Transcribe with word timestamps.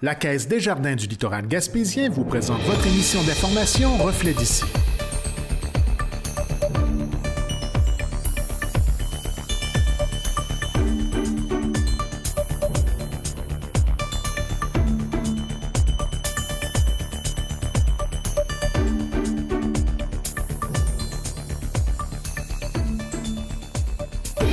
La 0.00 0.14
Caisse 0.14 0.46
des 0.46 0.60
Jardins 0.60 0.94
du 0.94 1.08
littoral 1.08 1.48
gaspésien 1.48 2.08
vous 2.08 2.22
présente 2.22 2.62
votre 2.62 2.86
émission 2.86 3.20
d'information 3.24 3.96
Reflet 3.96 4.32
d'ici. 4.32 4.62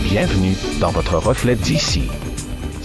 Bienvenue 0.09 0.55
dans 0.79 0.89
votre 0.89 1.17
reflet 1.17 1.55
d'ici. 1.55 2.09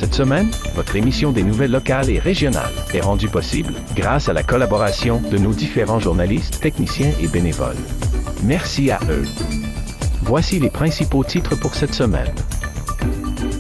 Cette 0.01 0.15
semaine, 0.15 0.49
votre 0.75 0.97
émission 0.97 1.31
des 1.31 1.43
nouvelles 1.43 1.73
locales 1.73 2.09
et 2.09 2.19
régionales 2.19 2.73
est 2.95 3.03
rendue 3.03 3.29
possible 3.29 3.75
grâce 3.95 4.31
à 4.31 4.33
la 4.33 4.43
collaboration 4.43 5.21
de 5.31 5.37
nos 5.37 5.53
différents 5.53 6.01
journalistes, 6.01 6.59
techniciens 6.59 7.13
et 7.21 7.29
bénévoles. 7.29 7.77
Merci 8.43 8.91
à 8.91 8.99
eux. 9.11 9.25
Voici 10.23 10.59
les 10.59 10.71
principaux 10.71 11.23
titres 11.23 11.55
pour 11.55 11.75
cette 11.75 11.93
semaine. 11.93 12.33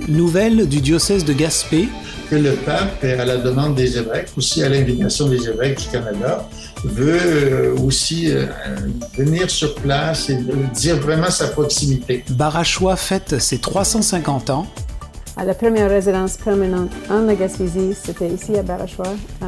Nouvelles 0.09 0.66
du 0.66 0.80
diocèse 0.80 1.27
de 1.27 1.34
Gaspé. 1.34 1.91
Que 2.30 2.37
le 2.37 2.52
pape, 2.52 3.04
à 3.04 3.24
la 3.27 3.37
demande 3.37 3.74
des 3.74 3.98
évêques, 3.98 4.30
aussi 4.38 4.62
à 4.62 4.70
l'invitation 4.70 5.29
des 5.29 5.46
évêques 5.46 5.79
du 5.79 5.88
Canada, 5.88 6.48
veut 6.84 7.20
euh, 7.20 7.77
aussi 7.84 8.30
euh, 8.30 8.46
venir 9.15 9.51
sur 9.51 9.74
place 9.74 10.30
et 10.30 10.38
dire 10.73 10.96
vraiment 10.96 11.30
sa 11.30 11.48
proximité. 11.48 12.24
Barachois 12.30 12.96
fête 12.96 13.38
ses 13.38 13.59
350 13.59 14.48
ans. 14.48 14.66
La 15.37 15.55
première 15.55 15.89
résidence 15.89 16.37
permanente 16.37 16.91
en 17.09 17.23
la 17.23 17.34
Gaspésie, 17.34 17.95
c'était 17.95 18.29
ici 18.29 18.57
à 18.57 18.62
Barachois, 18.62 19.15
euh, 19.43 19.47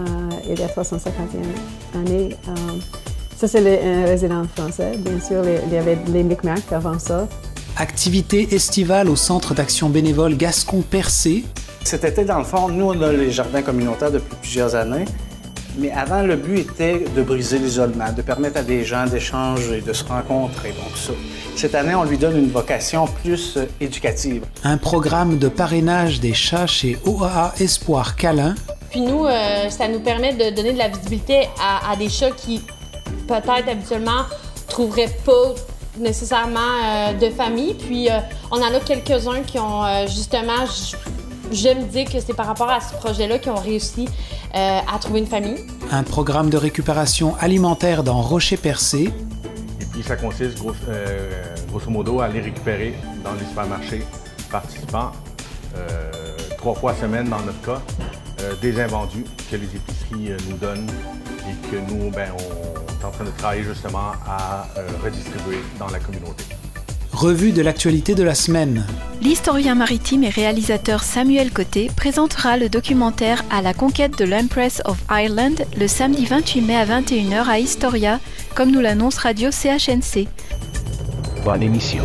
il 0.48 0.58
y 0.58 0.62
a 0.62 0.68
351 0.68 2.00
années. 2.00 2.36
Euh, 2.48 2.52
ça, 3.36 3.46
c'est 3.46 3.84
un 3.84 4.04
résident 4.04 4.44
français. 4.56 4.92
Bien 4.98 5.20
sûr, 5.20 5.42
il 5.44 5.72
y 5.72 5.76
avait 5.76 5.98
les 6.08 6.22
Micmacs 6.22 6.72
avant 6.72 6.98
ça. 6.98 7.28
Activité 7.76 8.54
estivale 8.54 9.08
au 9.08 9.16
Centre 9.16 9.54
d'action 9.54 9.90
bénévole 9.90 10.36
Gascon-Percé. 10.36 11.44
Cet 11.84 12.04
été, 12.04 12.24
dans 12.24 12.38
le 12.38 12.44
fond, 12.44 12.68
nous, 12.68 12.86
on 12.86 13.02
a 13.02 13.12
les 13.12 13.30
jardins 13.30 13.62
communautaires 13.62 14.12
depuis 14.12 14.36
plusieurs 14.40 14.74
années. 14.74 15.04
Mais 15.78 15.90
avant, 15.90 16.22
le 16.22 16.36
but 16.36 16.58
était 16.58 17.04
de 17.16 17.22
briser 17.22 17.58
l'isolement, 17.58 18.12
de 18.12 18.22
permettre 18.22 18.58
à 18.58 18.62
des 18.62 18.84
gens 18.84 19.06
d'échanger, 19.06 19.80
de 19.80 19.92
se 19.92 20.04
rencontrer. 20.04 20.70
Donc 20.70 20.96
ça. 20.96 21.12
Cette 21.56 21.74
année, 21.74 21.94
on 21.94 22.04
lui 22.04 22.18
donne 22.18 22.36
une 22.36 22.50
vocation 22.50 23.06
plus 23.06 23.56
euh, 23.56 23.66
éducative. 23.80 24.44
Un 24.64 24.76
programme 24.76 25.38
de 25.38 25.48
parrainage 25.48 26.20
des 26.20 26.34
chats 26.34 26.66
chez 26.66 26.98
OAA 27.04 27.54
Espoir 27.60 28.16
Câlin. 28.16 28.54
Puis 28.90 29.00
nous, 29.00 29.24
euh, 29.24 29.68
ça 29.70 29.88
nous 29.88 30.00
permet 30.00 30.34
de 30.34 30.54
donner 30.54 30.72
de 30.72 30.78
la 30.78 30.88
visibilité 30.88 31.48
à, 31.60 31.96
des 31.96 32.08
chats 32.08 32.30
qui, 32.32 32.62
peut-être 33.26 33.68
habituellement, 33.68 34.24
trouveraient 34.68 35.14
pas 35.24 35.54
nécessairement 35.98 36.60
euh, 36.60 37.12
de 37.14 37.30
famille. 37.30 37.74
Puis 37.74 38.08
on 38.50 38.56
en 38.56 38.74
a 38.74 38.80
quelques-uns 38.80 39.42
qui 39.46 39.58
ont 39.58 40.06
justement 40.06 40.66
J'aime 41.52 41.86
dire 41.88 42.10
que 42.10 42.18
c'est 42.18 42.34
par 42.34 42.46
rapport 42.46 42.70
à 42.70 42.80
ce 42.80 42.94
projet-là 42.94 43.38
qu'ils 43.38 43.52
ont 43.52 43.56
réussi 43.56 44.08
euh, 44.54 44.78
à 44.90 44.98
trouver 44.98 45.20
une 45.20 45.26
famille. 45.26 45.58
Un 45.90 46.02
programme 46.02 46.48
de 46.48 46.56
récupération 46.56 47.36
alimentaire 47.36 48.02
dans 48.02 48.22
Rocher-Percé. 48.22 49.12
Et 49.80 49.84
puis 49.84 50.02
ça 50.02 50.16
consiste 50.16 50.58
euh, 50.88 51.30
grosso, 51.68 51.90
modo 51.90 52.20
à 52.20 52.24
aller 52.26 52.40
récupérer 52.40 52.94
dans 53.22 53.34
les 53.34 53.44
supermarchés 53.44 54.02
participants 54.50 55.12
euh, 55.76 56.10
trois 56.56 56.74
fois 56.74 56.94
semaine 56.94 57.28
dans 57.28 57.40
notre 57.40 57.60
cas 57.60 57.82
des 58.60 58.80
invendus 58.80 59.24
que 59.50 59.56
les 59.56 59.66
épiceries 59.66 60.32
nous 60.50 60.56
donnent 60.56 60.90
et 61.48 61.70
que 61.70 61.76
nous, 61.76 62.10
ben, 62.10 62.28
on 62.34 63.00
est 63.00 63.04
en 63.04 63.10
train 63.10 63.24
de 63.24 63.30
travailler 63.30 63.62
justement 63.62 64.12
à 64.26 64.66
redistribuer 65.04 65.60
dans 65.78 65.86
la 65.86 66.00
communauté. 66.00 66.44
Revue 67.12 67.52
de 67.52 67.60
l'actualité 67.60 68.14
de 68.14 68.22
la 68.22 68.34
semaine. 68.34 68.86
L'historien 69.20 69.74
maritime 69.74 70.24
et 70.24 70.30
réalisateur 70.30 71.02
Samuel 71.02 71.52
Côté 71.52 71.90
présentera 71.94 72.56
le 72.56 72.68
documentaire 72.68 73.44
À 73.50 73.60
la 73.60 73.74
conquête 73.74 74.18
de 74.18 74.24
l'Empress 74.24 74.80
of 74.86 74.96
Ireland 75.10 75.56
le 75.78 75.86
samedi 75.88 76.24
28 76.24 76.60
mai 76.62 76.76
à 76.76 76.86
21h 76.86 77.46
à 77.48 77.58
Historia, 77.58 78.18
comme 78.54 78.70
nous 78.70 78.80
l'annonce 78.80 79.18
Radio 79.18 79.50
CHNC. 79.50 80.26
Bonne 81.44 81.62
émission. 81.62 82.02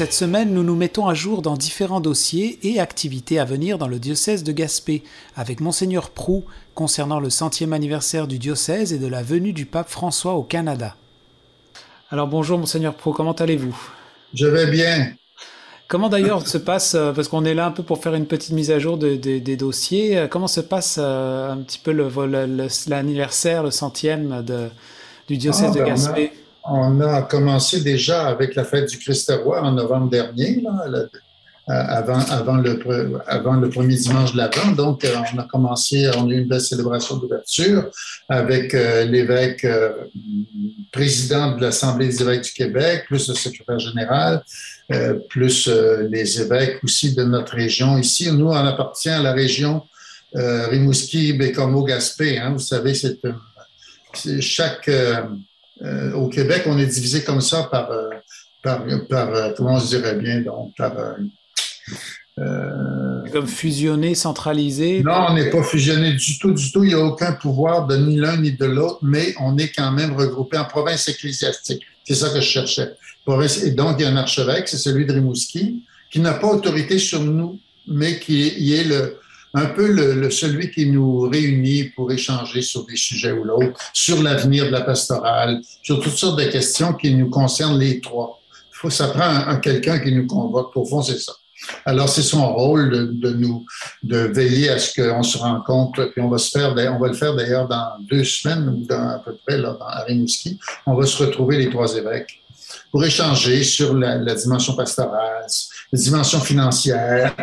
Cette 0.00 0.14
semaine, 0.14 0.54
nous 0.54 0.62
nous 0.62 0.76
mettons 0.76 1.08
à 1.08 1.12
jour 1.12 1.42
dans 1.42 1.58
différents 1.58 2.00
dossiers 2.00 2.58
et 2.62 2.80
activités 2.80 3.38
à 3.38 3.44
venir 3.44 3.76
dans 3.76 3.86
le 3.86 3.98
diocèse 3.98 4.44
de 4.44 4.50
Gaspé, 4.50 5.02
avec 5.36 5.60
Monseigneur 5.60 6.08
Prou 6.08 6.46
concernant 6.74 7.20
le 7.20 7.28
centième 7.28 7.74
anniversaire 7.74 8.26
du 8.26 8.38
diocèse 8.38 8.94
et 8.94 8.98
de 8.98 9.06
la 9.06 9.22
venue 9.22 9.52
du 9.52 9.66
pape 9.66 9.90
François 9.90 10.36
au 10.36 10.42
Canada. 10.42 10.96
Alors 12.08 12.28
bonjour 12.28 12.58
Monseigneur 12.58 12.94
Prou, 12.94 13.12
comment 13.12 13.34
allez-vous? 13.34 13.76
Je 14.32 14.46
vais 14.46 14.70
bien. 14.70 15.12
Comment 15.86 16.08
d'ailleurs 16.08 16.48
se 16.48 16.56
passe, 16.56 16.94
euh, 16.94 17.12
parce 17.12 17.28
qu'on 17.28 17.44
est 17.44 17.52
là 17.52 17.66
un 17.66 17.70
peu 17.70 17.82
pour 17.82 18.02
faire 18.02 18.14
une 18.14 18.24
petite 18.24 18.52
mise 18.52 18.70
à 18.70 18.78
jour 18.78 18.96
des 18.96 19.56
dossiers, 19.58 20.16
euh, 20.16 20.28
comment 20.28 20.48
se 20.48 20.62
passe 20.62 20.96
euh, 20.98 21.52
un 21.52 21.58
petit 21.58 21.78
peu 21.78 21.92
l'anniversaire, 21.92 23.64
le, 23.64 23.70
centième 23.70 24.42
du 25.28 25.36
diocèse 25.36 25.72
ah, 25.72 25.74
de 25.74 25.78
ben, 25.80 25.88
Gaspé? 25.88 26.32
On 26.64 27.00
a 27.00 27.22
commencé 27.22 27.80
déjà 27.80 28.26
avec 28.26 28.54
la 28.54 28.64
fête 28.64 28.88
du 28.90 28.98
Christ-Roi 28.98 29.62
en 29.62 29.72
novembre 29.72 30.10
dernier, 30.10 30.62
euh, 31.68 31.72
avant, 31.72 32.18
avant, 32.30 32.56
le, 32.56 33.20
avant 33.28 33.54
le 33.54 33.68
premier 33.68 33.94
dimanche 33.94 34.32
de 34.32 34.38
l'Avent. 34.38 34.72
Donc, 34.72 35.04
euh, 35.04 35.14
on 35.32 35.38
a 35.38 35.44
commencé, 35.44 36.10
on 36.16 36.28
a 36.28 36.32
eu 36.32 36.40
une 36.40 36.48
belle 36.48 36.60
célébration 36.60 37.16
d'ouverture 37.16 37.90
avec 38.28 38.74
euh, 38.74 39.04
l'évêque 39.04 39.66
président 40.90 41.56
de 41.56 41.62
l'Assemblée 41.62 42.08
des 42.08 42.22
évêques 42.22 42.44
du 42.44 42.52
Québec, 42.52 43.04
plus 43.06 43.28
le 43.28 43.34
secrétaire 43.34 43.78
général, 43.78 44.42
plus 45.28 45.70
les 46.10 46.40
évêques 46.40 46.82
aussi 46.82 47.14
de 47.14 47.22
notre 47.22 47.54
région. 47.54 47.96
Ici, 47.98 48.32
nous, 48.32 48.48
on 48.48 48.52
appartient 48.54 49.10
à 49.10 49.22
la 49.22 49.32
région 49.32 49.82
Rimouski, 50.34 51.34
Bécomo, 51.34 51.84
Gaspé. 51.84 52.38
Hein. 52.38 52.52
Vous 52.54 52.58
savez, 52.58 52.94
c'est 52.94 54.40
chaque 54.40 54.90
euh, 55.82 56.12
au 56.12 56.28
Québec, 56.28 56.62
on 56.66 56.78
est 56.78 56.86
divisé 56.86 57.22
comme 57.22 57.40
ça 57.40 57.64
par, 57.64 57.90
euh, 57.90 58.10
par, 58.62 58.84
par 59.08 59.28
euh, 59.34 59.50
comment 59.56 59.74
on 59.74 59.80
se 59.80 59.96
dirait 59.96 60.16
bien, 60.16 60.40
donc 60.40 60.74
par... 60.76 60.92
comme 63.32 63.46
fusionné, 63.46 64.14
centralisé? 64.14 65.02
Non, 65.02 65.26
on 65.28 65.34
n'est 65.34 65.50
pas 65.50 65.62
fusionné 65.62 66.12
du 66.12 66.38
tout, 66.38 66.52
du 66.52 66.72
tout. 66.72 66.84
Il 66.84 66.88
n'y 66.88 66.94
a 66.94 67.04
aucun 67.04 67.32
pouvoir 67.32 67.86
de 67.86 67.96
ni 67.96 68.16
l'un 68.16 68.36
ni 68.36 68.52
de 68.52 68.64
l'autre, 68.64 68.98
mais 69.02 69.34
on 69.40 69.56
est 69.58 69.68
quand 69.68 69.92
même 69.92 70.14
regroupé 70.14 70.58
en 70.58 70.64
province 70.64 71.08
ecclésiastique. 71.08 71.82
C'est 72.04 72.14
ça 72.14 72.30
que 72.30 72.40
je 72.40 72.46
cherchais. 72.46 72.92
Et 73.64 73.70
donc, 73.70 73.96
il 73.98 74.02
y 74.02 74.04
a 74.06 74.10
un 74.10 74.16
archevêque, 74.16 74.68
c'est 74.68 74.78
celui 74.78 75.06
de 75.06 75.12
Rimouski, 75.12 75.82
qui 76.10 76.20
n'a 76.20 76.34
pas 76.34 76.48
autorité 76.48 76.98
sur 76.98 77.22
nous, 77.22 77.60
mais 77.86 78.18
qui 78.18 78.74
est 78.74 78.84
le, 78.84 79.20
un 79.54 79.66
peu 79.66 79.90
le, 79.90 80.30
celui 80.30 80.70
qui 80.70 80.86
nous 80.86 81.20
réunit 81.28 81.84
pour 81.84 82.12
échanger 82.12 82.62
sur 82.62 82.84
des 82.86 82.96
sujets 82.96 83.32
ou 83.32 83.44
l'autre, 83.44 83.78
sur 83.92 84.22
l'avenir 84.22 84.66
de 84.66 84.70
la 84.70 84.82
pastorale, 84.82 85.60
sur 85.82 86.00
toutes 86.00 86.16
sortes 86.16 86.38
de 86.38 86.44
questions 86.44 86.92
qui 86.94 87.14
nous 87.14 87.28
concernent 87.28 87.78
les 87.78 88.00
trois. 88.00 88.40
Faut, 88.72 88.90
ça 88.90 89.08
prend 89.08 89.24
un, 89.24 89.56
quelqu'un 89.56 89.98
qui 89.98 90.12
nous 90.12 90.26
convoque. 90.26 90.76
Au 90.76 90.84
fond, 90.84 91.02
c'est 91.02 91.18
ça. 91.18 91.32
Alors, 91.84 92.08
c'est 92.08 92.22
son 92.22 92.54
rôle 92.54 93.18
de, 93.18 93.30
nous, 93.32 93.66
de 94.02 94.16
veiller 94.16 94.70
à 94.70 94.78
ce 94.78 94.98
qu'on 94.98 95.22
se 95.22 95.36
rencontre, 95.36 96.04
puis 96.06 96.22
on 96.22 96.28
va 96.28 96.38
se 96.38 96.50
faire, 96.50 96.70
on 96.72 96.98
va 96.98 97.08
le 97.08 97.14
faire 97.14 97.34
d'ailleurs 97.34 97.68
dans 97.68 97.98
deux 98.08 98.24
semaines 98.24 98.66
ou 98.68 98.86
dans 98.86 99.10
à 99.10 99.18
peu 99.18 99.36
près 99.46 99.58
là, 99.58 99.76
dans, 99.78 99.86
à 99.86 100.04
Rimouski. 100.04 100.58
On 100.86 100.94
va 100.94 101.04
se 101.04 101.22
retrouver 101.22 101.58
les 101.58 101.68
trois 101.68 101.94
évêques 101.96 102.40
pour 102.90 103.04
échanger 103.04 103.62
sur 103.62 103.94
la, 103.94 104.16
la 104.16 104.34
dimension 104.34 104.74
pastorale, 104.74 105.46
la 105.92 105.98
dimension 105.98 106.40
financière, 106.40 107.34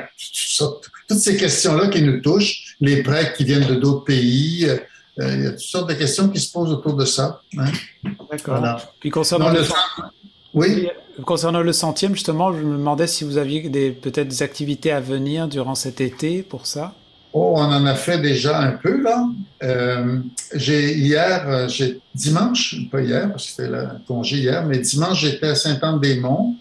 toutes 0.58 0.92
ces 1.16 1.38
questions-là 1.38 1.88
qui 1.88 2.02
nous 2.02 2.20
touchent, 2.22 2.76
les 2.82 3.04
prêts 3.04 3.34
qui 3.36 3.44
viennent 3.44 3.68
de 3.68 3.76
d'autres 3.76 4.04
pays. 4.04 4.68
Euh, 5.20 5.36
il 5.36 5.44
y 5.44 5.48
a 5.48 5.52
toutes 5.52 5.60
sortes 5.62 5.90
de 5.90 5.96
questions 5.96 6.30
qui 6.30 6.40
se 6.40 6.52
posent 6.52 6.72
autour 6.72 6.96
de 6.96 7.06
ça. 7.06 7.42
Hein. 7.58 7.72
D'accord. 8.32 8.94
Puis 9.00 9.10
concernant 9.10 9.50
le, 9.50 9.62
oui? 10.54 10.88
concernant 11.26 11.62
le 11.62 11.74
centième, 11.74 12.14
justement, 12.14 12.54
je 12.54 12.64
me 12.64 12.78
demandais 12.78 13.08
si 13.08 13.24
vous 13.24 13.38
aviez 13.38 13.62
peut-être 13.92 14.28
des 14.28 14.44
activités 14.44 14.92
à 14.92 15.00
venir 15.00 15.48
durant 15.48 15.76
cet 15.76 16.02
été 16.02 16.44
pour 16.44 16.68
ça. 16.68 16.94
Oh, 17.34 17.54
on 17.56 17.62
en 17.62 17.86
a 17.86 17.96
fait 17.96 18.20
déjà 18.20 18.60
un 18.60 18.72
peu, 18.72 19.02
là. 19.02 19.28
Euh, 19.64 20.20
j'ai 20.56 20.94
hier, 20.94 21.48
euh, 21.48 21.68
j'ai 21.68 22.00
dimanche, 22.16 22.76
pas 22.90 23.02
hier, 23.02 23.30
parce 23.30 23.46
que 23.46 23.50
c'était 23.52 23.70
le 23.70 23.88
congé 24.08 24.38
hier, 24.38 24.66
mais 24.66 24.80
dimanche, 24.80 25.22
j'étais 25.22 25.50
à 25.50 25.56
Saint-Anne-des-Monts 25.56 26.56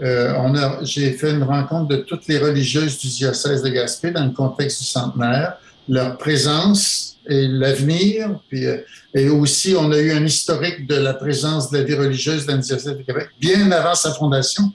euh, 0.00 0.82
j'ai 0.82 1.12
fait 1.12 1.30
une 1.30 1.42
rencontre 1.42 1.88
de 1.88 1.96
toutes 1.96 2.26
les 2.28 2.38
religieuses 2.38 2.98
du 2.98 3.08
diocèse 3.08 3.62
de 3.62 3.68
Gaspé 3.68 4.10
dans 4.10 4.24
le 4.24 4.32
contexte 4.32 4.80
du 4.80 4.86
centenaire 4.86 5.58
leur 5.88 6.18
présence 6.18 7.16
et 7.26 7.46
l'avenir. 7.48 8.38
Euh, 8.52 8.78
et 9.14 9.28
aussi, 9.28 9.74
on 9.76 9.90
a 9.90 9.98
eu 9.98 10.12
un 10.12 10.24
historique 10.24 10.86
de 10.86 10.96
la 10.96 11.14
présence 11.14 11.70
de 11.70 11.78
la 11.78 11.84
vie 11.84 11.94
religieuse 11.94 12.46
dans 12.46 12.56
le 12.56 12.62
diocèse 12.62 12.96
de 12.96 13.02
Québec, 13.02 13.28
bien 13.40 13.70
avant 13.70 13.94
sa 13.94 14.12
fondation. 14.12 14.70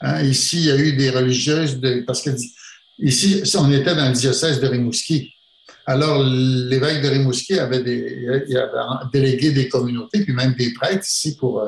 Hein, 0.00 0.22
ici, 0.22 0.58
il 0.58 0.64
y 0.64 0.70
a 0.70 0.76
eu 0.76 0.92
des 0.94 1.10
religieuses, 1.10 1.78
de, 1.80 2.02
parce 2.06 2.22
que 2.22 2.30
ici, 2.98 3.42
on 3.56 3.70
était 3.72 3.94
dans 3.94 4.08
le 4.08 4.14
diocèse 4.14 4.60
de 4.60 4.66
Rimouski. 4.66 5.30
Alors, 5.86 6.22
l'évêque 6.22 7.02
de 7.02 7.08
Rimouski 7.08 7.58
avait, 7.58 7.82
des, 7.82 8.26
avait 8.56 9.10
délégué 9.12 9.52
des 9.52 9.68
communautés, 9.68 10.24
puis 10.24 10.32
même 10.32 10.54
des 10.54 10.72
prêtres 10.72 11.06
ici 11.06 11.36
pour. 11.36 11.62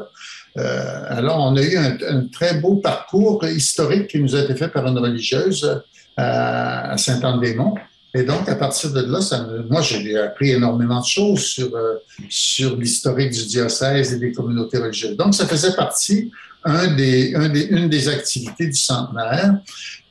Euh, 0.59 0.63
euh, 0.63 1.03
alors, 1.09 1.39
on 1.41 1.57
a 1.57 1.63
eu 1.63 1.77
un, 1.77 2.27
très 2.33 2.55
beau 2.55 2.77
parcours 2.77 3.45
historique 3.47 4.09
qui 4.09 4.21
nous 4.21 4.35
a 4.35 4.41
été 4.41 4.55
fait 4.55 4.69
par 4.69 4.87
une 4.87 4.99
religieuse 4.99 5.83
à, 6.17 6.93
à 6.93 6.97
Saint-Anne-des-Monts. 6.97 7.75
Et 8.15 8.23
donc, 8.23 8.49
à 8.49 8.55
partir 8.55 8.93
de 8.93 9.03
là, 9.03 9.21
ça, 9.21 9.47
moi, 9.69 9.83
j'ai 9.83 10.19
appris 10.19 10.53
énormément 10.53 11.01
de 11.01 11.07
choses 11.07 11.45
sur, 11.45 11.75
euh, 11.77 11.97
sur 12.31 12.77
l'historique 12.77 13.33
du 13.33 13.45
diocèse 13.45 14.15
et 14.15 14.19
des 14.19 14.33
communautés 14.33 14.79
religieuses. 14.79 15.17
Donc, 15.17 15.35
ça 15.35 15.47
faisait 15.47 15.75
partie 15.75 16.31
un 16.65 16.75
un 16.75 16.95
des, 16.95 17.69
une 17.71 17.89
des 17.89 18.09
activités 18.09 18.67
du 18.67 18.75
centenaire. 18.75 19.59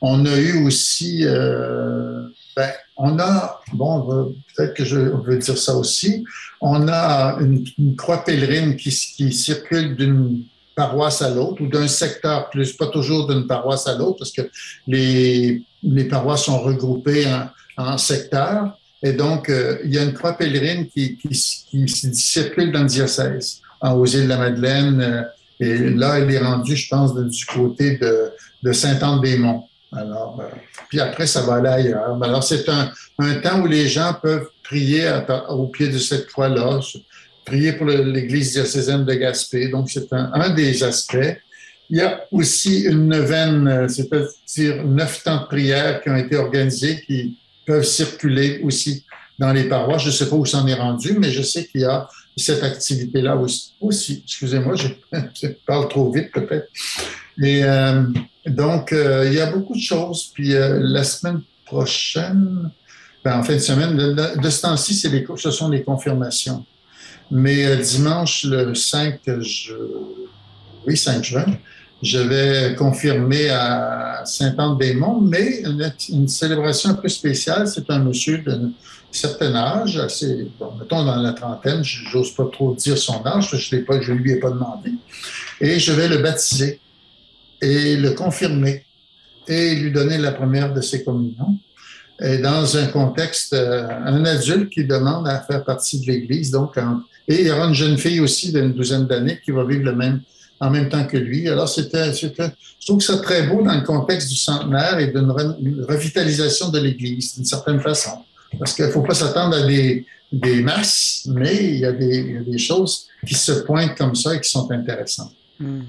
On 0.00 0.24
a 0.24 0.36
eu 0.38 0.64
aussi, 0.64 1.20
euh, 1.24 2.22
ben, 2.56 2.70
on 2.96 3.18
a, 3.18 3.60
bon, 3.74 4.34
peut-être 4.56 4.74
que 4.74 4.84
je 4.84 4.98
veux 4.98 5.38
dire 5.38 5.58
ça 5.58 5.74
aussi, 5.76 6.24
on 6.62 6.88
a 6.88 7.36
une, 7.40 7.94
croix 7.96 8.24
pèlerine 8.24 8.76
qui, 8.76 8.90
circule 8.90 9.94
d'une 9.94 10.42
paroisse 10.74 11.20
à 11.20 11.30
l'autre 11.30 11.62
ou 11.62 11.68
d'un 11.68 11.86
secteur 11.86 12.48
plus, 12.48 12.72
pas 12.72 12.86
toujours 12.86 13.26
d'une 13.26 13.46
paroisse 13.46 13.86
à 13.86 13.96
l'autre 13.96 14.18
parce 14.18 14.32
que 14.32 14.42
les, 14.86 15.62
paroisses 16.08 16.44
sont 16.44 16.58
regroupées 16.60 17.26
en, 17.26 17.48
en 17.76 17.98
secteur. 17.98 18.78
Et 19.02 19.12
donc, 19.12 19.50
euh, 19.50 19.78
il 19.84 19.94
y 19.94 19.98
a 19.98 20.02
une 20.02 20.14
croix 20.14 20.32
pèlerine 20.32 20.88
qui, 20.88 21.18
circule 22.14 22.72
dans 22.72 22.82
le 22.82 22.86
diocèse, 22.86 23.60
aux 23.82 24.06
îles 24.06 24.24
de 24.24 24.28
la 24.28 24.38
Madeleine. 24.38 25.00
Euh, 25.00 25.22
et 25.60 25.90
là, 25.90 26.18
elle 26.18 26.30
est 26.30 26.38
rendue, 26.38 26.76
je 26.76 26.88
pense, 26.88 27.14
du 27.14 27.44
côté 27.46 27.98
de, 27.98 28.30
de 28.62 28.72
Saint-Anne-des-Monts. 28.72 29.68
Alors, 29.92 30.38
euh, 30.40 30.44
puis 30.88 31.00
après, 31.00 31.26
ça 31.26 31.42
va 31.42 31.54
aller 31.54 31.68
ailleurs. 31.68 32.22
Alors, 32.22 32.42
c'est 32.42 32.68
un, 32.68 32.92
temps 33.40 33.60
où 33.60 33.66
les 33.66 33.88
gens 33.88 34.14
peuvent 34.20 34.48
prier 34.62 35.10
au 35.48 35.66
pied 35.68 35.88
de 35.88 35.98
cette 35.98 36.26
croix-là, 36.26 36.80
prier 37.44 37.72
pour 37.72 37.86
l'Église 37.86 38.52
diocésaine 38.52 39.04
de 39.04 39.14
Gaspé. 39.14 39.68
Donc, 39.68 39.88
c'est 39.90 40.12
un, 40.12 40.50
des 40.50 40.82
aspects. 40.82 41.38
Il 41.88 41.98
y 41.98 42.00
a 42.00 42.26
aussi 42.32 42.82
une 42.82 43.08
neuvaine, 43.08 43.88
c'est-à-dire 43.88 44.84
neuf 44.84 45.22
temps 45.22 45.42
de 45.42 45.46
prière 45.46 46.02
qui 46.02 46.10
ont 46.10 46.16
été 46.16 46.36
organisés, 46.36 47.00
qui, 47.06 47.36
peuvent 47.66 47.84
circuler 47.84 48.60
aussi 48.62 49.04
dans 49.38 49.52
les 49.52 49.64
parois. 49.64 49.98
Je 49.98 50.06
ne 50.06 50.12
sais 50.12 50.28
pas 50.28 50.36
où 50.36 50.46
s'en 50.46 50.66
est 50.66 50.74
rendu, 50.74 51.16
mais 51.18 51.30
je 51.30 51.42
sais 51.42 51.66
qu'il 51.66 51.82
y 51.82 51.84
a 51.84 52.08
cette 52.36 52.62
activité-là 52.62 53.36
aussi. 53.80 54.22
Excusez-moi, 54.24 54.74
je, 55.34 55.48
parle 55.66 55.88
trop 55.88 56.10
vite 56.10 56.30
peut-être. 56.32 56.68
Et 57.42 57.64
euh, 57.64 58.04
donc, 58.46 58.92
euh, 58.92 59.24
il 59.26 59.34
y 59.34 59.40
a 59.40 59.46
beaucoup 59.46 59.74
de 59.74 59.80
choses. 59.80 60.30
Puis 60.32 60.54
euh, 60.54 60.78
la 60.80 61.04
semaine 61.04 61.40
prochaine, 61.64 62.70
ben, 63.24 63.40
en 63.40 63.42
fin 63.42 63.54
de 63.54 63.58
semaine, 63.58 63.96
de, 63.96 64.50
ce 64.50 64.62
temps-ci, 64.62 64.94
ce 64.94 65.50
sont 65.50 65.68
les 65.68 65.82
confirmations. 65.82 66.64
Mais 67.30 67.76
dimanche, 67.78 68.44
le 68.44 68.74
5, 68.74 69.18
je, 69.40 69.74
oui, 70.86 70.96
5 70.96 71.24
juin, 71.24 71.46
je 72.02 72.18
vais 72.18 72.76
confirmer 72.76 73.48
à 73.50 74.22
Saint-Anne-des-Monts, 74.24 75.22
mais 75.22 75.62
une, 76.10 76.28
célébration 76.28 76.90
un 76.90 76.94
peu 76.94 77.08
spéciale. 77.08 77.66
C'est 77.66 77.90
un 77.90 77.98
monsieur 77.98 78.38
d'un 78.38 78.70
certain 79.10 79.56
âge, 79.56 80.00
mettons 80.78 81.04
dans 81.04 81.16
la 81.16 81.32
trentaine, 81.32 81.82
j'ose 81.82 82.32
pas 82.32 82.48
trop 82.52 82.74
dire 82.74 82.96
son 82.96 83.26
âge, 83.26 83.50
je 83.50 83.76
ne 83.76 84.18
lui 84.18 84.32
ai 84.32 84.36
pas 84.36 84.50
demandé. 84.50 84.92
Et 85.60 85.80
je 85.80 85.92
vais 85.92 86.06
le 86.06 86.18
baptiser 86.18 86.80
et 87.60 87.96
le 87.96 88.10
confirmer 88.12 88.84
et 89.48 89.74
lui 89.74 89.92
donner 89.92 90.18
la 90.18 90.32
première 90.32 90.72
de 90.74 90.80
ses 90.80 91.04
communions. 91.04 91.58
Dans 92.42 92.76
un 92.78 92.86
contexte, 92.86 93.52
euh, 93.52 93.86
un 94.06 94.24
adulte 94.24 94.70
qui 94.70 94.84
demande 94.84 95.28
à 95.28 95.40
faire 95.40 95.62
partie 95.64 96.00
de 96.00 96.06
l'Église, 96.06 96.50
donc, 96.50 96.78
et 97.28 97.42
il 97.42 97.46
y 97.46 97.50
aura 97.50 97.66
une 97.66 97.74
jeune 97.74 97.98
fille 97.98 98.20
aussi 98.20 98.52
d'une 98.52 98.72
douzaine 98.72 99.06
d'années 99.06 99.38
qui 99.44 99.50
va 99.50 99.64
vivre 99.64 99.84
le 99.84 99.94
même 99.94 100.22
en 100.60 100.70
même 100.70 100.88
temps 100.88 101.04
que 101.06 101.16
lui. 101.16 101.48
Alors, 101.48 101.68
c'était, 101.68 102.12
c'était, 102.12 102.50
je 102.80 102.86
trouve 102.86 102.98
que 102.98 103.04
c'est 103.04 103.20
très 103.20 103.46
beau 103.46 103.62
dans 103.62 103.74
le 103.74 103.82
contexte 103.82 104.28
du 104.28 104.36
centenaire 104.36 104.98
et 104.98 105.08
d'une 105.08 105.30
revitalisation 105.30 106.70
de 106.70 106.78
l'Église, 106.78 107.34
d'une 107.34 107.44
certaine 107.44 107.80
façon. 107.80 108.10
Parce 108.58 108.72
qu'il 108.72 108.86
ne 108.86 108.90
faut 108.90 109.02
pas 109.02 109.14
s'attendre 109.14 109.56
à 109.56 109.66
des, 109.66 110.06
des 110.32 110.62
masses, 110.62 111.26
mais 111.26 111.54
il 111.56 111.78
y, 111.80 111.84
a 111.84 111.92
des, 111.92 112.18
il 112.18 112.32
y, 112.32 112.36
a 112.38 112.40
des, 112.40 112.58
choses 112.58 113.06
qui 113.26 113.34
se 113.34 113.52
pointent 113.52 113.96
comme 113.96 114.14
ça 114.14 114.34
et 114.34 114.40
qui 114.40 114.48
sont 114.48 114.70
intéressantes. 114.70 115.34
Hmm. 115.60 115.82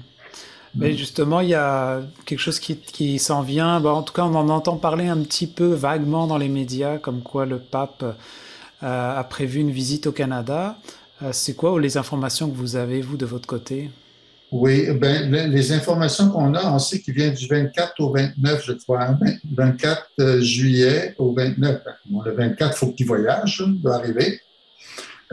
Mais 0.74 0.96
justement, 0.96 1.40
il 1.40 1.48
y 1.48 1.54
a 1.54 2.00
quelque 2.24 2.38
chose 2.38 2.60
qui, 2.60 2.76
qui 2.76 3.18
s'en 3.18 3.42
vient. 3.42 3.80
Bon, 3.80 3.90
en 3.90 4.02
tout 4.02 4.12
cas, 4.12 4.22
on 4.22 4.34
en 4.34 4.48
entend 4.48 4.76
parler 4.76 5.08
un 5.08 5.18
petit 5.18 5.46
peu 5.46 5.72
vaguement 5.72 6.26
dans 6.26 6.38
les 6.38 6.48
médias, 6.48 6.98
comme 6.98 7.22
quoi 7.22 7.46
le 7.46 7.58
pape 7.58 8.04
euh, 8.82 9.18
a 9.18 9.24
prévu 9.24 9.60
une 9.60 9.70
visite 9.70 10.06
au 10.06 10.12
Canada. 10.12 10.78
Euh, 11.22 11.30
c'est 11.32 11.54
quoi 11.54 11.80
les 11.80 11.96
informations 11.96 12.48
que 12.50 12.56
vous 12.56 12.76
avez, 12.76 13.00
vous, 13.00 13.16
de 13.16 13.26
votre 13.26 13.46
côté? 13.46 13.90
Oui, 14.50 14.86
ben, 14.92 15.30
les 15.30 15.72
informations 15.72 16.30
qu'on 16.30 16.54
a, 16.54 16.72
on 16.72 16.78
sait 16.78 17.00
qu'il 17.00 17.14
vient 17.14 17.30
du 17.30 17.46
24 17.46 18.00
au 18.00 18.12
29, 18.12 18.64
je 18.64 18.72
crois. 18.72 19.10
24 19.54 19.90
hein, 19.90 20.04
euh, 20.20 20.40
juillet 20.40 21.14
au 21.18 21.34
29. 21.34 21.82
Bon, 22.06 22.22
le 22.22 22.32
24, 22.32 22.74
il 22.74 22.78
faut 22.78 22.92
qu'il 22.92 23.06
voyage, 23.06 23.62
il 23.66 23.80
doit 23.80 23.96
arriver. 23.96 24.40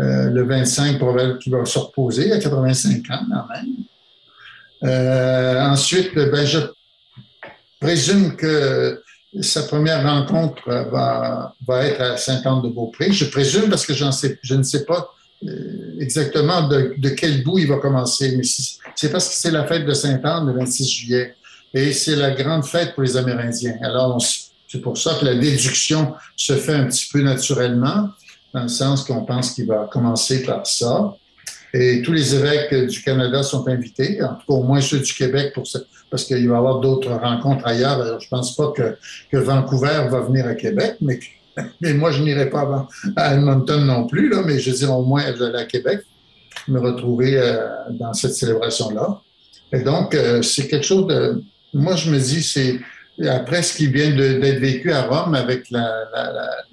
Euh, 0.01 0.29
le 0.31 0.43
25, 0.43 0.97
probablement 0.97 1.37
qu'il 1.37 1.53
va 1.53 1.63
se 1.63 1.79
reposer 1.79 2.33
à 2.33 2.39
85 2.39 3.09
ans 3.11 3.25
quand 3.29 3.47
même. 3.55 3.75
Euh, 4.83 5.61
ensuite, 5.61 6.15
ben, 6.15 6.45
je 6.45 6.59
présume 7.79 8.35
que 8.35 9.01
sa 9.41 9.63
première 9.63 10.03
rencontre 10.03 10.63
va, 10.91 11.53
va 11.67 11.85
être 11.85 12.01
à 12.01 12.17
Saint-Anne-de-Beaupré. 12.17 13.11
Je 13.11 13.25
présume 13.25 13.69
parce 13.69 13.85
que 13.85 13.93
sais, 13.93 14.39
je 14.41 14.55
ne 14.55 14.63
sais 14.63 14.85
pas 14.85 15.13
euh, 15.45 15.99
exactement 15.99 16.67
de, 16.67 17.09
quel 17.09 17.43
bout 17.43 17.59
il 17.59 17.67
va 17.67 17.77
commencer. 17.77 18.35
Mais 18.37 18.43
c'est 18.95 19.11
parce 19.11 19.29
que 19.29 19.35
c'est 19.35 19.51
la 19.51 19.65
fête 19.65 19.85
de 19.85 19.93
Sainte-Anne 19.93 20.47
le 20.47 20.53
26 20.53 20.89
juillet 20.89 21.35
et 21.73 21.91
c'est 21.91 22.15
la 22.15 22.31
grande 22.31 22.65
fête 22.65 22.93
pour 22.93 23.03
les 23.03 23.17
Amérindiens. 23.17 23.77
Alors, 23.81 24.23
c'est 24.67 24.81
pour 24.81 24.97
ça 24.97 25.17
que 25.19 25.25
la 25.25 25.35
déduction 25.35 26.13
se 26.35 26.53
fait 26.53 26.73
un 26.73 26.85
petit 26.85 27.07
peu 27.11 27.21
naturellement, 27.21 28.09
dans 28.53 28.63
le 28.63 28.69
sens 28.69 29.03
qu'on 29.03 29.25
pense 29.25 29.51
qu'il 29.51 29.67
va 29.67 29.89
commencer 29.91 30.43
par 30.43 30.65
ça. 30.65 31.13
Et 31.77 32.01
tous 32.01 32.13
les 32.13 32.33
évêques 32.33 32.73
du 32.73 33.01
Canada 33.01 33.43
sont 33.43 33.67
invités, 33.67 34.23
en 34.23 34.35
tout 34.35 34.45
cas 34.47 34.53
au 34.53 34.63
moins 34.63 34.79
ceux 34.79 34.99
du 34.99 35.13
Québec, 35.13 35.53
parce 36.09 36.23
qu'il 36.23 36.47
va 36.47 36.55
y 36.55 36.57
avoir 36.57 36.79
d'autres 36.79 37.11
rencontres 37.11 37.67
ailleurs. 37.67 38.17
Je 38.17 38.25
ne 38.25 38.29
pense 38.29 38.55
pas 38.55 38.71
que, 38.71 39.37
Vancouver 39.37 40.07
va 40.09 40.21
venir 40.21 40.47
à 40.47 40.55
Québec, 40.55 40.95
mais 41.01 41.19
moi, 41.93 42.11
je 42.11 42.23
n'irai 42.23 42.49
pas 42.49 42.87
à 43.17 43.33
Edmonton 43.33 43.83
non 43.83 44.07
plus, 44.07 44.33
mais 44.45 44.57
je 44.57 44.71
dire 44.71 44.97
au 44.97 45.03
moins 45.03 45.23
à 45.25 45.65
Québec, 45.65 45.99
me 46.69 46.79
retrouver 46.79 47.37
euh, 47.37 47.67
dans 47.89 48.13
cette 48.13 48.35
célébration-là. 48.35 49.19
Et 49.73 49.79
donc, 49.79 50.15
euh, 50.15 50.41
c'est 50.41 50.67
quelque 50.67 50.85
chose 50.85 51.07
de... 51.07 51.43
Moi, 51.73 51.97
je 51.97 52.09
me 52.09 52.17
dis, 52.17 52.41
c'est 52.41 52.79
après 53.23 53.63
ce 53.63 53.77
qui 53.77 53.87
vient 53.87 54.13
d'être 54.15 54.59
vécu 54.59 54.91
à 54.91 55.03
Rome 55.03 55.35
avec 55.35 55.69
la, 55.71 55.89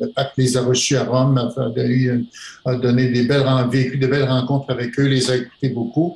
le 0.00 0.08
pape 0.08 0.32
les 0.36 0.56
a 0.56 0.62
reçus 0.62 0.96
à 0.96 1.04
Rome, 1.04 1.38
a, 1.38 2.70
a 2.70 2.74
donné 2.76 3.10
des 3.10 3.22
belles, 3.22 3.44
vécu 3.70 3.96
de 3.98 4.06
belles 4.06 4.28
rencontres 4.28 4.70
avec 4.70 4.98
eux, 4.98 5.06
les 5.06 5.30
a 5.30 5.36
écoutés 5.36 5.68
beaucoup. 5.68 6.14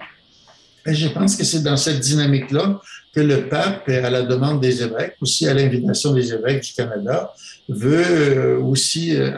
Et 0.86 0.94
je 0.94 1.08
pense 1.08 1.36
que 1.36 1.44
c'est 1.44 1.62
dans 1.62 1.76
cette 1.76 2.00
dynamique-là 2.00 2.80
que 3.14 3.20
le 3.20 3.48
pape, 3.48 3.88
à 3.88 4.10
la 4.10 4.22
demande 4.22 4.60
des 4.60 4.82
évêques, 4.82 5.16
aussi 5.20 5.48
à 5.48 5.54
l'invitation 5.54 6.12
des 6.12 6.32
évêques 6.32 6.62
du 6.62 6.72
Canada, 6.72 7.32
veut 7.68 8.04
euh, 8.04 8.60
aussi 8.60 9.16
euh, 9.16 9.30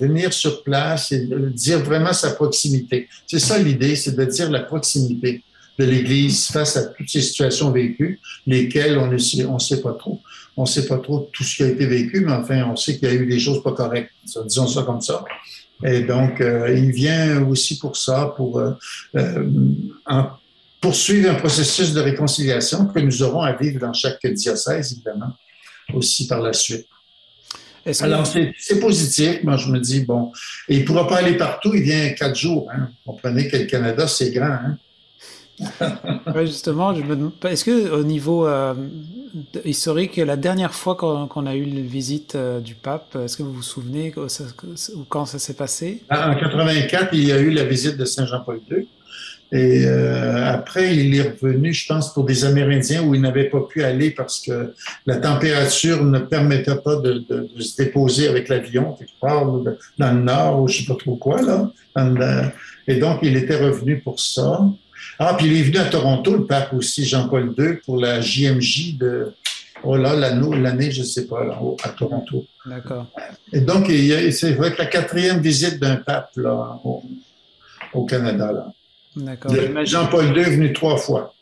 venir 0.00 0.32
sur 0.32 0.62
place 0.62 1.12
et 1.12 1.28
dire 1.52 1.78
vraiment 1.80 2.12
sa 2.12 2.32
proximité. 2.32 3.08
C'est 3.26 3.38
ça 3.38 3.58
l'idée, 3.58 3.94
c'est 3.96 4.16
de 4.16 4.24
dire 4.24 4.50
la 4.50 4.60
proximité 4.60 5.42
de 5.78 5.84
l'Église 5.84 6.46
face 6.46 6.76
à 6.76 6.86
toutes 6.86 7.08
ces 7.08 7.22
situations 7.22 7.70
vécues, 7.70 8.20
lesquelles 8.46 8.98
on 8.98 9.06
ne 9.06 9.18
sait, 9.18 9.44
on 9.44 9.58
sait 9.58 9.80
pas 9.80 9.92
trop. 9.92 10.20
On 10.56 10.66
sait 10.66 10.86
pas 10.86 10.98
trop 10.98 11.28
tout 11.32 11.42
ce 11.42 11.56
qui 11.56 11.62
a 11.64 11.66
été 11.66 11.84
vécu, 11.86 12.20
mais 12.20 12.32
enfin, 12.32 12.64
on 12.70 12.76
sait 12.76 12.96
qu'il 12.96 13.08
y 13.08 13.10
a 13.10 13.14
eu 13.14 13.26
des 13.26 13.40
choses 13.40 13.62
pas 13.62 13.72
correctes. 13.72 14.12
Disons 14.46 14.68
ça 14.68 14.82
comme 14.84 15.00
ça. 15.00 15.24
Et 15.82 16.02
donc, 16.02 16.40
euh, 16.40 16.72
il 16.72 16.92
vient 16.92 17.44
aussi 17.48 17.78
pour 17.78 17.96
ça, 17.96 18.32
pour 18.36 18.62
poursuivre 20.80 21.30
un 21.30 21.34
processus 21.34 21.92
de 21.94 22.00
réconciliation 22.00 22.86
que 22.86 23.00
nous 23.00 23.22
aurons 23.22 23.40
à 23.40 23.54
vivre 23.54 23.80
dans 23.80 23.94
chaque 23.94 24.24
diocèse, 24.26 24.92
évidemment, 24.92 25.32
aussi 25.94 26.26
par 26.26 26.40
la 26.40 26.52
suite. 26.52 26.86
Alors, 28.00 28.26
c'est 28.26 28.80
positif. 28.80 29.42
Moi, 29.42 29.56
je 29.56 29.68
me 29.68 29.78
dis, 29.78 30.00
bon, 30.00 30.30
et 30.68 30.76
il 30.76 30.80
ne 30.80 30.84
pourra 30.84 31.06
pas 31.06 31.16
aller 31.16 31.36
partout, 31.36 31.72
il 31.74 31.82
vient 31.82 32.10
quatre 32.10 32.36
jours. 32.36 32.68
Hein. 32.74 32.90
Comprenez 33.04 33.48
que 33.48 33.56
le 33.56 33.64
Canada, 33.64 34.06
c'est 34.06 34.30
grand. 34.30 34.46
Hein. 34.46 34.78
Justement, 36.44 36.94
est-ce 37.44 37.64
que 37.64 37.90
au 37.90 38.04
niveau 38.04 38.46
euh, 38.46 38.74
historique, 39.64 40.16
la 40.16 40.36
dernière 40.36 40.74
fois 40.74 40.96
qu'on 40.96 41.46
a 41.46 41.54
eu 41.54 41.64
la 41.64 41.80
visite 41.80 42.34
euh, 42.34 42.60
du 42.60 42.74
pape, 42.74 43.16
est-ce 43.16 43.36
que 43.36 43.42
vous 43.42 43.52
vous 43.52 43.62
souvenez 43.62 44.12
quand 45.08 45.26
ça 45.26 45.38
s'est 45.38 45.54
passé? 45.54 46.02
En 46.10 46.34
84, 46.34 47.10
il 47.12 47.24
y 47.24 47.32
a 47.32 47.38
eu 47.38 47.50
la 47.50 47.64
visite 47.64 47.96
de 47.96 48.04
Saint 48.04 48.26
Jean-Paul 48.26 48.60
II. 48.70 48.86
Et 49.52 49.84
euh, 49.86 50.52
après, 50.52 50.96
il 50.96 51.14
est 51.14 51.36
revenu, 51.40 51.72
je 51.72 51.86
pense, 51.86 52.12
pour 52.12 52.24
des 52.24 52.44
Amérindiens 52.44 53.04
où 53.04 53.14
il 53.14 53.20
n'avait 53.20 53.48
pas 53.50 53.60
pu 53.60 53.84
aller 53.84 54.10
parce 54.10 54.40
que 54.40 54.74
la 55.06 55.16
température 55.16 56.02
ne 56.02 56.18
permettait 56.18 56.74
pas 56.74 56.96
de, 56.96 57.24
se 57.60 57.76
déposer 57.80 58.26
avec 58.26 58.48
l'avion, 58.48 58.96
dans 59.22 59.64
le 59.98 60.20
nord 60.20 60.62
ou 60.62 60.68
je 60.68 60.78
sais 60.78 60.86
pas 60.86 60.96
trop 60.96 61.14
quoi, 61.14 61.40
là. 61.42 61.70
Et 62.88 62.96
donc, 62.96 63.20
il 63.22 63.36
était 63.36 63.56
revenu 63.56 64.00
pour 64.00 64.18
ça. 64.18 64.60
Ah, 65.18 65.34
puis 65.38 65.46
il 65.46 65.56
est 65.56 65.62
venu 65.62 65.78
à 65.78 65.84
Toronto, 65.84 66.36
le 66.36 66.44
pape 66.44 66.72
aussi, 66.74 67.04
Jean-Paul 67.04 67.54
II, 67.56 67.74
pour 67.84 67.98
la 67.98 68.20
JMJ 68.20 68.98
de, 68.98 69.32
oh 69.82 69.96
là, 69.96 70.14
l'année, 70.14 70.90
je 70.90 71.00
ne 71.00 71.06
sais 71.06 71.26
pas, 71.26 71.44
là, 71.44 71.58
à 71.82 71.88
Toronto. 71.90 72.46
D'accord. 72.66 73.06
Et 73.52 73.60
donc, 73.60 73.86
c'est 73.86 74.52
vrai 74.52 74.72
que 74.72 74.78
la 74.78 74.86
quatrième 74.86 75.40
visite 75.40 75.78
d'un 75.78 75.96
pape, 75.96 76.30
là, 76.36 76.80
au, 77.92 78.04
Canada, 78.04 78.52
là. 78.52 78.72
D'accord. 79.16 79.54
Jean-Paul 79.84 80.36
II 80.36 80.42
est 80.42 80.50
venu 80.50 80.72
trois 80.72 80.96
fois. 80.96 81.32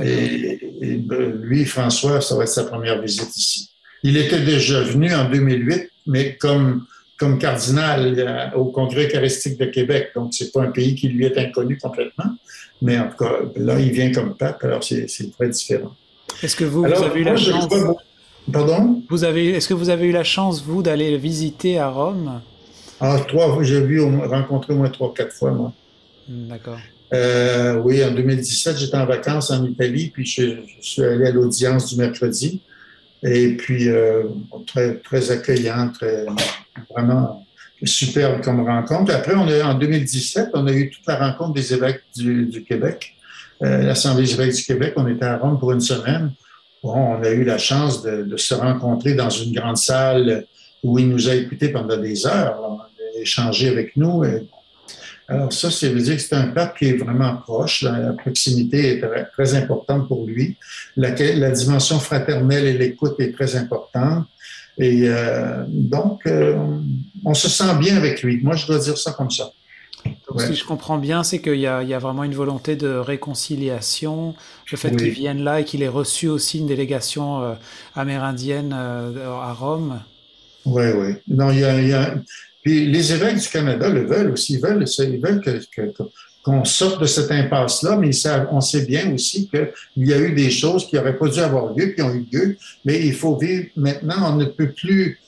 Et, 0.00 0.60
et, 0.80 0.96
ben, 0.96 1.32
lui, 1.42 1.64
François, 1.64 2.20
ça 2.20 2.36
va 2.36 2.44
être 2.44 2.50
sa 2.50 2.64
première 2.64 3.00
visite 3.02 3.36
ici. 3.36 3.70
Il 4.04 4.16
était 4.16 4.40
déjà 4.40 4.80
venu 4.82 5.12
en 5.12 5.28
2008, 5.28 5.90
mais 6.06 6.36
comme 6.36 6.86
comme 7.20 7.38
cardinal 7.38 8.14
euh, 8.18 8.58
au 8.58 8.64
Congrès 8.64 9.06
eucharistique 9.06 9.58
de 9.58 9.66
Québec. 9.66 10.12
Donc, 10.14 10.32
c'est 10.32 10.50
pas 10.50 10.62
un 10.62 10.70
pays 10.70 10.94
qui 10.94 11.08
lui 11.08 11.26
est 11.26 11.36
inconnu 11.36 11.76
complètement. 11.76 12.32
Mais 12.80 12.98
en 12.98 13.10
tout 13.10 13.22
cas, 13.22 13.32
là, 13.56 13.78
il 13.78 13.92
vient 13.92 14.10
comme 14.10 14.34
pape, 14.34 14.64
alors 14.64 14.82
c'est 14.82 15.06
très 15.38 15.50
différent. 15.50 15.94
Est-ce 16.42 16.56
que 16.56 16.64
vous, 16.64 16.82
vous, 16.82 17.02
avez 17.02 17.20
eu 17.20 17.24
la 17.24 17.36
chance... 17.36 17.68
Pardon? 18.50 19.02
Vous 19.10 19.22
avez, 19.22 19.50
est-ce 19.50 19.68
que 19.68 19.74
vous 19.74 19.90
avez 19.90 20.06
eu 20.06 20.12
la 20.12 20.24
chance, 20.24 20.62
vous, 20.62 20.82
d'aller 20.82 21.18
visiter 21.18 21.78
à 21.78 21.90
Rome? 21.90 22.40
Ah, 22.98 23.18
trois, 23.28 23.62
j'ai 23.62 23.82
vu, 23.82 24.00
rencontré 24.00 24.72
au 24.72 24.76
moins 24.76 24.88
trois, 24.88 25.12
quatre 25.12 25.34
fois, 25.34 25.50
moi. 25.50 25.72
Hmm, 26.26 26.48
d'accord. 26.48 26.78
Euh, 27.12 27.74
oui, 27.84 28.02
en 28.02 28.12
2017, 28.12 28.78
j'étais 28.78 28.96
en 28.96 29.04
vacances 29.04 29.50
en 29.50 29.62
Italie, 29.66 30.10
puis 30.12 30.24
je 30.24 30.62
suis 30.80 31.02
allé 31.02 31.26
à 31.26 31.32
l'audience 31.32 31.92
du 31.92 32.00
mercredi. 32.00 32.62
Et 33.22 33.56
puis, 33.56 33.90
euh, 33.90 34.22
très, 34.66 34.94
très 34.94 35.30
accueillant, 35.30 35.90
très, 35.92 36.24
vraiment 36.90 37.46
superbe 37.84 38.42
comme 38.42 38.66
rencontre. 38.66 39.14
Après, 39.14 39.34
on 39.34 39.48
a, 39.48 39.64
en 39.64 39.74
2017, 39.74 40.50
on 40.54 40.66
a 40.66 40.72
eu 40.72 40.90
toute 40.90 41.06
la 41.06 41.16
rencontre 41.16 41.54
des 41.54 41.72
évêques 41.72 42.02
du, 42.16 42.64
Québec, 42.66 43.16
euh, 43.62 43.82
l'Assemblée 43.82 44.24
des 44.24 44.34
évêques 44.34 44.54
du 44.54 44.64
Québec. 44.64 44.94
On 44.96 45.06
était 45.08 45.24
à 45.24 45.38
Rome 45.38 45.58
pour 45.58 45.72
une 45.72 45.80
semaine. 45.80 46.32
Bon, 46.82 46.94
on 46.94 47.22
a 47.22 47.30
eu 47.30 47.44
la 47.44 47.58
chance 47.58 48.02
de, 48.02 48.36
se 48.36 48.54
rencontrer 48.54 49.14
dans 49.14 49.30
une 49.30 49.52
grande 49.52 49.76
salle 49.76 50.46
où 50.82 50.98
il 50.98 51.08
nous 51.08 51.28
a 51.28 51.34
écoutés 51.34 51.68
pendant 51.68 51.96
des 51.96 52.26
heures, 52.26 52.58
a 52.62 53.20
échangé 53.20 53.68
avec 53.68 53.96
nous. 53.96 54.24
Alors 55.28 55.52
ça, 55.52 55.70
ça 55.70 55.88
veut 55.88 56.00
dire 56.00 56.16
que 56.16 56.22
c'est 56.22 56.34
un 56.34 56.48
pape 56.48 56.76
qui 56.76 56.86
est 56.86 56.96
vraiment 56.96 57.36
proche. 57.36 57.82
La, 57.82 58.12
proximité 58.14 58.96
est 58.96 59.28
très, 59.32 59.54
importante 59.54 60.08
pour 60.08 60.26
lui. 60.26 60.56
La, 60.96 61.10
dimension 61.12 62.00
fraternelle 62.00 62.66
et 62.66 62.72
l'écoute 62.72 63.20
est 63.20 63.32
très 63.32 63.56
importante. 63.56 64.26
Et 64.80 65.02
euh, 65.04 65.64
donc, 65.68 66.22
euh, 66.26 66.56
on 67.24 67.34
se 67.34 67.50
sent 67.50 67.76
bien 67.78 67.96
avec 67.98 68.22
lui. 68.22 68.40
Moi, 68.42 68.56
je 68.56 68.66
dois 68.66 68.78
dire 68.78 68.96
ça 68.96 69.12
comme 69.12 69.30
ça. 69.30 69.52
Donc, 70.06 70.40
Si 70.40 70.54
je 70.54 70.64
comprends 70.64 70.96
bien, 70.96 71.22
c'est 71.22 71.42
qu'il 71.42 71.60
y, 71.60 71.66
a 71.66 71.98
vraiment 71.98 72.24
une 72.24 72.34
volonté 72.34 72.76
de 72.76 72.88
réconciliation, 72.88 74.34
le 74.72 74.76
fait 74.78 74.96
qu'il 74.96 75.10
vienne 75.10 75.44
là 75.44 75.60
et 75.60 75.64
qu'il 75.64 75.82
ait 75.82 75.88
reçu 75.88 76.28
aussi 76.28 76.58
une 76.60 76.66
délégation 76.66 77.42
euh, 77.42 77.54
amérindienne 77.94 78.72
à 78.72 79.52
Rome. 79.52 80.00
Oui, 80.64 80.84
oui. 80.96 81.14
Non, 81.28 81.50
il 81.50 81.58
y 81.58 81.92
a, 81.92 82.14
puis 82.62 82.86
les 82.86 83.12
évêques 83.12 83.38
du 83.38 83.48
Canada 83.48 83.88
le 83.88 84.04
veulent 84.04 84.32
aussi. 84.32 84.54
Ils 84.54 84.60
veulent, 84.60 84.84
ils 84.98 85.20
veulent 85.20 85.42
qu'on 86.42 86.64
sorte 86.64 87.00
de 87.00 87.06
cette 87.06 87.30
impasse-là, 87.30 87.96
mais 87.96 88.10
on 88.50 88.60
sait 88.60 88.84
bien 88.84 89.12
aussi 89.12 89.48
qu'il 89.48 90.06
y 90.08 90.12
a 90.12 90.18
eu 90.18 90.32
des 90.34 90.50
choses 90.50 90.86
qui 90.86 90.96
n'auraient 90.96 91.18
pas 91.18 91.28
dû 91.28 91.40
avoir 91.40 91.74
lieu, 91.74 91.86
qui 91.88 92.02
ont 92.02 92.12
eu 92.12 92.26
lieu, 92.30 92.56
mais 92.84 93.00
il 93.00 93.14
faut 93.14 93.36
vivre 93.36 93.66
maintenant, 93.76 94.32
on 94.32 94.36
ne 94.36 94.46
peut 94.46 94.72
plus, 94.72 95.18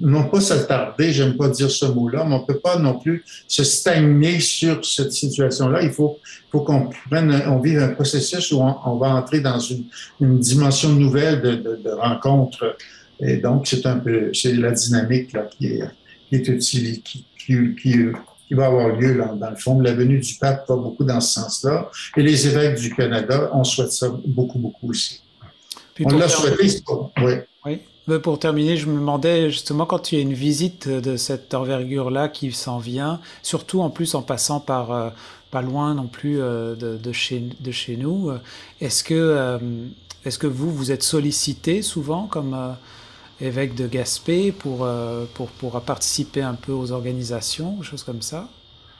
non 0.00 0.24
pas 0.24 0.40
s'attarder, 0.40 1.12
j'aime 1.12 1.36
pas 1.36 1.48
dire 1.48 1.70
ce 1.70 1.86
mot-là, 1.86 2.24
mais 2.26 2.34
on 2.34 2.40
ne 2.40 2.46
peut 2.46 2.60
pas 2.60 2.78
non 2.78 2.98
plus 2.98 3.24
se 3.46 3.64
stagner 3.64 4.40
sur 4.40 4.84
cette 4.84 5.12
situation-là. 5.12 5.82
Il 5.82 5.90
faut, 5.90 6.18
faut 6.50 6.60
qu'on 6.60 6.90
prenne, 7.10 7.42
on 7.46 7.58
vive 7.58 7.78
un 7.78 7.88
processus 7.88 8.52
où 8.52 8.60
on, 8.60 8.96
va 8.96 9.08
entrer 9.08 9.40
dans 9.40 9.58
une, 9.58 9.84
une 10.20 10.38
dimension 10.38 10.90
nouvelle 10.90 11.40
de, 11.40 11.50
de, 11.56 11.80
de 11.82 11.90
rencontre. 11.90 12.76
Et 13.20 13.36
donc, 13.38 13.66
c'est 13.66 13.84
un 13.86 13.98
peu, 13.98 14.30
c'est 14.32 14.52
la 14.54 14.72
dynamique 14.72 15.32
là, 15.32 15.48
qui 15.58 15.66
est, 15.66 15.82
qui, 16.28 16.36
est 16.36 17.02
qui, 17.02 17.24
qui, 17.46 18.54
va 18.54 18.66
avoir 18.66 18.88
lieu 18.96 19.14
là, 19.14 19.34
dans 19.34 19.50
le 19.50 19.56
fond. 19.56 19.80
La 19.80 19.94
venue 19.94 20.18
du 20.18 20.34
pape 20.34 20.68
va 20.68 20.76
beaucoup 20.76 21.04
dans 21.04 21.20
ce 21.20 21.40
sens-là. 21.40 21.90
Et 22.16 22.22
les 22.22 22.46
évêques 22.46 22.78
du 22.78 22.94
Canada, 22.94 23.50
on 23.54 23.64
souhaite 23.64 23.92
ça 23.92 24.08
beaucoup, 24.26 24.58
beaucoup 24.58 24.90
aussi. 24.90 25.22
on 26.04 26.16
l'a 26.16 26.28
souhaité, 26.28 26.82
oui. 27.22 27.32
Oui. 27.64 27.80
Pour 28.22 28.38
terminer, 28.38 28.78
je 28.78 28.86
me 28.86 28.98
demandais 28.98 29.50
justement 29.50 29.84
quand 29.84 30.10
il 30.10 30.14
y 30.14 30.18
a 30.18 30.22
une 30.22 30.32
visite 30.32 30.88
de 30.88 31.18
cette 31.18 31.52
envergure-là 31.52 32.30
qui 32.30 32.52
s'en 32.52 32.78
vient, 32.78 33.20
surtout 33.42 33.82
en 33.82 33.90
plus 33.90 34.14
en 34.14 34.22
passant 34.22 34.60
par 34.60 34.92
euh, 34.92 35.10
pas 35.50 35.60
loin 35.60 35.94
non 35.94 36.06
plus 36.06 36.40
euh, 36.40 36.74
de, 36.74 36.96
de, 36.96 37.12
chez, 37.12 37.42
de 37.60 37.70
chez 37.70 37.98
nous, 37.98 38.30
euh, 38.30 38.38
est-ce 38.80 39.04
que, 39.04 39.58
est-ce 40.24 40.38
que 40.38 40.46
vous, 40.46 40.72
vous 40.72 40.90
êtes 40.90 41.02
sollicité 41.02 41.82
souvent 41.82 42.26
comme 42.26 42.56
évêque 43.40 43.74
de 43.74 43.86
Gaspé 43.86 44.52
pour, 44.52 44.84
euh, 44.84 45.24
pour, 45.34 45.48
pour 45.48 45.80
participer 45.82 46.42
un 46.42 46.54
peu 46.54 46.72
aux 46.72 46.92
organisations, 46.92 47.82
choses 47.82 48.02
comme 48.02 48.22
ça? 48.22 48.48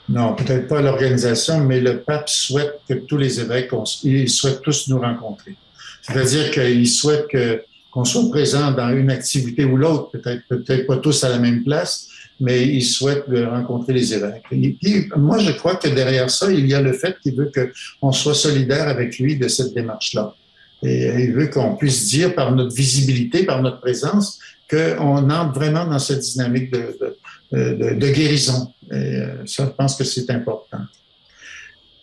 Non, 0.07 0.33
peut-être 0.33 0.67
pas 0.67 0.81
l'organisation, 0.81 1.59
mais 1.63 1.79
le 1.79 1.99
pape 1.99 2.29
souhaite 2.29 2.79
que 2.87 2.95
tous 2.95 3.17
les 3.17 3.39
évêques, 3.39 3.69
ils 4.03 4.29
souhaitent 4.29 4.61
tous 4.61 4.87
nous 4.87 4.99
rencontrer. 4.99 5.55
C'est-à-dire 6.01 6.49
qu'il 6.49 6.87
souhaite 6.87 7.27
que, 7.27 7.61
qu'on 7.91 8.05
soit 8.05 8.27
présent 8.29 8.71
dans 8.71 8.89
une 8.89 9.11
activité 9.11 9.65
ou 9.65 9.77
l'autre, 9.77 10.09
peut-être 10.11 10.41
peut-être 10.47 10.87
pas 10.87 10.97
tous 10.97 11.23
à 11.23 11.29
la 11.29 11.37
même 11.37 11.63
place, 11.63 12.07
mais 12.39 12.65
il 12.67 12.83
souhaite 12.83 13.25
rencontrer 13.27 13.93
les 13.93 14.13
évêques. 14.13 14.43
Et 14.51 14.71
puis, 14.81 15.09
moi, 15.15 15.37
je 15.37 15.51
crois 15.51 15.75
que 15.75 15.89
derrière 15.89 16.29
ça, 16.31 16.51
il 16.51 16.65
y 16.67 16.73
a 16.73 16.81
le 16.81 16.93
fait 16.93 17.17
qu'il 17.21 17.35
veut 17.35 17.51
qu'on 17.53 18.11
soit 18.11 18.33
solidaire 18.33 18.87
avec 18.87 19.19
lui 19.19 19.37
de 19.37 19.47
cette 19.47 19.75
démarche-là. 19.75 20.33
Et 20.83 21.23
il 21.23 21.33
veut 21.33 21.47
qu'on 21.47 21.75
puisse 21.75 22.07
dire 22.07 22.33
par 22.33 22.53
notre 22.53 22.73
visibilité, 22.73 23.43
par 23.43 23.61
notre 23.61 23.81
présence, 23.81 24.39
qu'on 24.69 25.29
entre 25.29 25.53
vraiment 25.53 25.85
dans 25.85 25.99
cette 25.99 26.21
dynamique 26.21 26.71
de, 26.71 27.15
de, 27.51 27.93
de, 27.95 28.09
guérison. 28.11 28.71
Et 28.91 28.95
euh, 28.95 29.45
ça, 29.45 29.65
je 29.65 29.71
pense 29.71 29.95
que 29.95 30.03
c'est 30.03 30.29
important. 30.29 30.81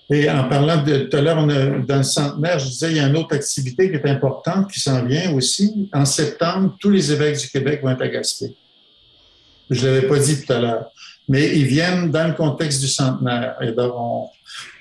Et 0.08 0.30
en 0.30 0.48
parlant 0.48 0.82
de 0.82 0.98
tout 0.98 1.16
à 1.16 1.20
l'heure, 1.20 1.44
dans 1.46 1.96
le 1.96 2.02
centenaire, 2.02 2.58
je 2.58 2.66
disais, 2.66 2.90
il 2.90 2.96
y 2.96 3.00
a 3.00 3.06
une 3.06 3.16
autre 3.16 3.34
activité 3.34 3.90
qui 3.90 3.96
est 3.96 4.08
importante 4.08 4.70
qui 4.70 4.78
s'en 4.78 5.04
vient 5.04 5.32
aussi. 5.32 5.88
En 5.92 6.04
septembre, 6.04 6.76
tous 6.78 6.90
les 6.90 7.10
évêques 7.10 7.38
du 7.38 7.48
Québec 7.48 7.80
vont 7.82 7.90
être 7.90 8.02
à 8.02 8.08
Gaspé. 8.08 8.54
Je 9.68 9.84
ne 9.84 9.92
l'avais 9.92 10.06
pas 10.06 10.18
dit 10.18 10.44
tout 10.44 10.52
à 10.52 10.60
l'heure. 10.60 10.86
Mais 11.28 11.56
ils 11.56 11.66
viennent 11.66 12.10
dans 12.10 12.28
le 12.28 12.34
contexte 12.34 12.80
du 12.80 12.88
centenaire. 12.88 13.56
Et 13.60 13.72
donc, 13.72 14.30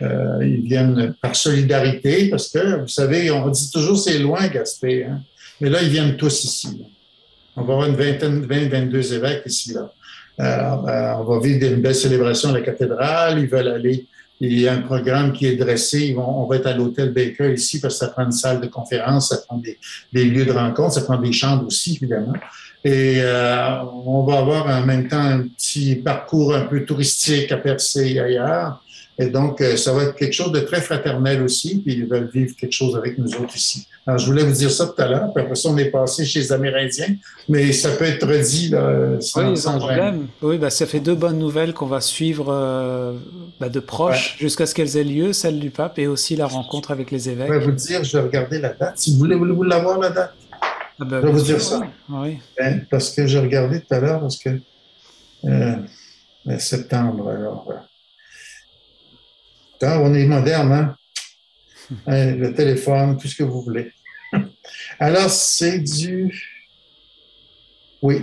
euh, 0.01 0.39
ils 0.41 0.61
viennent 0.61 1.15
par 1.21 1.35
solidarité, 1.35 2.29
parce 2.29 2.49
que, 2.49 2.81
vous 2.81 2.87
savez, 2.87 3.31
on 3.31 3.49
dit 3.49 3.71
toujours 3.71 3.97
c'est 3.97 4.19
loin, 4.19 4.47
Gaspé. 4.47 5.05
Hein? 5.05 5.21
Mais 5.59 5.69
là, 5.69 5.81
ils 5.81 5.89
viennent 5.89 6.17
tous 6.17 6.43
ici. 6.43 6.85
On 7.55 7.63
va 7.63 7.73
avoir 7.73 7.87
une 7.87 7.95
vingtaine, 7.95 8.45
20, 8.45 8.69
22 8.69 9.13
évêques 9.13 9.43
ici. 9.45 9.73
Là. 9.73 9.91
Euh, 10.39 11.13
on 11.19 11.23
va 11.23 11.39
vivre 11.39 11.65
une 11.65 11.81
belle 11.81 11.95
célébration 11.95 12.49
à 12.49 12.53
la 12.53 12.61
cathédrale. 12.61 13.39
Ils 13.39 13.47
veulent 13.47 13.69
aller. 13.69 14.07
Il 14.41 14.59
y 14.59 14.67
a 14.67 14.73
un 14.73 14.81
programme 14.81 15.31
qui 15.31 15.45
est 15.45 15.55
dressé. 15.55 16.13
on 16.17 16.45
va 16.45 16.57
être 16.57 16.67
à 16.67 16.73
l'hôtel 16.73 17.13
Baker 17.13 17.53
ici 17.53 17.79
parce 17.79 17.93
que 17.93 17.99
ça 17.99 18.07
prend 18.09 18.25
une 18.25 18.33
salle 18.33 18.59
de 18.59 18.67
conférence, 18.67 19.29
ça 19.29 19.37
prend 19.47 19.57
des, 19.57 19.79
des 20.11 20.25
lieux 20.25 20.43
de 20.43 20.51
rencontre, 20.51 20.95
ça 20.95 21.01
prend 21.01 21.17
des 21.17 21.31
chambres 21.31 21.65
aussi, 21.65 21.95
évidemment. 21.95 22.33
Et 22.85 23.15
euh, 23.17 23.81
on 24.05 24.23
va 24.23 24.37
avoir 24.37 24.67
en 24.67 24.85
même 24.85 25.07
temps 25.07 25.19
un 25.19 25.41
petit 25.41 25.95
parcours 25.95 26.53
un 26.53 26.61
peu 26.61 26.85
touristique 26.85 27.51
à 27.51 27.57
percer 27.57 28.19
ailleurs. 28.19 28.79
Et 29.17 29.27
donc, 29.27 29.61
euh, 29.61 29.75
ça 29.75 29.93
va 29.93 30.03
être 30.03 30.15
quelque 30.15 30.33
chose 30.33 30.51
de 30.51 30.59
très 30.59 30.81
fraternel 30.81 31.41
aussi, 31.41 31.81
puis 31.83 31.93
ils 31.93 32.05
veulent 32.05 32.29
vivre 32.31 32.53
quelque 32.55 32.73
chose 32.73 32.95
avec 32.95 33.17
nous 33.17 33.33
autres 33.35 33.55
ici. 33.55 33.87
Alors, 34.05 34.19
je 34.19 34.25
voulais 34.25 34.43
vous 34.43 34.51
dire 34.51 34.69
ça 34.69 34.87
tout 34.87 35.01
à 35.01 35.07
l'heure, 35.07 35.33
puis 35.33 35.41
après 35.41 35.55
ça, 35.55 35.69
on 35.69 35.77
est 35.77 35.85
passé 35.89 36.25
chez 36.25 36.41
les 36.41 36.51
Amérindiens, 36.51 37.15
mais 37.47 37.71
ça 37.71 37.91
peut 37.91 38.03
être 38.03 38.27
redit 38.27 38.69
là, 38.69 39.19
sans, 39.21 39.49
oui, 39.49 39.57
sans 39.57 39.79
problème. 39.79 40.27
Oui, 40.41 40.57
bah, 40.57 40.69
ça 40.69 40.85
fait 40.85 40.99
deux 40.99 41.15
bonnes 41.15 41.39
nouvelles 41.39 41.73
qu'on 41.73 41.85
va 41.85 42.01
suivre 42.01 42.47
euh, 42.49 43.13
bah, 43.59 43.69
de 43.69 43.79
proche 43.79 44.35
jusqu'à 44.37 44.65
ce 44.65 44.75
qu'elles 44.75 44.97
aient 44.97 45.03
lieu, 45.05 45.31
celle 45.31 45.59
du 45.59 45.69
pape 45.69 45.97
et 45.97 46.07
aussi 46.07 46.35
la 46.35 46.45
rencontre 46.45 46.91
avec 46.91 47.09
les 47.09 47.29
évêques. 47.29 47.47
Je 47.47 47.53
vais 47.53 47.65
vous 47.65 47.71
dire, 47.71 48.03
je 48.03 48.17
vais 48.17 48.23
regarder 48.23 48.59
la 48.59 48.73
date. 48.73 48.97
Si 48.97 49.13
vous 49.13 49.19
voulez, 49.19 49.35
voulez-vous 49.35 49.63
l'avoir, 49.63 49.97
la 49.97 50.09
date? 50.09 50.33
Ah 50.99 51.05
ben, 51.05 51.21
je 51.21 51.25
vais 51.25 51.31
vous 51.31 51.41
dire 51.41 51.61
ça. 51.61 51.81
Oui. 52.09 52.37
Hein, 52.59 52.79
parce 52.89 53.11
que 53.11 53.27
j'ai 53.27 53.39
regardé 53.39 53.81
tout 53.81 53.93
à 53.93 53.99
l'heure, 53.99 54.21
parce 54.21 54.37
que 54.37 54.61
euh, 55.45 55.77
septembre, 56.57 57.29
alors. 57.29 57.67
on 59.81 60.13
est 60.13 60.25
moderne, 60.25 60.71
hein? 60.71 60.95
hein? 62.07 62.35
Le 62.35 62.53
téléphone, 62.53 63.17
tout 63.17 63.27
ce 63.27 63.35
que 63.35 63.43
vous 63.43 63.61
voulez. 63.61 63.91
Alors, 64.99 65.29
c'est 65.29 65.79
du. 65.79 66.33
Oui, 68.01 68.21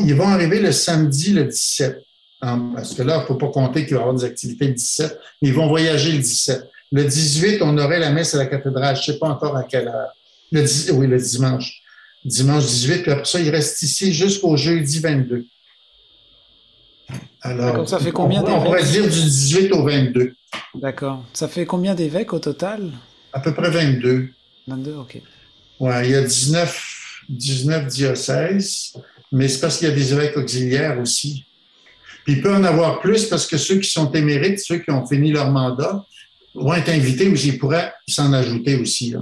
ils 0.00 0.14
vont 0.14 0.28
arriver 0.28 0.60
le 0.60 0.72
samedi 0.72 1.32
le 1.32 1.44
17. 1.44 2.02
Parce 2.40 2.94
que 2.94 3.02
là, 3.02 3.16
il 3.16 3.20
ne 3.22 3.26
faut 3.26 3.34
pas 3.34 3.48
compter 3.48 3.84
qu'il 3.84 3.94
va 3.94 4.00
y 4.00 4.02
avoir 4.02 4.14
des 4.14 4.24
activités 4.24 4.68
le 4.68 4.74
17, 4.74 5.18
mais 5.42 5.48
ils 5.48 5.54
vont 5.54 5.68
voyager 5.68 6.12
le 6.12 6.18
17. 6.18 6.68
Le 6.92 7.04
18, 7.04 7.62
on 7.62 7.76
aurait 7.78 7.98
la 7.98 8.10
messe 8.10 8.34
à 8.34 8.38
la 8.38 8.46
cathédrale. 8.46 8.94
Je 8.94 9.00
ne 9.00 9.14
sais 9.14 9.18
pas 9.18 9.28
encore 9.28 9.56
à 9.56 9.64
quelle 9.64 9.88
heure. 9.88 10.10
Le, 10.52 10.92
oui, 10.92 11.08
le 11.08 11.18
dimanche. 11.18 11.82
Dimanche 12.26 12.66
18, 12.66 13.02
puis 13.02 13.12
après 13.12 13.24
ça, 13.24 13.40
il 13.40 13.50
reste 13.50 13.80
ici 13.82 14.12
jusqu'au 14.12 14.56
jeudi 14.56 14.98
22. 14.98 15.46
Alors, 17.40 17.88
ça 17.88 18.00
fait 18.00 18.10
combien 18.10 18.42
on, 18.42 18.56
on 18.56 18.64
pourrait 18.64 18.82
dire 18.82 19.04
du 19.04 19.08
18 19.10 19.72
au 19.72 19.84
22. 19.84 20.34
D'accord. 20.74 21.24
Ça 21.32 21.46
fait 21.46 21.64
combien 21.66 21.94
d'évêques 21.94 22.32
au 22.32 22.40
total? 22.40 22.90
À 23.32 23.38
peu 23.38 23.54
près 23.54 23.70
22. 23.70 24.30
22, 24.66 24.94
OK. 24.96 25.22
Oui, 25.78 25.92
il 26.02 26.10
y 26.10 26.14
a 26.16 26.22
19, 26.22 27.22
19 27.28 27.86
diocèses, 27.86 28.94
mais 29.30 29.46
c'est 29.46 29.60
parce 29.60 29.78
qu'il 29.78 29.88
y 29.88 29.92
a 29.92 29.94
des 29.94 30.12
évêques 30.12 30.36
auxiliaires 30.36 30.98
aussi. 30.98 31.44
Puis 32.24 32.34
il 32.34 32.42
peut 32.42 32.52
en 32.52 32.64
avoir 32.64 32.98
plus 32.98 33.26
parce 33.26 33.46
que 33.46 33.56
ceux 33.56 33.78
qui 33.78 33.88
sont 33.88 34.10
émérites, 34.10 34.58
ceux 34.58 34.78
qui 34.78 34.90
ont 34.90 35.06
fini 35.06 35.30
leur 35.30 35.52
mandat, 35.52 36.04
vont 36.56 36.74
être 36.74 36.88
invités 36.88 37.28
ou 37.28 37.36
ils 37.36 37.56
pourraient 37.56 37.92
s'en 38.08 38.32
ajouter 38.32 38.74
aussi. 38.74 39.14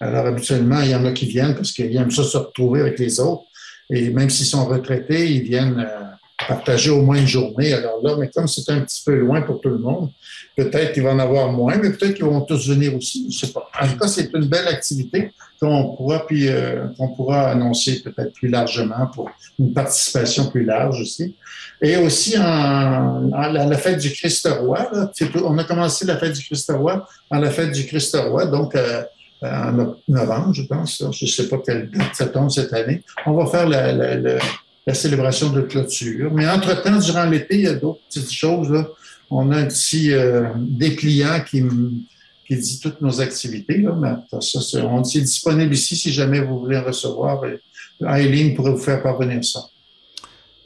Alors 0.00 0.26
habituellement, 0.26 0.80
il 0.80 0.90
y 0.90 0.94
en 0.94 1.04
a 1.04 1.12
qui 1.12 1.26
viennent 1.26 1.54
parce 1.54 1.72
qu'ils 1.72 1.96
aiment 1.96 2.10
ça 2.10 2.22
se 2.22 2.36
retrouver 2.36 2.80
avec 2.80 2.98
les 2.98 3.18
autres. 3.20 3.44
Et 3.90 4.10
même 4.10 4.30
s'ils 4.30 4.46
sont 4.46 4.66
retraités, 4.66 5.30
ils 5.30 5.42
viennent 5.42 5.80
euh, 5.80 6.08
partager 6.46 6.90
au 6.90 7.02
moins 7.02 7.16
une 7.16 7.26
journée. 7.26 7.72
Alors 7.72 8.00
là, 8.02 8.16
mais 8.18 8.28
comme 8.28 8.46
c'est 8.46 8.70
un 8.70 8.80
petit 8.80 9.02
peu 9.04 9.14
loin 9.14 9.42
pour 9.42 9.60
tout 9.60 9.70
le 9.70 9.78
monde, 9.78 10.10
peut-être 10.56 10.92
qu'il 10.92 11.02
va 11.02 11.12
en 11.12 11.18
avoir 11.18 11.50
moins, 11.50 11.76
mais 11.76 11.90
peut-être 11.90 12.14
qu'ils 12.14 12.24
vont 12.24 12.42
tous 12.42 12.68
venir 12.68 12.94
aussi. 12.94 13.28
Je 13.30 13.46
sais 13.46 13.52
pas. 13.52 13.68
En 13.80 13.88
tout 13.88 13.96
cas, 13.96 14.08
c'est 14.08 14.32
une 14.34 14.46
belle 14.46 14.68
activité 14.68 15.32
qu'on 15.60 15.96
pourra 15.96 16.24
puis 16.26 16.48
euh, 16.48 16.86
qu'on 16.96 17.08
pourra 17.08 17.50
annoncer 17.50 18.00
peut-être 18.02 18.32
plus 18.32 18.48
largement 18.48 19.06
pour 19.12 19.30
une 19.58 19.72
participation 19.72 20.50
plus 20.50 20.64
large 20.64 21.00
aussi. 21.00 21.34
Et 21.80 21.96
aussi 21.96 22.36
en, 22.38 23.30
la, 23.30 23.78
fête 23.78 23.98
du 23.98 24.12
Christ 24.12 24.48
roi. 24.60 24.88
Là, 24.92 25.10
on 25.44 25.58
a 25.58 25.64
commencé 25.64 26.04
la 26.04 26.16
fête 26.16 26.32
du 26.32 26.44
Christ 26.44 26.70
roi 26.74 27.06
en 27.30 27.38
la 27.38 27.50
fête 27.50 27.72
du 27.72 27.86
Christ 27.86 28.16
roi, 28.16 28.46
donc 28.46 28.74
euh, 28.74 29.02
en 29.42 29.94
novembre, 30.08 30.52
je 30.52 30.62
pense. 30.62 31.04
Je 31.12 31.24
ne 31.24 31.30
sais 31.30 31.48
pas 31.48 31.58
quelle 31.64 31.90
date 31.90 32.14
ça 32.14 32.26
tombe 32.26 32.50
cette 32.50 32.72
année. 32.72 33.02
On 33.26 33.32
va 33.32 33.46
faire 33.46 33.68
la, 33.68 33.92
la, 33.92 34.38
la 34.88 34.94
célébration 34.94 35.50
de 35.50 35.60
clôture. 35.60 36.32
Mais 36.32 36.48
entre-temps, 36.48 36.98
durant 36.98 37.26
l'été, 37.26 37.56
il 37.56 37.64
y 37.64 37.66
a 37.66 37.74
d'autres 37.74 38.00
petites 38.08 38.32
choses. 38.32 38.72
On 39.30 39.52
a 39.52 39.62
petit 39.64 40.14
euh, 40.14 40.46
dépliant 40.56 41.40
qui, 41.46 41.62
qui 42.46 42.56
dit 42.56 42.80
toutes 42.80 43.02
nos 43.02 43.20
activités. 43.20 43.84
Mais 43.98 44.14
ça, 44.40 44.60
on 44.86 45.02
est 45.02 45.20
disponible 45.20 45.74
ici 45.74 45.94
si 45.94 46.10
jamais 46.10 46.40
vous 46.40 46.60
voulez 46.60 46.78
recevoir. 46.78 47.42
Aileen 48.00 48.54
pourrait 48.54 48.70
vous 48.70 48.78
faire 48.78 49.02
parvenir 49.02 49.44
ça. 49.44 49.60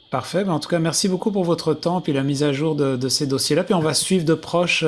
Parfait. 0.09 0.45
Ben, 0.45 0.53
en 0.53 0.59
tout 0.61 0.69
cas, 0.69 0.79
merci 0.79 1.09
beaucoup 1.09 1.31
pour 1.31 1.43
votre 1.43 1.73
temps 1.73 2.01
et 2.07 2.13
la 2.13 2.23
mise 2.23 2.43
à 2.43 2.53
jour 2.53 2.75
de, 2.75 3.09
ces 3.09 3.27
dossiers-là. 3.27 3.65
Puis 3.65 3.73
on 3.73 3.81
va 3.81 3.93
suivre 3.93 4.23
de 4.23 4.35
proche 4.35 4.85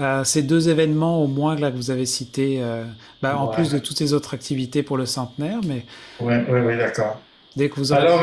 euh, 0.00 0.24
ces 0.24 0.42
deux 0.42 0.68
événements 0.68 1.22
au 1.22 1.26
moins 1.26 1.56
là, 1.56 1.70
que 1.70 1.76
vous 1.76 1.90
avez 1.90 2.06
cités, 2.06 2.58
euh, 2.60 2.84
ben, 3.22 3.34
en 3.34 3.48
plus 3.48 3.70
de 3.70 3.78
toutes 3.78 3.98
ces 3.98 4.12
autres 4.12 4.34
activités 4.34 4.82
pour 4.82 4.96
le 4.96 5.06
centenaire. 5.06 5.58
Mais... 5.66 5.84
Oui, 6.20 6.34
oui, 6.48 6.60
oui, 6.60 6.76
d'accord. 6.76 7.20
Dès 7.56 7.68
que 7.68 7.76
vous 7.76 7.92
Alors, 7.92 8.22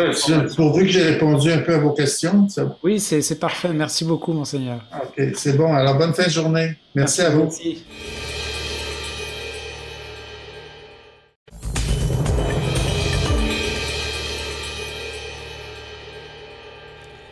pourvu 0.55 0.85
que 0.85 0.91
j'ai 0.91 1.03
répondu 1.03 1.51
un 1.51 1.57
peu 1.57 1.73
à 1.73 1.77
vos 1.77 1.91
questions. 1.91 2.47
Oui, 2.83 2.99
c'est 2.99 3.39
parfait. 3.39 3.69
Merci 3.73 4.05
beaucoup, 4.05 4.31
monseigneur. 4.31 4.79
OK, 4.93 5.25
c'est 5.35 5.57
bon. 5.57 5.73
Alors, 5.73 5.97
bonne 5.97 6.13
fin 6.13 6.25
de 6.25 6.29
journée. 6.29 6.75
Merci, 6.93 7.21
à 7.21 7.31
vous. 7.31 7.43
Merci. 7.43 7.83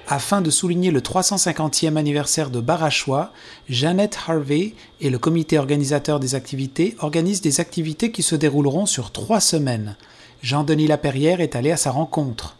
Afin 0.09 0.41
de 0.41 0.49
souligner 0.49 0.91
le 0.91 0.99
350e 0.99 1.95
anniversaire 1.95 2.49
de 2.49 2.59
Barachois, 2.59 3.31
Jeannette 3.69 4.17
Harvey 4.27 4.73
et 4.99 5.09
le 5.09 5.17
comité 5.17 5.57
organisateur 5.57 6.19
des 6.19 6.35
activités 6.35 6.95
organisent 6.99 7.41
des 7.41 7.61
activités 7.61 8.11
qui 8.11 8.21
se 8.21 8.35
dérouleront 8.35 8.85
sur 8.85 9.11
trois 9.11 9.39
semaines. 9.39 9.95
Jean-Denis 10.41 10.87
Laperrière 10.87 11.39
est 11.39 11.55
allé 11.55 11.71
à 11.71 11.77
sa 11.77 11.91
rencontre. 11.91 12.57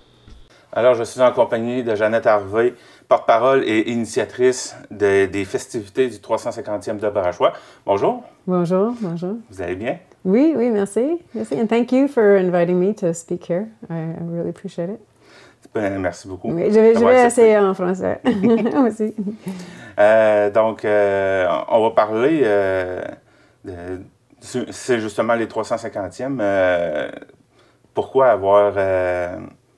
Alors, 0.72 0.96
je 0.96 1.04
suis 1.04 1.22
en 1.22 1.32
compagnie 1.34 1.84
de 1.84 1.94
Jeannette 1.96 2.26
Harvey, 2.26 2.74
porte-parole 3.10 3.64
et 3.66 3.92
initiatrice 3.92 4.76
des 4.90 5.46
festivités 5.46 6.08
du 6.08 6.16
350e 6.16 6.98
de 6.98 7.10
Barachois. 7.10 7.54
Bonjour. 7.86 8.24
Bonjour, 8.48 8.94
bonjour. 9.02 9.36
Vous 9.52 9.62
allez 9.62 9.76
bien? 9.76 10.00
Oui, 10.24 10.54
oui, 10.56 10.70
merci. 10.70 11.20
Merci. 11.36 11.56
And 11.56 11.68
thank 11.68 11.92
you 11.92 12.08
for 12.08 12.24
inviting 12.38 12.80
me 12.80 12.96
to 12.96 13.14
speak 13.14 13.50
here. 13.50 13.68
I 13.90 14.16
really 14.22 14.50
appreciate 14.50 14.90
it. 14.90 15.00
Ben, 15.74 16.00
merci 16.00 16.28
beaucoup. 16.28 16.50
je 16.50 16.80
vais, 16.80 17.26
essayer 17.26 17.58
en 17.58 17.74
français 17.74 18.22
aussi. 18.88 19.14
Euh, 20.00 20.50
donc, 20.50 20.86
euh, 20.86 21.48
on 21.70 21.82
va 21.82 21.92
parler, 21.92 22.42
euh, 22.44 23.02
c'est 24.40 25.00
justement 25.00 25.34
les 25.34 25.48
350e. 25.48 27.12
pourquoi 27.94 28.28
avoir 28.28 28.74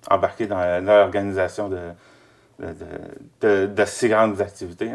embarqué 0.10 0.48
dans, 0.48 0.84
l'organisation 0.84 1.70
de, 1.70 1.80
de, 3.42 3.66
de, 3.68 3.86
si 3.86 4.10
grandes 4.10 4.42
activités? 4.42 4.92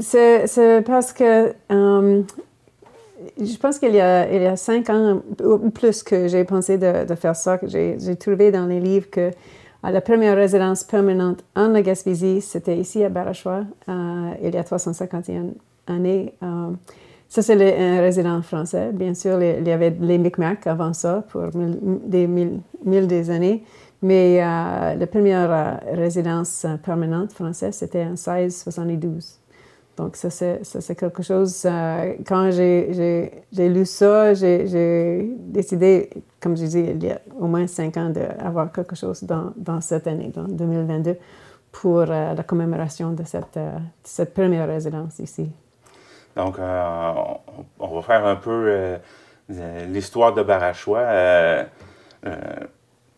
C'est 0.00 0.82
parce 0.86 1.12
que 1.12 1.54
je 3.40 3.56
pense 3.56 3.78
qu'il 3.78 3.94
y, 3.94 4.00
a, 4.00 4.28
il 4.30 4.42
y 4.42 4.46
a 4.46 4.56
cinq 4.56 4.90
ans 4.90 5.22
ou 5.42 5.70
plus 5.70 6.02
que 6.02 6.28
j'ai 6.28 6.44
pensé 6.44 6.78
de, 6.78 7.04
de 7.04 7.14
faire 7.14 7.36
ça, 7.36 7.58
que 7.58 7.66
j'ai 7.68 8.16
trouvé 8.16 8.50
dans 8.50 8.66
les 8.66 8.80
livres 8.80 9.08
que 9.10 9.30
la 9.90 10.00
première 10.00 10.36
résidence 10.36 10.84
permanente 10.84 11.44
en 11.54 11.68
la 11.68 11.82
Gaspésie, 11.82 12.40
c'était 12.40 12.76
ici 12.76 13.04
à 13.04 13.08
Barachois, 13.08 13.64
euh, 13.88 14.30
il 14.42 14.54
y 14.54 14.56
a 14.56 14.64
351 14.64 15.48
années. 15.86 16.34
Euh, 16.42 16.70
ça, 17.28 17.42
c'est 17.42 17.78
un 17.78 18.00
résident 18.00 18.40
français. 18.42 18.92
Bien 18.92 19.14
sûr, 19.14 19.42
il 19.42 19.66
y 19.66 19.70
avait 19.70 19.94
les 20.00 20.18
Micmacs 20.18 20.66
avant 20.66 20.92
ça, 20.92 21.24
pour 21.28 21.48
des 21.52 22.26
mille, 22.26 22.60
des 23.06 23.30
années. 23.30 23.64
Mais 24.02 24.40
euh, 24.42 24.94
la 24.94 25.06
première 25.06 25.80
résidence 25.92 26.66
permanente 26.84 27.32
française, 27.32 27.74
c'était 27.74 28.04
en 28.04 28.16
1672. 28.16 29.40
Donc, 29.96 30.16
ça, 30.16 30.28
c'est 30.28 30.96
quelque 30.96 31.22
chose. 31.22 31.62
Euh, 31.64 32.14
quand 32.26 32.50
j'ai 32.50 33.30
lu 33.52 33.86
ça, 33.86 34.34
j'ai 34.34 35.30
décidé, 35.38 36.10
comme 36.40 36.56
je 36.56 36.62
disais, 36.62 36.94
il 36.96 37.04
y 37.04 37.10
a 37.12 37.20
au 37.38 37.46
moins 37.46 37.66
cinq 37.68 37.96
ans, 37.96 38.10
d'avoir 38.10 38.72
quelque 38.72 38.96
chose 38.96 39.22
dans, 39.22 39.52
dans, 39.56 39.80
cette 39.80 40.08
année, 40.08 40.32
dans 40.34 40.48
2022, 40.48 41.16
pour 41.70 42.00
euh, 42.00 42.34
la 42.34 42.42
commémoration 42.42 43.12
de 43.12 43.22
cette, 43.22 43.56
euh, 43.56 43.76
cette, 44.02 44.34
première 44.34 44.66
résidence 44.66 45.20
ici. 45.20 45.48
Donc, 46.34 46.56
on, 46.58 47.94
va 47.94 48.02
faire 48.02 48.26
un 48.26 48.34
peu 48.34 48.98
l'histoire 49.86 50.34
de 50.34 50.42
Barachois. 50.42 51.04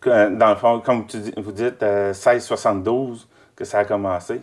dans 0.05 0.51
le 0.51 0.57
fond, 0.57 0.81
comme 0.85 1.07
tu 1.07 1.17
vous 1.39 1.53
dites, 1.53 1.83
1672 1.83 3.27
que 3.55 3.65
ça 3.65 3.79
a 3.79 3.85
commencé. 3.87 4.43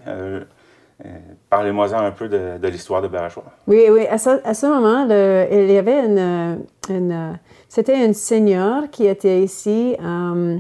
Euh, 1.06 1.10
parlez-moi 1.50 1.94
un 1.96 2.12
peu 2.12 2.30
de, 2.30 2.68
l'histoire 2.68 3.02
de 3.02 3.08
Barachois. 3.08 3.44
Oui, 3.68 3.86
oui. 3.90 4.06
À 4.08 4.18
ce, 4.18 4.66
moment, 4.66 5.06
il 5.52 5.72
y 5.72 5.78
avait 5.78 6.06
une, 6.06 7.38
c'était 7.68 8.06
une 8.06 8.14
seigneur 8.14 8.90
qui 8.90 9.08
était 9.08 9.42
ici 9.42 9.96
euh, 10.02 10.60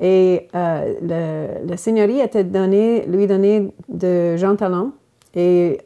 et 0.00 0.48
euh, 0.54 1.60
le, 1.68 1.76
seigneurie 1.76 2.20
était 2.20 2.44
donné, 2.44 3.06
lui 3.06 3.26
donné 3.26 3.72
de 3.88 4.36
Jean 4.36 4.56
Talon 4.56 4.92
et 5.34 5.78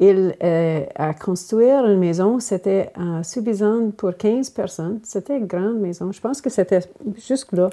il 0.00 0.34
a 0.40 1.14
construit 1.14 1.68
une 1.68 1.98
maison, 1.98 2.38
c'était 2.38 2.92
suffisant 3.24 3.90
pour 3.90 4.16
15 4.16 4.50
personnes. 4.50 5.00
C'était 5.02 5.38
une 5.38 5.46
grande 5.46 5.80
maison. 5.80 6.12
Je 6.12 6.20
pense 6.20 6.40
que 6.40 6.48
c'était 6.48 6.80
jusque 7.26 7.52
là. 7.52 7.68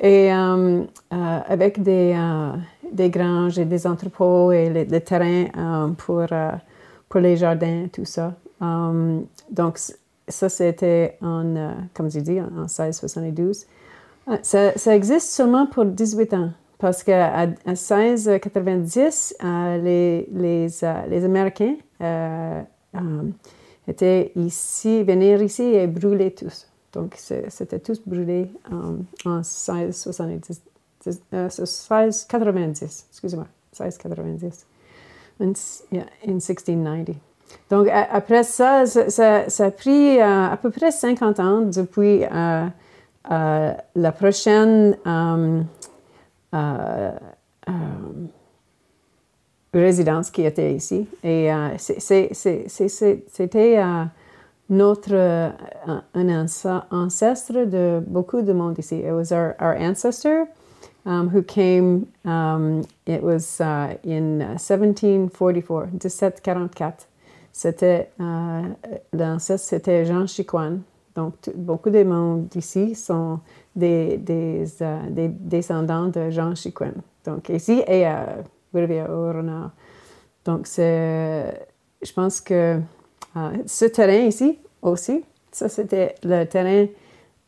Et 0.00 0.30
avec 1.10 1.80
des 1.82 2.14
des 2.90 3.10
granges 3.10 3.58
et 3.58 3.64
des 3.64 3.86
entrepôts 3.86 4.52
et 4.52 4.68
les, 4.70 5.00
terrains 5.00 5.46
euh, 5.56 5.88
pour, 5.88 6.24
euh, 6.30 6.50
pour 7.08 7.20
les 7.20 7.36
jardins, 7.36 7.86
tout 7.92 8.04
ça. 8.04 8.34
Euh, 8.62 9.20
donc, 9.50 9.78
ça, 10.28 10.48
c'était 10.48 11.18
en, 11.22 11.74
comme 11.94 12.10
je 12.10 12.20
dis, 12.20 12.40
en 12.40 12.66
1672. 12.66 13.66
Ça, 14.42 14.78
ça, 14.78 14.94
existe 14.94 15.30
seulement 15.30 15.66
pour 15.66 15.84
18 15.84 16.34
ans, 16.34 16.50
parce 16.78 17.02
qu'à 17.02 17.46
1690, 17.66 19.36
les, 19.82 20.28
les, 20.32 20.66
les, 21.08 21.24
Américains 21.24 21.74
étaient 23.88 24.30
ici, 24.36 25.02
venir 25.02 25.42
ici 25.42 25.62
et 25.62 25.88
brûler 25.88 26.32
tous. 26.32 26.68
Donc, 26.92 27.16
c'était 27.16 27.80
tous 27.80 28.00
brûlés 28.06 28.48
en 28.70 28.98
1670. 29.40 30.62
1690, 31.06 32.82
euh, 32.82 32.86
excusez-moi, 33.10 33.46
1690. 33.72 34.66
in, 35.40 35.52
yeah, 35.90 36.06
in 36.26 36.40
1690. 36.40 37.16
Donc, 37.70 37.88
après 37.88 38.44
ça, 38.44 38.86
ça, 38.86 39.48
ça, 39.48 39.64
a 39.64 39.70
pris 39.70 40.20
à 40.20 40.58
peu 40.60 40.70
près 40.70 40.90
50 40.90 41.40
ans 41.40 41.60
depuis 41.60 42.22
la 43.24 44.12
prochaine 44.12 44.96
résidence 49.74 50.30
qui 50.30 50.44
était 50.44 50.74
ici. 50.74 51.06
Et 51.22 51.50
c'était 51.78 53.80
notre 54.70 55.52
un 56.14 56.46
ancêtre 56.90 57.64
de 57.66 58.02
beaucoup 58.06 58.42
de 58.42 58.52
monde 58.52 58.78
ici. 58.78 58.96
It 58.96 59.12
was 59.12 59.32
our, 59.32 59.54
our 59.60 59.76
ancestor 59.76 60.46
um, 61.04 61.28
who 61.28 61.42
came, 61.42 62.06
um, 62.24 62.82
it 63.06 63.22
was 63.22 63.60
uh, 63.60 63.96
in 64.04 64.38
1744, 64.38 65.86
1744. 65.92 67.06
C'était, 67.52 68.08
uh, 68.18 68.74
l'ancêtre, 69.12 69.62
c'était 69.62 70.04
Jean 70.06 70.26
Chicoine. 70.26 70.82
Donc, 71.14 71.34
beaucoup 71.54 71.90
de 71.90 72.02
monde 72.04 72.48
ici 72.56 72.94
sont 72.94 73.40
des, 73.76 74.16
des, 74.16 74.64
uh, 74.80 75.10
des 75.10 75.28
descendants 75.28 76.08
de 76.08 76.30
Jean 76.30 76.54
Chicoine. 76.54 77.02
Donc, 77.24 77.50
ici 77.50 77.82
et 77.86 78.06
à 78.06 78.38
Rivière-au-Renard. 78.72 79.72
Donc, 80.44 80.66
c'est, 80.66 81.66
je 82.02 82.12
pense 82.12 82.40
que 82.40 82.80
ce 83.66 83.84
terrain 83.86 84.26
ici 84.26 84.58
aussi, 84.80 85.24
ça, 85.50 85.68
c'était 85.68 86.14
le 86.24 86.44
terrain 86.44 86.86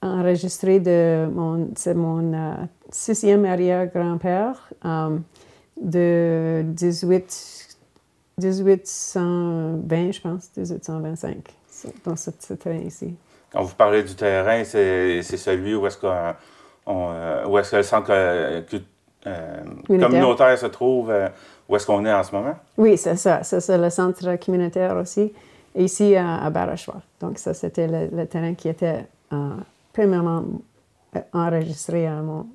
enregistré 0.05 0.81
de 0.81 1.27
mon, 1.33 1.69
c'est 1.77 1.95
mon 1.95 2.33
euh, 2.33 2.55
sixième 2.91 3.45
arrière-grand-père 3.45 4.71
euh, 4.85 5.19
de 5.81 6.63
18, 6.67 7.79
1820, 8.39 10.13
je 10.13 10.21
pense, 10.21 10.51
1825, 10.57 11.37
dans 12.05 12.17
ce, 12.17 12.31
terrain 12.55 12.77
ici. 12.79 13.15
Quand 13.51 13.63
vous 13.63 13.75
parlez 13.75 14.03
du 14.03 14.15
terrain, 14.15 14.65
c'est, 14.65 15.23
celui 15.23 15.75
où 15.75 15.87
est-ce, 15.87 15.99
qu'on, 15.99 16.35
euh, 16.89 17.47
où 17.47 17.59
est-ce 17.59 17.71
que 17.71 17.77
le 17.77 17.83
centre 17.83 18.13
communautaire 19.87 20.59
se 20.59 20.67
trouve, 20.67 21.13
où 21.69 21.77
est-ce 21.77 21.87
qu'on 21.87 22.05
est 22.05 22.13
en 22.13 22.23
ce 22.23 22.35
moment? 22.35 22.57
Oui, 22.77 22.99
c'est 22.99 23.17
ça. 23.17 23.43
C'est 23.43 23.79
le 23.79 23.91
centre 23.91 24.37
communautaire 24.37 24.97
aussi, 24.97 25.33
ici 25.75 26.15
à, 26.17 26.45
à 26.45 26.51
Barachois. 26.51 27.01
Donc, 27.21 27.39
ça, 27.39 27.55
c'était 27.55 27.89
le, 27.89 28.27
terrain 28.27 28.55
qui 28.55 28.69
était 28.69 29.07
premièrement 29.95 30.45
euh, 31.17 31.21
enregistré 31.33 32.07
à 32.07 32.17
mon, 32.17 32.47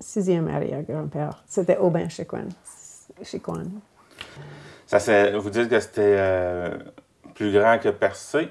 sixième 0.00 0.48
arrière-grand-père. 0.48 1.44
C'était 1.46 1.76
Aubin 1.78 2.08
Chicoine. 2.08 2.50
Ça 4.86 4.98
vous 5.38 5.50
dites 5.50 5.68
que 5.68 5.78
c'était 5.78 6.16
euh, 6.18 6.70
plus 7.34 7.52
grand 7.52 7.78
que 7.78 7.90
Percé. 7.90 8.48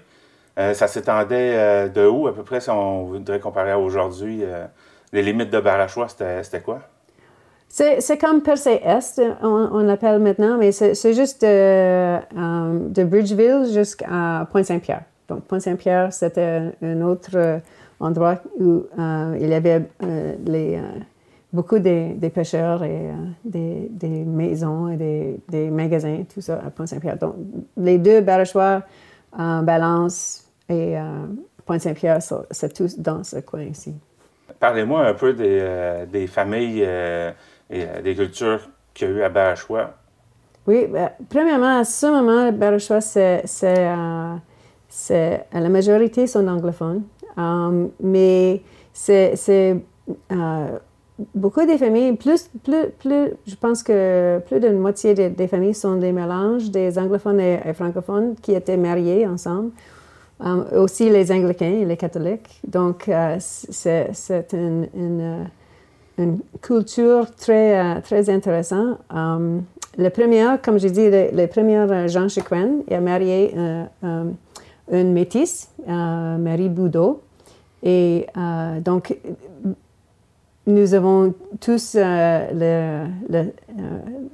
Euh, 0.58 0.74
ça 0.74 0.88
s'étendait 0.88 1.90
de 1.90 2.08
où, 2.08 2.28
à 2.28 2.34
peu 2.34 2.44
près, 2.44 2.62
si 2.62 2.70
on 2.70 3.06
voudrait 3.06 3.40
comparer 3.40 3.72
à 3.72 3.80
aujourd'hui? 3.80 4.44
les 5.12 5.22
limites 5.22 5.52
de 5.52 5.60
Barachois, 5.60 6.08
c'était 6.10 6.62
quoi? 6.62 6.80
C'est 7.68 8.18
comme 8.20 8.42
Percé-Est, 8.42 9.22
on, 9.44 9.84
l'appelle 9.84 10.20
maintenant, 10.20 10.58
mais 10.58 10.72
c'est 10.72 11.14
juste 11.14 11.44
de, 11.44 12.18
de 12.90 13.04
Bridgeville 13.04 13.72
jusqu'à 13.72 14.48
Pointe-Saint-Pierre. 14.52 15.04
Donc, 15.28 15.44
Pointe-Saint-Pierre, 15.44 16.12
c'était 16.14 16.72
un 16.82 17.02
autre 17.02 17.62
endroit 18.04 18.40
où 18.60 18.86
euh, 19.00 19.38
il 19.40 19.48
y 19.48 19.54
avait 19.54 19.82
euh, 20.04 20.34
les, 20.46 20.76
euh, 20.76 20.82
beaucoup 21.52 21.80
de, 21.80 22.14
des 22.16 22.30
pêcheurs 22.30 22.84
et 22.84 23.10
des, 23.46 23.88
des, 23.90 24.24
maisons 24.26 24.90
et 24.90 24.98
des, 24.98 25.40
des, 25.50 25.70
magasins, 25.70 26.24
tout 26.34 26.42
ça 26.42 26.62
à 26.66 26.70
Pointe-Saint-Pierre. 26.70 27.18
Donc, 27.18 27.36
les 27.78 27.98
deux 27.98 28.22
Barachois, 28.22 28.84
Balance 29.38 30.48
et 30.70 30.96
Pointe-Saint-Pierre, 31.66 32.20
c'est 32.52 32.74
tous 32.74 33.00
dans 33.00 33.24
ce 33.24 33.38
coin 33.38 33.64
ici. 33.64 33.94
Parlez-moi 34.60 35.06
un 35.08 35.14
peu 35.14 35.34
des, 35.34 36.06
des 36.12 36.28
familles 36.28 36.88
et 37.70 38.02
des 38.04 38.16
cultures 38.16 38.62
qu'il 38.94 39.10
y 39.10 39.12
a 39.12 39.14
eu 39.14 39.22
à 39.22 39.30
Barachois. 39.30 39.94
Oui, 40.66 40.88
ben, 40.88 41.12
premièrement, 41.30 41.80
à 41.80 41.84
ce 41.84 42.06
moment, 42.06 42.52
Barachois, 42.52 43.02
c'est, 43.02 43.44
la 45.54 45.70
majorité 45.70 46.26
sont 46.26 46.48
anglophones. 46.48 47.04
Um, 47.38 47.90
mais 48.02 48.62
c'est 48.94 49.36
euh, 50.32 50.80
beaucoup 51.34 51.66
des 51.66 51.78
familles, 51.78 52.14
plus, 52.14 52.50
plus, 52.64 52.90
plus, 53.00 53.32
je 53.48 53.56
pense 53.56 53.84
que 53.84 54.40
plus 54.48 54.60
d'une 54.60 54.78
moitié 54.78 55.14
des, 55.14 55.48
familles 55.48 55.74
sont 55.74 55.96
des 55.96 56.12
mélanges 56.12 56.70
des 56.70 56.98
anglophones 57.00 57.40
et, 57.40 57.74
francophones 57.74 58.36
qui 58.42 58.54
étaient 58.54 58.78
mariés 58.78 59.28
ensemble. 59.28 59.72
Um, 60.40 60.66
aussi 60.76 61.10
les 61.10 61.32
anglicains 61.32 61.72
et 61.82 61.86
les 61.86 61.96
catholiques. 61.96 62.60
Donc, 62.68 63.08
euh, 63.08 63.38
c'est 63.40 64.54
une, 64.54 64.88
une, 66.18 66.40
culture 66.62 67.34
très, 67.36 67.80
euh, 67.80 68.02
très 68.02 68.30
intéressante. 68.30 68.98
Le 69.96 70.10
premier, 70.10 70.56
comme 70.62 70.80
j'ai 70.80 70.90
dit, 70.90 71.08
le, 71.10 71.46
premier 71.46 72.08
Jean 72.10 72.28
il 72.28 72.94
a 72.94 73.00
marié 73.00 73.54
une 74.92 75.14
métisse, 75.14 75.70
Marie 75.88 76.70
Boudot. 76.70 77.22
Et 77.84 78.28
euh, 78.38 78.80
donc, 78.80 79.16
nous 80.66 80.94
avons 80.94 81.34
tous 81.60 81.98
euh, 81.98 83.10
le, 83.30 83.52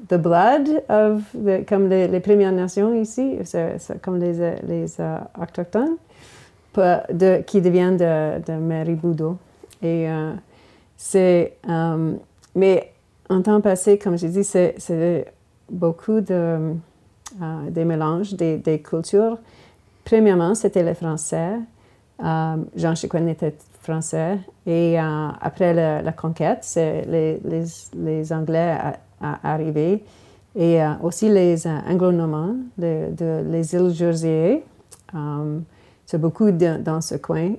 the 0.08 0.16
blood 0.16 0.84
of 0.88 1.24
comme 1.68 1.90
les, 1.90 2.20
Premières 2.20 2.52
Nations 2.52 2.94
ici, 2.94 3.40
comme 4.04 4.20
les, 4.20 4.56
les 4.68 5.02
euh, 5.02 5.18
autochtones, 5.42 5.98
qui 7.48 7.62
deviennent 7.62 7.98
de, 7.98 8.54
Mary 8.54 8.94
Boudot. 8.94 9.38
Et 9.82 10.08
c'est, 10.96 11.58
mais 12.56 12.94
en 13.30 13.42
temps 13.42 13.62
passé, 13.62 13.98
comme 13.98 14.18
j'ai 14.18 14.30
dit, 14.30 14.44
c'est, 14.44 15.26
beaucoup 15.72 16.22
de 16.22 16.74
des 17.70 17.86
mélanges, 17.86 18.34
des 18.34 18.84
cultures. 18.84 19.38
Premièrement, 20.10 20.56
c'était 20.56 20.82
les 20.82 20.96
Français. 20.96 21.60
Euh, 22.24 22.56
Jean 22.76 22.96
Chicoine 22.96 23.30
était 23.30 23.56
français. 23.84 24.40
Et 24.66 25.00
euh, 25.00 25.28
après 25.40 25.72
la, 26.02 26.12
conquête, 26.14 26.68
les, 26.76 27.40
les, 27.94 28.34
Anglais 28.34 28.76
arrivés 29.22 30.04
et 30.56 30.82
euh, 30.82 30.94
aussi 31.04 31.30
les 31.30 31.68
Anglo-Normands 31.68 32.56
de, 32.80 33.44
les 33.52 33.76
îles 33.76 33.92
Jersey. 33.92 34.64
c'est 36.08 36.18
beaucoup 36.20 36.50
dans 36.50 37.02
ce 37.02 37.16
coin. 37.16 37.52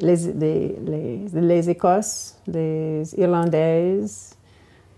les, 0.00 0.16
les, 0.32 1.28
les, 1.34 1.68
Écosses, 1.70 2.38
les 2.46 3.14
Irlandaises, 3.18 4.34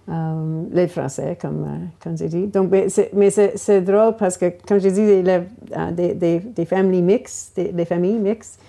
les 0.06 0.88
Français, 0.88 1.38
comme, 1.40 1.88
comme 2.02 2.16
j'ai 2.16 2.28
dit. 2.28 2.46
Donc, 2.46 2.70
mais 2.70 3.30
c'est 3.30 3.80
drôle 3.80 4.16
parce 4.16 4.36
que, 4.36 4.52
comme 4.66 4.78
j'ai 4.78 4.90
dit, 4.90 5.22
des, 5.22 6.14
des, 6.14 6.40
des, 6.40 6.64
familles 6.64 7.02
mixtes, 7.02 7.58
des, 7.58 7.84
familles 7.84 8.18
mixtes, 8.18 8.60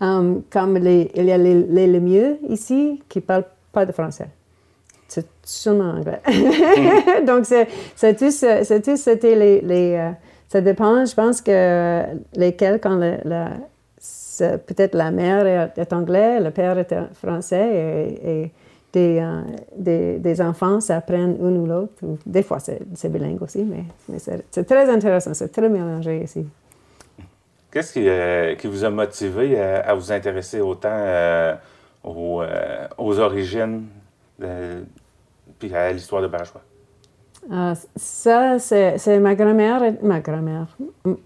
um, 0.00 0.42
comme 0.50 0.76
les, 0.76 1.10
il 1.14 1.24
y 1.24 1.32
a 1.32 1.38
les, 1.38 1.54
les 1.54 1.86
Lemieux 1.86 2.38
ici 2.48 3.02
qui 3.08 3.18
ne 3.18 3.22
parlent 3.24 3.46
pas 3.72 3.86
de 3.86 3.92
français. 3.92 4.28
C'est 5.08 5.26
seulement 5.42 5.92
anglais. 5.92 6.20
Mm. 6.26 7.24
Donc, 7.26 7.46
c'est 7.46 8.16
tous, 8.16 8.44
c'était 8.96 9.36
les. 9.36 9.60
les 9.60 9.94
euh, 9.94 10.10
ça 10.48 10.60
dépend, 10.60 11.04
je 11.04 11.14
pense 11.14 11.40
que 11.40 12.02
lesquels, 12.36 12.78
quand 12.80 13.00
peut-être 14.66 14.94
la 14.94 15.10
mère 15.10 15.46
est, 15.46 15.78
est, 15.78 15.92
anglais, 15.92 16.40
le 16.40 16.50
père 16.50 16.78
est 16.78 16.94
français 17.14 18.18
et, 18.24 18.52
des, 18.94 19.18
euh, 19.18 19.42
des, 19.76 20.18
des, 20.18 20.40
enfants 20.40 20.80
s'apprennent 20.80 21.36
une 21.40 21.58
ou 21.58 21.66
l'autre. 21.66 21.92
Des 22.24 22.44
fois, 22.44 22.58
c'est 22.60 23.08
bilingue 23.12 23.42
aussi, 23.42 23.64
mais, 23.64 23.84
mais 24.08 24.18
c'est 24.18 24.64
très 24.64 24.88
intéressant, 24.88 25.34
c'est 25.34 25.48
très 25.48 25.68
mélangé 25.68 26.22
ici. 26.22 26.46
Qu'est-ce 27.72 27.92
qui, 27.92 28.08
euh, 28.08 28.54
qui, 28.54 28.68
vous 28.68 28.84
a 28.84 28.90
motivé 28.90 29.54
euh, 29.56 29.82
à 29.84 29.94
vous 29.94 30.12
intéresser 30.12 30.60
autant 30.60 30.96
aux, 32.04 32.42
aux, 32.98 33.18
origines 33.18 33.86
puis 35.58 35.74
à 35.74 35.92
l'histoire 35.92 36.22
de 36.22 36.28
Barachois? 36.28 36.62
ça, 37.96 38.58
c'est 38.60 39.18
ma 39.18 39.34
grand-mère. 39.34 39.82
Ma 40.02 40.20
grand-mère. 40.20 40.68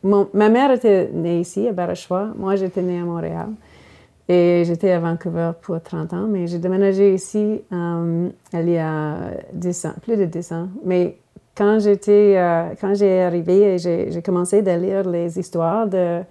Ma 0.03 0.49
mère 0.49 0.71
était 0.73 1.11
née 1.13 1.41
ici, 1.41 1.69
à 1.69 1.73
Barachois. 1.73 2.29
Moi, 2.35 2.57
j'étais 2.57 2.83
née 2.83 2.99
à 2.99 3.05
Montréal. 3.05 3.49
Et 4.29 4.65
j'étais 4.67 4.91
à 4.91 5.01
Vancouver 5.01 5.53
pour 5.63 5.81
30 5.83 6.13
ans, 6.13 6.27
mais 6.29 6.47
j'ai 6.47 6.59
déménagé 6.59 7.15
ici 7.15 7.63
il 7.71 8.69
y 8.69 8.79
a 8.79 9.17
10 9.55 9.87
ans, 9.87 9.95
plus 10.03 10.17
de 10.17 10.27
10 10.27 10.53
ans. 10.53 10.69
Mais 10.85 11.17
quand 11.57 11.79
j'étais, 11.81 12.37
quand 12.81 12.95
j'ai 12.95 13.23
arrivé 13.23 13.79
j'ai 13.79 14.23
commencé 14.23 14.67
à 14.69 14.77
lire 14.77 15.09
les 15.09 15.39
histoires 15.39 15.89
de, 15.89 16.23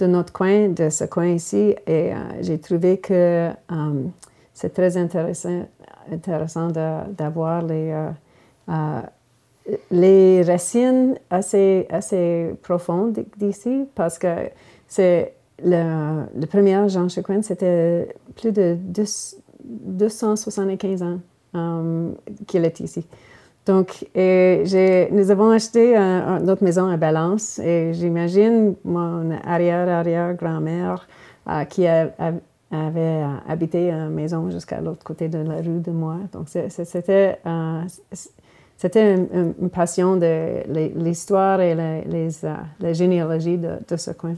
notre 0.00 0.32
coin, 0.32 0.68
de 0.68 0.90
ce 0.90 1.04
coin 1.04 1.28
ici, 1.28 1.74
et 1.86 2.12
euh, 2.12 2.16
j'ai 2.42 2.58
trouvé 2.58 2.98
que 2.98 3.48
euh, 3.48 4.04
c'est 4.52 4.74
très 4.74 4.96
intéressant, 4.98 5.66
intéressant 6.12 6.68
d'avoir 6.68 7.62
les, 7.62 7.94
euh, 8.68 9.00
les 9.90 10.42
racines 10.42 11.14
assez, 11.30 11.86
assez 11.88 12.54
profondes 12.62 13.24
d'ici 13.38 13.86
parce 13.94 14.18
que 14.18 14.50
c'est 14.86 15.35
le, 15.64 16.46
premier 16.46 16.88
Jean 16.88 17.08
Chicoine, 17.08 17.42
c'était 17.42 18.14
plus 18.34 18.52
de 18.52 18.76
275 18.84 21.02
ans 21.02 21.18
qu'il 22.46 22.64
est 22.64 22.80
ici. 22.80 23.06
Donc, 23.66 24.06
nous 24.14 25.30
avons 25.30 25.50
acheté 25.50 25.98
notre 26.42 26.62
maison 26.62 26.88
à 26.88 26.96
Balance 26.96 27.58
et 27.58 27.92
j'imagine 27.94 28.76
mon 28.84 29.32
arrière-arrière-grand-mère 29.44 31.08
euh, 31.48 31.64
qui 31.64 31.86
avait 31.86 32.40
euh, 32.72 33.36
habité 33.48 33.90
une 33.90 34.10
maison 34.10 34.50
jusqu'à 34.50 34.80
l'autre 34.80 35.04
côté 35.04 35.28
de 35.28 35.38
la 35.38 35.56
rue 35.56 35.78
de 35.78 35.92
moi. 35.92 36.16
Donc, 36.32 36.48
c'était 36.48 37.38
euh, 37.46 37.82
une, 39.60 39.70
passion 39.70 40.16
de 40.16 40.64
l'histoire 40.98 41.60
et 41.60 41.76
les, 41.76 42.28
la 42.80 42.92
généalogie 42.92 43.58
de, 43.58 43.96
ce 43.96 44.10
coin. 44.10 44.34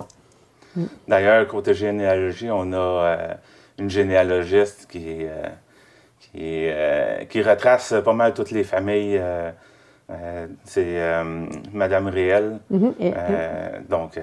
Mm. 0.79 0.87
D'ailleurs, 1.09 1.47
côté 1.47 1.75
généalogie, 1.75 2.51
on 2.51 2.73
a 2.73 3.37
une 3.79 3.91
généalogiste 3.91 4.87
qui 4.91 5.27
qui, 6.33 6.69
euh, 6.69 7.25
qui 7.25 7.43
retrace 7.43 7.95
pas 8.05 8.13
mal 8.13 8.35
toutes 8.35 8.51
les 8.51 8.65
familles. 8.65 9.19
Euh, 9.21 9.51
euh, 10.11 10.47
c'est 10.65 11.01
Madame 11.73 12.09
Réel. 12.09 12.59
Mhm, 12.71 12.95
donc, 13.89 14.19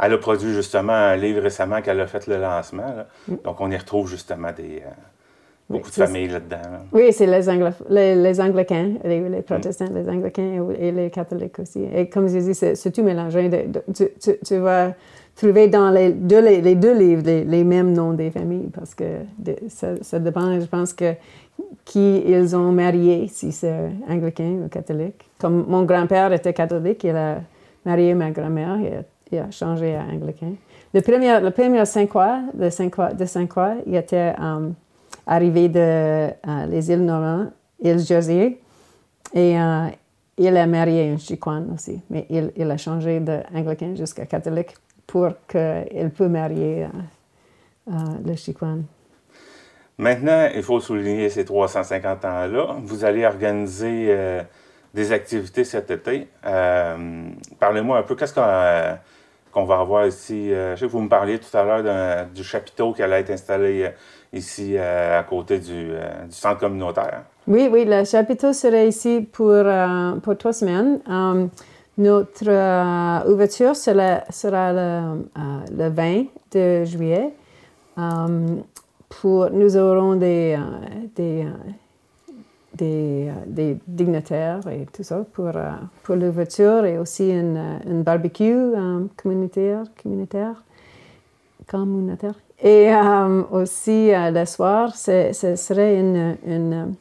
elle 0.00 0.12
a 0.12 0.18
produit 0.18 0.54
justement 0.54 0.92
un 0.92 1.16
livre 1.16 1.42
récemment 1.42 1.82
qu'elle 1.82 2.00
a 2.00 2.06
fait 2.06 2.26
le 2.26 2.40
lancement. 2.40 3.04
Mm. 3.26 3.34
Donc, 3.44 3.60
on 3.60 3.70
y 3.70 3.76
retrouve 3.76 4.08
justement 4.08 4.50
des, 4.52 4.82
beaucoup 5.68 5.90
de 5.90 5.94
familles 5.94 6.28
là-dedans. 6.28 6.56
Oui, 6.92 7.12
c'est 7.12 7.26
les, 7.26 7.42
les, 7.90 8.14
les, 8.14 8.40
Anglicains, 8.40 8.94
les, 9.04 9.20
mm. 9.20 9.42
protestants, 9.42 9.90
les 9.92 10.08
Anglicains 10.08 10.64
et, 10.78 10.90
les 10.90 11.10
catholiques 11.10 11.58
aussi. 11.58 11.84
Et 11.94 12.08
comme 12.08 12.28
je 12.28 12.38
dis, 12.38 12.54
c'est 12.54 12.90
tout 12.90 13.02
mélangé. 13.02 13.50
tu, 13.94 14.08
tu, 14.18 14.38
tu, 14.42 14.56
vas 14.56 14.94
trouver 15.38 15.68
dans 15.68 15.90
les 15.90 16.12
deux, 16.12 16.40
les, 16.40 16.74
deux 16.74 16.98
livres 16.98 17.22
les, 17.24 17.64
mêmes 17.64 17.92
noms 17.92 18.12
des 18.12 18.30
familles 18.30 18.70
parce 18.74 18.94
que 18.94 19.04
ça, 19.68 20.18
dépend, 20.18 20.60
je 20.60 20.66
pense, 20.66 20.92
que 20.92 21.14
qui 21.84 22.22
ils 22.26 22.56
ont 22.56 22.72
marié, 22.72 23.28
si 23.28 23.52
c'est 23.52 23.90
anglicain 24.08 24.62
ou 24.64 24.68
catholique. 24.68 25.30
Comme 25.38 25.64
mon 25.68 25.84
grand-père 25.84 26.32
était 26.32 26.52
catholique, 26.52 27.04
il 27.04 27.16
a 27.16 27.40
marié 27.84 28.14
ma 28.14 28.30
grand-mère, 28.30 28.78
il 29.30 29.38
a 29.38 29.50
changé 29.50 29.94
à 29.94 30.02
anglicain. 30.02 30.54
Le 30.92 31.00
premier, 31.02 31.40
le 31.40 31.50
premier 31.50 31.84
Saint-Croix, 31.84 32.40
de 32.54 32.68
Saint-Croix, 32.70 33.74
il 33.86 33.94
était 33.94 34.34
um, 34.40 34.74
arrivé 35.26 35.68
de 35.68 35.78
euh, 35.78 36.30
les 36.68 36.90
îles 36.90 37.04
Normandes, 37.04 37.52
îles 37.80 38.00
Jersey, 38.00 38.58
et 39.34 39.60
euh, 39.60 39.86
il 40.36 40.56
a 40.56 40.66
marié 40.66 41.10
un 41.10 41.16
chicoine 41.16 41.70
aussi, 41.74 42.00
mais 42.10 42.26
il, 42.28 42.50
il 42.56 42.70
a 42.70 42.76
changé 42.76 43.20
d'anglicain 43.20 43.94
jusqu'à 43.94 44.26
catholique 44.26 44.74
pour 45.08 45.30
qu'elle 45.48 46.10
puisse 46.14 46.28
marier 46.28 46.84
euh, 46.84 46.88
euh, 47.90 47.92
le 48.24 48.36
chicoine. 48.36 48.84
Maintenant, 49.96 50.48
il 50.54 50.62
faut 50.62 50.78
souligner 50.78 51.28
ces 51.30 51.44
350 51.44 52.24
ans-là. 52.24 52.76
Vous 52.84 53.04
allez 53.04 53.26
organiser 53.26 54.06
euh, 54.10 54.42
des 54.94 55.10
activités 55.10 55.64
cet 55.64 55.90
été. 55.90 56.28
Parlez-moi 57.58 57.98
un 57.98 58.02
peu, 58.02 58.14
qu'est-ce 58.14 58.34
qu'on 58.34 59.64
va 59.64 59.80
avoir 59.80 60.06
ici? 60.06 60.50
je 60.50 60.76
sais 60.76 60.86
que 60.86 60.92
vous 60.92 61.00
me 61.00 61.08
parliez 61.08 61.40
tout 61.40 61.56
à 61.56 61.64
l'heure 61.64 62.26
du 62.32 62.44
chapiteau 62.44 62.92
qui 62.92 63.02
allait 63.02 63.20
être 63.20 63.30
installé 63.30 63.90
ici 64.32 64.78
à 64.78 65.24
côté 65.28 65.58
du, 65.58 65.90
centre 66.30 66.60
communautaire. 66.60 67.24
Oui, 67.48 67.68
oui, 67.70 67.84
le 67.84 68.04
chapiteau 68.04 68.52
serait 68.52 68.86
ici 68.86 69.28
pour, 69.32 69.64
pour 70.22 70.38
trois 70.38 70.52
semaines. 70.52 71.00
Notre 71.98 72.48
euh, 72.48 73.32
ouverture 73.32 73.74
sera, 73.74 74.22
le, 74.72 75.88
20 75.88 76.04
euh, 76.04 76.22
de 76.52 76.84
juillet. 76.84 77.34
Euh, 77.98 78.56
pour, 79.08 79.50
nous 79.50 79.76
aurons 79.76 80.14
des, 80.14 80.56
dignitaires 83.88 84.60
et 84.68 84.86
tout 84.92 85.02
ça 85.02 85.26
pour, 85.32 85.50
pour 86.04 86.14
l'ouverture 86.14 86.84
et 86.84 86.98
aussi 86.98 87.32
un 87.32 88.00
barbecue 88.02 88.72
communautaire, 89.16 89.82
communautaire. 91.66 92.34
Et 92.62 92.92
aussi 93.50 94.10
le 94.12 94.44
soir, 94.44 94.94
ce 94.94 95.32
serait 95.32 95.98
une, 95.98 96.94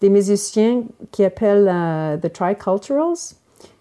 des 0.00 0.08
musiciens 0.08 0.84
qui 1.10 1.22
appellent 1.24 2.18
The 2.22 2.32
Triculturals. 2.32 3.34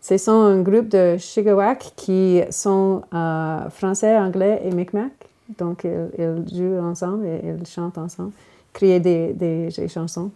Ce 0.07 0.17
sont 0.17 0.39
un 0.39 0.61
groupe 0.61 0.87
de 0.87 1.17
Chigawak 1.17 1.91
qui 1.97 2.41
sont 2.49 3.01
euh, 3.13 3.69
français, 3.69 4.17
anglais 4.17 4.61
et 4.63 4.73
Micmac. 4.73 5.11
Donc, 5.57 5.83
ils, 5.83 6.45
jouent 6.57 6.79
ensemble 6.81 7.25
et 7.25 7.41
ils 7.43 7.67
chantent 7.67 7.97
ensemble, 7.97 8.31
créent 8.71 9.01
des, 9.01 9.67
chansons. 9.89 10.31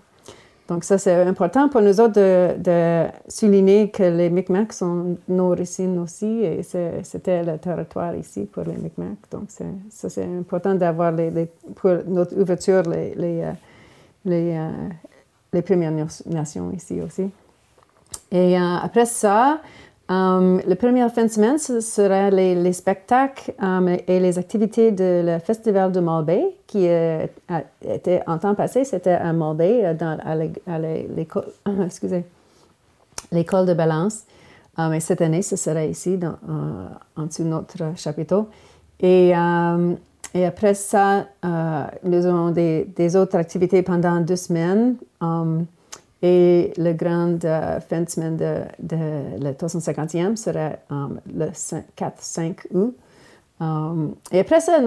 Donc, 0.68 0.84
ça, 0.84 0.98
c'est 0.98 1.16
important 1.24 1.70
pour 1.70 1.82
nous 1.82 2.02
autres 2.02 2.16
de, 2.60 3.06
souligner 3.30 3.90
que 3.92 4.04
les 4.04 4.30
Micmacs 4.30 4.74
sont 4.74 5.16
nos 5.30 5.52
racines 5.52 6.00
aussi 6.00 6.44
et 6.44 6.64
c'était 7.04 7.42
le 7.42 7.58
territoire 7.58 8.14
ici 8.14 8.50
pour 8.52 8.64
les 8.64 8.76
Micmacs. 8.76 9.30
Donc, 9.32 9.44
ça, 9.90 10.10
c'est 10.10 10.26
important 10.26 10.76
d'avoir 10.76 11.14
pour 11.76 11.92
notre 12.08 12.38
ouverture 12.38 12.82
les, 12.82 13.14
euh, 13.18 13.52
euh, 14.28 14.70
les 15.54 15.62
Premières 15.62 15.94
Nations 16.26 16.74
ici 16.74 17.00
aussi. 17.00 17.32
Et 18.32 18.58
euh, 18.58 18.78
après 18.82 19.06
ça, 19.06 19.60
um, 20.08 20.62
le 20.66 20.76
premier 20.76 21.08
fin 21.10 21.26
de 21.26 21.30
semaine, 21.30 21.58
ce 21.58 21.82
sera 21.82 22.30
les, 22.30 22.74
spectacles 22.74 23.54
um, 23.62 23.90
et 23.90 24.20
les 24.20 24.40
activités 24.40 24.92
le 24.98 25.40
Festival 25.40 25.92
de 25.92 26.00
Malbay, 26.00 26.56
qui 26.66 26.86
était 26.86 28.22
en 28.28 28.38
temps 28.38 28.56
passé, 28.56 28.86
c'était 28.86 29.12
à 29.12 29.34
Malbay, 29.34 29.96
dans, 29.96 30.18
à 30.24 30.36
l'école, 33.32 33.66
de 33.66 33.74
Balance. 33.74 34.24
Um, 34.78 34.94
et 34.94 35.02
cette 35.02 35.20
année, 35.22 35.42
ce 35.42 35.58
sera 35.58 35.84
ici, 35.84 36.18
dans, 36.18 36.36
en 37.18 37.26
dessous 37.26 37.44
de 37.44 37.50
notre 37.50 37.98
chapiteau. 37.98 38.48
Et, 39.02 39.34
et 40.34 40.46
après 40.46 40.76
ça, 40.76 41.26
nous 42.04 42.26
aurons 42.26 42.52
des, 42.52 43.16
autres 43.18 43.36
activités 43.36 43.82
pendant 43.82 44.22
deux 44.22 44.38
semaines. 44.38 44.96
Et 46.24 46.72
le 46.78 46.94
grand 46.94 47.44
euh, 47.46 47.80
de 47.80 48.10
semaine 48.10 48.38
de, 48.38 48.62
de 48.80 49.44
le 49.44 49.52
350e 49.54 50.36
serait 50.36 50.80
um, 50.92 51.20
le 51.34 51.48
4-5 51.48 52.68
août. 52.74 52.96
Um, 53.60 54.16
et 54.32 54.40
après 54.40 54.60
ça, 54.60 54.80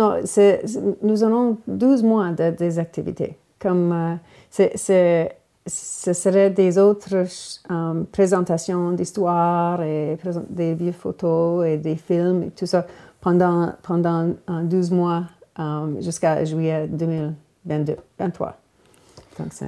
nous 1.03 1.25
aurons 1.25 1.59
12 1.67 2.03
mois 2.05 2.31
de, 2.31 2.51
des 2.51 2.79
activités. 2.79 3.37
Comme 3.59 3.93
euh, 3.93 4.69
ce 5.67 6.13
serait 6.13 6.51
des 6.51 6.79
autres 6.79 7.25
um, 7.69 8.07
présentations 8.13 8.93
d'histoire 8.93 9.83
et 9.83 10.17
des 10.51 10.75
vieux 10.75 10.93
photos 10.93 11.67
et 11.67 11.79
des 11.79 11.97
films 11.97 12.45
et 12.45 12.51
tout 12.51 12.67
ça 12.67 12.87
pendant, 13.21 13.73
pendant 13.83 14.35
12 14.49 14.91
mois 14.93 15.25
jusqu'à 16.01 16.45
juillet 16.45 16.87
2023. 16.87 18.57
Donc, 19.39 19.49
c'est... 19.51 19.67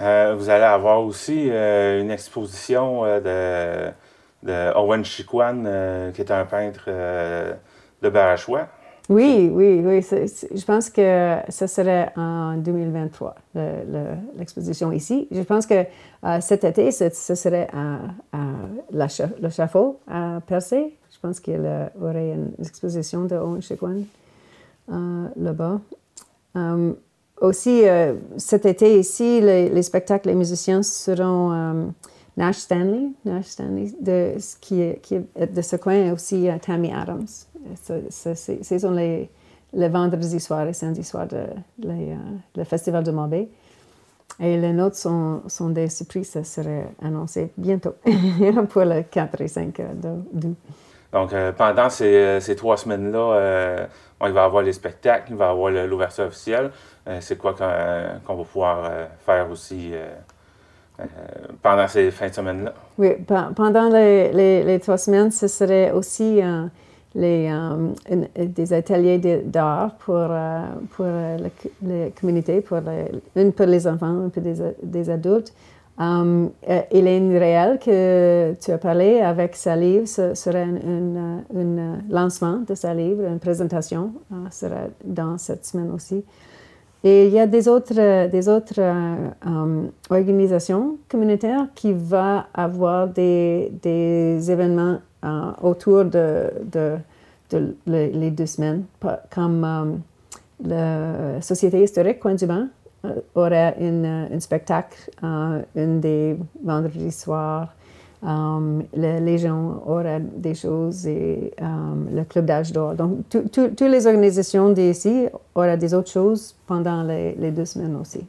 Euh, 0.00 0.34
vous 0.38 0.50
allez 0.50 0.64
avoir 0.64 1.02
aussi 1.02 1.48
euh, 1.50 2.02
une 2.02 2.10
exposition 2.10 3.04
euh, 3.04 3.90
de, 4.42 4.76
Owen 4.76 5.04
Chiquan, 5.04 5.64
qui 6.14 6.20
est 6.20 6.30
un 6.30 6.44
peintre 6.44 6.88
de 8.02 8.08
Barachois. 8.08 8.68
Oui, 9.08 9.50
oui, 9.52 9.80
oui. 9.84 10.02
je 10.02 10.64
pense 10.64 10.90
que 10.90 11.36
ce 11.48 11.66
serait 11.66 12.12
en 12.16 12.56
2023, 12.56 13.34
l'exposition 14.36 14.92
ici. 14.92 15.26
Je 15.30 15.42
pense 15.42 15.66
que 15.66 15.84
cet 16.40 16.64
été, 16.64 16.92
ce, 16.92 17.34
serait 17.34 17.68
à, 17.72 17.98
le 18.92 19.48
Chafaud 19.48 20.00
à 20.08 20.40
Percé. 20.46 20.96
Je 21.12 21.18
pense 21.20 21.40
qu'il 21.40 21.54
y 21.54 22.02
aurait 22.02 22.32
une 22.32 22.52
exposition 22.60 23.24
de 23.24 23.36
Owen 23.36 23.62
Chiquan 23.62 24.02
là-bas 24.88 25.80
aussi, 27.40 27.86
euh, 27.86 28.14
cet 28.38 28.64
été 28.66 28.98
ici, 28.98 29.40
les, 29.40 29.82
spectacles, 29.82 30.28
les 30.28 30.34
musiciens 30.34 30.82
seront 30.82 31.52
euh, 31.52 31.84
Nash 32.36 32.56
Stanley, 32.56 33.10
Nash 33.24 33.46
Stanley, 33.46 33.92
de, 34.00 34.36
qui, 34.60 34.80
est, 34.80 35.00
qui 35.02 35.16
est 35.16 35.52
de 35.52 35.62
ce 35.62 35.76
coin, 35.76 35.94
et 35.94 36.12
aussi 36.12 36.48
euh, 36.48 36.56
Tammy 36.58 36.92
Adams. 36.92 37.26
Ce 37.74 38.78
sont 38.78 38.90
les, 38.90 39.28
les 39.72 39.88
vendredis 39.88 40.40
soirs 40.40 40.66
et 40.66 40.72
samedi 40.72 41.04
soirs 41.04 41.26
de, 41.26 41.44
le 42.56 42.64
festival 42.64 43.04
de 43.04 43.10
Mobay. 43.10 43.48
Et 44.40 44.56
les 44.58 44.72
notes 44.72 44.96
sont, 44.96 45.42
sont, 45.46 45.70
des 45.70 45.88
surprises, 45.88 46.30
ça 46.30 46.44
serait 46.44 46.88
annoncé 47.02 47.52
bientôt 47.56 47.94
pour 48.70 48.84
le 48.84 49.02
4 49.02 49.40
et 49.40 49.48
5 49.48 49.80
d'août. 49.94 50.56
Donc, 51.12 51.32
pendant 51.56 51.88
ces, 51.88 52.40
ces 52.40 52.56
trois 52.56 52.76
semaines-là, 52.76 53.88
il 54.22 54.32
va 54.32 54.42
y 54.42 54.44
avoir 54.44 54.62
les 54.62 54.72
spectacles, 54.72 55.30
il 55.30 55.36
va 55.36 55.46
y 55.46 55.50
avoir 55.50 55.70
l'ouverture 55.70 56.24
officielle. 56.24 56.70
Euh, 57.08 57.18
c'est 57.20 57.38
quoi 57.38 57.54
qu'on 57.54 58.34
va 58.34 58.44
pouvoir 58.44 58.84
euh, 58.84 59.06
faire 59.24 59.48
aussi 59.50 59.92
euh, 59.92 61.04
pendant 61.62 61.86
ces 61.86 62.10
fins 62.10 62.28
de 62.28 62.34
semaine-là? 62.34 62.72
Oui, 62.98 63.10
pendant 63.54 63.88
les, 63.88 64.64
les, 64.64 64.80
trois 64.80 64.98
semaines, 64.98 65.30
ce 65.30 65.46
serait 65.46 65.92
aussi 65.92 66.40
les, 67.14 67.52
des 68.34 68.72
ateliers 68.72 69.18
d'art 69.44 69.94
pour, 69.96 70.26
pour 70.92 71.04
la, 71.04 72.10
communauté, 72.18 72.62
pour 72.62 72.78
une 73.36 73.52
pour 73.52 73.66
les 73.66 73.86
enfants, 73.86 74.24
une 74.24 74.30
pour 74.30 74.42
des, 74.42 74.54
des 74.82 75.10
adultes. 75.10 75.52
Um, 75.98 76.50
Hélène 76.90 77.34
Réal, 77.38 77.78
que 77.78 78.54
tu 78.60 78.70
as 78.70 78.76
parlé 78.76 79.20
avec 79.20 79.56
sa 79.56 79.76
livre, 79.76 80.06
ce 80.06 80.34
serait 80.34 80.64
un 80.64 81.42
lancement 82.10 82.58
de 82.68 82.74
sa 82.74 82.92
livre, 82.92 83.24
une 83.24 83.38
présentation, 83.38 84.12
uh, 84.30 84.50
sera 84.50 84.88
dans 85.02 85.38
cette 85.38 85.64
semaine 85.64 85.90
aussi. 85.90 86.22
Et 87.08 87.28
il 87.28 87.32
y 87.32 87.38
a 87.38 87.46
des 87.46 87.68
autres, 87.68 88.26
des 88.26 88.48
autres 88.48 88.80
um, 89.46 89.92
organisations 90.10 90.98
communautaires 91.08 91.68
qui 91.72 91.92
vont 91.92 92.42
avoir 92.52 93.06
des, 93.06 93.70
des 93.80 94.50
événements 94.50 94.98
uh, 95.22 95.52
autour 95.62 96.06
de, 96.06 96.50
de, 97.52 97.76
les 97.86 98.30
deux 98.32 98.46
semaines, 98.46 98.86
comme 99.30 100.02
la 100.64 101.40
Société 101.42 101.80
historique 101.80 102.18
Coin 102.18 102.34
du 102.34 102.44
euh, 102.44 103.20
euh, 103.36 104.26
un 104.32 104.40
spectacle 104.40 104.98
euh, 105.22 105.62
un 105.76 105.86
des 105.98 106.36
vendredis 106.64 107.12
soirs. 107.12 107.72
Um, 108.26 108.82
la 108.92 109.20
Légion 109.20 109.82
aurait 109.86 110.20
des 110.20 110.54
choses 110.54 111.06
et 111.06 111.54
um, 111.60 112.08
le 112.12 112.24
Club 112.24 112.46
d'âge 112.46 112.72
d'or. 112.72 112.94
Donc, 112.94 113.20
toutes 113.30 113.80
les 113.80 114.06
organisations 114.06 114.70
d'ici 114.70 115.28
auraient 115.54 115.76
des 115.76 115.94
autres 115.94 116.10
choses 116.10 116.56
pendant 116.66 117.04
les, 117.04 117.50
deux 117.52 117.64
semaines 117.64 117.96
aussi. 117.96 118.26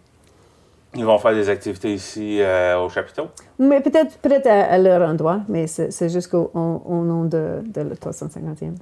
Ils 0.94 1.04
vont 1.04 1.18
faire 1.18 1.34
des 1.34 1.50
activités 1.50 1.94
ici 1.94 2.42
au 2.80 2.90
chapiteau? 2.90 3.28
Mais 3.58 3.82
peut-être 3.82 4.18
peut 4.20 4.32
à, 4.46 4.78
leur 4.78 5.02
endroit, 5.08 5.42
mais 5.50 5.66
c'est 5.68 6.10
jusqu'au 6.10 6.52
au, 6.54 7.04
nom 7.04 7.26
de, 7.26 7.64
de 7.66 7.82
le 7.82 7.96
350e. 7.96 8.74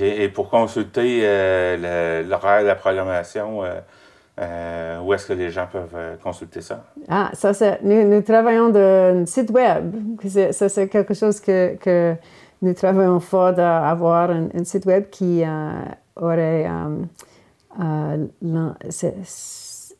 Et 0.00 0.28
pour 0.28 0.50
consulter 0.50 1.20
l'horaire 2.26 2.62
de 2.62 2.66
la 2.66 2.74
programmation, 2.74 3.64
euh, 3.64 3.80
où 5.02 5.14
est-ce 5.14 5.26
que 5.26 5.32
les 5.32 5.50
gens 5.50 5.66
peuvent 5.70 5.94
euh, 5.94 6.16
consulter 6.22 6.60
ça? 6.60 6.84
Ah, 7.08 7.30
ça, 7.32 7.54
c'est. 7.54 7.82
Nous, 7.82 8.22
travaillons 8.22 8.68
de 8.70 9.24
site 9.26 9.50
web. 9.50 9.94
Ça, 10.52 10.68
c'est 10.68 10.88
quelque 10.88 11.14
chose 11.14 11.40
que, 11.40 12.14
nous 12.60 12.74
travaillons 12.74 13.20
fort 13.20 13.52
d'avoir 13.52 14.30
un, 14.30 14.64
site 14.64 14.86
web 14.86 15.08
qui 15.10 15.42
euh, 15.44 15.72
aurait. 16.16 16.68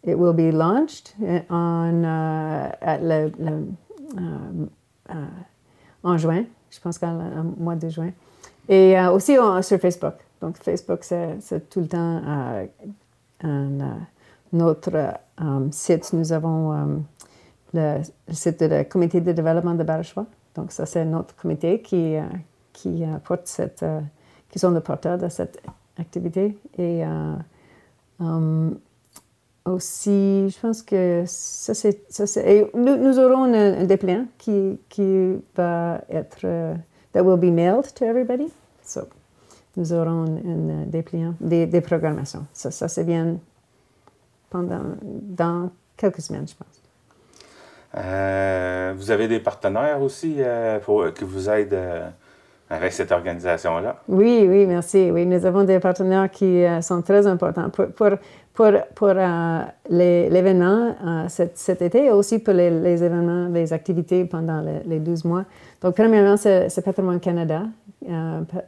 It 0.04 0.14
will 0.16 0.32
be 0.32 0.52
launched 0.52 1.14
en 6.04 6.16
juin, 6.16 6.44
je 6.70 6.80
pense 6.80 6.98
qu'en 6.98 7.44
mois 7.58 7.74
de 7.74 7.88
juin. 7.88 8.10
Et 8.68 8.96
aussi 9.08 9.36
sur 9.62 9.78
Facebook. 9.80 10.14
Donc, 10.40 10.56
Facebook, 10.58 11.00
c'est 11.02 11.68
tout 11.68 11.80
le 11.80 11.88
temps 11.88 12.22
un 13.42 13.98
notre 14.52 14.94
euh, 14.94 15.68
site, 15.70 16.12
nous 16.12 16.32
avons 16.32 16.72
euh, 16.72 16.98
le, 17.74 18.32
site 18.32 18.62
du 18.62 18.84
comité 18.86 19.20
de 19.20 19.32
développement 19.32 19.74
de 19.74 19.84
Barachois. 19.84 20.26
Donc, 20.54 20.72
ça, 20.72 20.86
c'est 20.86 21.04
notre 21.04 21.36
comité 21.36 21.80
qui, 21.82 22.16
euh, 22.16 22.22
qui 22.72 23.04
porte 23.24 23.46
cette, 23.46 23.84
qui 24.50 24.58
sont 24.58 24.70
les 24.70 24.80
porteurs 24.80 25.18
de 25.18 25.28
cette 25.28 25.62
activité. 25.98 26.56
Et 26.78 27.04
aussi, 29.64 30.48
je 30.48 30.60
pense 30.60 30.82
que 30.82 31.24
ça, 31.26 31.74
c'est. 31.74 32.70
Nous, 32.74 32.96
nous, 32.96 33.18
aurons 33.18 33.52
un, 33.52 33.84
dépliant 33.84 34.26
qui, 34.38 34.78
qui 34.88 35.36
va 35.56 36.00
être. 36.08 36.46
that 37.12 37.24
will 37.24 37.36
be 37.36 37.50
mailed 37.50 37.92
to 37.94 38.04
everybody. 38.04 38.50
So, 38.82 39.08
nous 39.76 39.92
aurons 39.92 40.24
un, 40.24 40.86
dépliant, 40.86 41.34
des, 41.40 41.66
des 41.66 41.80
programmations. 41.80 42.46
Ça 42.52 42.88
c'est 42.88 43.04
bien 43.04 43.36
pendant 44.50 44.82
dans 45.02 45.70
quelques 45.96 46.20
semaines, 46.20 46.46
je 46.48 46.54
pense. 46.54 46.78
Euh, 47.96 48.92
vous 48.96 49.10
avez 49.10 49.28
des 49.28 49.40
partenaires 49.40 50.02
aussi 50.02 50.36
euh, 50.38 50.78
pour, 50.78 51.12
qui 51.14 51.24
vous 51.24 51.48
aident 51.48 51.72
euh, 51.72 52.08
avec 52.68 52.92
cette 52.92 53.12
organisation-là? 53.12 54.02
Oui, 54.08 54.46
oui, 54.48 54.66
merci. 54.66 55.10
Oui, 55.10 55.24
nous 55.24 55.46
avons 55.46 55.64
des 55.64 55.80
partenaires 55.80 56.30
qui 56.30 56.64
sont 56.82 57.00
très 57.00 57.26
importants 57.26 57.70
pour, 57.70 57.86
pour, 57.86 58.10
pour, 58.52 58.72
pour 58.94 59.14
l'événement 59.88 60.94
cet, 61.28 61.56
cet, 61.56 61.80
été 61.80 62.06
et 62.06 62.10
aussi 62.10 62.40
pour 62.40 62.52
les, 62.52 62.70
les, 62.70 63.02
événements, 63.02 63.48
les 63.48 63.72
activités 63.72 64.26
pendant 64.26 64.60
les, 64.60 64.80
les 64.84 65.00
12 65.00 65.24
mois. 65.24 65.44
Donc, 65.80 65.94
premièrement, 65.96 66.36
c'est 66.36 66.84
Patrimoine 66.84 67.20
Canada, 67.20 67.62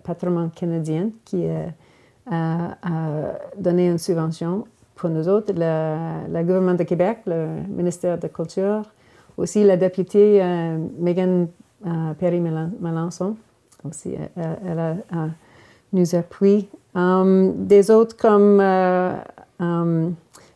Patrimoine 0.03 0.51
canadien, 0.51 1.11
qui 1.27 1.47
a 2.31 2.77
donné 3.59 3.89
une 3.89 3.99
subvention 3.99 4.65
pour 5.01 5.09
nous 5.09 5.29
autres, 5.29 5.55
le, 5.57 6.43
gouvernement 6.43 6.75
de 6.75 6.83
Québec, 6.83 7.21
le 7.27 7.47
ministère 7.69 8.19
de 8.19 8.25
la 8.25 8.29
Culture, 8.29 8.83
aussi 9.39 9.65
la 9.65 9.79
députée 9.79 10.43
euh, 10.43 10.77
Megan 10.99 11.49
euh, 11.87 12.13
Perry-Melançon, 12.19 13.37
aussi, 13.83 14.15
euh, 14.15 14.55
elle, 14.67 14.79
a, 14.79 14.95
nous 15.95 16.15
appuie. 16.15 16.69
Um, 16.95 17.67
des 17.67 17.91
autres 17.91 18.17
comme 18.17 18.59
la 18.59 19.25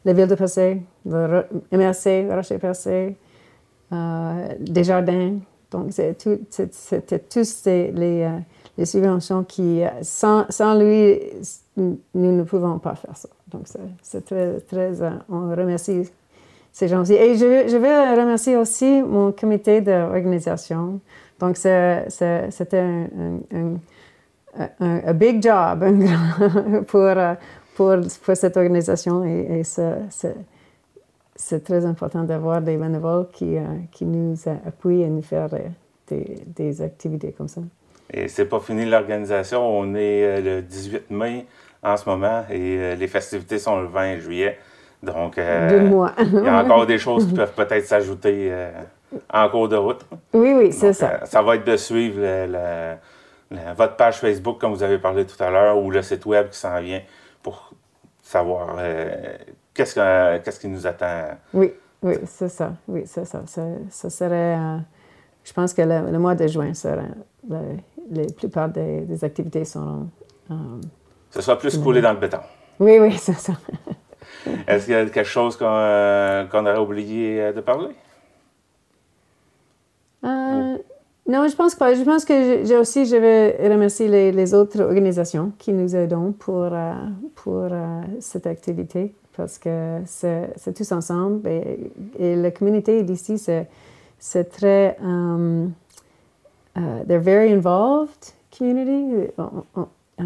ville 0.05 0.27
de 0.27 0.35
Percé, 0.35 0.83
le 1.07 1.45
MRC, 1.73 2.29
Rocher-Percé, 2.31 3.17
Desjardins. 4.61 5.39
Donc, 5.71 5.93
c'était 5.93 7.19
tous 7.19 7.65
les, 7.67 8.29
les, 8.77 8.87
subventions 8.87 9.45
qui, 9.45 9.83
sans, 10.03 10.47
lui, 10.79 11.21
nous 11.77 11.99
ne 12.15 12.43
pouvons 12.43 12.79
pas 12.79 12.95
faire 12.95 13.17
ça. 13.17 13.29
Donc, 13.49 13.67
c'est 14.03 14.25
très, 14.25 14.61
très, 14.61 15.03
euh, 15.03 15.11
on 15.29 15.51
remercie 15.51 16.09
ces 16.73 16.89
gens 16.89 17.03
aussi. 17.03 17.15
Et 17.15 17.37
je, 17.37 17.69
je 17.69 17.77
veux 17.77 18.21
remercier 18.21 18.57
aussi 18.57 19.03
mon 19.03 19.33
comité 19.33 19.81
d'organisation. 19.81 21.01
Donc, 21.39 21.57
c'était 21.57 22.79
un, 22.79 23.09
un, 23.53 24.71
un, 24.81 25.15
big 25.15 25.43
job 25.43 25.85
pour, 26.87 27.11
pour, 27.77 27.97
pour, 28.25 28.37
cette 28.37 28.57
organisation 28.57 29.25
et, 29.25 29.63
c'est 31.37 31.65
très 31.65 31.85
important 31.85 32.23
d'avoir 32.23 32.63
des 32.63 32.77
bénévoles 32.77 33.27
qui, 33.33 33.57
euh, 33.57 33.65
qui 33.91 34.05
nous 34.05 34.37
appuient 34.47 35.03
et 35.03 35.09
nous 35.09 35.23
faire 35.23 35.49
des, 36.09 36.45
des 36.47 36.81
activités 36.81 37.33
comme 37.33 37.49
ça. 37.49 37.61
Et 38.17 38.29
c'est 38.29 38.45
pas 38.45 38.61
fini 38.61 38.85
l'organisation. 38.85 39.67
On 39.67 39.95
est 39.95 40.41
le 40.41 40.63
18 40.63 41.11
mai 41.11 41.47
en 41.83 41.97
ce 41.97 42.09
moment 42.09 42.45
et 42.49 42.79
euh, 42.79 42.95
les 42.95 43.09
festivités 43.09 43.59
sont 43.59 43.81
le 43.81 43.89
20 43.89 44.19
juillet. 44.21 44.59
Donc, 45.03 45.37
euh, 45.37 46.09
il 46.19 46.45
y 46.45 46.49
a 46.49 46.59
encore 46.65 46.87
des 46.87 46.99
choses 46.99 47.27
qui 47.27 47.35
peuvent 47.35 47.53
peut-être 47.53 47.85
s'ajouter 47.85 48.49
euh, 48.51 48.71
en 49.33 49.49
cours 49.49 49.69
de 49.69 49.77
route. 49.77 50.01
Oui, 50.33 50.55
oui, 50.55 50.73
c'est 50.73 50.95
ça. 50.95 51.27
ça 51.27 51.43
va 51.43 51.57
être 51.57 51.67
de 51.67 51.77
suivre 51.77 52.21
votre 53.77 53.97
page 53.97 54.19
Facebook, 54.19 54.59
comme 54.59 54.73
vous 54.73 54.83
avez 54.83 54.99
parlé 54.99 55.27
tout 55.27 55.41
à 55.43 55.51
l'heure, 55.51 55.77
ou 55.77 55.91
le 55.91 56.01
site 56.03 56.25
web 56.25 56.49
qui 56.49 56.59
s'en 56.59 56.81
vient 56.81 57.03
pour 57.43 57.73
savoir 58.23 58.79
qu'est-ce, 59.75 60.39
qu'est-ce 60.39 60.59
qui 60.59 60.69
nous 60.69 60.87
attend. 60.87 61.37
Oui, 61.53 61.75
oui, 62.03 62.15
c'est 62.25 62.49
ça. 62.49 62.73
Oui, 62.89 63.03
c'est 63.05 63.27
ça. 63.27 63.43
Ça, 63.91 64.11
serait, 64.11 64.57
je 65.45 65.53
pense 65.53 65.75
que 65.75 65.83
le, 65.83 66.19
mois 66.19 66.35
de 66.35 66.47
juin 66.47 66.75
sera, 66.75 67.03
la 67.49 68.25
plupart 68.37 68.71
des, 68.71 69.03
des 69.03 69.25
activités 69.25 69.65
seront 69.65 70.09
ce 71.35 71.43
soit 71.43 71.59
plus 71.59 71.77
coulé 71.79 72.01
dans 72.01 72.13
le 72.13 72.19
béton. 72.19 72.39
Oui, 72.79 72.99
oui, 73.01 73.13
c'est 73.19 73.35
ça. 73.35 73.55
Est-ce 74.69 74.85
qu'il 74.85 74.95
y 74.95 74.97
a 74.97 75.05
quelque 75.07 75.25
chose 75.25 75.57
qu'on 75.57 75.65
euh, 75.67 76.47
aurait 76.53 76.79
oublié 76.79 77.41
euh, 77.41 77.53
de 77.53 77.61
parler? 77.61 77.89
Euh, 80.25 80.79
non, 81.27 81.49
je 81.49 81.57
pense 81.57 81.75
pas. 81.75 81.95
Je 81.95 82.03
pense 82.03 82.25
que 82.25 82.65
j'ai 82.65 82.77
aussi, 82.77 83.05
je 83.07 83.17
vais 83.17 83.69
remercier 83.69 84.31
les, 84.31 84.55
autres 84.55 84.81
organisations 84.81 85.53
qui 85.59 85.73
nous 85.73 85.97
aident 85.97 86.35
pour, 86.39 86.71
pour 87.35 87.69
cette 88.21 88.47
activité 88.47 89.15
parce 89.37 89.59
que 89.59 89.99
c'est 90.07 90.75
tous 90.75 90.93
ensemble 90.93 91.49
et, 91.49 92.37
la 92.37 92.51
communauté 92.51 93.03
d'ici, 93.03 93.39
c'est 93.39 93.69
très. 94.51 94.97
Um, 95.01 95.73
they're 97.07 97.21
very 97.21 97.53
involved 97.53 98.35
community. 98.57 99.31
Euh, 100.21 100.25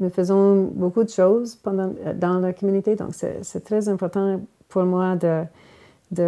nous, 0.00 0.10
faisons 0.10 0.64
beaucoup 0.74 1.04
de 1.04 1.10
choses 1.10 1.54
pendant, 1.54 1.94
euh, 2.04 2.12
dans 2.12 2.40
la 2.40 2.52
communauté, 2.52 2.96
donc 2.96 3.10
c'est 3.14 3.64
très 3.64 3.88
important 3.88 4.40
pour 4.68 4.82
moi 4.82 5.14
de, 5.14 5.44
de, 6.10 6.22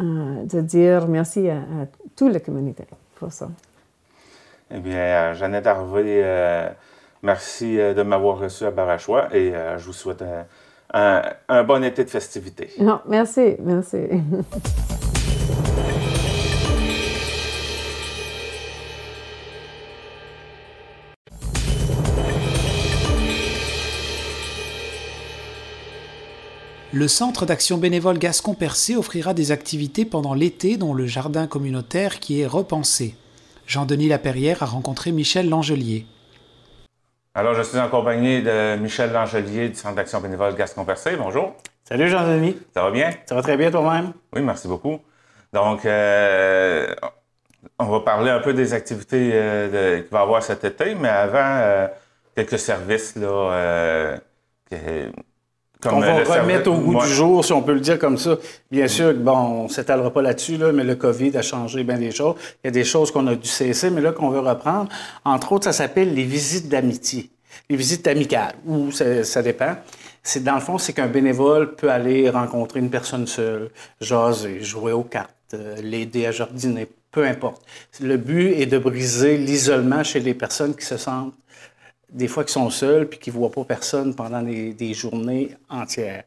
euh, 0.00 0.44
de 0.44 0.60
dire 0.60 1.06
merci 1.06 1.48
à, 1.48 1.60
toute 2.16 2.32
la 2.32 2.40
communauté 2.40 2.84
pour 3.14 3.32
ça. 3.32 3.48
Eh 4.72 4.80
bien, 4.80 5.34
Jeannette 5.34 5.68
Harvey, 5.68 6.74
merci 7.22 7.76
de 7.76 8.02
m'avoir 8.02 8.38
reçu 8.38 8.64
à 8.64 8.72
Barachois 8.72 9.34
et 9.34 9.52
je 9.76 9.84
vous 9.84 9.92
souhaite 9.92 10.24
un, 10.92 11.22
un 11.48 11.62
bon 11.62 11.84
été 11.84 12.02
de 12.02 12.10
festivités. 12.10 12.70
Non, 12.80 13.00
merci, 13.06 13.56
merci. 13.60 13.98
Le 26.94 27.08
Centre 27.08 27.44
d'action 27.44 27.76
bénévole 27.76 28.18
Gascon-Percé 28.18 28.94
offrira 28.94 29.34
des 29.34 29.50
activités 29.50 30.04
pendant 30.04 30.32
l'été, 30.32 30.76
dont 30.76 30.94
le 30.94 31.06
jardin 31.06 31.48
communautaire 31.48 32.20
qui 32.20 32.40
est 32.40 32.46
repensé. 32.46 33.16
Jean-Denis 33.66 34.06
Laperrière 34.06 34.62
a 34.62 34.66
rencontré 34.66 35.10
Michel 35.10 35.48
Langelier. 35.48 36.06
Alors, 37.34 37.54
je 37.54 37.62
suis 37.62 37.78
accompagné 37.78 38.42
de 38.42 38.76
Michel 38.76 39.10
Langelier 39.10 39.70
du 39.70 39.74
Centre 39.74 39.96
d'action 39.96 40.20
bénévole 40.20 40.54
Gascon-Percé. 40.54 41.16
Bonjour. 41.16 41.54
Salut 41.82 42.08
Jean-Denis. 42.08 42.58
Ça 42.72 42.84
va 42.84 42.92
bien? 42.92 43.10
Ça 43.26 43.34
va 43.34 43.42
très 43.42 43.56
bien 43.56 43.72
toi-même? 43.72 44.12
Oui, 44.32 44.42
merci 44.42 44.68
beaucoup. 44.68 45.00
Donc, 45.52 45.84
euh, 45.86 46.94
on 47.80 47.86
va 47.86 48.00
parler 48.02 48.30
un 48.30 48.38
peu 48.38 48.54
des 48.54 48.72
activités 48.72 49.30
euh, 49.34 50.00
qu'il 50.02 50.12
va 50.12 50.20
y 50.20 50.22
avoir 50.22 50.44
cet 50.44 50.62
été, 50.62 50.94
mais 50.94 51.08
avant, 51.08 51.38
euh, 51.60 51.88
quelques 52.36 52.60
services 52.60 53.16
là, 53.16 53.26
euh, 53.26 54.16
que- 54.70 55.10
Qu'on 55.88 56.00
va 56.00 56.40
remettre 56.40 56.70
au 56.70 56.78
goût 56.78 57.00
du 57.00 57.08
jour, 57.08 57.44
si 57.44 57.52
on 57.52 57.62
peut 57.62 57.74
le 57.74 57.80
dire 57.80 57.98
comme 57.98 58.18
ça. 58.18 58.36
Bien 58.70 58.88
sûr, 58.88 59.14
bon, 59.14 59.64
on 59.64 59.68
s'étalera 59.68 60.10
pas 60.10 60.22
là-dessus, 60.22 60.56
là, 60.56 60.72
mais 60.72 60.84
le 60.84 60.94
COVID 60.94 61.36
a 61.36 61.42
changé 61.42 61.84
bien 61.84 61.98
des 61.98 62.10
choses. 62.10 62.36
Il 62.62 62.66
y 62.66 62.68
a 62.68 62.70
des 62.70 62.84
choses 62.84 63.10
qu'on 63.10 63.26
a 63.26 63.34
dû 63.34 63.48
cesser, 63.48 63.90
mais 63.90 64.00
là, 64.00 64.12
qu'on 64.12 64.30
veut 64.30 64.40
reprendre. 64.40 64.88
Entre 65.24 65.52
autres, 65.52 65.64
ça 65.64 65.72
s'appelle 65.72 66.14
les 66.14 66.24
visites 66.24 66.68
d'amitié, 66.68 67.30
les 67.68 67.76
visites 67.76 68.06
amicales, 68.06 68.54
ou 68.66 68.90
ça, 68.90 69.24
ça 69.24 69.42
dépend. 69.42 69.76
C'est 70.22 70.42
dans 70.42 70.54
le 70.54 70.60
fond, 70.60 70.78
c'est 70.78 70.94
qu'un 70.94 71.06
bénévole 71.06 71.74
peut 71.74 71.90
aller 71.90 72.30
rencontrer 72.30 72.80
une 72.80 72.88
personne 72.88 73.26
seule, 73.26 73.70
jaser, 74.00 74.62
jouer 74.62 74.92
aux 74.92 75.02
cartes, 75.02 75.30
euh, 75.52 75.76
l'aider 75.82 76.24
à 76.24 76.32
jardiner, 76.32 76.88
peu 77.12 77.26
importe. 77.26 77.62
Le 78.00 78.16
but 78.16 78.52
est 78.52 78.66
de 78.66 78.78
briser 78.78 79.36
l'isolement 79.36 80.02
chez 80.02 80.20
les 80.20 80.32
personnes 80.32 80.74
qui 80.74 80.86
se 80.86 80.96
sentent 80.96 81.34
des 82.14 82.28
fois 82.28 82.44
qui 82.44 82.52
sont 82.52 82.70
seuls 82.70 83.08
puis 83.08 83.18
qui 83.18 83.30
ne 83.30 83.34
voient 83.34 83.50
pas 83.50 83.64
personne 83.64 84.14
pendant 84.14 84.40
des, 84.42 84.94
journées 84.94 85.50
entières. 85.68 86.22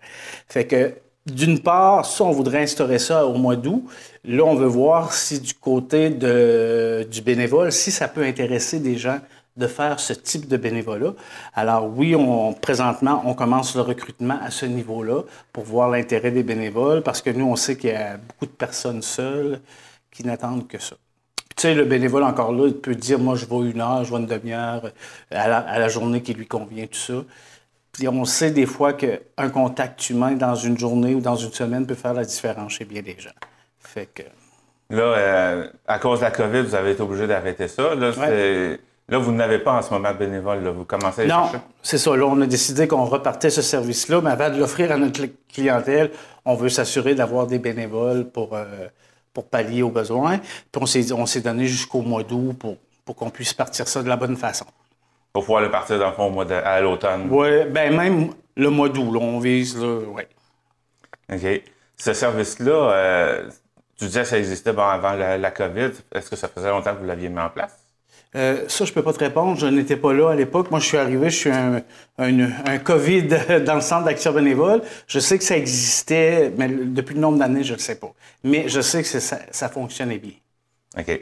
Fait 0.47 0.67
que, 0.67 0.93
d'une 1.25 1.59
part, 1.59 2.05
ça, 2.05 2.23
on 2.23 2.31
voudrait 2.31 2.61
instaurer 2.61 2.99
ça 2.99 3.25
au 3.25 3.37
mois 3.37 3.55
d'août. 3.55 3.85
Là, 4.23 4.43
on 4.43 4.55
veut 4.55 4.67
voir 4.67 5.13
si 5.13 5.39
du 5.39 5.53
côté 5.53 6.09
du 6.09 7.21
bénévole, 7.21 7.71
si 7.71 7.91
ça 7.91 8.07
peut 8.07 8.23
intéresser 8.23 8.79
des 8.79 8.97
gens 8.97 9.19
de 9.55 9.65
faire 9.65 9.99
ce 9.99 10.13
type 10.13 10.47
de 10.47 10.55
bénévolat. 10.55 11.13
Alors 11.55 11.87
oui, 11.87 12.15
on, 12.15 12.53
présentement, 12.53 13.23
on 13.25 13.33
commence 13.33 13.75
le 13.75 13.81
recrutement 13.81 14.37
à 14.41 14.51
ce 14.51 14.67
niveau-là 14.67 15.23
pour 15.51 15.63
voir 15.63 15.89
l'intérêt 15.89 16.29
des 16.29 16.43
bénévoles 16.43 17.01
parce 17.01 17.21
que 17.21 17.31
nous, 17.31 17.45
on 17.45 17.55
sait 17.55 17.75
qu'il 17.75 17.89
y 17.89 17.93
a 17.93 18.17
beaucoup 18.17 18.45
de 18.45 18.51
personnes 18.51 19.01
seules 19.01 19.59
qui 20.11 20.23
n'attendent 20.23 20.67
que 20.67 20.77
ça. 20.77 20.95
Tu 21.57 21.63
sais, 21.63 21.73
le 21.73 21.85
bénévole, 21.85 22.23
encore 22.23 22.51
là, 22.53 22.67
il 22.67 22.75
peut 22.75 22.93
dire, 22.95 23.17
moi, 23.19 23.35
je 23.35 23.45
vais 23.45 23.71
une 23.71 23.81
heure, 23.81 24.03
je 24.03 24.11
vais 24.13 24.19
une 24.19 24.27
demi-heure 24.27 24.81
euh, 24.85 24.89
à 25.31 25.47
la, 25.47 25.57
à 25.57 25.79
la 25.79 25.89
journée 25.89 26.21
qui 26.21 26.33
lui 26.35 26.45
convient, 26.47 26.85
tout 26.85 26.97
ça. 26.99 27.23
Puis 27.91 28.07
on 28.07 28.25
sait 28.25 28.51
des 28.51 28.67
fois 28.67 28.93
qu'un 28.93 29.49
contact 29.51 30.07
humain 30.11 30.33
dans 30.33 30.53
une 30.53 30.77
journée 30.77 31.15
ou 31.15 31.19
dans 31.19 31.35
une 31.35 31.51
semaine 31.51 31.87
peut 31.87 31.95
faire 31.95 32.13
la 32.13 32.25
différence 32.25 32.73
chez 32.73 32.85
bien 32.85 33.01
des 33.01 33.15
gens. 33.17 33.31
Fait 33.79 34.05
que... 34.13 34.21
Là, 34.91 35.01
euh, 35.01 35.67
à 35.87 35.97
cause 35.97 36.19
de 36.19 36.25
la 36.25 36.31
COVID, 36.31 36.61
vous 36.61 36.75
avez 36.75 36.91
été 36.91 37.01
obligé 37.01 37.25
d'arrêter 37.25 37.67
ça. 37.67 37.95
Là, 39.09 39.17
vous 39.19 39.31
n'avez 39.31 39.57
pas 39.59 39.73
en 39.73 39.81
ce 39.81 39.91
moment 39.91 40.11
de 40.11 40.17
bénévole. 40.17 40.63
là. 40.63 40.69
Vous 40.71 40.85
commencez 40.85 41.21
à 41.21 41.23
les 41.23 41.29
Non, 41.31 41.43
chercher? 41.45 41.57
c'est 41.81 41.97
ça. 41.97 42.15
Là, 42.15 42.25
on 42.25 42.39
a 42.39 42.45
décidé 42.45 42.87
qu'on 42.87 43.05
repartait 43.05 43.49
ce 43.49 43.63
service-là, 43.63 44.21
mais 44.21 44.29
avant 44.29 44.49
de 44.51 44.59
l'offrir 44.59 44.91
à 44.91 44.97
notre 44.97 45.21
clientèle, 45.51 46.11
on 46.45 46.53
veut 46.53 46.69
s'assurer 46.69 47.15
d'avoir 47.15 47.47
des 47.47 47.57
bénévoles 47.57 48.29
pour, 48.29 48.53
euh, 48.55 48.65
pour 49.37 49.47
pallier 49.49 49.83
aux 49.83 49.91
besoins. 49.91 50.39
Puis 50.39 50.81
on 50.81 50.87
s'est, 50.87 51.11
on 51.11 51.27
s'est 51.27 51.41
donné 51.41 51.67
jusqu'au 51.67 52.01
mois 52.01 52.23
d'août 52.23 52.53
pour, 52.57 52.75
pour 53.05 53.15
qu'on 53.15 53.29
puisse 53.29 53.53
partir 53.53 53.87
ça 53.87 54.01
de 54.01 54.09
la 54.09 54.15
bonne 54.17 54.35
façon. 54.35 54.65
Pour 55.31 55.43
pouvoir 55.43 55.61
le 55.61 55.69
partir, 55.69 55.99
dans 55.99 56.07
le 56.07 56.13
fond, 56.15 56.25
au 56.25 56.31
mois 56.31 56.43
de- 56.45 56.55
à 56.55 56.81
l'automne. 56.81 57.27
Oui, 57.29 57.65
ben 57.69 57.95
même 57.95 58.31
le 58.55 58.69
mois 58.71 58.89
d'août, 58.89 59.11
là, 59.13 59.19
on 59.19 59.37
vise, 59.37 59.77
là, 59.77 59.99
ouais. 60.07 60.27
OK. 61.31 61.61
Ce 61.97 62.13
service-là, 62.13 62.71
euh, 62.93 63.49
tu 63.99 64.05
disais 64.05 64.21
que 64.23 64.27
ça 64.29 64.39
existait 64.39 64.71
avant 64.71 65.13
la, 65.13 65.37
la 65.37 65.51
COVID. 65.51 65.91
Est-ce 66.15 66.31
que 66.31 66.35
ça 66.35 66.47
faisait 66.47 66.69
longtemps 66.69 66.95
que 66.95 66.99
vous 67.01 67.05
l'aviez 67.05 67.29
mis 67.29 67.39
en 67.39 67.49
place? 67.49 67.77
Euh, 68.35 68.65
ça, 68.67 68.85
je 68.85 68.93
peux 68.93 69.01
pas 69.01 69.13
te 69.13 69.19
répondre. 69.19 69.57
Je 69.57 69.67
n'étais 69.67 69.95
pas 69.95 70.13
là 70.13 70.31
à 70.31 70.35
l'époque. 70.35 70.69
Moi, 70.69 70.79
je 70.79 70.85
suis 70.85 70.97
arrivé, 70.97 71.29
je 71.29 71.35
suis 71.35 71.49
un, 71.49 71.81
un, 72.19 72.49
un 72.65 72.77
COVID 72.77 73.23
dans 73.65 73.75
le 73.75 73.81
centre 73.81 74.05
d'action 74.05 74.31
bénévole. 74.33 74.81
Je 75.07 75.19
sais 75.19 75.37
que 75.37 75.43
ça 75.43 75.57
existait, 75.57 76.51
mais 76.57 76.67
depuis 76.67 77.15
le 77.15 77.21
nombre 77.21 77.39
d'années, 77.39 77.63
je 77.63 77.71
ne 77.73 77.77
le 77.77 77.81
sais 77.81 77.95
pas. 77.95 78.11
Mais 78.43 78.67
je 78.67 78.81
sais 78.81 79.01
que 79.01 79.07
ça, 79.07 79.37
ça 79.49 79.69
fonctionnait 79.69 80.19
bien. 80.19 80.33
OK. 80.99 81.21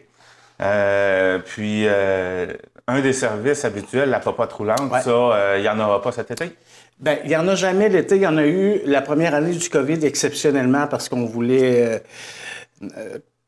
Euh, 0.61 1.39
puis, 1.39 1.83
euh, 1.85 2.47
un 2.87 3.01
des 3.01 3.13
services 3.13 3.65
habituels, 3.65 4.09
la 4.09 4.19
popote 4.19 4.51
roulante, 4.53 4.91
Ouais. 4.91 5.01
ça, 5.01 5.57
il 5.57 5.61
n'y 5.61 5.69
en 5.69 5.79
aura 5.79 6.01
pas 6.01 6.11
cet 6.11 6.31
été? 6.31 6.51
Ben, 6.99 7.17
il 7.23 7.29
n'y 7.29 7.35
en 7.35 7.47
a 7.47 7.55
jamais 7.55 7.89
l'été. 7.89 8.15
Il 8.15 8.21
y 8.21 8.27
en 8.27 8.37
a 8.37 8.45
eu 8.45 8.81
la 8.85 9.01
première 9.01 9.35
année 9.35 9.51
du 9.53 9.69
COVID 9.69 10.05
exceptionnellement 10.05 10.87
parce 10.87 11.09
qu'on 11.09 11.25
voulait 11.25 12.01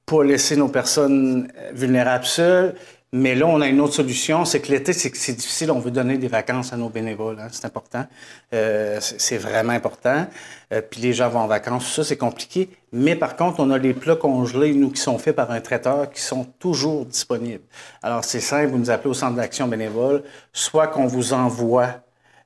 pas 0.05 0.23
laisser 0.23 0.55
nos 0.55 0.67
personnes 0.69 1.51
vulnérables 1.73 2.25
seules. 2.25 2.75
Mais 3.13 3.35
là, 3.35 3.47
on 3.47 3.61
a 3.61 3.67
une 3.67 3.79
autre 3.79 3.93
solution, 3.93 4.43
c'est 4.43 4.59
que 4.59 4.69
l'été, 4.69 4.91
c'est 4.91 5.15
c'est 5.15 5.31
difficile. 5.33 5.71
On 5.71 5.79
veut 5.79 5.91
donner 5.91 6.17
des 6.17 6.27
vacances 6.27 6.73
à 6.73 6.77
nos 6.77 6.89
bénévoles. 6.89 7.39
hein, 7.39 7.47
c'est 7.51 7.63
important. 7.63 8.05
Euh, 8.53 8.97
c'est 8.99 9.37
vraiment 9.37 9.71
important. 9.71 10.27
Euh, 10.73 10.81
puis 10.81 10.99
les 10.99 11.13
gens 11.13 11.29
vont 11.29 11.39
en 11.39 11.47
vacances, 11.47 11.89
ça, 11.89 12.03
c'est 12.03 12.17
compliqué. 12.17 12.69
Mais 12.91 13.15
par 13.15 13.37
contre, 13.37 13.61
on 13.61 13.71
a 13.71 13.77
les 13.77 13.93
plats 13.93 14.17
congelés, 14.17 14.73
nous, 14.73 14.89
qui 14.91 15.01
sont 15.01 15.17
faits 15.19 15.37
par 15.37 15.51
un 15.51 15.61
traiteur, 15.61 16.11
qui 16.11 16.21
sont 16.21 16.45
toujours 16.59 17.05
disponibles. 17.05 17.63
Alors, 18.03 18.25
c'est 18.25 18.41
simple, 18.41 18.71
vous 18.71 18.77
nous 18.77 18.89
appelez 18.89 19.09
au 19.09 19.13
centre 19.13 19.37
d'action 19.37 19.67
bénévole, 19.69 20.23
soit 20.51 20.87
qu'on 20.87 21.07
vous 21.07 21.31
envoie 21.31 22.01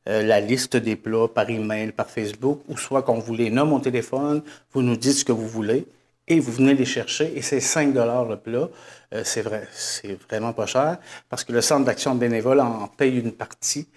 euh, 0.10 0.22
la 0.22 0.40
liste 0.40 0.78
des 0.78 0.96
plats 0.96 1.28
par 1.28 1.50
email, 1.50 1.92
par 1.92 2.10
Facebook, 2.10 2.62
ou 2.68 2.78
soit 2.78 3.02
qu'on 3.02 3.18
vous 3.20 3.34
les 3.34 3.50
nomme 3.50 3.74
au 3.74 3.80
téléphone, 3.80 4.44
vous 4.74 4.84
nous 4.84 4.96
dites 4.96 5.14
ce 5.14 5.26
que 5.26 5.32
vous 5.32 5.48
voulez 5.48 5.88
et 6.28 6.40
vous 6.40 6.52
venez 6.52 6.74
les 6.74 6.86
chercher 6.86 7.34
et 7.36 7.42
c'est 7.42 7.60
5 7.60 7.94
le 7.94 8.36
plat. 8.36 8.70
Euh, 9.14 9.24
c'est 9.26 9.42
vrai, 9.42 9.68
c'est 9.74 10.18
vraiment 10.30 10.54
pas 10.54 10.66
cher 10.66 10.98
parce 11.30 11.44
que 11.44 11.52
le 11.52 11.62
centre 11.62 11.84
d'action 11.86 12.16
bénévole 12.16 12.62
en 12.62 12.88
paye 12.88 13.20
une 13.20 13.34
partie. 13.34 13.88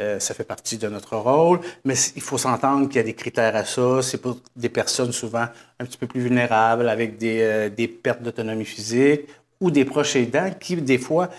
Euh, 0.00 0.18
ça 0.18 0.34
fait 0.34 0.44
partie 0.44 0.78
de 0.78 0.88
notre 0.88 1.16
rôle, 1.16 1.60
mais 1.84 1.94
il 2.16 2.22
faut 2.22 2.38
s'entendre 2.38 2.88
qu'il 2.88 2.96
y 2.96 3.00
a 3.00 3.04
des 3.04 3.14
critères 3.14 3.54
à 3.54 3.64
ça. 3.64 4.02
C'est 4.02 4.18
pour 4.18 4.40
des 4.56 4.68
personnes 4.68 5.12
souvent 5.12 5.46
un 5.78 5.84
petit 5.84 5.98
peu 5.98 6.06
plus 6.06 6.20
vulnérables 6.20 6.88
avec 6.88 7.18
des, 7.18 7.40
euh, 7.42 7.68
des 7.68 7.86
pertes 7.86 8.22
d'autonomie 8.22 8.64
physique 8.64 9.28
ou 9.60 9.70
des 9.70 9.84
proches 9.84 10.16
aidants 10.16 10.50
qui, 10.58 10.76
des 10.76 10.98
fois, 10.98 11.30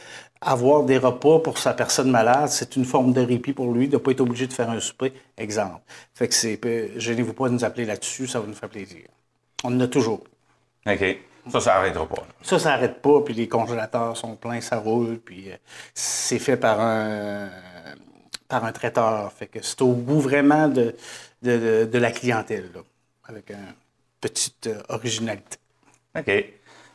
avoir 0.41 0.83
des 0.83 0.97
repas 0.97 1.39
pour 1.39 1.57
sa 1.57 1.73
personne 1.73 2.11
malade, 2.11 2.49
c'est 2.49 2.75
une 2.75 2.85
forme 2.85 3.13
de 3.13 3.21
répit 3.21 3.53
pour 3.53 3.73
lui, 3.73 3.87
de 3.87 3.93
ne 3.93 3.97
pas 3.97 4.11
être 4.11 4.21
obligé 4.21 4.47
de 4.47 4.53
faire 4.53 4.69
un 4.69 4.79
souper, 4.79 5.13
exemple. 5.37 5.81
Fait 6.13 6.27
que 6.27 6.33
c'est, 6.33 6.59
gênez-vous 6.97 7.33
pas 7.33 7.49
de 7.49 7.53
nous 7.55 7.65
appeler 7.65 7.85
là-dessus, 7.85 8.27
ça 8.27 8.39
va 8.39 8.47
nous 8.47 8.53
faire 8.53 8.69
plaisir. 8.69 9.05
On 9.63 9.75
en 9.75 9.79
a 9.81 9.87
toujours. 9.87 10.23
OK. 10.87 11.17
Ça, 11.51 11.59
ça 11.59 11.73
n'arrêtera 11.75 12.07
pas. 12.07 12.23
Ça, 12.41 12.57
ça 12.57 12.69
n'arrête 12.71 13.01
pas, 13.01 13.21
puis 13.21 13.33
les 13.35 13.47
congélateurs 13.47 14.17
sont 14.17 14.35
pleins, 14.35 14.61
ça 14.61 14.77
roule, 14.77 15.19
puis 15.19 15.51
euh, 15.51 15.55
c'est 15.93 16.39
fait 16.39 16.57
par 16.57 16.79
un, 16.81 17.49
par 18.47 18.65
un 18.65 18.71
traiteur. 18.71 19.31
Fait 19.31 19.45
que 19.47 19.59
c'est 19.61 19.81
au 19.83 19.93
goût 19.93 20.19
vraiment 20.19 20.67
de, 20.67 20.95
de, 21.43 21.57
de- 21.57 21.85
de 21.85 21.97
la 21.99 22.11
clientèle, 22.11 22.71
là, 22.73 22.81
avec 23.27 23.51
une 23.51 23.73
petite 24.21 24.67
euh, 24.67 24.81
originalité. 24.89 25.57
OK. 26.17 26.31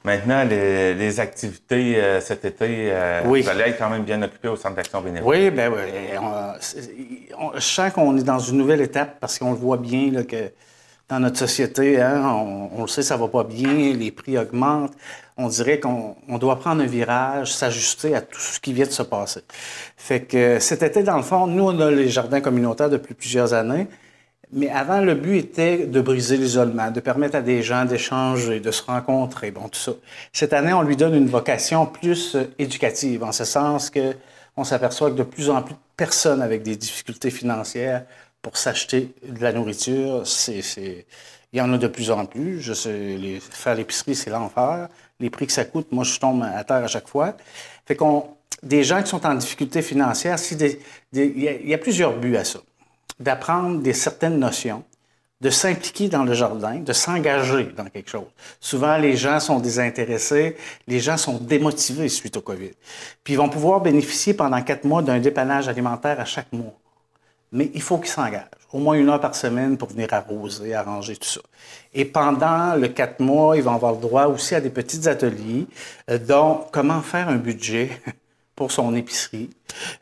Maintenant, 0.02 0.42
les, 0.44 0.94
les 0.94 1.20
activités 1.20 2.02
euh, 2.02 2.20
cet 2.20 2.44
été, 2.44 2.90
euh, 2.90 3.22
Oui. 3.26 3.42
vous 3.42 3.48
allez 3.50 3.64
être 3.64 3.78
quand 3.78 3.90
même 3.90 4.02
bien 4.02 4.20
occupé 4.22 4.48
au 4.48 4.56
centre 4.56 4.74
d'action 4.76 5.00
bénévole. 5.02 5.28
Oui, 5.28 5.50
ben 5.50 5.70
oui. 5.72 6.18
On- 6.18 6.54
c'est- 6.58 6.90
on- 7.38 7.52
je 7.54 7.60
sens 7.60 7.92
qu'on 7.92 8.16
est 8.16 8.22
dans 8.24 8.38
une 8.38 8.56
nouvelle 8.56 8.80
étape 8.80 9.20
parce 9.20 9.38
qu'on 9.38 9.50
le 9.52 9.58
voit 9.58 9.76
bien 9.76 10.10
là, 10.10 10.24
que 10.24 10.50
dans 11.10 11.18
notre 11.18 11.38
société, 11.38 12.00
hein, 12.00 12.22
on, 12.24 12.82
le 12.82 12.88
sait, 12.88 13.02
ça 13.02 13.16
va 13.16 13.26
pas 13.26 13.42
bien, 13.42 13.92
les 13.92 14.12
prix 14.12 14.38
augmentent. 14.38 14.94
On 15.36 15.48
dirait 15.48 15.80
qu'on 15.80 16.14
on 16.28 16.38
doit 16.38 16.60
prendre 16.60 16.82
un 16.82 16.86
virage, 16.86 17.52
s'ajuster 17.52 18.14
à 18.14 18.20
tout 18.20 18.38
ce 18.38 18.60
qui 18.60 18.72
vient 18.72 18.86
de 18.86 18.92
se 18.92 19.02
passer. 19.02 19.40
Fait 19.96 20.20
que 20.20 20.60
cet 20.60 20.84
été, 20.84 21.02
dans 21.02 21.16
le 21.16 21.24
fond, 21.24 21.48
nous, 21.48 21.64
on 21.64 21.80
a 21.80 21.90
les 21.90 22.08
jardins 22.08 22.40
communautaires 22.40 22.90
depuis 22.90 23.14
plusieurs 23.14 23.52
années. 23.54 23.88
Mais 24.52 24.68
avant, 24.68 25.00
le 25.00 25.14
but 25.14 25.38
était 25.38 25.86
de 25.86 26.00
briser 26.00 26.36
l'isolement, 26.36 26.90
de 26.90 27.00
permettre 27.00 27.36
à 27.36 27.42
des 27.42 27.62
gens 27.62 27.84
d'échanger, 27.84 28.60
de 28.60 28.70
se 28.70 28.82
rencontrer, 28.82 29.50
bon, 29.50 29.68
tout 29.68 29.78
ça. 29.78 29.92
Cette 30.32 30.52
année, 30.52 30.72
on 30.72 30.82
lui 30.82 30.96
donne 30.96 31.14
une 31.14 31.28
vocation 31.28 31.86
plus 31.86 32.36
euh, 32.36 32.44
éducative, 32.58 33.22
en 33.24 33.32
ce 33.32 33.44
sens 33.44 33.90
que 33.90 34.14
on 34.56 34.64
s'aperçoit 34.64 35.10
que 35.10 35.16
de 35.16 35.22
plus 35.22 35.50
en 35.50 35.62
plus 35.62 35.74
de 35.74 35.78
personnes 35.96 36.42
avec 36.42 36.62
des 36.62 36.76
difficultés 36.76 37.30
financières 37.30 38.04
pour 38.42 38.56
s'acheter 38.56 39.12
de 39.26 39.40
la 39.40 39.52
nourriture, 39.52 40.26
c'est, 40.26 40.60
il 41.52 41.58
y 41.58 41.60
en 41.60 41.72
a 41.72 41.78
de 41.78 41.86
plus 41.88 42.10
en 42.10 42.26
plus. 42.26 42.60
Je 42.60 42.72
sais, 42.72 42.92
les, 43.16 43.40
faire 43.40 43.74
l'épicerie, 43.74 44.14
c'est 44.14 44.30
l'enfer. 44.30 44.88
Les 45.20 45.30
prix 45.30 45.46
que 45.46 45.52
ça 45.52 45.64
coûte, 45.64 45.88
moi, 45.92 46.04
je 46.04 46.18
tombe 46.18 46.42
à 46.42 46.64
terre 46.64 46.84
à 46.84 46.86
chaque 46.86 47.08
fois. 47.08 47.36
Fait 47.86 47.96
qu'on, 47.96 48.24
des 48.62 48.84
gens 48.84 49.02
qui 49.02 49.10
sont 49.10 49.24
en 49.26 49.34
difficulté 49.34 49.82
financière, 49.82 50.38
si 50.38 50.56
des- 50.56 50.80
il 51.12 51.38
y 51.42 51.68
y 51.70 51.74
a 51.74 51.78
plusieurs 51.78 52.16
buts 52.18 52.36
à 52.36 52.44
ça 52.44 52.60
d'apprendre 53.18 53.80
des 53.80 53.92
certaines 53.92 54.38
notions, 54.38 54.82
de 55.40 55.50
s'impliquer 55.50 56.08
dans 56.08 56.24
le 56.24 56.34
jardin, 56.34 56.76
de 56.80 56.92
s'engager 56.92 57.64
dans 57.76 57.86
quelque 57.86 58.10
chose. 58.10 58.26
Souvent, 58.60 58.96
les 58.98 59.16
gens 59.16 59.40
sont 59.40 59.58
désintéressés, 59.58 60.56
les 60.86 61.00
gens 61.00 61.16
sont 61.16 61.38
démotivés 61.38 62.08
suite 62.08 62.36
au 62.36 62.42
COVID. 62.42 62.72
Puis 63.24 63.34
ils 63.34 63.36
vont 63.36 63.48
pouvoir 63.48 63.80
bénéficier 63.80 64.34
pendant 64.34 64.60
quatre 64.62 64.84
mois 64.84 65.02
d'un 65.02 65.18
dépannage 65.18 65.68
alimentaire 65.68 66.20
à 66.20 66.24
chaque 66.26 66.52
mois. 66.52 66.74
Mais 67.52 67.70
il 67.74 67.82
faut 67.82 67.98
qu'ils 67.98 68.10
s'engagent. 68.10 68.46
au 68.72 68.78
moins 68.78 68.94
une 68.94 69.08
heure 69.08 69.20
par 69.20 69.34
semaine 69.34 69.76
pour 69.76 69.88
venir 69.88 70.12
arroser, 70.12 70.74
arranger 70.74 71.16
tout 71.16 71.28
ça. 71.28 71.40
Et 71.92 72.04
pendant 72.04 72.76
le 72.76 72.88
quatre 72.88 73.18
mois, 73.20 73.56
ils 73.56 73.62
vont 73.62 73.74
avoir 73.74 73.92
le 73.92 74.00
droit 74.00 74.26
aussi 74.26 74.54
à 74.54 74.60
des 74.60 74.70
petits 74.70 75.08
ateliers, 75.08 75.66
euh, 76.08 76.18
dont 76.18 76.60
comment 76.70 77.02
faire 77.02 77.28
un 77.28 77.36
budget 77.36 77.90
pour 78.54 78.70
son 78.70 78.94
épicerie. 78.94 79.50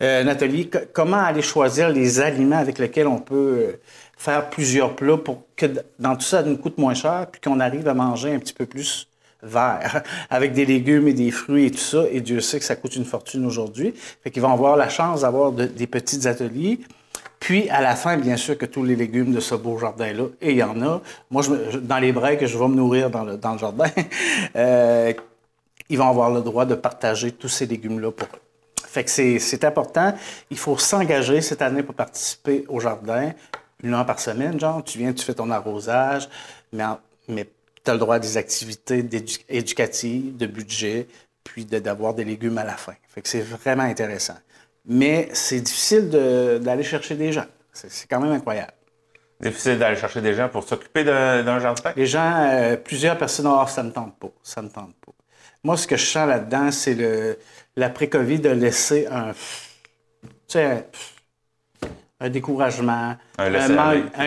Euh, 0.03 0.25
un 0.25 0.27
atelier, 0.27 0.69
comment 0.93 1.17
aller 1.17 1.43
choisir 1.43 1.89
les 1.89 2.21
aliments 2.21 2.59
avec 2.59 2.79
lesquels 2.79 3.07
on 3.07 3.21
peut 3.21 3.35
euh, 3.35 3.81
faire 4.19 4.51
plusieurs 4.51 4.95
plats 4.95 5.17
pour 5.17 5.45
que 5.57 5.67
dans 5.99 6.17
tout 6.17 6.23
ça, 6.23 6.43
ça 6.43 6.43
nous 6.43 6.59
coûte 6.59 6.77
moins 6.77 6.95
cher, 6.95 7.29
puis 7.33 7.41
qu'on 7.41 7.61
arrive 7.61 7.89
à 7.89 7.95
manger 7.95 8.35
un 8.35 8.39
petit 8.39 8.53
peu 8.53 8.67
plus 8.67 9.09
vert, 9.43 10.03
avec 10.31 10.53
des 10.53 10.67
légumes 10.67 11.09
et 11.09 11.15
des 11.15 11.31
fruits 11.31 11.67
et 11.67 11.71
tout 11.71 11.79
ça. 11.79 12.05
Et 12.11 12.21
Dieu 12.21 12.41
sait 12.41 12.59
que 12.59 12.65
ça 12.67 12.77
coûte 12.77 12.97
une 12.97 13.05
fortune 13.07 13.47
aujourd'hui. 13.47 13.95
Fait 14.23 14.31
qu'ils 14.31 14.43
vont 14.43 14.53
avoir 14.53 14.77
la 14.77 14.89
chance 14.89 15.23
d'avoir 15.23 15.53
des 15.53 15.87
petits 15.87 16.29
ateliers. 16.29 16.81
Puis, 17.41 17.69
à 17.71 17.81
la 17.81 17.95
fin, 17.95 18.17
bien 18.17 18.37
sûr, 18.37 18.59
que 18.59 18.67
tous 18.67 18.85
les 18.85 18.97
légumes 18.97 19.33
de 19.33 19.41
ce 19.41 19.55
beau 19.55 19.79
jardin-là, 19.79 20.25
et 20.41 20.51
il 20.51 20.57
y 20.57 20.63
en 20.63 20.81
a. 20.83 21.01
Moi, 21.31 21.43
dans 21.81 21.99
les 21.99 22.13
breaks, 22.13 22.45
je 22.45 22.59
vais 22.59 22.69
me 22.69 22.75
nourrir 22.75 23.11
dans 23.11 23.25
le, 23.25 23.39
jardin. 23.59 23.87
euh, 24.57 25.13
ils 25.89 25.99
vont 25.99 26.09
avoir 26.09 26.31
le 26.31 26.41
droit 26.41 26.67
de 26.67 26.75
partager 26.75 27.33
tous 27.33 27.49
ces 27.49 27.67
légumes-là 27.67 28.11
pour 28.11 28.29
eux. 28.29 28.41
Fait 28.87 29.05
que 29.05 29.11
c'est 29.11 29.65
important. 29.65 30.15
Il 30.51 30.59
faut 30.59 30.79
s'engager 30.79 31.41
cette 31.41 31.63
année 31.63 31.83
pour 31.83 31.95
participer 31.95 32.65
au 32.69 32.81
jardin. 32.81 33.33
Une 33.83 33.95
heure 33.95 34.07
par 34.07 34.19
semaine, 34.19 34.59
genre, 34.59 34.83
tu 34.83 34.99
viens, 34.99 35.13
tu 35.13 35.25
fais 35.25 35.35
ton 35.35 35.51
arrosage, 35.51 36.29
mais, 36.73 36.85
mais 37.29 37.49
tu 37.85 37.91
as 37.91 37.95
le 37.95 38.01
droit 38.01 38.17
à 38.17 38.19
des 38.19 38.37
activités 38.37 39.07
éducatives, 39.49 40.37
de 40.37 40.47
budget, 40.47 41.07
puis 41.45 41.65
d'avoir 41.65 42.15
des 42.15 42.25
légumes 42.25 42.59
à 42.59 42.65
la 42.65 42.77
fin. 42.77 42.95
Fait 43.09 43.23
que 43.23 43.29
c'est 43.29 43.41
vraiment 43.41 43.85
intéressant. 43.85 44.37
Mais 44.89 45.29
c'est 45.35 45.61
difficile 45.61 46.09
d'aller 46.09 46.83
chercher 46.83 47.15
des 47.15 47.31
gens. 47.31 47.45
C'est 47.73 48.09
quand 48.09 48.21
même 48.21 48.33
incroyable. 48.33 48.73
Difficile 49.41 49.79
d'aller 49.79 49.97
chercher 49.97 50.21
des 50.21 50.35
gens 50.35 50.49
pour 50.49 50.67
s'occuper 50.67 51.05
d'un 51.05 51.61
jardin? 51.61 51.93
Les 51.95 52.07
gens, 52.07 52.49
euh, 52.51 52.77
plusieurs 52.77 53.17
personnes, 53.17 53.47
oh, 53.47 53.65
ça 53.69 53.83
ne 53.83 53.91
tente 53.91 54.19
pas, 54.19 54.31
ça 54.43 54.63
ne 54.63 54.69
tente 54.69 54.95
pas. 55.05 55.13
Moi, 55.63 55.77
ce 55.77 55.87
que 55.87 55.97
je 55.97 56.07
sens 56.07 56.27
là-dedans, 56.27 56.71
c'est 56.73 56.97
l'après-Covid 57.77 58.41
de 58.41 58.49
laisser 58.49 59.07
un, 59.07 59.33
tu 60.23 60.29
sais, 60.49 60.89
un 62.19 62.31
découragement, 62.31 63.17
un 63.37 63.49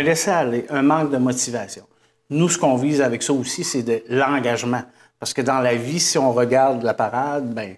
laisser-aller, 0.01 0.65
un, 0.69 0.77
un 0.77 0.81
manque 0.81 1.11
de 1.11 1.17
motivation. 1.17 1.85
Nous, 2.29 2.47
ce 2.47 2.57
qu'on 2.57 2.75
vise 2.75 3.01
avec 3.01 3.23
ça 3.23 3.33
aussi, 3.33 3.63
c'est 3.63 3.83
de 3.83 4.03
l'engagement. 4.07 4.83
Parce 5.19 5.33
que 5.33 5.41
dans 5.41 5.59
la 5.59 5.75
vie, 5.75 5.99
si 5.99 6.17
on 6.17 6.31
regarde 6.31 6.83
la 6.83 6.93
parade, 6.93 7.53
ben, 7.53 7.75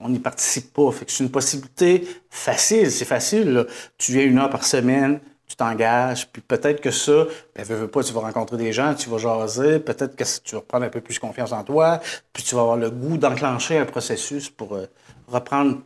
on 0.00 0.08
n'y 0.08 0.18
participe 0.18 0.72
pas. 0.72 0.90
Fait 0.92 1.04
que 1.04 1.12
c'est 1.12 1.24
une 1.24 1.30
possibilité 1.30 2.06
facile. 2.30 2.90
C'est 2.90 3.04
facile. 3.04 3.66
Tu 3.98 4.12
viens 4.12 4.24
une 4.24 4.38
heure 4.38 4.50
par 4.50 4.64
semaine, 4.64 5.20
tu 5.46 5.56
t'engages, 5.56 6.28
puis 6.30 6.42
peut-être 6.42 6.80
que 6.80 6.90
ça, 6.90 7.26
ben, 7.54 7.64
veux, 7.64 7.76
veux 7.76 7.88
pas, 7.88 8.02
tu 8.02 8.12
vas 8.12 8.20
rencontrer 8.20 8.56
des 8.56 8.72
gens, 8.72 8.94
tu 8.94 9.08
vas 9.08 9.18
jaser, 9.18 9.78
peut-être 9.78 10.16
que 10.16 10.24
tu 10.42 10.54
vas 10.54 10.62
prendre 10.62 10.84
un 10.84 10.88
peu 10.88 11.00
plus 11.00 11.18
confiance 11.18 11.52
en 11.52 11.62
toi, 11.62 12.00
puis 12.32 12.42
tu 12.42 12.54
vas 12.54 12.62
avoir 12.62 12.76
le 12.76 12.90
goût 12.90 13.18
d'enclencher 13.18 13.78
un 13.78 13.84
processus 13.84 14.48
pour 14.48 14.74
euh, 14.74 14.86
reprendre 15.28 15.78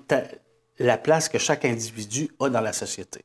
la 0.78 0.96
place 0.96 1.28
que 1.28 1.38
chaque 1.38 1.64
individu 1.64 2.30
a 2.40 2.48
dans 2.48 2.60
la 2.60 2.72
société. 2.72 3.24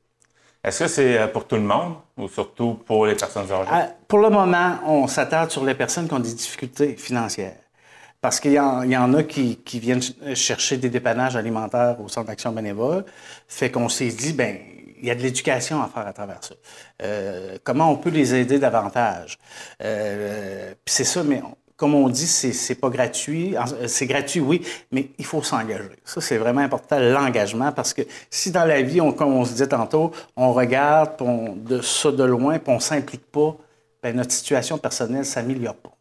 Est-ce 0.63 0.79
que 0.83 0.87
c'est 0.87 1.17
euh, 1.17 1.27
pour 1.27 1.45
tout 1.45 1.55
le 1.55 1.61
monde 1.61 1.95
ou 2.17 2.27
surtout 2.27 2.75
pour 2.85 3.05
les 3.05 3.15
personnes 3.15 3.51
âgées? 3.51 3.69
Ah, 3.71 3.89
pour 4.07 4.19
le 4.19 4.29
moment, 4.29 4.79
on 4.85 5.07
s'attarde 5.07 5.51
sur 5.51 5.63
les 5.63 5.75
personnes 5.75 6.07
qui 6.07 6.13
ont 6.13 6.19
des 6.19 6.33
difficultés 6.33 6.95
financières. 6.95 7.57
Parce 8.23 8.39
qu'il 8.39 8.53
y, 8.53 8.57
en 8.57 9.13
a 9.15 9.23
qui, 9.23 9.59
viennent 9.65 9.99
chercher 10.33 10.77
des 10.77 10.89
dépannages 10.89 11.35
alimentaires 11.35 11.97
au 11.99 12.07
centre 12.07 12.27
d'action 12.27 12.53
bénévole. 12.53 13.03
Fait 13.49 13.69
qu'on 13.69 13.89
s'est 13.89 14.07
dit, 14.07 14.31
ben 14.31 14.59
il 15.01 15.05
y 15.05 15.11
a 15.11 15.15
de 15.15 15.21
l'éducation 15.21 15.83
à 15.83 15.89
faire 15.89 16.07
à 16.07 16.13
travers 16.13 16.41
ça. 16.41 16.55
Euh, 17.01 17.57
comment 17.65 17.91
on 17.91 17.97
peut 17.97 18.11
les 18.11 18.33
aider 18.33 18.59
davantage? 18.59 19.37
Euh, 19.83 20.73
c'est 20.85 21.03
ça, 21.03 21.21
mais 21.21 21.41
comme 21.75 21.95
on 21.95 22.07
dit, 22.07 22.25
c'est 22.25 22.75
pas 22.75 22.87
gratuit. 22.87 23.55
C'est 23.87 24.07
gratuit, 24.07 24.39
oui, 24.39 24.65
mais 24.93 25.09
il 25.17 25.25
faut 25.25 25.43
s'engager. 25.43 25.89
Ça, 26.05 26.21
c'est 26.21 26.37
vraiment 26.37 26.61
important, 26.61 26.99
l'engagement, 26.99 27.73
parce 27.73 27.93
que 27.93 28.03
si 28.29 28.51
dans 28.51 28.63
la 28.63 28.83
vie, 28.83 29.01
on, 29.01 29.11
comme 29.11 29.33
on 29.33 29.43
se 29.43 29.51
disait 29.51 29.67
tantôt, 29.67 30.13
on 30.37 30.53
regarde 30.53 31.17
de 31.65 31.81
ça 31.81 32.09
de 32.09 32.23
loin, 32.23 32.57
puis 32.57 32.73
on 32.73 32.79
s'implique 32.79 33.29
pas, 33.29 33.57
ben 34.01 34.15
notre 34.15 34.31
situation 34.31 34.77
personnelle 34.77 35.25
s'améliore 35.25 35.75
pas. 35.75 35.91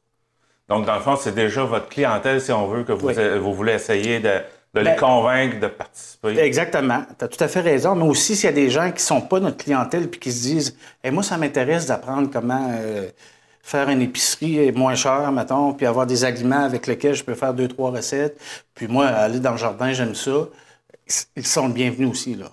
Donc, 0.73 0.87
dans 0.87 0.95
le 0.95 1.03
fond, 1.03 1.16
c'est 1.16 1.35
déjà 1.35 1.64
votre 1.64 1.91
clientèle, 1.91 2.41
si 2.41 2.51
on 2.51 2.66
veut, 2.66 2.83
que 2.83 2.93
vous, 2.93 3.11
vous 3.43 3.55
voulez 3.55 3.75
essayer 3.75 4.20
de, 4.20 4.41
les 4.75 4.85
ben, 4.85 4.97
convaincre 4.97 5.61
de 5.61 5.66
participer. 5.66 6.39
Exactement. 6.39 7.03
Tu 7.18 7.25
as 7.27 7.29
tout 7.29 7.45
à 7.45 7.49
fait 7.49 7.61
raison. 7.61 7.95
Mais 7.95 8.07
aussi, 8.07 8.35
s'il 8.35 8.47
y 8.47 8.53
a 8.53 8.55
des 8.55 8.70
gens 8.70 8.89
qui 8.89 8.95
ne 8.95 9.01
sont 9.01 9.20
pas 9.20 9.39
notre 9.39 9.59
clientèle 9.59 10.09
puis 10.09 10.18
qui 10.18 10.33
se 10.33 10.43
disent 10.43 10.79
eh, 11.05 11.11
Moi, 11.11 11.23
ça 11.23 11.37
m'intéresse 11.37 11.85
d'apprendre 11.85 12.31
comment 12.33 12.70
euh, 12.73 13.11
faire 13.62 13.91
une 13.91 14.01
épicerie 14.01 14.73
moins 14.73 14.95
chère, 14.95 15.31
mettons, 15.31 15.75
puis 15.75 15.85
avoir 15.85 16.07
des 16.07 16.25
aliments 16.25 16.64
avec 16.64 16.87
lesquels 16.87 17.14
je 17.14 17.23
peux 17.23 17.35
faire 17.35 17.53
deux, 17.53 17.68
trois 17.68 17.91
recettes. 17.91 18.41
Puis 18.75 18.89
moi, 18.89 19.09
aller 19.09 19.41
dans 19.41 19.53
le 19.53 19.59
jardin, 19.59 19.93
j'aime 19.93 20.14
ça. 20.14 20.49
Ils 21.37 21.47
sont 21.47 21.68
bienvenus 21.68 22.09
aussi, 22.09 22.35
là. 22.35 22.47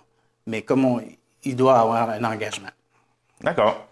Mais 0.45 0.61
comme 0.61 0.83
on, 0.83 1.01
il 1.45 1.55
doit 1.55 1.79
avoir 1.79 2.09
un 2.09 2.23
engagement. 2.25 2.71
D'accord. 3.39 3.87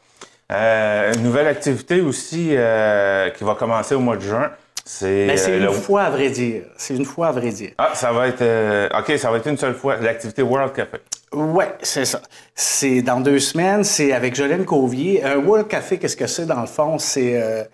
Euh, 0.52 1.14
une 1.14 1.24
nouvelle 1.24 1.48
activité 1.48 2.00
aussi 2.00 2.50
euh, 2.52 3.30
qui 3.32 3.44
va 3.44 3.56
commencer 3.56 3.96
au 3.96 4.00
mois 4.00 4.16
de 4.16 4.22
juin. 4.22 4.52
C'est 4.86 5.28
ben, 5.28 5.38
euh, 5.38 5.72
une 5.72 5.74
fois 5.74 6.04
à 6.04 6.10
vrai 6.10 6.30
dire. 6.30 6.64
C'est 6.78 6.96
une 6.96 7.04
fois 7.04 7.28
à 7.28 7.32
vrai 7.34 7.50
dire. 7.50 7.72
Ah, 7.78 7.92
ça 7.94 8.14
va 8.14 8.30
être. 8.30 8.98
OK, 8.98 9.18
ça 9.18 9.30
va 9.30 9.38
être 9.38 9.48
une 9.48 9.58
seule 9.58 9.76
fois. 9.76 9.98
L'activité 9.98 10.42
World 10.42 10.74
Café. 10.74 10.98
Oui, 11.34 11.66
c'est 11.82 12.06
ça. 12.06 12.22
C'est 12.56 13.02
dans 13.02 13.20
deux 13.20 13.40
semaines. 13.40 13.84
C'est 13.84 14.14
avec 14.14 14.36
Jolene 14.36 14.64
Cauvier. 14.64 15.24
Un 15.26 15.38
World 15.38 15.68
Café, 15.68 15.98
qu'est-ce 15.98 16.16
que 16.16 16.28
c'est 16.28 16.46
dans 16.46 16.62
le 16.62 16.68
fond? 16.68 16.98
C'est. 16.98 17.68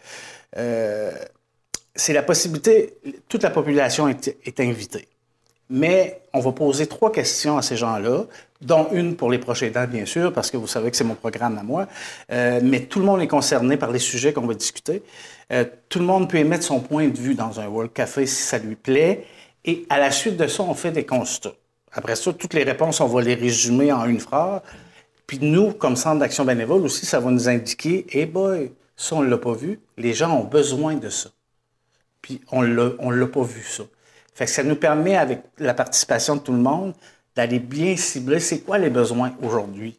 c'est 1.96 2.14
la 2.14 2.24
possibilité. 2.24 2.96
Toute 3.30 3.44
la 3.44 3.52
population 3.52 4.08
est 4.08 4.60
invitée. 4.60 5.08
Mais 5.70 6.22
on 6.34 6.40
va 6.40 6.52
poser 6.52 6.88
trois 6.88 7.12
questions 7.12 7.58
à 7.58 7.62
ces 7.62 7.78
gens-là, 7.78 8.26
dont 8.62 8.88
une 8.92 9.16
pour 9.16 9.32
les 9.32 9.40
prochains 9.40 9.70
temps, 9.70 9.88
bien 9.88 10.06
sûr, 10.06 10.32
parce 10.34 10.52
que 10.52 10.58
vous 10.58 10.68
savez 10.68 10.92
que 10.92 10.98
c'est 10.98 11.04
mon 11.04 11.16
programme 11.16 11.58
à 11.58 11.64
moi. 11.64 11.88
Euh, 12.32 12.60
mais 12.64 12.82
tout 12.82 13.00
le 13.00 13.06
monde 13.06 13.22
est 13.22 13.28
concerné 13.28 13.78
par 13.78 13.92
les 13.92 14.00
sujets 14.00 14.34
qu'on 14.34 14.48
va 14.48 14.54
discuter. 14.54 15.04
Euh, 15.52 15.66
tout 15.90 16.00
le 16.00 16.06
monde 16.06 16.30
peut 16.30 16.38
émettre 16.38 16.64
son 16.64 16.80
point 16.80 17.08
de 17.08 17.18
vue 17.18 17.36
dans 17.36 17.60
un 17.60 17.68
World 17.68 17.94
Café 17.94 18.26
si 18.26 18.44
ça 18.44 18.60
lui 18.60 18.76
plaît. 18.76 19.26
Et 19.66 19.86
à 19.90 20.00
la 20.00 20.12
suite 20.12 20.38
de 20.38 20.48
ça, 20.48 20.64
on 20.64 20.74
fait 20.74 20.92
des 20.92 21.06
constats. 21.06 21.54
Après 21.92 22.16
ça, 22.16 22.34
toutes 22.34 22.54
les 22.54 22.64
réponses, 22.64 23.00
on 23.02 23.08
va 23.08 23.22
les 23.22 23.36
résumer 23.36 23.92
en 23.92 24.06
une 24.06 24.20
phrase. 24.20 24.62
Puis 25.28 25.40
nous, 25.42 25.72
comme 25.72 25.96
Centre 25.96 26.20
d'action 26.20 26.44
bénévole 26.44 26.82
aussi, 26.82 27.06
ça 27.06 27.20
va 27.20 27.32
nous 27.32 27.48
indiquer, 27.48 28.06
eh 28.12 28.26
boy, 28.26 28.72
ça, 28.96 29.16
on 29.16 29.22
ne 29.22 29.30
l'a 29.30 29.38
pas 29.38 29.54
vu. 29.54 29.80
Les 29.98 30.14
gens 30.14 30.38
ont 30.38 30.44
besoin 30.44 30.96
de 30.96 31.10
ça. 31.10 31.30
Puis 32.22 32.42
on 32.52 32.64
ne 32.64 33.16
l'a 33.16 33.28
pas 33.28 33.44
vu, 33.44 33.64
ça. 33.64 33.84
Fait 34.34 34.46
que 34.46 34.52
ça 34.52 34.64
nous 34.64 34.76
permet, 34.76 35.16
avec 35.16 35.44
la 35.60 35.74
participation 35.74 36.36
de 36.36 36.42
tout 36.42 36.52
le 36.52 36.60
monde, 36.60 36.94
d'aller 37.36 37.60
bien 37.60 37.96
cibler 37.98 38.40
c'est 38.40 38.60
quoi 38.60 38.78
les 38.78 38.90
besoins 38.90 39.34
aujourd'hui, 39.42 39.98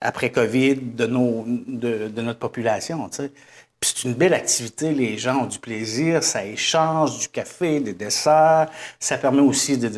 après 0.00 0.30
COVID, 0.30 0.76
de, 0.76 1.06
nos, 1.06 1.44
de, 1.46 2.20
notre 2.20 2.38
population. 2.38 3.08
Puis 3.08 3.92
c'est 3.94 4.04
une 4.08 4.14
belle 4.14 4.34
activité, 4.34 4.92
les 4.92 5.16
gens 5.18 5.42
ont 5.42 5.46
du 5.46 5.58
plaisir, 5.58 6.22
ça 6.22 6.44
échange 6.44 7.18
du 7.18 7.28
café, 7.28 7.80
des 7.80 7.94
desserts, 7.94 8.68
ça 8.98 9.18
permet 9.18 9.40
aussi 9.40 9.78
de, 9.78 9.88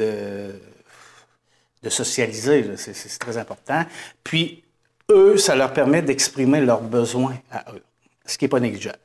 de, 1.83 1.89
socialiser, 1.89 2.77
c'est 2.77 3.19
très 3.19 3.39
important. 3.39 3.85
Puis 4.23 4.63
eux, 5.11 5.37
ça 5.37 5.57
leur 5.57 5.73
permet 5.73 6.03
d'exprimer 6.03 6.61
leurs 6.61 6.83
besoins 6.83 7.37
à 7.51 7.73
eux, 7.73 7.83
ce 8.25 8.39
qui 8.39 8.45
n'est 8.45 8.51
pas 8.51 8.61
négligeable. 8.61 8.99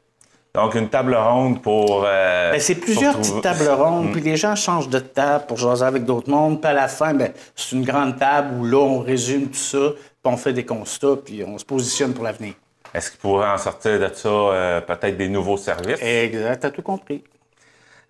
Donc, 0.58 0.74
une 0.74 0.90
table 0.90 1.14
ronde 1.14 1.62
pour. 1.62 2.04
Euh, 2.08 2.52
ben, 2.52 2.60
c'est 2.60 2.74
plusieurs 2.74 3.16
petites 3.16 3.42
tables 3.44 3.70
rondes, 3.70 4.10
mm. 4.10 4.12
puis 4.12 4.22
les 4.22 4.36
gens 4.38 4.56
changent 4.56 4.90
de 4.90 4.98
table 4.98 5.46
pour 5.46 5.58
jaser 5.58 5.86
avec 5.86 6.04
d'autres 6.04 6.32
mondes. 6.32 6.60
Puis 6.60 6.68
à 6.68 6.74
la 6.74 6.88
fin, 6.88 7.14
ben, 7.14 7.32
c'est 7.56 7.76
une 7.76 7.86
grande 7.86 8.18
table 8.18 8.56
où 8.56 8.66
là, 8.66 8.80
on 8.80 9.00
résume 9.00 9.50
tout 9.50 9.54
ça, 9.54 9.92
puis 9.94 10.34
on 10.34 10.36
fait 10.36 10.54
des 10.54 10.66
constats, 10.66 11.16
puis 11.24 11.44
on 11.46 11.60
se 11.60 11.64
positionne 11.64 12.12
pour 12.12 12.24
l'avenir. 12.24 12.56
Est-ce 12.92 13.12
qu'il 13.12 13.20
pourrait 13.20 13.52
en 13.52 13.60
sortir 13.60 14.00
de 14.00 14.10
ça 14.12 14.30
euh, 14.30 14.82
peut-être 14.82 15.16
des 15.16 15.30
nouveaux 15.30 15.58
services? 15.58 16.02
Exact, 16.02 16.66
as 16.66 16.72
tout 16.72 16.82
compris. 16.82 17.24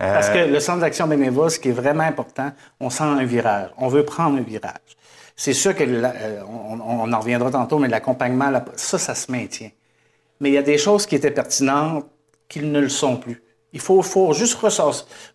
Euh, 0.02 0.14
Parce 0.14 0.30
que 0.30 0.38
le 0.38 0.60
centre 0.60 0.80
d'action 0.80 1.06
bénévole, 1.06 1.50
ce 1.50 1.58
qui 1.58 1.68
est 1.68 1.72
vraiment 1.72 2.04
important, 2.04 2.50
on 2.80 2.88
sent 2.88 3.04
un 3.04 3.24
virage. 3.24 3.68
On 3.76 3.88
veut 3.88 4.06
prendre 4.06 4.38
un 4.38 4.42
virage. 4.42 4.96
C'est 5.36 5.52
sûr 5.52 5.74
que 5.74 5.84
on, 5.84 7.12
en 7.12 7.20
reviendra 7.20 7.50
tantôt, 7.50 7.78
mais 7.78 7.88
l'accompagnement, 7.88 8.50
ça, 8.76 8.96
ça 8.96 9.14
se 9.14 9.30
maintient. 9.30 9.70
Mais 10.40 10.48
il 10.48 10.54
y 10.54 10.58
a 10.58 10.62
des 10.62 10.78
choses 10.78 11.04
qui 11.04 11.14
étaient 11.14 11.30
pertinentes 11.30 12.06
qu'ils 12.48 12.70
ne 12.70 12.80
le 12.80 12.88
sont 12.88 13.16
plus. 13.16 13.42
Il 13.72 13.80
faut, 13.80 14.00
faut 14.02 14.32
juste 14.32 14.58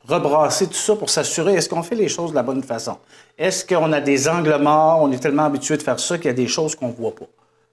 rebrasser 0.08 0.68
tout 0.68 0.74
ça 0.74 0.96
pour 0.96 1.10
s'assurer, 1.10 1.54
est-ce 1.54 1.70
qu'on 1.70 1.84
fait 1.84 1.96
les 1.96 2.10
choses 2.10 2.32
de 2.32 2.36
la 2.36 2.44
bonne 2.44 2.64
façon? 2.64 2.98
Est-ce 3.38 3.64
qu'on 3.66 3.94
a 3.94 4.02
des 4.02 4.28
angles 4.28 4.58
morts, 4.58 5.02
on 5.02 5.12
est 5.12 5.20
tellement 5.20 5.46
habitué 5.46 5.78
de 5.78 5.84
faire 5.84 6.00
ça 6.00 6.18
qu'il 6.18 6.28
y 6.28 6.30
a 6.30 6.34
des 6.34 6.48
choses 6.48 6.76
qu'on 6.76 6.88
ne 6.88 6.94
voit 6.94 7.14
pas? 7.14 7.28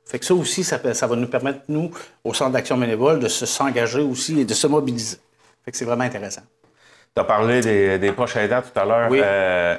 Fait 0.05 0.19
que 0.19 0.25
ça 0.25 0.35
aussi, 0.35 0.65
ça, 0.65 0.79
ça, 0.93 1.07
va 1.07 1.17
nous 1.17 1.29
permettre, 1.29 1.61
nous, 1.69 1.91
au 2.25 2.35
Centre 2.35 2.51
d'action 2.51 2.77
bénévole, 2.77 3.21
de 3.21 3.29
s'engager 3.29 4.01
aussi 4.01 4.39
et 4.41 4.45
de 4.45 4.55
se 4.55 4.67
mobiliser. 4.67 5.19
Fait 5.65 5.71
que 5.71 5.77
c'est 5.77 5.85
vraiment 5.85 6.05
intéressant. 6.05 6.43
Tu 7.15 7.21
as 7.21 7.25
parlé 7.25 7.61
des, 7.61 7.99
des 7.99 8.13
proches 8.13 8.37
aidants 8.37 8.61
tout 8.61 8.79
à 8.79 8.85
l'heure. 8.85 9.11
Oui. 9.11 9.21
Euh, 9.23 9.77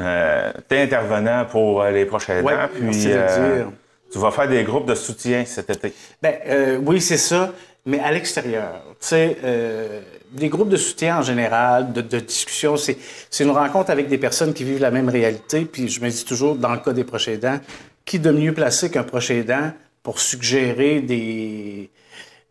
euh, 0.00 0.52
tu 0.68 0.74
es 0.74 0.82
intervenant 0.82 1.44
pour 1.44 1.84
les 1.84 2.04
proches 2.06 2.30
aidants. 2.30 2.48
Oui, 2.80 2.88
puis, 2.90 3.02
euh, 3.06 3.56
dire 3.56 3.66
Tu 4.10 4.18
vas 4.18 4.30
faire 4.30 4.48
des 4.48 4.64
groupes 4.64 4.86
de 4.86 4.94
soutien 4.94 5.44
cet 5.44 5.70
été. 5.70 5.92
Ben, 6.22 6.34
euh, 6.46 6.78
oui, 6.84 7.00
c'est 7.00 7.16
ça, 7.16 7.52
mais 7.86 8.00
à 8.00 8.10
l'extérieur. 8.10 8.82
Tu 9.00 9.06
sais, 9.08 9.38
euh, 9.44 10.02
des 10.32 10.48
groupes 10.48 10.68
de 10.68 10.76
soutien 10.76 11.18
en 11.18 11.22
général, 11.22 11.92
de, 11.92 12.00
de 12.02 12.18
discussion, 12.18 12.76
c'est 12.76 12.98
c'est 13.30 13.44
une 13.44 13.50
rencontre 13.50 13.90
avec 13.90 14.08
des 14.08 14.18
personnes 14.18 14.52
qui 14.52 14.64
vivent 14.64 14.80
la 14.80 14.90
même 14.90 15.08
réalité. 15.08 15.64
Puis 15.64 15.88
je 15.88 16.00
me 16.00 16.10
dis 16.10 16.24
toujours, 16.24 16.56
dans 16.56 16.72
le 16.72 16.80
cas 16.80 16.92
des 16.92 17.04
proches 17.04 17.28
aidants, 17.28 17.60
qui 18.04 18.18
de 18.18 18.30
mieux 18.30 18.52
placé 18.52 18.90
qu'un 18.90 19.04
proche 19.04 19.30
aidant 19.30 19.72
pour 20.02 20.20
suggérer 20.20 21.00
des, 21.00 21.90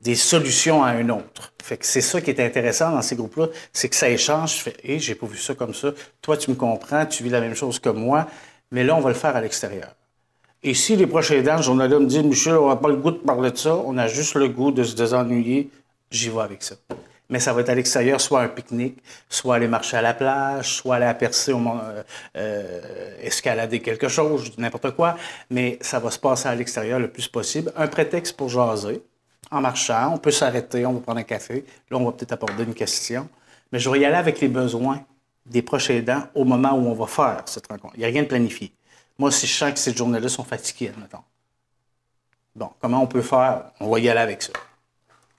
des 0.02 0.16
solutions 0.16 0.84
à 0.84 0.90
un 0.90 1.10
autre? 1.10 1.54
Fait 1.64 1.78
que 1.78 1.86
c'est 1.86 2.02
ça 2.02 2.22
qui 2.22 2.30
est 2.30 2.40
intéressant 2.40 2.92
dans 2.92 3.02
ces 3.02 3.16
groupes-là, 3.16 3.48
c'est 3.74 3.90
que 3.90 3.96
ça 3.96 4.10
échange. 4.10 4.58
Je 4.58 4.62
fais, 4.62 4.76
hé, 4.84 5.00
j'ai 5.00 5.16
pas 5.16 5.26
vu 5.26 5.38
ça 5.38 5.56
comme 5.56 5.74
ça. 5.74 5.94
Toi, 6.22 6.38
tu 6.38 6.52
me 6.52 6.56
comprends, 6.56 7.06
tu 7.06 7.24
vis 7.24 7.30
la 7.30 7.42
même 7.42 7.56
chose 7.56 7.80
que 7.80 7.90
moi, 7.90 8.28
mais 8.72 8.84
là, 8.84 8.96
on 8.96 9.02
va 9.02 9.10
le 9.10 9.16
faire 9.16 9.36
à 9.36 9.42
l'extérieur. 9.42 9.96
Et 10.68 10.74
si 10.74 10.96
les 10.96 11.06
prochains 11.06 11.36
aidants, 11.36 11.58
ce 11.58 11.62
journal-là 11.62 12.00
me 12.00 12.08
dit, 12.08 12.24
Michel, 12.24 12.56
on 12.58 12.70
n'a 12.70 12.76
pas 12.76 12.90
le 12.90 12.96
goût 12.96 13.12
de 13.12 13.18
parler 13.18 13.52
de 13.52 13.56
ça, 13.58 13.76
on 13.76 14.00
a 14.00 14.08
juste 14.08 14.34
le 14.34 14.48
goût 14.48 14.72
de 14.72 14.84
se 14.84 14.96
désennuyer, 14.96 15.70
j'y 16.10 16.30
vais 16.30 16.42
avec 16.42 16.64
ça. 16.64 16.74
Mais 17.30 17.40
ça 17.40 17.54
va 17.54 17.62
être 17.62 17.70
à 17.70 17.76
l'extérieur, 17.76 18.20
soit 18.20 18.42
un 18.42 18.48
pique-nique, 18.48 18.98
soit 19.30 19.58
aller 19.58 19.68
marcher 19.68 19.98
à 19.98 20.02
la 20.02 20.16
plage, 20.16 20.74
soit 20.78 20.96
aller 20.96 21.30
au, 21.54 21.58
mont- 21.60 21.80
euh, 21.84 22.02
euh, 22.36 23.16
escalader 23.22 23.80
quelque 23.80 24.08
chose, 24.08 24.54
n'importe 24.58 24.90
quoi. 24.96 25.16
Mais 25.52 25.78
ça 25.82 26.00
va 26.00 26.10
se 26.10 26.18
passer 26.18 26.48
à 26.48 26.56
l'extérieur 26.56 27.00
le 27.00 27.10
plus 27.10 27.28
possible. 27.28 27.72
Un 27.78 27.88
prétexte 27.88 28.36
pour 28.36 28.50
jaser. 28.50 29.04
En 29.52 29.62
marchant, 29.62 30.14
on 30.16 30.18
peut 30.18 30.32
s'arrêter, 30.32 30.84
on 30.88 30.94
va 30.94 31.00
prendre 31.00 31.20
un 31.20 31.24
café. 31.24 31.64
Là, 31.92 31.98
on 31.98 32.06
va 32.06 32.12
peut-être 32.12 32.34
aborder 32.34 32.64
une 32.64 32.74
question. 32.74 33.30
Mais 33.72 33.78
je 33.78 33.88
vais 33.88 34.00
y 34.00 34.06
aller 34.06 34.16
avec 34.16 34.42
les 34.42 34.48
besoins 34.48 35.00
des 35.46 35.62
proches 35.62 35.92
aidants 35.92 36.24
au 36.34 36.44
moment 36.44 36.74
où 36.74 36.88
on 36.88 36.94
va 36.96 37.06
faire 37.06 37.44
cette 37.46 37.68
rencontre. 37.68 37.94
Il 37.98 38.00
n'y 38.00 38.06
a 38.06 38.10
rien 38.10 38.24
de 38.24 38.28
planifié. 38.28 38.72
Moi, 39.18 39.32
si 39.32 39.48
je 39.48 39.54
sens 39.54 39.72
que 39.74 39.80
ces 39.80 39.94
journées-là 39.96 40.30
sont 40.30 40.44
fatiguées, 40.44 40.90
admettons. 40.96 41.24
Bon, 42.56 42.70
comment 42.82 43.02
on 43.04 43.08
peut 43.08 43.22
faire? 43.22 43.64
On 43.80 43.90
va 43.90 44.00
y 44.00 44.10
aller 44.10 44.20
avec 44.20 44.42
ça. 44.42 44.54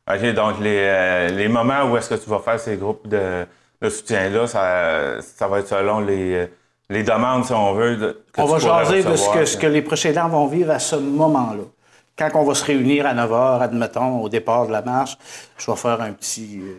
OK, 0.08 0.34
donc 0.34 0.60
les, 0.60 0.78
euh, 0.78 1.28
les 1.28 1.48
moments 1.48 1.84
où 1.90 1.96
est-ce 1.96 2.10
que 2.10 2.14
tu 2.14 2.28
vas 2.30 2.38
faire 2.38 2.60
ces 2.60 2.76
groupes 2.76 3.08
de, 3.08 3.46
de 3.82 3.88
soutien-là, 3.90 4.46
ça, 4.46 5.20
ça 5.20 5.48
va 5.48 5.58
être 5.60 5.68
selon 5.68 6.00
les, 6.00 6.48
les 6.90 7.02
demandes, 7.02 7.44
si 7.44 7.52
on 7.52 7.72
veut. 7.74 7.96
de- 7.96 8.22
que 8.32 8.40
On 8.40 8.46
va 8.46 8.58
jaser 8.58 9.02
de 9.02 9.16
ce 9.16 9.30
que, 9.30 9.44
ce 9.44 9.56
que 9.56 9.66
les 9.66 9.82
prochains 9.82 10.10
aidants 10.10 10.28
vont 10.28 10.46
vivre 10.46 10.70
à 10.70 10.78
ce 10.78 10.96
moment-là. 10.96 11.62
Quand 12.16 12.30
on 12.34 12.44
va 12.44 12.54
se 12.54 12.64
réunir 12.64 13.04
à 13.06 13.14
9 13.14 13.30
h, 13.30 13.60
admettons, 13.62 14.20
au 14.22 14.28
départ 14.28 14.66
de 14.66 14.72
la 14.72 14.80
marche, 14.82 15.18
je 15.58 15.70
vais 15.70 15.76
faire 15.76 16.00
un 16.00 16.12
petit. 16.12 16.60
euh, 16.62 16.76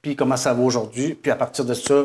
puis 0.00 0.14
comment 0.16 0.36
ça 0.36 0.54
va 0.54 0.62
aujourd'hui? 0.62 1.14
Puis 1.14 1.30
à 1.30 1.36
partir 1.36 1.64
de 1.64 1.74
ça, 1.74 2.04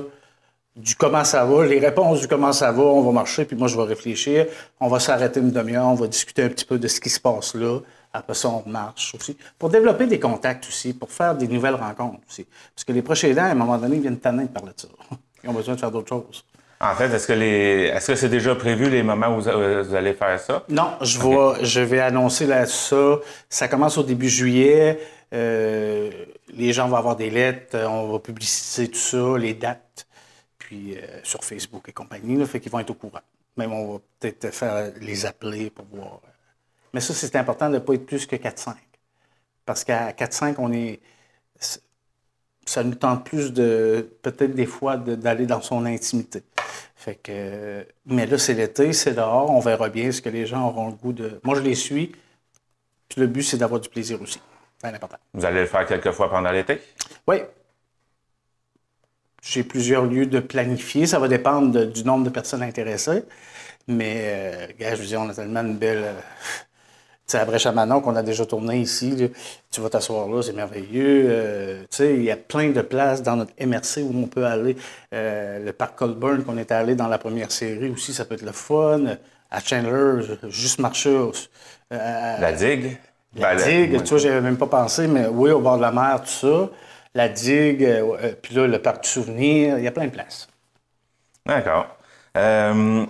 du 0.75 0.95
comment 0.95 1.23
ça 1.23 1.45
va, 1.45 1.65
les 1.65 1.79
réponses 1.79 2.21
du 2.21 2.27
comment 2.27 2.51
ça 2.51 2.71
va, 2.71 2.83
on 2.83 3.01
va 3.01 3.11
marcher, 3.11 3.45
puis 3.45 3.55
moi 3.55 3.67
je 3.67 3.77
vais 3.77 3.83
réfléchir. 3.83 4.45
On 4.79 4.87
va 4.87 4.99
s'arrêter 4.99 5.39
une 5.39 5.51
demi-heure, 5.51 5.85
on 5.85 5.95
va 5.95 6.07
discuter 6.07 6.43
un 6.43 6.49
petit 6.49 6.65
peu 6.65 6.77
de 6.77 6.87
ce 6.87 6.99
qui 6.99 7.09
se 7.09 7.19
passe 7.19 7.55
là. 7.55 7.79
Après 8.13 8.33
ça, 8.33 8.49
on 8.49 8.63
marche 8.69 9.13
aussi. 9.15 9.37
Pour 9.59 9.69
développer 9.69 10.07
des 10.07 10.19
contacts 10.19 10.67
aussi, 10.67 10.93
pour 10.93 11.11
faire 11.11 11.35
des 11.35 11.47
nouvelles 11.47 11.75
rencontres 11.75 12.21
aussi. 12.29 12.45
Parce 12.73 12.85
que 12.85 12.93
les 12.93 13.01
prochains 13.01 13.27
aidants, 13.29 13.43
à 13.43 13.49
un 13.49 13.55
moment 13.55 13.77
donné, 13.77 13.97
ils 13.97 14.01
viennent 14.01 14.19
tanner 14.19 14.43
de 14.43 14.49
parler 14.49 14.71
de 14.75 14.81
ça. 14.81 14.87
Ils 15.43 15.49
ont 15.49 15.53
besoin 15.53 15.75
de 15.75 15.79
faire 15.79 15.91
d'autres 15.91 16.09
choses. 16.09 16.43
En 16.81 16.95
fait, 16.95 17.05
est-ce 17.05 17.27
que 17.27 17.33
les 17.33 17.91
est-ce 17.93 18.07
que 18.07 18.15
c'est 18.15 18.29
déjà 18.29 18.55
prévu 18.55 18.89
les 18.89 19.03
moments 19.03 19.37
où 19.37 19.41
vous, 19.41 19.95
allez 19.95 20.13
faire 20.13 20.39
ça? 20.39 20.63
Non, 20.69 20.91
je 21.01 21.19
vais, 21.19 21.63
je 21.63 21.79
vais 21.81 21.99
annoncer 21.99 22.47
là 22.47 22.65
ça. 22.65 23.19
Ça 23.49 23.67
commence 23.67 23.97
au 23.97 24.03
début 24.03 24.27
juillet. 24.27 24.99
Euh, 25.33 26.09
les 26.53 26.73
gens 26.73 26.87
vont 26.87 26.97
avoir 26.97 27.15
des 27.15 27.29
lettres. 27.29 27.77
On 27.87 28.11
va 28.11 28.19
publiciser 28.19 28.87
tout 28.87 28.97
ça, 28.97 29.37
les 29.37 29.53
dates, 29.53 30.04
puis 30.75 30.97
euh, 30.97 31.19
sur 31.23 31.43
Facebook 31.43 31.87
et 31.87 31.93
compagnie. 31.93 32.35
Là, 32.35 32.45
fait 32.45 32.59
qu'ils 32.59 32.71
vont 32.71 32.79
être 32.79 32.89
au 32.89 32.95
courant. 32.95 33.21
Même 33.57 33.71
on 33.71 33.93
va 33.93 33.99
peut-être 34.19 34.53
faire 34.53 34.91
les 34.99 35.25
appeler 35.25 35.69
pour 35.69 35.85
voir. 35.85 36.19
Mais 36.93 36.99
ça, 36.99 37.13
c'est 37.13 37.35
important 37.35 37.69
de 37.69 37.75
ne 37.75 37.79
pas 37.79 37.93
être 37.93 38.05
plus 38.05 38.25
que 38.25 38.35
4-5. 38.35 38.73
Parce 39.65 39.83
qu'à 39.83 40.11
4-5, 40.11 40.55
on 40.57 40.71
est. 40.73 40.99
Ça 42.67 42.83
nous 42.83 42.95
tente 42.95 43.25
plus 43.25 43.53
de, 43.53 44.09
peut-être 44.23 44.55
des 44.55 44.65
fois, 44.65 44.97
de- 44.97 45.13
d'aller 45.15 45.45
dans 45.45 45.61
son 45.61 45.85
intimité. 45.85 46.41
Fait 46.95 47.15
que, 47.15 47.85
mais 48.07 48.25
là, 48.25 48.39
c'est 48.39 48.55
l'été, 48.55 48.91
c'est 48.91 49.13
dehors, 49.13 49.51
on 49.51 49.59
verra 49.59 49.89
bien 49.89 50.11
ce 50.11 50.19
que 50.21 50.29
les 50.29 50.47
gens 50.47 50.67
auront 50.67 50.87
le 50.89 50.95
goût 50.95 51.13
de. 51.13 51.39
Moi, 51.43 51.55
je 51.55 51.61
les 51.61 51.75
suis. 51.75 52.15
Puis 53.07 53.21
le 53.21 53.27
but, 53.27 53.43
c'est 53.43 53.57
d'avoir 53.57 53.79
du 53.79 53.87
plaisir 53.87 54.19
aussi. 54.21 54.41
C'est 54.79 54.87
important. 54.87 55.17
Vous 55.33 55.45
allez 55.45 55.61
le 55.61 55.67
faire 55.67 55.85
quelques 55.85 56.11
fois 56.11 56.29
pendant 56.29 56.51
l'été? 56.51 56.81
Oui. 57.27 57.37
J'ai 59.47 59.63
plusieurs 59.63 60.05
lieux 60.05 60.25
de 60.25 60.39
planifier. 60.39 61.05
Ça 61.05 61.19
va 61.19 61.27
dépendre 61.27 61.71
de- 61.71 61.85
du 61.85 62.03
nombre 62.03 62.25
de 62.25 62.29
personnes 62.29 62.63
intéressées. 62.63 63.23
Mais, 63.87 64.15
euh, 64.21 64.67
gars, 64.79 64.95
je 64.95 65.01
veux 65.01 65.07
dire, 65.07 65.21
on 65.21 65.29
a 65.29 65.33
tellement 65.35 65.61
une 65.61 65.77
belle. 65.77 66.03
euh, 66.05 66.13
tu 67.27 67.31
sais, 67.31 67.39
à 67.39 67.45
Brèche 67.45 67.65
à 67.65 67.71
Manon, 67.71 68.01
qu'on 68.01 68.15
a 68.15 68.21
déjà 68.21 68.45
tourné 68.45 68.77
ici, 68.79 69.11
là, 69.15 69.27
tu 69.71 69.81
vas 69.81 69.89
t'asseoir 69.89 70.27
là, 70.29 70.43
c'est 70.43 70.53
merveilleux. 70.53 71.25
Euh, 71.27 71.81
tu 71.89 71.97
sais, 71.97 72.13
il 72.15 72.23
y 72.23 72.29
a 72.31 72.37
plein 72.37 72.69
de 72.69 72.81
places 72.81 73.23
dans 73.23 73.35
notre 73.35 73.53
MRC 73.57 74.03
où 74.03 74.11
on 74.15 74.27
peut 74.27 74.45
aller. 74.45 74.75
Euh, 75.13 75.65
le 75.65 75.73
parc 75.73 75.97
Colburn, 75.97 76.43
qu'on 76.43 76.57
est 76.57 76.71
allé 76.71 76.93
dans 76.95 77.07
la 77.07 77.17
première 77.17 77.51
série 77.51 77.89
aussi, 77.89 78.13
ça 78.13 78.25
peut 78.25 78.35
être 78.35 78.43
le 78.43 78.51
fun. 78.51 79.17
À 79.49 79.59
Chandler, 79.59 80.21
juste 80.49 80.79
marcher. 80.79 81.17
La 82.41 82.51
digue? 82.51 82.97
la 83.35 83.55
Ben, 83.55 83.63
digue, 83.63 84.03
tu 84.03 84.09
vois, 84.09 84.17
j'avais 84.19 84.41
même 84.41 84.57
pas 84.57 84.67
pensé, 84.67 85.07
mais 85.07 85.27
oui, 85.27 85.51
au 85.51 85.59
bord 85.61 85.77
de 85.77 85.81
la 85.81 85.91
mer, 85.91 86.21
tout 86.23 86.29
ça. 86.29 86.69
La 87.15 87.29
digue, 87.29 87.83
euh, 87.83 88.17
euh, 88.21 88.33
puis 88.41 88.53
là, 88.55 88.67
le 88.67 88.79
parc 88.79 89.03
du 89.03 89.09
souvenir, 89.09 89.77
il 89.77 89.83
y 89.83 89.87
a 89.87 89.91
plein 89.91 90.05
de 90.05 90.11
places. 90.11 90.47
D'accord. 91.45 91.87
Euh, 92.37 93.05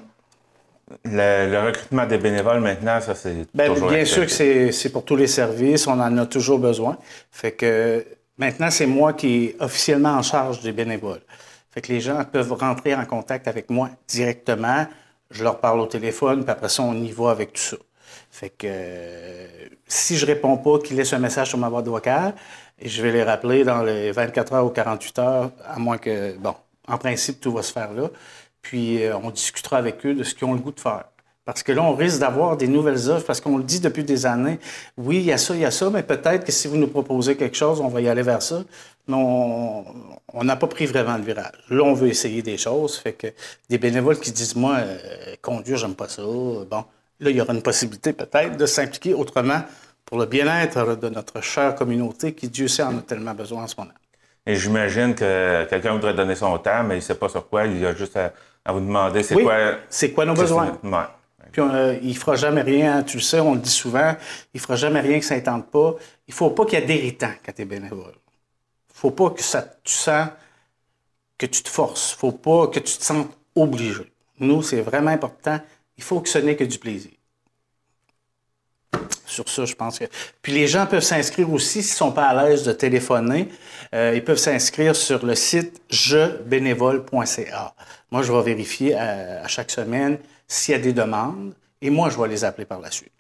le, 1.04 1.52
le 1.52 1.60
recrutement 1.66 2.06
des 2.06 2.20
bénévoles 2.20 2.60
maintenant, 2.60 3.02
ça 3.02 3.16
c'est 3.16 3.48
Ben, 3.56 3.74
toujours 3.74 3.90
bien 3.90 4.06
sûr 4.06 4.24
que 4.24 4.32
c'est 4.32 4.72
c'est 4.72 4.92
pour 4.92 5.04
tous 5.04 5.16
les 5.16 5.28
services, 5.28 5.88
on 5.88 6.00
en 6.00 6.18
a 6.20 6.26
toujours 6.28 6.60
besoin. 6.60 6.98
Fait 7.32 7.52
que 7.54 8.06
maintenant, 8.38 8.70
c'est 8.70 8.86
moi 8.86 9.14
qui 9.14 9.46
est 9.46 9.56
officiellement 9.60 10.14
en 10.14 10.22
charge 10.22 10.62
des 10.62 10.72
bénévoles. 10.72 11.22
Fait 11.72 11.82
que 11.82 11.92
les 11.92 12.02
gens 12.02 12.24
peuvent 12.24 12.54
rentrer 12.54 12.94
en 12.96 13.06
contact 13.06 13.48
avec 13.48 13.70
moi 13.72 13.90
directement. 14.08 14.86
Je 15.32 15.44
leur 15.44 15.60
parle 15.60 15.80
au 15.80 15.88
téléphone, 15.88 16.44
puis 16.44 16.52
après 16.52 16.70
ça, 16.70 16.84
on 16.84 16.94
y 16.94 17.12
va 17.12 17.32
avec 17.32 17.54
tout 17.54 17.62
ça. 17.62 17.78
Fait 18.30 18.50
que 18.50 18.68
euh, 18.70 19.48
si 19.88 20.18
je 20.18 20.26
réponds 20.26 20.58
pas, 20.58 20.78
qu'ils 20.80 20.98
laissent 20.98 21.14
un 21.14 21.20
message 21.20 21.50
sur 21.50 21.58
ma 21.58 21.70
boîte 21.70 21.88
vocale, 21.88 22.36
et 22.80 22.90
je 22.90 23.02
vais 23.02 23.12
les 23.12 23.24
rappeler 23.24 23.64
dans 23.64 23.84
les 23.84 24.12
24 24.12 24.54
heures 24.54 24.66
ou 24.66 24.70
48 24.70 25.20
heures, 25.20 25.52
à 25.66 25.80
moins 25.80 25.98
que, 25.98 26.36
bon, 26.38 26.56
en 26.88 26.98
principe, 26.98 27.40
tout 27.40 27.52
va 27.52 27.62
se 27.62 27.72
faire 27.72 27.94
là. 27.94 28.10
Puis 28.62 29.04
euh, 29.04 29.18
on 29.18 29.30
discutera 29.30 29.78
avec 29.78 30.06
eux 30.06 30.14
de 30.14 30.24
ce 30.24 30.36
qu'ils 30.36 30.48
ont 30.48 30.54
le 30.54 30.60
goût 30.60 30.72
de 30.72 30.80
faire. 30.80 31.06
Parce 31.46 31.62
que 31.62 31.72
là, 31.72 31.84
on 31.84 31.96
risque 31.96 32.20
d'avoir 32.20 32.58
des 32.58 32.68
nouvelles 32.68 33.10
offres, 33.10 33.26
parce 33.26 33.40
qu'on 33.40 33.58
le 33.58 33.64
dit 33.64 33.80
depuis 33.80 34.04
des 34.04 34.26
années. 34.26 34.60
Oui, 34.98 35.18
il 35.18 35.26
y 35.26 35.32
a 35.32 35.38
ça, 35.38 35.54
il 35.54 35.62
y 35.62 35.66
a 35.66 35.72
ça, 35.72 35.90
mais 35.92 36.02
peut-être 36.02 36.44
que 36.44 36.52
si 36.52 36.68
vous 36.68 36.76
nous 36.76 36.88
proposez 36.88 37.38
quelque 37.38 37.56
chose, 37.56 37.80
on 37.80 37.88
va 37.88 38.02
y 38.02 38.10
aller 38.10 38.24
vers 38.24 38.42
ça. 38.42 38.64
Mais 39.08 39.16
on 39.16 39.86
on 40.36 40.44
n'a 40.44 40.58
pas 40.58 40.68
pris 40.68 40.86
vraiment 40.86 41.16
le 41.18 41.24
virage. 41.24 41.54
Là, 41.70 41.84
on 41.84 41.94
veut 41.94 42.10
essayer 42.10 42.42
des 42.42 42.58
choses. 42.58 42.98
Fait 42.98 43.14
que 43.14 43.28
des 43.70 43.78
bénévoles 43.78 44.20
qui 44.20 44.32
disent, 44.32 44.56
moi, 44.56 44.76
euh, 44.80 45.36
conduire, 45.42 45.78
j'aime 45.78 45.96
pas 45.96 46.10
ça. 46.10 46.24
Bon, 46.24 46.84
là, 47.20 47.30
il 47.30 47.36
y 47.36 47.42
aura 47.42 47.54
une 47.54 47.62
possibilité 47.62 48.12
peut-être 48.12 48.58
de 48.58 48.66
s'impliquer 48.66 49.14
autrement 49.14 49.62
pour 50.06 50.20
le 50.20 50.26
bien-être 50.26 50.96
de 50.96 51.10
notre 51.10 51.42
chère 51.42 51.76
communauté 51.76 52.34
qui, 52.34 52.50
Dieu 52.50 52.68
sait, 52.68 52.84
en 52.84 52.98
a 52.98 53.02
tellement 53.02 53.34
besoin 53.34 53.64
en 53.64 53.68
ce 53.68 53.76
moment. 53.78 53.94
Et 54.46 54.56
j'imagine 54.56 55.16
que 55.16 55.66
quelqu'un 55.70 55.94
voudrait 55.94 56.14
donner 56.14 56.36
son 56.36 56.58
temps, 56.60 56.84
mais 56.84 56.96
il 56.96 56.98
ne 57.00 57.04
sait 57.04 57.16
pas 57.16 57.30
sur 57.30 57.48
quoi. 57.50 57.66
Il 57.66 57.84
a 57.86 57.96
juste 57.96 58.16
à, 58.16 58.32
à 58.64 58.72
vous 58.74 58.80
demander 58.80 59.24
c'est 59.24 59.36
Oui, 59.36 59.44
quoi. 59.44 59.78
c'est 59.90 60.12
quoi 60.12 60.26
nos 60.26 60.36
besoins. 60.36 60.78
Ouais. 60.84 61.00
Puis 61.52 61.62
euh, 61.62 61.98
il 62.04 62.16
fera 62.18 62.36
jamais 62.36 62.62
rien, 62.62 63.02
tu 63.04 63.18
le 63.18 63.24
sais, 63.24 63.40
on 63.40 63.54
le 63.56 63.60
dit 63.62 63.70
souvent, 63.70 64.16
il 64.54 64.60
fera 64.60 64.76
jamais 64.76 65.00
rien 65.00 65.20
que 65.20 65.26
ça 65.26 65.36
ne 65.36 65.42
tente 65.42 65.72
pas. 65.72 65.96
Il 66.28 66.34
faut 66.34 66.50
pas 66.52 66.66
qu'il 66.66 66.80
y 66.80 66.82
ait 66.82 66.86
d'irritant 66.86 67.32
quand 67.44 67.54
tu 67.54 67.62
es 67.62 67.66
bénévole. 67.66 68.14
faut 68.94 69.12
pas 69.12 69.30
que 69.32 69.42
ça, 69.44 69.64
tu 69.84 69.94
sens 69.94 70.30
que 71.38 71.46
tu 71.46 71.64
te 71.64 71.70
forces. 71.70 72.14
faut 72.14 72.32
pas 72.32 72.68
que 72.68 72.80
tu 72.80 72.98
te 72.98 73.04
sentes 73.04 73.32
obligé. 73.56 74.12
Nous, 74.40 74.62
c'est 74.62 74.82
vraiment 74.82 75.12
important. 75.12 75.60
Il 75.98 76.04
faut 76.04 76.22
que 76.22 76.30
ce 76.30 76.38
n'est 76.40 76.56
que 76.56 76.64
du 76.64 76.78
plaisir. 76.78 77.12
Sur 79.26 79.48
ça, 79.50 79.66
je 79.66 79.74
pense 79.76 80.00
que. 80.00 80.06
Puis 80.42 80.52
les 80.54 80.68
gens 80.68 80.86
peuvent 80.86 81.04
s'inscrire 81.04 81.52
aussi 81.52 81.82
s'ils 81.84 81.96
sont 81.96 82.12
pas 82.12 82.26
à 82.26 82.44
l'aise 82.48 82.64
de 82.64 82.72
téléphoner. 82.72 83.50
euh, 83.94 84.14
ils 84.16 84.24
peuvent 84.24 84.38
s'inscrire 84.38 84.96
sur 84.96 85.26
le 85.26 85.36
site 85.36 85.82
jebénévole.ca. 85.90 87.74
Moi, 88.12 88.22
je 88.22 88.32
vais 88.32 88.42
vérifier 88.44 88.96
à, 88.96 89.44
à 89.44 89.48
chaque 89.48 89.72
semaine 89.72 90.18
s'il 90.48 90.74
y 90.74 90.76
a 90.76 90.82
des 90.82 90.94
demandes 90.94 91.54
et 91.82 91.90
moi, 91.90 92.10
je 92.10 92.20
vais 92.20 92.28
les 92.28 92.44
appeler 92.44 92.66
par 92.66 92.80
la 92.80 92.92
suite. 92.92 93.12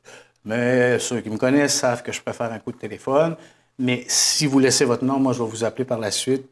Mais 0.43 0.99
ceux 0.99 1.21
qui 1.21 1.29
me 1.29 1.37
connaissent 1.37 1.73
savent 1.75 2.03
que 2.03 2.11
je 2.11 2.21
préfère 2.21 2.51
un 2.51 2.59
coup 2.59 2.71
de 2.71 2.77
téléphone. 2.77 3.35
Mais 3.79 4.05
si 4.07 4.45
vous 4.45 4.59
laissez 4.59 4.85
votre 4.85 5.03
nom, 5.03 5.19
moi, 5.19 5.33
je 5.33 5.41
vais 5.43 5.49
vous 5.49 5.63
appeler 5.63 5.85
par 5.85 5.99
la 5.99 6.11
suite. 6.11 6.45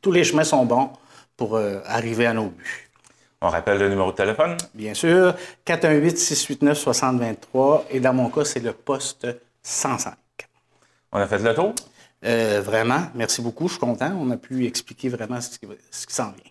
Tous 0.00 0.12
les 0.12 0.24
chemins 0.24 0.44
sont 0.44 0.64
bons 0.64 0.90
pour 1.36 1.56
euh, 1.56 1.80
arriver 1.84 2.26
à 2.26 2.32
nos 2.32 2.46
buts. 2.48 2.87
On 3.40 3.48
rappelle 3.48 3.78
le 3.78 3.88
numéro 3.88 4.10
de 4.10 4.16
téléphone? 4.16 4.56
Bien 4.74 4.94
sûr, 4.94 5.34
418-689-6023. 5.64 7.82
Et 7.90 8.00
dans 8.00 8.12
mon 8.12 8.28
cas, 8.30 8.44
c'est 8.44 8.58
le 8.60 8.72
poste 8.72 9.26
105. 9.62 10.14
On 11.12 11.18
a 11.18 11.26
fait 11.26 11.38
le 11.38 11.54
tour? 11.54 11.72
Euh, 12.24 12.60
vraiment, 12.64 13.02
merci 13.14 13.40
beaucoup. 13.40 13.68
Je 13.68 13.74
suis 13.74 13.80
content. 13.80 14.12
On 14.20 14.28
a 14.30 14.36
pu 14.36 14.66
expliquer 14.66 15.08
vraiment 15.08 15.40
ce 15.40 15.50
qui, 15.58 15.68
ce 15.90 16.06
qui 16.06 16.14
s'en 16.14 16.32
vient. 16.32 16.50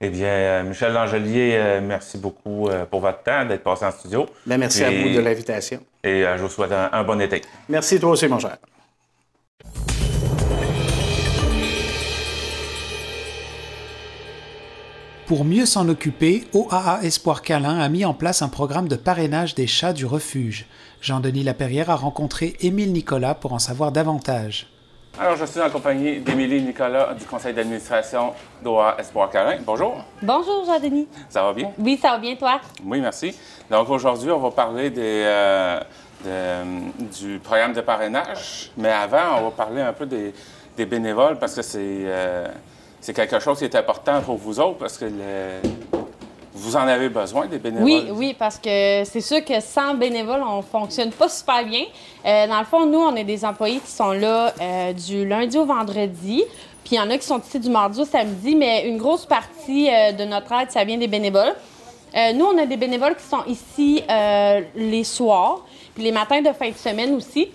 Eh 0.00 0.08
bien, 0.08 0.28
euh, 0.28 0.62
Michel 0.62 0.92
Langelier, 0.92 1.52
euh, 1.54 1.80
merci 1.82 2.16
beaucoup 2.18 2.68
pour 2.90 3.00
votre 3.00 3.22
temps 3.24 3.44
d'être 3.44 3.64
passé 3.64 3.84
en 3.84 3.90
studio. 3.90 4.26
Ben, 4.46 4.58
merci 4.58 4.84
à 4.84 4.90
vous 4.90 5.14
de 5.14 5.20
l'invitation. 5.20 5.80
Et 6.04 6.22
je 6.22 6.42
vous 6.42 6.48
souhaite 6.48 6.72
un, 6.72 6.90
un 6.92 7.02
bon 7.02 7.20
été. 7.20 7.42
Merci 7.68 7.98
toi 7.98 8.10
aussi, 8.10 8.28
mon 8.28 8.38
cher. 8.38 8.56
Pour 15.26 15.44
mieux 15.44 15.64
s'en 15.64 15.88
occuper, 15.88 16.44
OAA 16.52 17.00
Espoir 17.02 17.40
Câlin 17.42 17.78
a 17.78 17.88
mis 17.88 18.04
en 18.04 18.12
place 18.12 18.42
un 18.42 18.48
programme 18.48 18.88
de 18.88 18.96
parrainage 18.96 19.54
des 19.54 19.66
chats 19.66 19.94
du 19.94 20.04
refuge. 20.04 20.66
Jean-Denis 21.00 21.42
Laperrière 21.44 21.88
a 21.90 21.96
rencontré 21.96 22.54
Émile 22.60 22.92
Nicolas 22.92 23.34
pour 23.34 23.52
en 23.54 23.58
savoir 23.58 23.90
davantage. 23.90 24.66
Alors, 25.18 25.36
je 25.36 25.44
suis 25.46 25.60
en 25.60 25.70
compagnie 25.70 26.18
d'Émilie 26.18 26.60
Nicolas 26.60 27.14
du 27.14 27.24
conseil 27.24 27.54
d'administration 27.54 28.32
d'OA 28.62 28.96
Espoir 28.98 29.30
Carin. 29.30 29.58
Bonjour, 29.64 29.94
Bonjour, 30.22 30.64
Jean-Denis. 30.66 31.06
ça 31.30 31.42
va 31.44 31.52
bien? 31.52 31.70
Oui, 31.78 31.98
ça 32.02 32.10
va 32.10 32.18
bien, 32.18 32.34
toi? 32.36 32.60
Oui, 32.84 33.00
merci. 33.00 33.34
Donc, 33.70 33.88
aujourd'hui, 33.88 34.30
on 34.30 34.40
va 34.40 34.50
parler 34.50 34.90
des, 34.90 35.22
euh, 35.24 35.80
de- 36.24 37.16
du 37.16 37.38
programme 37.38 37.72
de 37.72 37.80
parrainage. 37.80 38.72
Mais 38.76 38.90
avant, 38.90 39.38
on 39.38 39.44
va 39.44 39.50
parler 39.52 39.80
un 39.82 39.92
peu 39.92 40.04
des, 40.04 40.34
des 40.76 40.84
bénévoles 40.84 41.38
parce 41.38 41.54
que 41.54 41.62
c'est 41.62 41.78
euh, 41.80 42.48
c'est 43.04 43.12
quelque 43.12 43.38
chose 43.38 43.58
qui 43.58 43.64
est 43.64 43.74
important 43.74 44.22
pour 44.22 44.38
vous 44.38 44.58
autres 44.58 44.78
parce 44.78 44.96
que 44.96 45.04
vous 46.54 46.74
en 46.74 46.88
avez 46.88 47.10
besoin, 47.10 47.46
des 47.46 47.58
bénévoles. 47.58 47.84
Oui, 47.84 48.06
oui, 48.10 48.36
parce 48.38 48.56
que 48.56 49.02
c'est 49.04 49.20
sûr 49.20 49.44
que 49.44 49.60
sans 49.60 49.92
bénévoles, 49.92 50.42
on 50.42 50.62
fonctionne 50.62 51.10
pas 51.10 51.28
super 51.28 51.66
bien. 51.66 51.84
Euh, 52.24 52.46
dans 52.46 52.60
le 52.60 52.64
fond, 52.64 52.86
nous, 52.86 53.00
on 53.00 53.14
est 53.14 53.24
des 53.24 53.44
employés 53.44 53.80
qui 53.80 53.90
sont 53.90 54.12
là 54.12 54.54
euh, 54.58 54.94
du 54.94 55.28
lundi 55.28 55.58
au 55.58 55.66
vendredi. 55.66 56.44
Puis 56.82 56.94
il 56.94 56.96
y 56.96 57.00
en 57.00 57.10
a 57.10 57.18
qui 57.18 57.26
sont 57.26 57.40
ici 57.40 57.60
du 57.60 57.68
mardi 57.68 58.00
au 58.00 58.06
samedi, 58.06 58.54
mais 58.54 58.88
une 58.88 58.96
grosse 58.96 59.26
partie 59.26 59.90
euh, 59.90 60.12
de 60.12 60.24
notre 60.24 60.50
aide, 60.52 60.70
ça 60.70 60.82
vient 60.84 60.96
des 60.96 61.08
bénévoles. 61.08 61.54
Nous, 62.34 62.44
on 62.44 62.56
a 62.56 62.64
des 62.64 62.76
bénévoles 62.76 63.16
qui 63.16 63.24
sont 63.24 63.44
ici 63.48 64.00
les 64.76 65.02
soirs, 65.02 65.62
puis 65.94 66.04
les 66.04 66.12
matins 66.12 66.40
de 66.40 66.52
fin 66.52 66.70
de 66.70 66.76
semaine 66.76 67.12
aussi. 67.16 67.50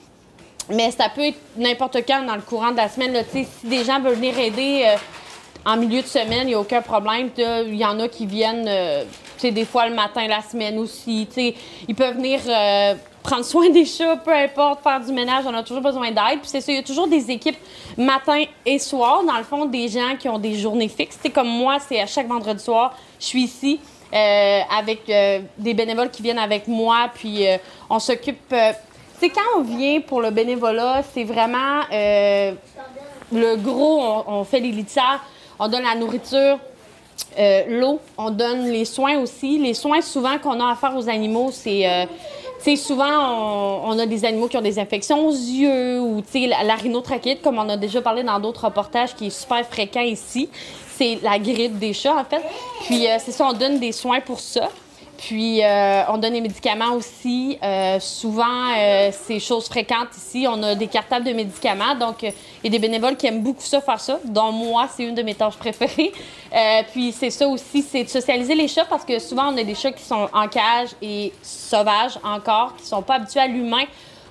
Mais 0.69 0.91
ça 0.91 1.07
peut 1.07 1.27
être 1.27 1.39
n'importe 1.55 2.05
quand 2.05 2.23
dans 2.25 2.35
le 2.35 2.41
courant 2.41 2.71
de 2.71 2.77
la 2.77 2.89
semaine. 2.89 3.15
Si 3.31 3.47
des 3.63 3.85
gens 3.85 4.01
veulent 4.01 4.15
venir 4.15 4.37
aider 4.37 4.97
en 5.65 5.77
milieu 5.77 6.01
de 6.01 6.07
semaine, 6.07 6.43
il 6.43 6.47
n'y 6.47 6.53
a 6.53 6.59
aucun 6.59 6.81
problème. 6.81 7.29
Il 7.37 7.75
y 7.75 7.85
en 7.85 7.99
a 7.99 8.07
qui 8.07 8.25
viennent, 8.25 8.67
euh, 8.67 9.03
des 9.41 9.65
fois 9.65 9.87
le 9.87 9.95
matin, 9.95 10.27
la 10.27 10.41
semaine 10.41 10.77
aussi. 10.79 11.27
Ils 11.87 11.95
peuvent 11.95 12.15
venir 12.15 12.39
euh, 12.47 12.95
prendre 13.21 13.43
soin 13.43 13.69
des 13.69 13.85
chats, 13.85 14.17
peu 14.17 14.33
importe, 14.33 14.81
faire 14.81 14.99
du 15.01 15.11
ménage. 15.11 15.43
On 15.47 15.53
a 15.53 15.63
toujours 15.63 15.83
besoin 15.83 16.07
d'aide. 16.11 16.39
Puis 16.41 16.49
c'est 16.49 16.61
ça, 16.61 16.71
il 16.71 16.75
y 16.75 16.79
a 16.79 16.83
toujours 16.83 17.07
des 17.07 17.29
équipes 17.29 17.57
matin 17.97 18.43
et 18.65 18.79
soir. 18.79 19.23
Dans 19.23 19.37
le 19.37 19.43
fond, 19.43 19.65
des 19.65 19.89
gens 19.89 20.15
qui 20.17 20.29
ont 20.29 20.39
des 20.39 20.55
journées 20.55 20.87
fixes. 20.87 21.19
Comme 21.33 21.49
moi, 21.49 21.77
c'est 21.79 21.99
à 21.99 22.05
chaque 22.05 22.27
vendredi 22.27 22.63
soir, 22.63 22.97
je 23.19 23.25
suis 23.25 23.43
ici. 23.43 23.79
euh, 24.11 24.61
avec 24.75 25.05
des 25.05 25.73
bénévoles 25.75 26.09
qui 26.09 26.23
viennent 26.23 26.39
avec 26.39 26.67
moi, 26.67 27.11
puis 27.13 27.45
on 27.91 27.99
s'occupe. 27.99 28.49
sais, 29.19 29.29
quand 29.29 29.59
on 29.59 29.61
vient 29.61 29.99
pour 30.01 30.19
le 30.21 30.31
bénévolat, 30.31 31.03
c'est 31.13 31.25
vraiment 31.25 31.81
le 33.31 33.55
gros, 33.57 34.01
on, 34.01 34.39
on 34.39 34.43
fait 34.43 34.59
les 34.59 34.71
litières, 34.71 35.23
on 35.59 35.67
donne 35.67 35.83
la 35.83 35.95
nourriture, 35.95 36.57
euh, 37.37 37.63
l'eau, 37.67 37.99
on 38.17 38.31
donne 38.31 38.69
les 38.69 38.85
soins 38.85 39.17
aussi. 39.19 39.59
Les 39.59 39.73
soins, 39.73 40.01
souvent, 40.01 40.37
qu'on 40.39 40.59
a 40.59 40.71
à 40.71 40.75
faire 40.75 40.95
aux 40.95 41.09
animaux, 41.09 41.49
c'est. 41.51 41.87
euh, 41.87 42.05
souvent, 42.75 43.85
on, 43.85 43.97
a 43.97 44.05
des 44.05 44.25
animaux 44.25 44.47
qui 44.47 44.57
ont 44.57 44.61
des 44.61 44.79
infections 44.79 45.27
aux 45.27 45.31
yeux 45.31 45.99
ou, 45.99 46.21
tu 46.21 46.41
sais, 46.41 46.47
la, 46.47 46.63
la 46.63 46.75
comme 47.41 47.57
on 47.57 47.69
a 47.69 47.77
déjà 47.77 48.01
parlé 48.01 48.23
dans 48.23 48.39
d'autres 48.39 48.65
reportages, 48.65 49.15
qui 49.15 49.27
est 49.27 49.29
super 49.29 49.65
fréquent 49.65 50.01
ici. 50.01 50.49
C'est 50.97 51.19
la 51.23 51.39
grippe 51.39 51.79
des 51.79 51.93
chats, 51.93 52.15
en 52.15 52.25
fait. 52.25 52.43
Puis, 52.85 53.07
euh, 53.07 53.17
c'est 53.19 53.31
ça, 53.31 53.47
on 53.47 53.53
donne 53.53 53.79
des 53.79 53.91
soins 53.91 54.19
pour 54.19 54.39
ça. 54.39 54.69
Puis, 55.19 55.61
euh, 55.61 56.03
on 56.07 56.17
donne 56.17 56.31
des 56.31 56.39
médicaments 56.39 56.93
aussi. 56.93 57.59
Euh, 57.61 57.99
souvent, 57.99 58.71
euh, 58.77 59.09
c'est 59.11 59.41
chose 59.41 59.67
fréquente 59.67 60.15
ici. 60.15 60.45
On 60.49 60.63
a 60.63 60.75
des 60.75 60.87
cartables 60.87 61.25
de 61.25 61.33
médicaments. 61.33 61.93
Donc, 61.93 62.23
il 62.23 62.33
y 62.63 62.67
a 62.67 62.69
des 62.69 62.79
bénévoles 62.79 63.17
qui 63.17 63.27
aiment 63.27 63.43
beaucoup 63.43 63.61
ça, 63.61 63.81
faire 63.81 63.99
ça. 63.99 64.17
Dont 64.23 64.53
moi, 64.53 64.87
c'est 64.95 65.03
une 65.03 65.15
de 65.15 65.21
mes 65.21 65.35
tâches 65.35 65.57
préférées. 65.57 66.13
Puis, 66.93 67.11
c'est 67.11 67.31
ça 67.31 67.49
aussi, 67.49 67.81
c'est 67.81 68.05
de 68.05 68.09
socialiser 68.09 68.55
les 68.55 68.69
chats 68.69 68.85
parce 68.85 69.03
que 69.03 69.19
souvent, 69.19 69.53
on 69.53 69.57
a 69.57 69.63
des 69.63 69.75
chats 69.75 69.91
qui 69.91 70.03
sont 70.03 70.29
en 70.31 70.47
cage 70.47 70.89
et 71.01 71.33
sauvages 71.43 72.17
encore, 72.23 72.75
qui 72.77 72.85
sont 72.85 73.01
pas 73.01 73.15
habitués 73.15 73.41
à 73.41 73.47
l'humain. 73.47 73.83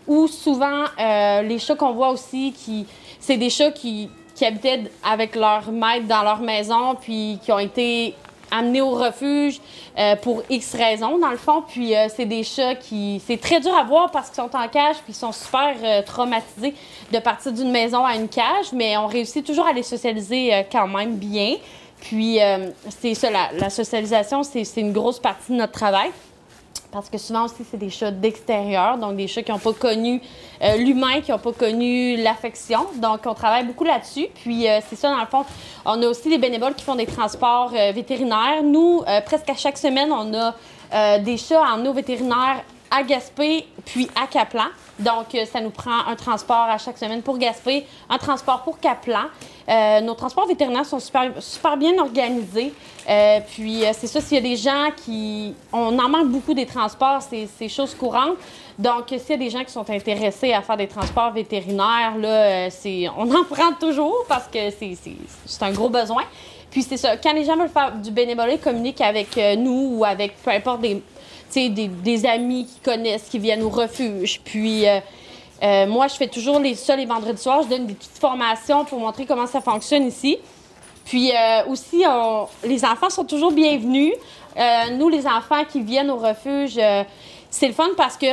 Ou 0.07 0.27
souvent, 0.27 0.85
les 0.99 1.59
chats 1.59 1.75
qu'on 1.75 1.93
voit 1.93 2.09
aussi, 2.09 2.53
qui, 2.53 2.87
c'est 3.21 3.37
des 3.37 3.51
chats 3.51 3.73
qui, 3.73 4.09
qui 4.35 4.47
habitaient 4.47 4.85
avec 5.05 5.37
leur 5.37 5.71
maître 5.71 6.07
dans 6.07 6.23
leur 6.23 6.41
maison, 6.41 6.95
puis 6.95 7.39
qui 7.45 7.53
ont 7.53 7.59
été 7.59 8.15
amenés 8.51 8.81
au 8.81 8.91
refuge 8.91 9.61
euh, 9.99 10.17
pour 10.17 10.43
X 10.49 10.75
raisons, 10.75 11.19
dans 11.19 11.31
le 11.31 11.37
fond. 11.37 11.63
Puis 11.67 11.95
euh, 11.95 12.09
c'est 12.15 12.25
des 12.25 12.43
chats 12.43 12.75
qui... 12.75 13.23
C'est 13.27 13.41
très 13.41 13.61
dur 13.61 13.75
à 13.75 13.85
voir 13.85 14.11
parce 14.11 14.29
qu'ils 14.29 14.43
sont 14.43 14.57
en 14.57 14.69
cage 14.69 14.97
puis 15.05 15.13
ils 15.13 15.15
sont 15.15 15.33
super 15.33 15.75
euh, 15.83 16.03
traumatisés 16.03 16.75
de 17.13 17.19
partir 17.19 17.53
d'une 17.53 17.71
maison 17.71 18.05
à 18.05 18.15
une 18.15 18.29
cage, 18.29 18.73
mais 18.73 18.97
on 18.97 19.07
réussit 19.07 19.45
toujours 19.45 19.67
à 19.67 19.73
les 19.73 19.83
socialiser 19.83 20.67
quand 20.71 20.89
même 20.89 21.17
bien. 21.17 21.57
Puis 22.01 22.39
c'est 23.01 23.15
ça, 23.15 23.31
la, 23.31 23.51
la 23.59 23.71
socialisation, 23.71 24.43
c'est 24.43 24.65
une 24.77 24.93
grosse 24.93 25.19
partie 25.19 25.53
de 25.53 25.57
notre 25.57 25.73
travail. 25.73 26.11
Parce 26.99 27.11
que 27.11 27.19
souvent 27.19 27.45
aussi, 27.45 27.65
c'est 27.71 27.77
des 27.77 27.91
chats 27.91 28.11
d'extérieur, 28.11 28.99
donc 28.99 29.17
des 29.17 29.29
chats 29.29 29.43
qui 29.43 29.53
n'ont 29.53 29.59
pas 29.59 29.73
connu 29.73 30.21
euh, 30.63 30.77
l'humain, 30.77 31.21
qui 31.21 31.31
n'ont 31.31 31.39
pas 31.39 31.53
connu 31.53 32.17
l'affection. 32.17 32.87
Donc, 32.97 33.21
on 33.27 33.35
travaille 33.35 33.65
beaucoup 33.65 33.85
là-dessus. 33.85 34.27
Puis, 34.35 34.69
euh, 34.69 34.81
c'est 34.89 34.97
ça, 34.97 35.11
dans 35.11 35.21
le 35.21 35.27
fond, 35.27 35.45
on 35.85 36.03
a 36.03 36.07
aussi 36.09 36.29
des 36.29 36.39
bénévoles 36.39 36.75
qui 36.75 36.85
font 36.85 36.97
des 36.97 37.07
transports 37.07 37.73
euh, 37.73 37.93
vétérinaires. 37.93 38.63
Nous, 38.65 39.03
presque 39.25 39.49
à 39.49 39.55
chaque 39.55 39.79
semaine, 39.79 40.11
on 40.13 40.35
a 40.35 41.19
des 41.19 41.37
chats 41.37 41.63
en 41.63 41.85
eau 41.87 41.93
vétérinaire 41.93 42.65
à 42.91 43.03
Gaspé, 43.03 43.67
puis 43.85 44.09
à 44.21 44.27
Caplan. 44.27 44.65
Donc, 44.99 45.35
euh, 45.35 45.45
ça 45.45 45.61
nous 45.61 45.71
prend 45.71 46.07
un 46.09 46.17
transport 46.17 46.67
à 46.69 46.77
chaque 46.79 46.99
semaine 46.99 47.23
pour 47.23 47.39
Gaspé, 47.39 47.87
un 48.09 48.19
transport 48.19 48.63
pour 48.63 48.81
Caplan. 48.81 49.27
Euh, 49.69 50.01
nos 50.01 50.15
transports 50.15 50.47
vétérinaires 50.47 50.87
sont 50.87 50.99
super, 50.99 51.31
super 51.41 51.77
bien 51.77 51.97
organisés. 51.99 52.73
Euh, 53.09 53.39
puis, 53.55 53.85
c'est 53.93 54.07
ça, 54.07 54.21
s'il 54.21 54.37
y 54.37 54.39
a 54.39 54.43
des 54.43 54.57
gens 54.57 54.89
qui... 55.05 55.55
On 55.73 55.97
en 55.99 56.09
manque 56.09 56.29
beaucoup 56.29 56.53
des 56.55 56.67
transports, 56.67 57.23
c'est 57.23 57.69
chose 57.69 57.95
courante. 57.95 58.37
Donc, 58.79 59.05
s'il 59.09 59.31
y 59.31 59.33
a 59.33 59.37
des 59.37 59.51
gens 59.51 59.65
qui 59.65 59.73
sont 59.73 59.89
intéressés 59.89 60.53
à 60.53 60.63
faire 60.63 60.77
des 60.77 60.89
transports 60.89 61.33
vétérinaires, 61.33 62.17
là, 62.19 62.69
on 63.17 63.31
en 63.35 63.45
prend 63.51 63.73
toujours 63.79 64.25
parce 64.29 64.49
que 64.49 64.71
c'est- 64.71 65.63
un 65.63 65.73
gros 65.73 65.89
besoin. 65.89 66.23
Puis, 66.71 66.83
c'est 66.83 66.97
ça, 66.97 67.17
quand 67.17 67.33
les 67.33 67.45
gens 67.45 67.57
veulent 67.57 67.69
faire 67.69 67.93
du 67.93 68.11
bénévolat, 68.11 68.59
communiquent 68.59 69.01
avec 69.01 69.37
nous 69.59 69.97
ou 69.99 70.05
avec 70.05 70.35
peu 70.43 70.51
importe 70.51 70.81
des, 70.81 71.03
des, 71.55 71.89
des 71.89 72.27
amis 72.27 72.67
qui 72.67 72.81
connaissent, 72.81 73.29
qui 73.31 73.39
viennent 73.39 73.63
au 73.63 73.69
refuge. 73.71 74.41
Puis, 74.45 74.87
euh, 74.87 75.01
euh, 75.63 75.87
moi, 75.87 76.07
je 76.09 76.15
fais 76.15 76.29
toujours 76.29 76.59
les, 76.61 76.75
ça 76.75 76.95
les 76.97 77.07
vendredis 77.07 77.41
soirs. 77.43 77.63
Je 77.63 77.69
donne 77.69 77.87
des 77.87 77.95
petites 77.95 78.19
formations 78.19 78.85
pour 78.85 78.99
montrer 79.01 79.27
comment 79.27 79.47
ça 79.47 79.61
fonctionne 79.61 80.07
ici. 80.07 80.39
Puis 81.05 81.33
euh, 81.33 81.65
aussi, 81.69 82.05
on- 82.07 82.47
les 82.65 82.85
enfants 82.85 83.11
sont 83.11 83.25
toujours 83.25 83.51
bienvenus. 83.53 84.13
Nous, 84.99 85.09
les 85.09 85.25
enfants 85.27 85.65
qui 85.71 85.81
viennent 85.83 86.11
au 86.11 86.17
refuge, 86.17 86.79
c'est 87.49 87.69
le 87.69 87.73
fun 87.73 87.89
parce 87.97 88.17
que, 88.17 88.27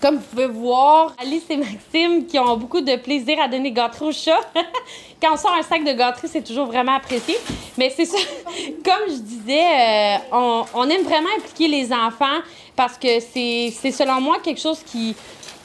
comme 0.00 0.16
vous 0.16 0.22
pouvez 0.30 0.46
voir, 0.46 1.14
Alice 1.18 1.44
et 1.50 1.56
Maxime 1.56 2.26
qui 2.26 2.38
ont 2.38 2.56
beaucoup 2.56 2.80
de 2.80 2.96
plaisir 2.96 3.40
à 3.40 3.48
donner 3.48 3.72
gâteaux 3.72 4.06
aux 4.06 4.12
chats. 4.12 4.40
Quand 5.22 5.34
on 5.34 5.36
sort 5.36 5.54
un 5.58 5.62
sac 5.62 5.84
de 5.84 5.92
gâteries, 5.92 6.28
c'est 6.28 6.42
toujours 6.42 6.66
vraiment 6.66 6.96
apprécié. 6.96 7.36
Mais 7.78 7.92
c'est 7.94 8.04
ça, 8.04 8.18
comme 8.84 9.08
je 9.08 9.20
disais, 9.20 10.18
euh, 10.32 10.58
on, 10.74 10.88
aime 10.88 11.02
vraiment 11.02 11.28
impliquer 11.38 11.68
les 11.68 11.92
enfants 11.92 12.40
parce 12.76 12.96
que 12.96 13.20
c'est 13.20 13.70
selon 13.92 14.20
moi 14.20 14.38
quelque 14.42 14.60
chose 14.60 14.80
qui 14.84 15.14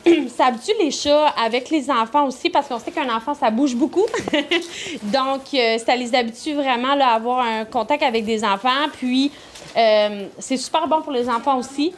ça 0.35 0.47
habitue 0.47 0.73
les 0.79 0.91
chats 0.91 1.27
avec 1.43 1.69
les 1.69 1.89
enfants 1.89 2.27
aussi 2.27 2.49
parce 2.49 2.67
qu'on 2.67 2.79
sait 2.79 2.91
qu'un 2.91 3.13
enfant, 3.15 3.33
ça 3.33 3.49
bouge 3.49 3.75
beaucoup. 3.75 4.05
Donc, 5.03 5.41
euh, 5.53 5.77
ça 5.77 5.95
les 5.95 6.13
habitue 6.15 6.53
vraiment 6.53 6.99
à 6.99 7.15
avoir 7.15 7.39
un 7.39 7.65
contact 7.65 8.03
avec 8.03 8.25
des 8.25 8.43
enfants. 8.43 8.87
Puis, 8.93 9.31
euh, 9.75 10.27
c'est 10.39 10.57
super 10.57 10.87
bon 10.87 11.01
pour 11.01 11.11
les 11.11 11.29
enfants 11.29 11.57
aussi. 11.57 11.93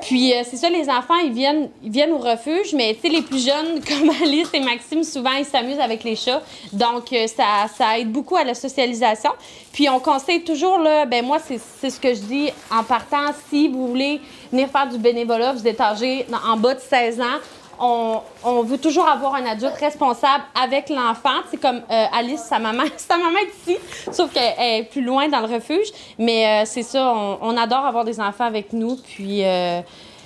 Puis, 0.00 0.32
euh, 0.32 0.42
c'est 0.48 0.56
ça, 0.56 0.68
les 0.68 0.88
enfants, 0.88 1.18
ils 1.24 1.32
viennent, 1.32 1.68
viennent 1.82 2.12
au 2.12 2.18
refuge, 2.18 2.74
mais 2.74 2.94
tu 2.94 3.02
sais, 3.02 3.08
les 3.08 3.22
plus 3.22 3.44
jeunes, 3.44 3.80
comme 3.88 4.10
Alice 4.22 4.48
et 4.52 4.60
Maxime, 4.60 5.02
souvent, 5.04 5.32
ils 5.32 5.44
s'amusent 5.44 5.80
avec 5.80 6.04
les 6.04 6.16
chats. 6.16 6.42
Donc, 6.72 7.12
euh, 7.12 7.26
ça, 7.26 7.98
aide 7.98 8.10
beaucoup 8.10 8.36
à 8.36 8.44
la 8.44 8.54
socialisation. 8.54 9.30
Puis, 9.72 9.88
on 9.88 10.00
conseille 10.00 10.42
toujours, 10.42 10.78
là, 10.78 11.04
ben 11.06 11.24
moi, 11.24 11.38
c'est 11.38 11.90
ce 11.90 12.00
que 12.00 12.14
je 12.14 12.20
dis 12.20 12.50
en 12.70 12.82
partant, 12.82 13.32
si 13.48 13.68
vous 13.68 13.88
voulez 13.88 14.20
venir 14.50 14.68
faire 14.68 14.88
du 14.88 14.98
bénévolat, 14.98 15.52
vous 15.52 15.66
êtes 15.66 15.80
âgé 15.80 16.26
en 16.46 16.56
bas 16.56 16.74
de 16.74 16.80
16 16.80 17.20
ans, 17.20 17.40
on, 17.78 18.62
veut 18.62 18.78
toujours 18.78 19.08
avoir 19.08 19.34
un 19.34 19.44
adulte 19.46 19.74
responsable 19.74 20.44
avec 20.60 20.88
l'enfant. 20.88 21.42
C'est 21.50 21.60
comme 21.60 21.82
euh, 21.90 22.04
Alice, 22.12 22.40
sa 22.40 22.58
maman, 22.58 22.84
sa 22.96 23.16
maman 23.16 23.38
est 23.38 23.70
ici, 23.72 23.78
sauf 24.12 24.32
qu'elle 24.32 24.54
est 24.58 24.84
plus 24.84 25.02
loin 25.02 25.28
dans 25.28 25.40
le 25.40 25.52
refuge. 25.54 25.86
Mais 26.18 26.46
euh, 26.46 26.66
c'est 26.66 26.82
ça, 26.82 27.12
on, 27.40 27.56
adore 27.56 27.84
avoir 27.84 28.04
des 28.04 28.20
enfants 28.20 28.44
avec 28.44 28.72
nous. 28.72 28.96
Puis 28.96 29.44
euh, 29.44 29.80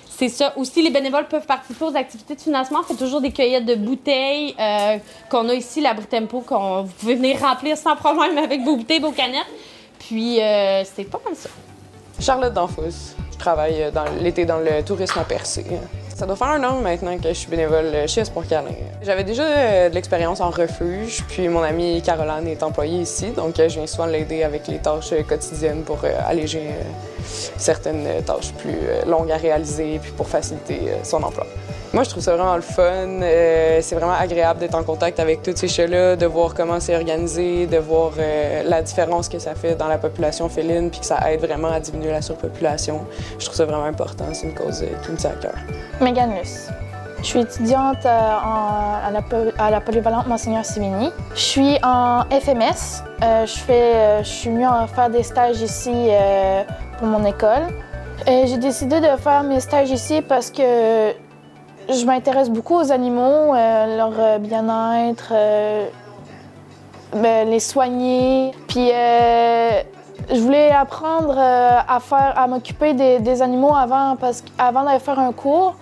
c'est 0.09 0.28
ça. 0.28 0.53
Aussi, 0.57 0.82
les 0.82 0.90
bénévoles 0.90 1.28
peuvent 1.28 1.46
participer 1.46 1.84
aux 1.84 1.96
activités 1.96 2.34
de 2.34 2.40
financement. 2.40 2.80
On 2.80 2.84
fait 2.84 3.03
toujours 3.03 3.20
des 3.20 3.32
cueillettes 3.32 3.66
de 3.66 3.74
bouteilles 3.74 4.55
qu'on 5.30 5.49
a 5.49 5.55
ici, 5.55 5.80
la 5.80 5.94
Tempo, 5.94 6.40
qu'on 6.40 6.82
vous 6.82 6.92
pouvez 6.92 7.14
venir 7.14 7.40
remplir 7.40 7.76
sans 7.76 7.96
problème 7.96 8.38
avec 8.38 8.62
vos 8.62 8.76
bouteilles, 8.76 9.01
vos 9.01 9.12
canettes. 9.12 9.46
Puis 9.99 10.38
c'est 10.84 11.09
pas 11.11 11.20
comme 11.22 11.34
ça. 11.34 11.49
Charlotte 12.20 12.53
Danfous. 12.53 13.14
Je 13.32 13.38
travaille 13.38 13.92
l'été 14.20 14.44
dans 14.44 14.59
le 14.59 14.82
tourisme 14.82 15.20
à 15.20 15.24
Percé. 15.24 15.64
Ça 16.18 16.26
doit 16.26 16.34
faire 16.34 16.48
un 16.48 16.64
an 16.64 16.80
maintenant 16.80 17.16
que 17.16 17.28
je 17.28 17.34
suis 17.34 17.48
bénévole 17.48 18.08
chez 18.08 18.22
Espoir 18.22 18.44
Câlin. 18.44 18.74
J'avais 19.02 19.22
déjà 19.22 19.44
euh, 19.44 19.88
de 19.88 19.94
l'expérience 19.94 20.40
en 20.40 20.50
refuge, 20.50 21.22
puis 21.28 21.46
mon 21.46 21.62
amie 21.62 22.02
Caroline 22.02 22.48
est 22.48 22.64
employée 22.64 23.02
ici, 23.02 23.30
donc 23.30 23.60
euh, 23.60 23.68
je 23.68 23.76
viens 23.76 23.86
souvent 23.86 24.06
l'aider 24.06 24.42
avec 24.42 24.66
les 24.66 24.78
tâches 24.78 25.14
quotidiennes 25.28 25.84
pour 25.84 26.00
euh, 26.02 26.08
alléger 26.26 26.70
certaines 27.56 28.20
tâches 28.24 28.52
plus 28.54 28.74
longues 29.06 29.30
à 29.30 29.36
réaliser, 29.36 30.00
puis 30.02 30.10
pour 30.10 30.28
faciliter 30.28 30.80
son 31.04 31.22
emploi. 31.22 31.46
Moi, 31.92 32.02
je 32.02 32.10
trouve 32.10 32.22
ça 32.22 32.34
vraiment 32.34 32.56
le 32.56 32.62
fun. 32.62 33.20
c'est 33.80 33.94
vraiment 33.94 34.12
agréable 34.12 34.60
d'être 34.60 34.74
en 34.74 34.82
contact 34.82 35.20
avec 35.20 35.42
tous 35.42 35.56
ces 35.56 35.68
chats-là, 35.68 36.16
de 36.16 36.26
voir 36.26 36.52
comment 36.52 36.80
c'est 36.80 36.94
organisé, 36.94 37.66
de 37.66 37.78
voir 37.78 38.12
la 38.66 38.82
différence 38.82 39.28
que 39.28 39.38
ça 39.38 39.54
fait 39.54 39.74
dans 39.74 39.88
la 39.88 39.98
population 39.98 40.48
féline, 40.48 40.90
puis 40.90 41.00
que 41.00 41.06
ça 41.06 41.18
aide 41.30 41.40
vraiment 41.40 41.68
à 41.68 41.80
diminuer 41.80 42.10
la 42.10 42.22
surpopulation. 42.22 43.06
Je 43.38 43.44
trouve 43.46 43.56
ça 43.56 43.64
vraiment 43.64 43.84
important. 43.84 44.26
C'est 44.32 44.48
une 44.48 44.54
cause 44.54 44.84
qui 45.04 45.12
me 45.12 45.16
tient 45.16 45.30
à 45.30 45.34
cœur. 45.34 45.54
Megan 46.09 46.32
Je 47.20 47.22
suis 47.22 47.40
étudiante 47.40 48.06
euh, 48.06 49.50
à, 49.59 49.70
la, 49.70 49.80
polyvalente 49.82 50.26
Monseigneur 50.26 50.64
Simini. 50.64 51.11
Je 51.34 51.40
suis 51.40 51.76
en 51.82 52.22
FMS. 52.30 53.04
Euh, 53.22 53.44
euh, 53.68 54.22
je 54.22 54.26
suis 54.26 54.48
venue 54.48 54.64
faire 54.94 55.11
des 55.11 55.22
stages 55.22 55.61
ici 55.61 56.09
pour 56.98 57.09
mon 57.09 57.26
école. 57.26 57.66
J'ai 58.26 58.56
décidé 58.56 59.00
de 59.00 59.16
faire 59.18 59.42
mes 59.42 59.61
stages 59.61 59.90
ici 59.90 60.22
parce 60.22 60.50
que 60.50 61.12
je 61.90 62.06
m'intéresse 62.06 62.48
beaucoup 62.48 62.76
aux 62.76 62.90
animaux, 62.90 63.52
leur 63.52 64.38
bien-être, 64.38 65.34
ben, 67.12 67.50
les 67.50 67.61
soigner. 67.61 68.52
Puis 68.66 68.88
je 68.88 70.40
voulais 70.40 70.70
apprendre 70.70 71.36
à 71.38 71.98
à 72.11 72.46
m'occuper 72.46 72.94
des, 72.94 73.42
animaux 73.42 73.74
avant, 73.74 74.16
parce 74.16 74.42
avant 74.56 74.84
d'aller 74.84 75.00
faire 75.00 75.18
un 75.18 75.32
cours. 75.32 75.74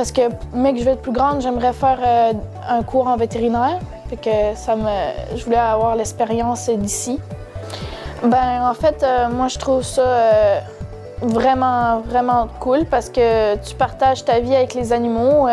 Parce 0.00 0.12
que, 0.12 0.22
mec, 0.54 0.78
je 0.78 0.84
vais 0.84 0.92
être 0.92 1.02
plus 1.02 1.12
grande, 1.12 1.42
j'aimerais 1.42 1.74
faire 1.74 1.98
euh, 2.02 2.32
un 2.66 2.82
cours 2.82 3.06
en 3.06 3.18
vétérinaire. 3.18 3.78
Que 4.22 4.54
ça 4.54 4.74
me... 4.74 4.88
Je 5.36 5.44
voulais 5.44 5.58
avoir 5.58 5.94
l'expérience 5.94 6.70
d'ici. 6.70 7.20
Ben, 8.24 8.62
en 8.62 8.72
fait, 8.72 9.02
euh, 9.02 9.28
moi, 9.28 9.48
je 9.48 9.58
trouve 9.58 9.82
ça 9.82 10.00
euh, 10.00 10.60
vraiment, 11.20 12.00
vraiment 12.00 12.48
cool 12.60 12.86
parce 12.86 13.10
que 13.10 13.56
tu 13.56 13.74
partages 13.74 14.24
ta 14.24 14.40
vie 14.40 14.56
avec 14.56 14.72
les 14.72 14.94
animaux. 14.94 15.48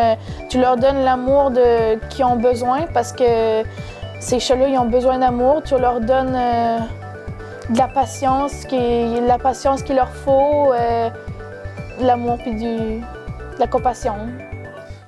tu 0.47 0.61
leur 0.61 0.77
donnes 0.77 1.03
l'amour 1.03 1.51
qu'ils 2.09 2.23
ont 2.23 2.37
besoin 2.37 2.83
parce 2.93 3.11
que 3.11 3.63
ces 4.21 4.39
chats-là, 4.39 4.69
ils 4.69 4.77
ont 4.77 4.85
besoin 4.85 5.19
d'amour. 5.19 5.61
Tu 5.65 5.77
leur 5.77 5.99
donnes 5.99 6.37
de 7.69 7.77
la 7.77 7.87
patience, 7.89 8.63
qui... 8.63 8.79
la 9.27 9.39
patience 9.39 9.83
qu'il 9.83 9.97
leur 9.97 10.11
faut, 10.23 10.71
l'amour 11.99 12.37
puis 12.37 12.55
du 12.55 13.01
la 13.59 13.67
compassion. 13.67 14.15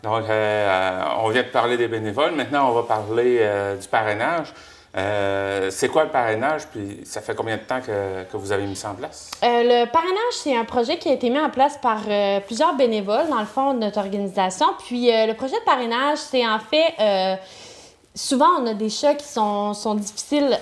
Donc, 0.04 0.24
euh, 0.24 0.30
euh, 0.30 1.04
on 1.24 1.30
vient 1.30 1.44
de 1.44 1.48
parler 1.50 1.78
des 1.78 1.88
bénévoles. 1.88 2.32
Maintenant, 2.32 2.70
on 2.70 2.74
va 2.74 2.84
parler 2.84 3.40
euh, 3.42 3.76
du 3.76 3.88
parrainage. 3.88 4.54
c'est 5.72 5.90
quoi 5.90 6.06
le 6.06 6.10
parrainage, 6.10 6.68
puis 6.68 7.02
ça 7.04 7.22
fait 7.22 7.36
combien 7.36 7.58
de 7.58 7.62
temps 7.62 7.82
que, 7.82 8.24
que 8.24 8.38
vous 8.38 8.52
avez 8.52 8.66
mis 8.66 8.76
ça 8.76 8.92
en 8.92 8.96
place? 8.96 9.32
le 9.42 9.86
parrainage, 9.86 10.34
c'est 10.34 10.56
un 10.56 10.66
projet 10.66 10.98
qui 10.98 11.10
a 11.10 11.14
été 11.14 11.30
mis 11.30 11.40
en 11.40 11.50
place 11.50 11.78
par 11.78 12.02
plusieurs 12.46 12.76
bénévoles, 12.76 13.30
dans 13.30 13.40
le 13.40 13.46
fond, 13.46 13.74
de 13.74 13.80
notre 13.80 14.00
organisation. 14.00 14.68
Puis 14.86 15.10
le 15.12 15.34
projet 15.34 15.60
de 15.60 15.66
parrainage, 15.66 16.18
c'est 16.18 16.46
en 16.46 16.60
fait, 16.60 17.40
souvent, 18.16 18.62
on 18.62 18.66
a 18.68 18.74
des 18.74 18.90
chats 18.90 19.16
qui 19.16 19.28
sont, 19.28 19.74
sont 19.74 19.96
difficiles, 19.96 20.58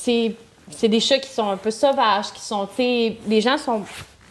c'est 0.00 0.88
des 0.88 1.00
chats 1.00 1.18
qui 1.18 1.30
sont 1.30 1.48
un 1.48 1.56
peu 1.56 1.70
sauvages, 1.70 2.32
qui 2.32 2.40
sont, 2.40 2.68
les 2.78 3.40
gens 3.40 3.56
sont 3.56 3.82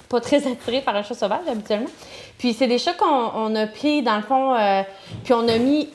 pas 0.10 0.20
très 0.20 0.48
attirés 0.48 0.82
par 0.82 0.96
un 0.96 1.04
chat 1.04 1.14
sauvage 1.14 1.48
habituellement. 1.48 1.90
Puis 2.38 2.54
c'est 2.54 2.68
des 2.68 2.80
chats 2.80 2.94
qu'on 2.94 3.56
a 3.56 3.68
pris, 3.68 4.02
dans 4.02 4.18
le 4.18 4.24
fond, 4.24 4.56
euh, 4.56 4.82
puis 5.24 5.34
on 5.34 5.48
a 5.48 5.58
mis 5.58 5.90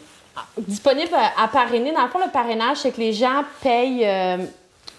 disponible 0.57 1.15
à, 1.37 1.49
parrainer. 1.49 1.93
Dans 1.93 2.03
le 2.03 2.09
fond, 2.09 2.21
le 2.25 2.31
parrainage, 2.31 2.79
c'est 2.79 2.93
que 2.93 3.01
les 3.01 3.13
gens 3.13 3.43
payent 3.63 4.05
euh, 4.05 4.39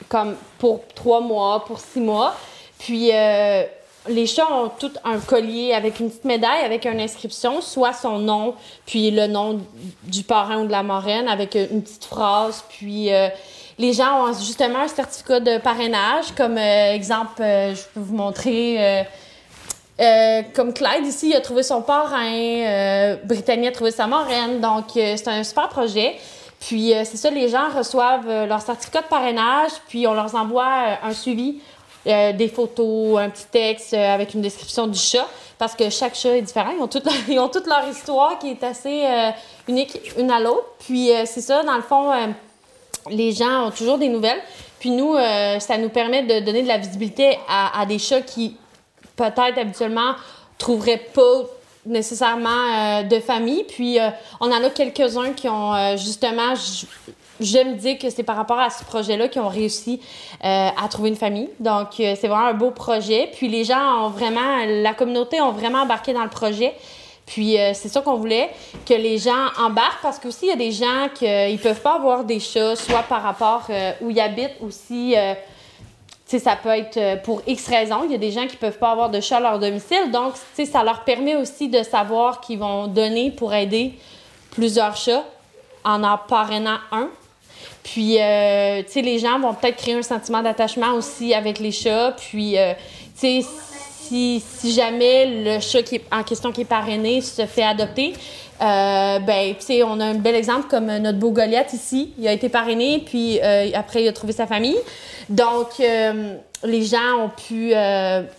comme 0.10 0.36
pour 0.60 0.82
trois 0.94 1.22
mois, 1.22 1.64
pour 1.66 1.80
six 1.80 2.02
mois. 2.02 2.36
Puis 2.78 3.10
euh, 3.14 3.64
les 4.10 4.28
chats 4.28 4.52
ont 4.52 4.70
tout 4.70 4.92
un 5.04 5.20
collier 5.20 5.74
avec 5.74 6.00
une 6.00 6.10
petite 6.10 6.26
médaille, 6.26 6.64
avec 6.64 6.86
une 6.86 7.00
inscription, 7.00 7.62
soit 7.62 7.94
son 7.94 8.20
nom, 8.20 8.56
puis 8.86 9.12
le 9.12 9.28
nom 9.28 9.62
du 10.04 10.24
parrain 10.24 10.62
ou 10.62 10.68
de 10.68 10.72
la 10.72 10.84
marraine, 10.84 11.28
avec 11.28 11.56
une 11.56 11.82
petite 11.82 12.06
phrase. 12.06 12.64
Puis 12.70 13.10
les 13.78 13.94
gens 13.94 14.26
ont 14.26 14.34
justement 14.34 14.80
un 14.80 14.88
certificat 14.88 15.40
de 15.40 15.58
parrainage. 15.58 16.32
Comme 16.38 16.58
exemple, 16.58 17.42
je 17.42 17.82
peux 17.94 18.00
vous 18.00 18.16
montrer 18.16 19.06
euh, 20.00 20.42
comme 20.54 20.74
Clyde 20.74 21.06
ici, 21.06 21.30
il 21.30 21.36
a 21.36 21.42
trouvé 21.42 21.64
son 21.64 21.82
parrain, 21.82 22.26
euh, 22.26 23.16
Britannia 23.24 23.70
a 23.70 23.72
trouvé 23.72 23.92
sa 23.92 24.08
marraine, 24.08 24.60
donc 24.60 24.98
euh, 24.98 25.16
c'est 25.16 25.30
un 25.30 25.44
super 25.44 25.70
projet. 25.70 26.18
Puis 26.60 26.94
c'est 27.04 27.18
ça, 27.18 27.30
les 27.30 27.48
gens 27.48 27.70
reçoivent 27.70 28.28
leur 28.48 28.60
certificat 28.60 29.02
de 29.02 29.08
parrainage, 29.08 29.72
puis 29.88 30.08
on 30.08 30.14
leur 30.14 30.34
envoie 30.34 30.98
un 31.04 31.14
suivi, 31.14 31.60
des 32.06 32.48
photos, 32.48 33.20
un 33.20 33.30
petit 33.30 33.46
texte 33.52 33.94
avec 33.94 34.34
une 34.34 34.42
description 34.42 34.88
du 34.88 34.98
chat, 34.98 35.28
parce 35.60 35.76
que 35.76 35.92
chaque 35.92 36.16
chat 36.16 36.38
est 36.38 36.42
différent. 36.42 36.72
Ils 36.76 36.82
ont 36.82 36.88
toute, 36.88 37.06
ils 37.28 37.38
ont 37.38 37.50
toute 37.50 37.68
leur 37.68 37.88
histoire 37.88 38.40
qui 38.40 38.50
est 38.50 38.64
assez 38.64 39.04
unique 39.68 40.00
une 40.18 40.32
à 40.32 40.40
l'autre. 40.40 40.66
Puis 40.80 41.12
c'est 41.26 41.42
ça, 41.42 41.62
dans 41.62 41.76
le 41.76 41.84
fond, 41.84 42.12
les 43.10 43.32
gens 43.32 43.68
ont 43.68 43.72
toujours 43.72 43.98
des 43.98 44.10
nouvelles. 44.10 44.42
Puis 44.80 44.92
nous, 44.92 45.16
ça 45.60 45.78
nous 45.78 45.90
permet 45.90 46.24
de 46.24 46.46
donner 46.46 46.62
de 46.62 46.68
la 46.68 46.78
visibilité 46.78 47.40
à, 47.48 47.86
des 47.88 47.98
chats 47.98 48.22
qui 48.22 48.56
peut-être 49.16 49.58
habituellement 49.58 50.14
trouveraient 50.58 51.02
pas 51.14 51.44
nécessairement 51.86 52.50
euh, 52.50 53.04
de 53.04 53.20
famille. 53.20 53.64
Puis 53.64 54.00
euh, 54.00 54.10
on 54.40 54.52
en 54.52 54.64
a 54.64 54.70
quelques-uns 54.70 55.34
qui 55.34 55.48
ont 55.48 55.74
euh, 55.74 55.98
justement, 55.98 56.54
j'aime 57.40 57.76
dire 57.76 57.98
que 57.98 58.10
c'est 58.10 58.24
par 58.24 58.36
rapport 58.36 58.60
à 58.60 58.70
ce 58.70 58.84
projet-là 58.84 59.28
qu'ils 59.28 59.42
ont 59.42 59.50
réussi 59.50 60.02
à 60.42 60.88
trouver 60.90 61.10
une 61.10 61.16
famille. 61.16 61.50
Donc 61.60 61.88
c'est 61.98 62.28
vraiment 62.28 62.48
un 62.48 62.54
beau 62.54 62.72
projet. 62.72 63.30
Puis 63.34 63.48
les 63.48 63.64
gens 63.64 64.06
ont 64.06 64.10
vraiment, 64.10 64.66
la 64.66 64.94
communauté 64.94 65.42
ont 65.42 65.52
vraiment 65.52 65.80
embarqué 65.80 66.14
dans 66.14 66.24
le 66.24 66.30
projet. 66.30 66.74
Puis 67.26 67.58
c'est 67.74 67.90
ça 67.90 68.02
qu'on 68.02 68.18
voulait, 68.18 68.52
que 68.86 68.94
les 68.94 69.18
gens 69.18 69.48
embarquent 69.58 70.02
parce 70.04 70.20
qu'aussi 70.20 70.46
il 70.46 70.50
y 70.50 70.52
a 70.52 70.56
des 70.56 70.72
gens 70.72 71.08
qui 71.14 71.26
ne 71.26 71.58
peuvent 71.58 71.82
pas 71.82 71.96
avoir 71.96 72.24
des 72.24 72.40
chats, 72.40 72.76
soit 72.76 73.02
par 73.02 73.24
rapport 73.24 73.68
où 74.02 74.12
ils 74.12 74.20
habitent 74.20 74.62
aussi 74.62 75.16
ça 76.40 76.56
peut 76.56 76.70
être 76.70 76.98
euh, 76.98 77.16
pour 77.18 77.42
X 77.48 77.68
raisons. 77.68 78.04
Il 78.06 78.12
y 78.12 78.16
a 78.16 78.20
des 78.20 78.32
gens 78.32 78.48
qui 78.48 78.58
peuvent 78.58 78.78
pas 78.78 78.92
avoir 78.92 79.10
de 79.10 79.20
chat 79.22 79.38
à 79.38 79.40
leur 79.40 79.60
domicile. 79.60 80.12
Donc, 80.12 80.34
ça 80.54 80.84
leur 80.84 81.04
permet 81.04 81.36
aussi 81.36 81.70
de 81.70 81.84
savoir 81.84 82.42
qu'ils 82.42 82.60
vont 82.60 82.88
donner 82.88 83.32
pour 83.32 83.54
aider 83.54 83.94
plusieurs 84.52 84.96
chats 84.96 85.24
en 85.84 86.04
en 86.04 86.18
parrainant 86.18 86.80
un. 86.92 87.10
Puis, 87.84 88.20
euh, 88.20 88.82
tu 88.84 88.94
sais, 88.94 89.02
les 89.02 89.20
gens 89.20 89.40
vont 89.40 89.54
peut-être 89.54 89.78
créer 89.78 89.94
un 89.94 90.02
sentiment 90.02 90.42
d'attachement 90.42 90.94
aussi 90.94 91.34
avec 91.34 91.60
les 91.60 91.72
chats. 91.72 92.16
Puis, 92.18 92.58
euh, 92.58 92.74
tu 93.20 93.42
sais, 93.42 93.48
si, 94.08 94.74
jamais 94.74 95.26
le 95.44 95.60
chat 95.60 95.82
qui 95.84 95.96
est 95.96 96.06
en 96.12 96.24
question 96.24 96.52
qui 96.52 96.62
est 96.62 96.66
parrainé 96.66 97.22
se 97.22 97.46
fait 97.46 97.64
adopter, 97.64 98.14
euh, 98.62 99.20
ben, 99.20 99.56
on 99.86 100.00
a 100.00 100.06
un 100.06 100.14
bel 100.16 100.36
exemple 100.36 100.68
comme 100.70 100.86
notre 100.86 101.18
beau 101.18 101.32
Goliath 101.32 101.74
ici. 101.74 102.14
Il 102.18 102.28
a 102.28 102.32
été 102.32 102.50
parrainé, 102.50 103.04
puis 103.06 103.40
euh, 103.42 103.70
après, 103.74 104.04
il 104.04 104.08
a 104.08 104.14
trouvé 104.14 104.34
sa 104.34 104.48
famille. 104.48 104.78
Donc, 105.30 105.80
euh, 105.80 106.36
les 106.64 106.84
gens 106.84 107.26
ont 107.26 107.30
pu 107.30 107.74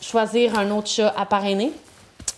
choisir 0.01 0.59
un 0.59 0.71
autre 0.71 0.89
chat 0.89 1.15
à 1.17 1.27
parrainer. 1.27 1.73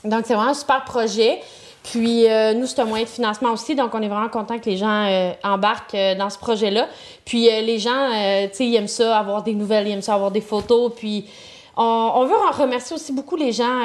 Donc, 0.04 0.24
c'est 0.26 0.34
vraiment 0.34 0.50
un 0.50 0.54
super 0.54 0.84
projet. 0.84 1.40
Puis, 1.84 2.26
nous, 2.56 2.66
c'est 2.66 2.80
un 2.80 2.84
moyen 2.84 3.04
de 3.04 3.08
financement 3.08 3.52
aussi. 3.52 3.74
Donc, 3.74 3.94
on 3.94 4.02
est 4.02 4.08
vraiment 4.08 4.28
content 4.28 4.58
que 4.58 4.68
les 4.68 4.76
gens 4.76 5.32
embarquent 5.42 5.96
dans 6.18 6.28
ce 6.28 6.38
projet-là. 6.38 6.86
Puis, 7.24 7.44
les 7.44 7.78
gens, 7.78 8.08
tu 8.10 8.56
sais, 8.56 8.66
ils 8.66 8.74
aiment 8.74 8.88
ça, 8.88 9.16
avoir 9.16 9.42
des 9.42 9.54
nouvelles, 9.54 9.86
ils 9.86 9.92
aiment 9.92 10.02
ça, 10.02 10.14
avoir 10.14 10.30
des 10.30 10.42
photos. 10.42 10.92
Puis, 10.94 11.24
on, 11.78 12.24
veut 12.26 12.34
remercier 12.62 12.96
aussi 12.96 13.12
beaucoup 13.12 13.36
les 13.36 13.52
gens 13.52 13.84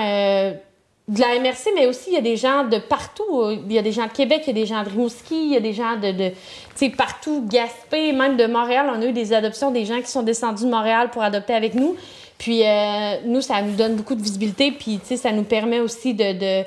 de 1.08 1.20
la 1.20 1.40
MRC, 1.40 1.72
mais 1.76 1.86
aussi 1.86 2.12
il 2.12 2.14
y 2.14 2.18
a 2.18 2.22
des 2.22 2.38
gens 2.38 2.64
de 2.64 2.78
partout. 2.78 3.50
Il 3.66 3.72
y 3.72 3.78
a 3.78 3.82
des 3.82 3.92
gens 3.92 4.08
de 4.08 4.12
Québec, 4.12 4.44
il 4.46 4.48
y 4.48 4.52
a 4.52 4.62
des 4.62 4.66
gens 4.66 4.84
de 4.84 4.90
Rimouski, 4.90 5.36
il 5.36 5.54
y 5.54 5.58
a 5.58 5.60
des 5.60 5.74
gens 5.74 5.98
de, 5.98 6.30
tu 6.30 6.36
sais, 6.76 6.90
partout, 6.90 7.46
Gaspé, 7.48 8.14
même 8.14 8.38
de 8.38 8.46
Montréal. 8.46 8.90
On 8.96 9.02
a 9.02 9.06
eu 9.06 9.12
des 9.12 9.34
adoptions, 9.34 9.72
des 9.72 9.86
gens 9.86 10.00
qui 10.00 10.08
sont 10.08 10.24
descendus 10.24 10.64
de 10.64 10.70
Montréal 10.70 11.10
pour 11.12 11.22
adopter 11.22 11.54
avec 11.54 11.76
nous. 11.76 11.96
Puis 12.38 12.66
euh, 12.66 13.18
nous, 13.26 13.42
ça 13.42 13.62
nous 13.62 13.76
donne 13.76 13.96
beaucoup 13.96 14.16
de 14.16 14.22
visibilité, 14.22 14.72
puis 14.72 15.00
tu 15.00 15.08
sais, 15.08 15.18
ça 15.18 15.32
nous 15.32 15.44
permet 15.44 15.80
aussi 15.80 16.14
de, 16.14 16.64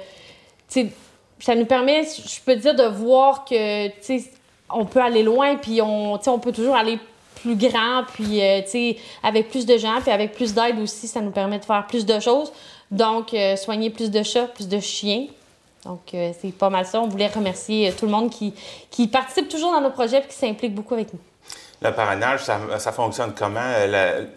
tu 0.68 0.90
ça 1.38 1.54
nous 1.54 1.66
permet, 1.66 2.02
je 2.04 2.40
peux 2.40 2.56
dire, 2.56 2.74
de 2.74 2.84
voir 2.84 3.44
que, 3.44 3.88
tu 3.88 3.94
sais, 4.00 4.24
on 4.70 4.86
peut 4.86 5.00
aller 5.00 5.22
loin, 5.22 5.56
puis 5.56 5.82
on, 5.82 6.14
on 6.14 6.38
peut 6.38 6.52
toujours 6.52 6.76
aller 6.76 6.98
plus 7.36 7.56
grand, 7.56 8.04
puis, 8.14 8.42
euh, 8.42 8.62
tu 8.62 8.70
sais, 8.70 8.96
avec 9.22 9.48
plus 9.48 9.66
de 9.66 9.76
gens, 9.76 10.00
puis 10.00 10.10
avec 10.10 10.32
plus 10.32 10.54
d'aide 10.54 10.78
aussi, 10.80 11.06
ça 11.06 11.20
nous 11.20 11.30
permet 11.30 11.58
de 11.58 11.64
faire 11.64 11.86
plus 11.86 12.04
de 12.04 12.18
choses. 12.18 12.52
Donc, 12.90 13.32
euh, 13.34 13.56
soigner 13.56 13.90
plus 13.90 14.10
de 14.10 14.22
chats, 14.22 14.46
plus 14.46 14.68
de 14.68 14.80
chiens. 14.80 15.26
Donc, 15.84 16.00
euh, 16.14 16.32
c'est 16.40 16.52
pas 16.52 16.70
mal 16.70 16.84
ça. 16.86 17.00
On 17.00 17.08
voulait 17.08 17.28
remercier 17.28 17.92
tout 17.92 18.06
le 18.06 18.12
monde 18.12 18.30
qui, 18.30 18.52
qui 18.90 19.06
participe 19.06 19.48
toujours 19.48 19.72
dans 19.72 19.80
nos 19.80 19.90
projets 19.90 20.18
et 20.18 20.26
qui 20.26 20.34
s'implique 20.34 20.74
beaucoup 20.74 20.94
avec 20.94 21.12
nous. 21.12 21.20
Le 21.82 21.92
parrainage, 21.92 22.40
ça, 22.42 22.92
fonctionne 22.92 23.32
comment? 23.36 23.72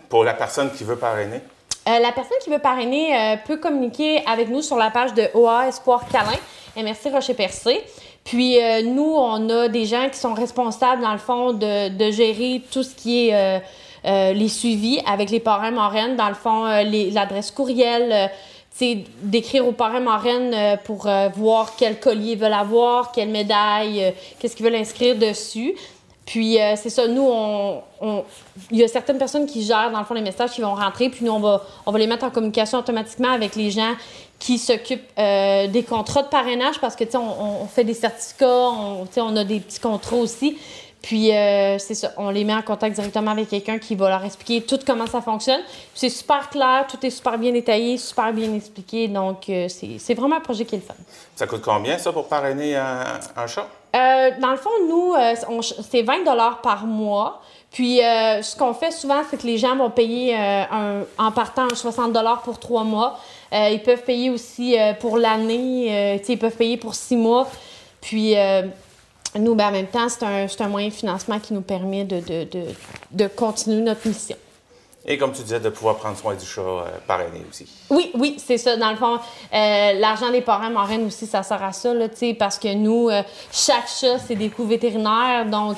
Pour 0.10 0.24
la 0.24 0.34
personne 0.34 0.72
qui 0.72 0.84
veut 0.84 0.98
parrainer? 0.98 1.42
la 1.88 2.12
personne 2.12 2.38
qui 2.44 2.52
veut 2.52 2.60
parrainer 2.60 3.40
peut 3.48 3.58
communiquer 3.58 4.22
avec 4.28 4.50
nous 4.50 4.62
sur 4.62 4.76
la 4.76 4.92
page 4.92 5.14
de 5.16 5.28
OA 5.34 5.70
Espoir 5.70 6.04
Calin, 6.12 6.38
MRC 6.76 7.10
Rocher-Percé. 7.12 7.82
Puis 8.30 8.58
nous, 8.86 9.12
on 9.18 9.50
a 9.50 9.68
des 9.70 9.86
gens 9.86 10.08
qui 10.08 10.20
sont 10.20 10.36
responsables, 10.36 11.02
dans 11.02 11.14
le 11.14 11.18
fond, 11.18 11.54
de, 11.54 12.12
gérer 12.12 12.62
tout 12.72 12.84
ce 12.84 12.94
qui 12.94 13.30
est 13.30 13.62
les 14.06 14.50
suivis 14.50 15.00
avec 15.08 15.32
les 15.32 15.40
parrains 15.40 15.72
marraines, 15.72 16.16
dans 16.16 16.30
le 16.30 16.36
fond, 16.36 16.66
l'adresse 16.66 17.50
courriel, 17.50 18.30
d'écrire 19.22 19.68
aux 19.68 19.72
parrains 19.72 20.00
marraines 20.00 20.54
euh, 20.54 20.78
pour 20.78 21.08
euh, 21.08 21.30
voir 21.36 21.74
quel 21.78 22.00
collier 22.00 22.34
ils 22.34 22.38
veulent 22.38 22.54
avoir, 22.54 23.12
quelle 23.12 23.30
médaille, 23.30 24.04
euh, 24.04 24.12
qu'est-ce 24.40 24.56
qu'ils 24.56 24.66
veulent 24.66 24.76
inscrire 24.76 25.18
dessus. 25.18 25.76
Puis 26.30 26.60
c'est 26.76 26.92
ça, 26.92 27.08
nous, 27.08 27.28
on, 27.28 27.82
il 28.70 28.78
y 28.78 28.84
a 28.84 28.88
certaines 28.88 29.18
personnes 29.18 29.48
qui 29.48 29.64
gèrent 29.64 29.90
dans 29.90 29.98
le 29.98 30.06
fond 30.06 30.14
les 30.14 30.22
messages 30.22 30.52
qui 30.52 30.62
vont 30.62 30.76
rentrer, 30.76 31.10
puis 31.10 31.26
nous, 31.26 31.32
on 31.32 31.40
va, 31.40 31.64
on 31.88 31.92
va 31.92 31.98
les 31.98 32.06
mettre 32.06 32.24
en 32.24 32.30
communication 32.30 32.78
automatiquement 32.78 33.32
avec 33.32 33.56
les 33.56 33.72
gens 33.72 33.96
qui 34.38 34.60
s'occupent 34.60 35.10
des 35.18 35.86
contrats 35.90 36.22
de 36.22 36.28
parrainage 36.28 36.80
parce 36.80 36.96
que, 36.96 37.04
tu 37.04 37.14
sais, 37.14 37.18
on, 37.18 37.66
fait 37.66 37.84
des 37.84 37.96
certificats, 37.96 38.46
on, 38.46 39.08
on 39.18 39.36
a 39.38 39.44
des 39.44 39.60
petits 39.60 39.80
contrats 39.80 40.18
aussi. 40.18 40.56
Puis, 41.02 41.34
euh, 41.34 41.78
c'est 41.80 41.96
ça, 41.96 42.12
on 42.18 42.30
les 42.30 42.44
met 42.44 42.54
en 42.54 42.62
contact 42.62 42.96
directement 42.96 43.32
avec 43.32 43.50
quelqu'un 43.50 43.80
qui 43.80 43.96
va 43.96 44.10
leur 44.10 44.24
expliquer 44.26 44.62
tout 44.66 44.80
comment 44.86 45.08
ça 45.08 45.22
fonctionne. 45.22 45.62
C'est 45.94 46.10
super 46.10 46.50
clair, 46.50 46.86
tout 46.90 47.04
est 47.06 47.10
super 47.10 47.38
bien 47.38 47.54
détaillé, 47.54 47.98
super 47.98 48.34
bien 48.34 48.54
expliqué. 48.54 49.08
Donc, 49.08 49.50
euh, 49.50 49.68
c'est 49.70 50.14
vraiment 50.14 50.38
un 50.38 50.42
projet 50.42 50.66
qui 50.66 50.76
est 50.76 50.80
le 50.80 50.84
fun. 50.84 50.96
Ça 51.36 51.48
coûte 51.48 51.62
combien, 51.64 51.98
ça, 51.98 52.12
pour 52.12 52.28
parrainer 52.28 52.76
un 52.76 53.48
chat? 53.48 53.68
Euh, 53.96 54.32
dans 54.40 54.52
le 54.52 54.58
fond, 54.58 54.70
nous, 54.88 55.16
c'est 55.90 56.04
20 56.04 56.24
par 56.62 56.86
mois. 56.86 57.42
Puis, 57.72 57.98
ce 57.98 58.56
qu'on 58.58 58.74
fait 58.74 58.92
souvent, 58.92 59.22
c'est 59.30 59.38
que 59.38 59.46
les 59.46 59.58
gens 59.58 59.76
vont 59.76 59.90
payer 59.90 60.36
en 61.18 61.32
partant 61.32 61.68
60 61.74 62.18
pour 62.44 62.60
trois 62.60 62.84
mois. 62.84 63.20
ils 63.52 63.82
peuvent 63.84 64.04
payer 64.04 64.30
aussi 64.30 64.76
pour 65.00 65.18
l'année. 65.18 66.20
ils 66.28 66.38
peuvent 66.40 66.56
payer 66.56 66.78
pour 66.78 66.96
six 66.96 67.16
mois. 67.16 67.48
Puis, 68.02 68.36
nous, 69.38 69.56
ben, 69.56 69.68
en 69.68 69.72
même 69.72 69.88
temps, 69.88 70.10
c'est 70.10 70.24
un, 70.24 70.48
un, 70.66 70.68
moyen 70.68 70.88
de 70.88 70.94
financement 70.94 71.40
qui 71.40 71.54
nous 71.54 71.62
permet 71.62 72.04
de, 72.04 72.20
de, 72.20 72.44
de, 72.46 72.66
de, 73.12 73.28
continuer 73.28 73.82
notre 73.82 74.08
mission. 74.08 74.36
Et 75.06 75.18
comme 75.18 75.32
tu 75.32 75.42
disais, 75.42 75.60
de 75.60 75.70
pouvoir 75.70 75.96
prendre 75.96 76.18
soin 76.18 76.36
du 76.36 76.46
chat 76.46 76.62
euh, 76.62 76.86
parrainé 77.08 77.46
aussi. 77.50 77.66
Oui, 77.90 78.12
oui, 78.16 78.36
c'est 78.38 78.58
ça. 78.58 78.76
Dans 78.76 78.92
le 78.92 78.98
fond, 78.98 79.16
euh, 79.16 79.94
l'argent 79.94 80.30
des 80.30 80.42
parrains 80.42 80.70
marraines 80.70 81.06
aussi, 81.06 81.26
ça 81.26 81.42
sert 81.42 81.64
à 81.64 81.72
ça, 81.72 81.94
là, 81.94 82.08
parce 82.38 82.60
que 82.60 82.74
nous, 82.74 83.10
euh, 83.10 83.24
chaque 83.52 83.88
chat, 83.88 84.20
c'est 84.20 84.36
des 84.36 84.50
coûts 84.50 84.66
vétérinaires. 84.66 85.46
Donc, 85.46 85.78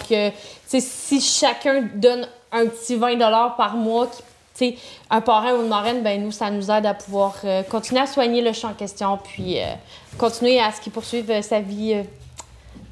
si 0.68 1.22
chacun 1.22 1.88
donne 1.94 2.28
un 2.52 2.66
petit 2.66 2.96
20 2.96 3.18
par 3.56 3.76
mois, 3.76 4.10
qui, 4.56 4.78
un 5.10 5.22
parrain 5.22 5.54
ou 5.54 5.62
une 5.62 5.70
marraine, 5.70 6.04
ben 6.04 6.22
nous, 6.22 6.32
ça 6.32 6.52
nous 6.52 6.70
aide 6.70 6.86
à 6.86 6.94
pouvoir 6.94 7.36
continuer 7.70 8.02
à 8.02 8.08
soigner 8.08 8.42
le 8.42 8.52
chat 8.54 8.68
en 8.68 8.74
question, 8.74 9.18
puis 9.18 9.58
continuer 10.18 10.60
à 10.60 10.72
ce 10.72 10.82
qu'il 10.82 10.92
poursuive 10.92 11.42
sa 11.42 11.62
vie 11.62 12.04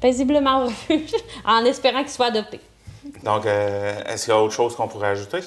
paisiblement 0.00 0.62
au 0.62 0.66
refuge 0.66 1.12
en 1.44 1.64
espérant 1.64 2.00
qu'il 2.00 2.10
soit 2.10 2.26
adopté. 2.26 2.60
Donc, 3.22 3.46
euh, 3.46 4.02
est-ce 4.06 4.24
qu'il 4.24 4.34
y 4.34 4.36
a 4.36 4.40
autre 4.40 4.54
chose 4.54 4.74
qu'on 4.74 4.88
pourrait 4.88 5.08
ajouter? 5.08 5.40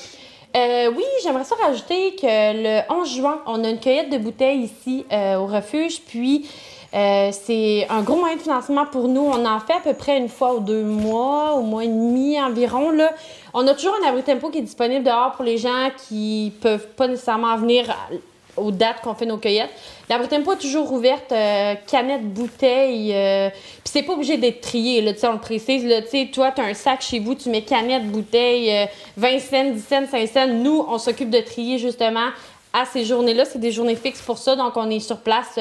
Euh, 0.55 0.91
oui, 0.95 1.03
j'aimerais 1.23 1.43
ça 1.43 1.55
rajouter 1.55 2.15
que 2.15 2.25
le 2.25 2.81
11 2.93 3.15
juin, 3.15 3.41
on 3.47 3.63
a 3.63 3.69
une 3.69 3.79
cueillette 3.79 4.11
de 4.11 4.17
bouteilles 4.17 4.61
ici 4.61 5.05
euh, 5.11 5.37
au 5.37 5.47
refuge. 5.47 6.01
Puis, 6.07 6.47
c'est 6.91 7.87
un 7.89 8.03
gros 8.03 8.17
moyen 8.17 8.35
de 8.35 8.41
financement 8.41 8.85
pour 8.85 9.07
nous. 9.07 9.21
On 9.21 9.45
en 9.45 9.59
fait 9.59 9.73
à 9.73 9.79
peu 9.79 9.93
près 9.93 10.17
une 10.19 10.29
fois 10.29 10.55
ou 10.55 10.59
deux 10.59 10.83
mois, 10.83 11.53
au 11.53 11.61
mois 11.61 11.83
et 11.83 11.87
demi 11.87 12.39
environ. 12.39 12.91
Là. 12.91 13.11
On 13.55 13.67
a 13.67 13.73
toujours 13.73 13.95
un 14.03 14.07
abri 14.07 14.21
tempo 14.21 14.49
qui 14.49 14.59
est 14.59 14.61
disponible 14.61 15.03
dehors 15.03 15.31
pour 15.31 15.43
les 15.43 15.57
gens 15.57 15.89
qui 16.07 16.53
peuvent 16.61 16.87
pas 16.89 17.07
nécessairement 17.07 17.57
venir 17.57 17.87
aux 18.57 18.71
dates 18.71 19.01
qu'on 19.01 19.13
fait 19.13 19.25
nos 19.25 19.37
cueillettes. 19.37 19.71
La 20.09 20.19
Tempo 20.19 20.53
est 20.53 20.57
toujours 20.57 20.91
ouverte, 20.91 21.31
euh, 21.31 21.75
canette, 21.87 22.23
bouteille. 22.33 23.13
Euh, 23.13 23.49
puis 23.49 23.91
c'est 23.91 24.03
pas 24.03 24.13
obligé 24.13 24.37
d'être 24.37 24.61
trié, 24.61 25.01
là, 25.01 25.11
on 25.23 25.33
le 25.33 25.39
précise. 25.39 25.85
Là, 25.85 26.01
toi, 26.01 26.51
tu 26.51 26.61
as 26.61 26.65
un 26.65 26.73
sac 26.73 27.01
chez 27.01 27.19
vous, 27.19 27.35
tu 27.35 27.49
mets 27.49 27.63
canette, 27.63 28.05
bouteille, 28.11 28.87
20 29.17 29.27
euh, 29.27 29.39
cents, 29.39 29.71
10 29.71 29.81
cents, 29.81 30.07
5 30.09 30.27
cents. 30.27 30.47
Nous, 30.47 30.85
on 30.87 30.97
s'occupe 30.97 31.29
de 31.29 31.39
trier 31.39 31.77
justement 31.77 32.29
à 32.73 32.85
ces 32.85 33.05
journées-là. 33.05 33.45
C'est 33.45 33.59
des 33.59 33.71
journées 33.71 33.95
fixes 33.95 34.21
pour 34.21 34.37
ça, 34.37 34.55
donc 34.55 34.77
on 34.77 34.89
est 34.89 34.99
sur 34.99 35.17
place 35.17 35.59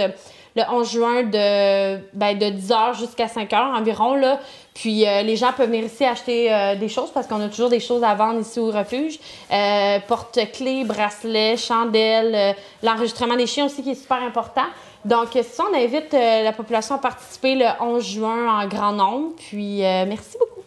le 0.56 0.62
11 0.70 0.90
juin 0.90 1.22
de, 1.22 1.98
ben, 2.14 2.38
de 2.38 2.46
10h 2.46 2.98
jusqu'à 2.98 3.26
5h 3.26 3.54
environ. 3.74 4.14
Là. 4.14 4.38
Puis 4.74 5.06
euh, 5.06 5.22
les 5.22 5.36
gens 5.36 5.52
peuvent 5.52 5.68
venir 5.68 5.84
ici 5.84 6.04
acheter 6.04 6.52
euh, 6.52 6.74
des 6.76 6.88
choses 6.88 7.10
parce 7.10 7.26
qu'on 7.26 7.40
a 7.40 7.48
toujours 7.48 7.68
des 7.68 7.80
choses 7.80 8.02
à 8.02 8.14
vendre 8.14 8.40
ici 8.40 8.58
au 8.58 8.70
refuge. 8.70 9.18
Euh, 9.52 9.98
porte-clés, 10.06 10.84
bracelets, 10.84 11.56
chandelles, 11.56 12.56
l'enregistrement 12.82 13.36
des 13.36 13.46
chiens 13.46 13.66
aussi 13.66 13.82
qui 13.82 13.90
est 13.90 13.94
super 13.94 14.22
important. 14.22 14.66
Donc, 15.04 15.28
ça, 15.32 15.64
on 15.70 15.76
invite 15.76 16.12
la 16.12 16.52
population 16.52 16.94
à 16.94 16.98
participer 16.98 17.56
le 17.56 17.66
11 17.80 18.04
juin 18.04 18.60
en 18.60 18.68
grand 18.68 18.92
nombre. 18.92 19.32
Puis, 19.36 19.78
merci 19.80 20.36
beaucoup. 20.38 20.61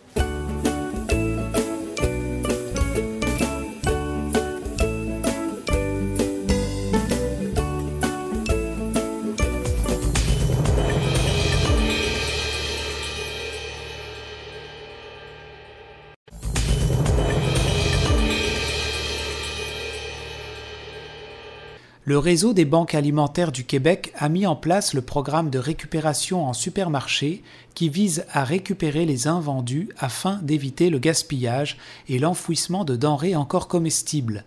Le 22.07 22.19
réseau 22.19 22.53
des 22.53 22.65
banques 22.65 22.93
alimentaires 22.93 23.51
du 23.51 23.63
Québec 23.63 24.13
a 24.15 24.29
mis 24.29 24.45
en 24.45 24.55
place 24.55 24.93
le 24.93 25.01
programme 25.01 25.49
de 25.49 25.57
récupération 25.57 26.45
en 26.45 26.53
supermarché 26.53 27.41
qui 27.73 27.89
vise 27.89 28.25
à 28.31 28.43
récupérer 28.43 29.07
les 29.07 29.27
invendus 29.27 29.89
afin 29.97 30.39
d'éviter 30.43 30.91
le 30.91 30.99
gaspillage 30.99 31.79
et 32.07 32.19
l'enfouissement 32.19 32.85
de 32.85 32.95
denrées 32.95 33.35
encore 33.35 33.67
comestibles. 33.67 34.45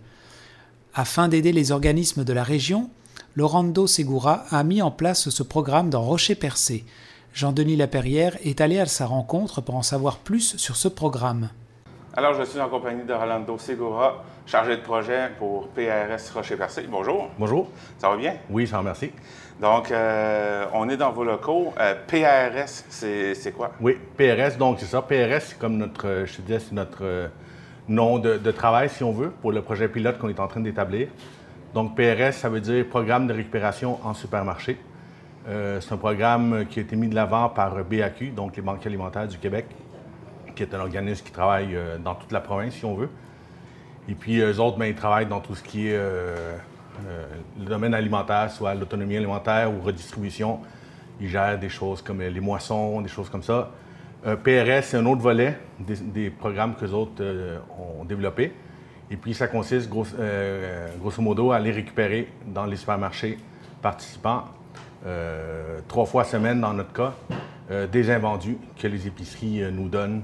Afin 0.95 1.27
d'aider 1.27 1.51
les 1.51 1.73
organismes 1.73 2.23
de 2.23 2.33
la 2.33 2.45
région, 2.45 2.91
Laurando 3.35 3.89
Segura 3.89 4.45
a 4.51 4.63
mis 4.63 4.81
en 4.81 4.93
place 4.93 5.29
ce 5.29 5.43
programme 5.43 5.91
dans 5.91 6.03
Rocher-Percé. 6.03 6.85
Jean-Denis 7.35 7.77
Laperrière 7.77 8.37
est 8.45 8.61
allé 8.61 8.79
à 8.79 8.87
sa 8.87 9.07
rencontre 9.07 9.63
pour 9.63 9.75
en 9.75 9.83
savoir 9.83 10.19
plus 10.19 10.57
sur 10.59 10.77
ce 10.77 10.87
programme. 10.87 11.51
Alors, 12.19 12.35
je 12.35 12.43
suis 12.43 12.61
en 12.61 12.69
compagnie 12.69 13.05
de 13.05 13.13
Rolando 13.15 13.57
Segura, 13.59 14.25
chargé 14.45 14.77
de 14.77 14.81
projet 14.81 15.31
pour 15.39 15.69
PRS 15.69 16.33
Rocher-Percé. 16.35 16.89
Bonjour. 16.91 17.29
Bonjour. 17.39 17.71
Ça 17.97 18.09
va 18.11 18.17
bien? 18.17 18.35
Oui, 18.51 18.67
ça 18.67 18.79
remercie. 18.79 19.13
Donc, 19.61 19.93
euh, 19.93 20.65
on 20.75 20.89
est 20.89 20.97
dans 20.97 21.13
vos 21.13 21.23
locaux. 21.23 21.73
Euh, 21.79 21.95
PRS, 22.09 22.87
c'est 22.89 23.53
quoi? 23.57 23.71
Oui, 23.81 23.97
PRS, 24.17 24.59
donc 24.59 24.81
c'est 24.81 24.87
ça. 24.87 25.01
PRS, 25.01 25.43
c'est 25.43 25.59
comme 25.61 25.77
notre, 25.77 26.25
je 26.27 26.37
te 26.39 26.43
disais, 26.43 26.59
c'est 26.59 26.73
notre 26.73 27.05
euh, 27.05 27.29
nom 27.87 28.19
de, 28.19 28.37
de, 28.37 28.51
travail, 28.51 28.89
si 28.89 29.05
on 29.05 29.13
veut, 29.13 29.31
pour 29.31 29.53
le 29.53 29.63
projet 29.63 29.87
pilote 29.87 30.19
qu'on 30.19 30.29
est 30.29 30.41
en 30.41 30.49
train 30.49 30.59
d'établir. 30.59 31.07
Donc, 31.73 31.95
PRS, 31.95 32.33
ça 32.33 32.49
veut 32.49 32.61
dire 32.61 32.85
Programme 32.89 33.29
de 33.29 33.33
récupération 33.33 34.01
en 34.03 34.13
supermarché. 34.13 34.77
c'est 35.47 35.93
un 35.93 35.97
programme 35.97 36.67
qui 36.69 36.81
a 36.81 36.83
été 36.83 36.97
mis 36.97 37.07
de 37.07 37.15
l'avant 37.15 37.49
par 37.49 37.77
BAQ, 37.85 38.31
donc 38.31 38.57
les 38.57 38.63
banques 38.63 38.85
alimentaires 38.85 39.29
du 39.29 39.39
Québec, 39.39 39.67
qui 40.59 40.65
est 40.65 40.75
un 40.75 40.81
organisme 40.81 41.25
qui 41.25 41.31
travaille 41.31 41.77
euh, 41.77 41.99
dans 41.99 42.17
toute 42.17 42.33
la 42.33 42.41
province, 42.41 42.75
si 42.75 42.85
on 42.85 42.95
veut. 42.95 43.09
Et 44.09 44.15
puis, 44.15 44.41
eux 44.41 44.61
autres, 44.61 44.77
ben, 44.77 44.87
ils 44.87 44.95
travaillent 44.95 45.27
dans 45.27 45.39
tout 45.39 45.55
ce 45.55 45.63
qui 45.63 45.89
est 45.89 45.95
euh, 45.97 46.57
euh, 47.07 47.27
le 47.61 47.67
domaine 47.67 47.95
alimentaire, 47.95 48.51
soit 48.51 48.75
l'autonomie 48.75 49.17
alimentaire 49.17 49.73
ou 49.73 49.81
redistribution. 49.81 50.59
Ils 51.21 51.29
gèrent 51.29 51.59
des 51.59 51.69
choses 51.69 52.03
comme 52.03 52.21
les 52.21 52.41
moissons, 52.41 53.01
des 53.01 53.09
choses 53.09 53.31
comme 53.31 53.43
ça. 53.43 53.71
PRS, 54.25 54.83
c'est 54.83 54.97
un 54.97 55.07
autre 55.07 55.21
volet 55.21 55.57
des, 55.79 56.31
programmes 56.31 56.75
que 56.75 56.85
les 56.85 56.93
autres 56.93 57.23
ont 58.01 58.05
développés. 58.05 58.53
Et 59.11 59.17
puis, 59.17 59.35
ça 59.35 59.47
consiste, 59.47 59.89
grosso, 59.89 61.23
modo, 61.23 61.53
à 61.53 61.57
aller 61.57 61.71
récupérer 61.71 62.29
dans 62.47 62.67
les 62.67 62.77
supermarchés 62.77 63.39
participants, 63.83 64.45
trois 65.89 66.07
fois 66.07 66.25
semaine 66.25 66.61
dans 66.61 66.73
notre 66.73 66.93
cas, 66.93 67.15
des 67.91 68.11
invendus 68.11 68.59
que 68.77 68.87
les 68.87 69.09
épiceries 69.09 69.63
nous 69.73 69.89
donnent 69.89 70.23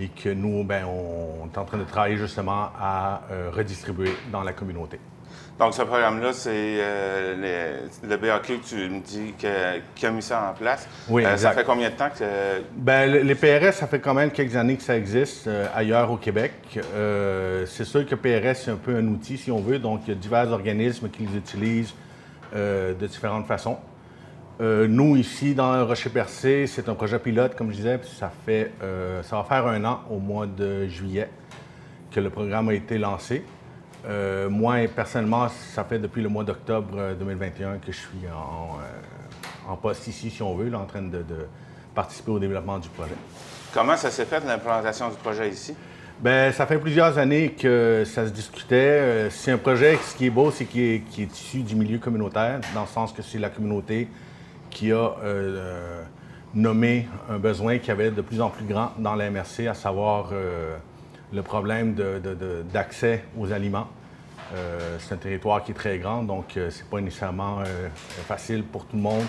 et 0.00 0.08
que 0.08 0.30
nous, 0.30 0.64
ben, 0.64 0.84
on 0.86 1.46
est 1.46 1.58
en 1.58 1.64
train 1.64 1.78
de 1.78 1.84
travailler 1.84 2.16
justement 2.16 2.70
à 2.80 3.22
euh, 3.30 3.50
redistribuer 3.52 4.12
dans 4.32 4.42
la 4.42 4.52
communauté. 4.52 4.98
Donc, 5.58 5.74
ce 5.74 5.82
programme-là, 5.82 6.32
c'est 6.32 6.78
euh, 6.78 7.84
le, 8.02 8.16
BAQ 8.16 8.60
que 8.60 8.66
tu 8.66 8.76
me 8.76 9.00
dis 9.00 9.34
qui 9.94 10.06
a 10.06 10.10
mis 10.10 10.22
ça 10.22 10.50
en 10.50 10.54
place. 10.54 10.88
Oui, 11.06 11.22
euh, 11.22 11.36
Ça 11.36 11.52
fait 11.52 11.64
combien 11.64 11.90
de 11.90 11.94
temps 11.94 12.08
que... 12.08 12.24
Ben, 12.74 13.12
les 13.12 13.34
PRS, 13.34 13.74
ça 13.74 13.86
fait 13.86 14.00
quand 14.00 14.14
même 14.14 14.30
quelques 14.30 14.56
années 14.56 14.76
que 14.76 14.82
ça 14.82 14.96
existe 14.96 15.50
ailleurs 15.74 16.10
au 16.10 16.16
Québec. 16.16 16.52
c'est 17.66 17.84
sûr 17.84 18.06
que 18.06 18.14
PRS, 18.14 18.54
c'est 18.54 18.70
un 18.70 18.76
peu 18.76 18.96
un 18.96 19.06
outil, 19.06 19.36
si 19.36 19.50
on 19.50 19.60
veut. 19.60 19.78
Donc, 19.78 20.00
il 20.06 20.10
y 20.10 20.12
a 20.12 20.18
divers 20.18 20.50
organismes 20.50 21.10
qui 21.10 21.26
les 21.26 21.36
utilisent 21.36 21.94
de 22.54 23.06
différentes 23.06 23.46
façons. 23.46 23.76
Euh, 24.60 24.86
nous, 24.86 25.16
ici, 25.16 25.54
dans 25.54 25.86
Rocher-Percé, 25.86 26.66
c'est 26.66 26.86
un 26.90 26.94
projet 26.94 27.18
pilote, 27.18 27.54
comme 27.54 27.70
je 27.70 27.76
disais, 27.76 27.98
ça, 28.18 28.30
fait, 28.44 28.72
euh, 28.82 29.22
ça 29.22 29.36
va 29.36 29.44
faire 29.44 29.66
un 29.66 29.82
an 29.86 30.02
au 30.10 30.18
mois 30.18 30.46
de 30.46 30.86
juillet. 30.86 31.30
que 32.10 32.20
le 32.20 32.28
programme 32.28 32.68
a 32.68 32.74
été 32.74 32.98
lancé. 32.98 33.44
Euh, 34.04 34.50
moi, 34.50 34.78
personnellement, 34.94 35.48
ça 35.48 35.84
fait 35.84 35.98
depuis 35.98 36.22
le 36.22 36.28
mois 36.28 36.42
d'octobre 36.42 37.14
2021 37.18 37.78
que 37.78 37.92
je 37.92 37.98
suis 37.98 38.26
en, 39.68 39.76
poste 39.76 40.08
ici, 40.08 40.28
si 40.28 40.42
on 40.42 40.56
veut, 40.56 40.74
en 40.74 40.84
train 40.84 41.02
de, 41.02 41.24
participer 41.94 42.32
au 42.32 42.38
développement 42.38 42.78
du 42.78 42.88
projet. 42.88 43.14
Comment 43.72 43.96
ça 43.96 44.10
s'est 44.10 44.24
fait, 44.24 44.44
l'implantation 44.44 45.08
du 45.08 45.16
projet 45.16 45.48
ici? 45.48 45.74
Bien, 46.18 46.50
ça 46.52 46.66
fait 46.66 46.78
plusieurs 46.78 47.16
années 47.16 47.52
que 47.52 48.02
ça 48.04 48.26
se 48.26 48.32
discutait. 48.32 49.28
c'est 49.30 49.52
un 49.52 49.58
projet, 49.58 49.96
ce 50.02 50.16
qui 50.16 50.26
est 50.26 50.30
beau, 50.30 50.50
c'est 50.50 50.64
qu'il 50.64 50.80
est, 50.80 51.18
issu 51.18 51.60
du 51.60 51.76
milieu 51.76 51.98
communautaire, 51.98 52.60
dans 52.74 52.82
le 52.82 52.88
sens 52.88 53.12
que 53.12 53.22
c'est 53.22 53.38
la 53.38 53.48
communauté 53.48 54.08
qui 54.70 54.92
a 54.92 55.10
nommé 56.54 57.06
un 57.28 57.38
besoin 57.38 57.78
qui 57.78 57.90
avait 57.90 58.10
de 58.10 58.22
plus 58.22 58.40
en 58.40 58.50
plus 58.50 58.64
grand 58.64 58.92
dans 58.98 59.14
la 59.14 59.30
MRC, 59.30 59.66
à 59.68 59.74
savoir 59.74 60.30
euh, 60.32 60.76
le 61.32 61.42
problème 61.42 61.94
d'accès 62.72 63.24
aux 63.38 63.52
aliments. 63.52 63.88
Euh, 64.54 64.96
c'est 64.98 65.14
un 65.14 65.18
territoire 65.18 65.62
qui 65.62 65.70
est 65.70 65.74
très 65.74 65.98
grand, 65.98 66.24
donc 66.24 66.56
euh, 66.56 66.70
c'est 66.70 66.86
pas 66.86 67.00
nécessairement 67.00 67.58
facile 68.26 68.64
pour 68.64 68.84
tout 68.84 68.96
le 68.96 69.02
monde 69.02 69.26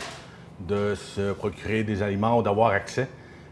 de 0.60 0.96
se 0.96 1.34
procurer 1.34 1.84
des 1.84 2.02
aliments 2.02 2.40
ou 2.40 2.44
d'avoir 2.44 2.72
accès 2.72 3.08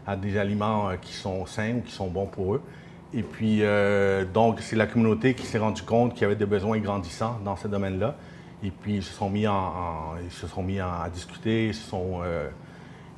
à 0.06 0.16
des 0.16 0.36
aliments 0.36 0.90
qui 1.00 1.12
sont 1.12 1.46
sains 1.46 1.76
ou 1.76 1.80
qui 1.82 1.92
sont 1.92 2.08
bons 2.08 2.26
pour 2.26 2.56
eux. 2.56 2.62
Et 3.12 3.22
puis, 3.22 3.62
donc, 4.32 4.60
c'est 4.60 4.76
la 4.76 4.86
communauté 4.86 5.34
qui 5.34 5.44
s'est 5.44 5.58
rendue 5.58 5.82
compte 5.82 6.12
qu'il 6.12 6.22
y 6.22 6.24
avait 6.24 6.36
des 6.36 6.46
besoins 6.46 6.78
grandissants 6.78 7.40
dans 7.44 7.56
ce 7.56 7.66
domaine-là. 7.66 8.14
Et 8.62 8.70
puis, 8.70 8.96
ils 8.96 9.02
se 9.02 9.12
sont 9.12 9.30
mis, 9.30 9.46
en, 9.46 10.16
ils 10.22 10.30
se 10.30 10.46
sont 10.46 10.62
mis 10.62 10.80
à 10.80 11.08
discuter, 11.12 11.68
ils 11.68 11.74
sont 11.74 12.22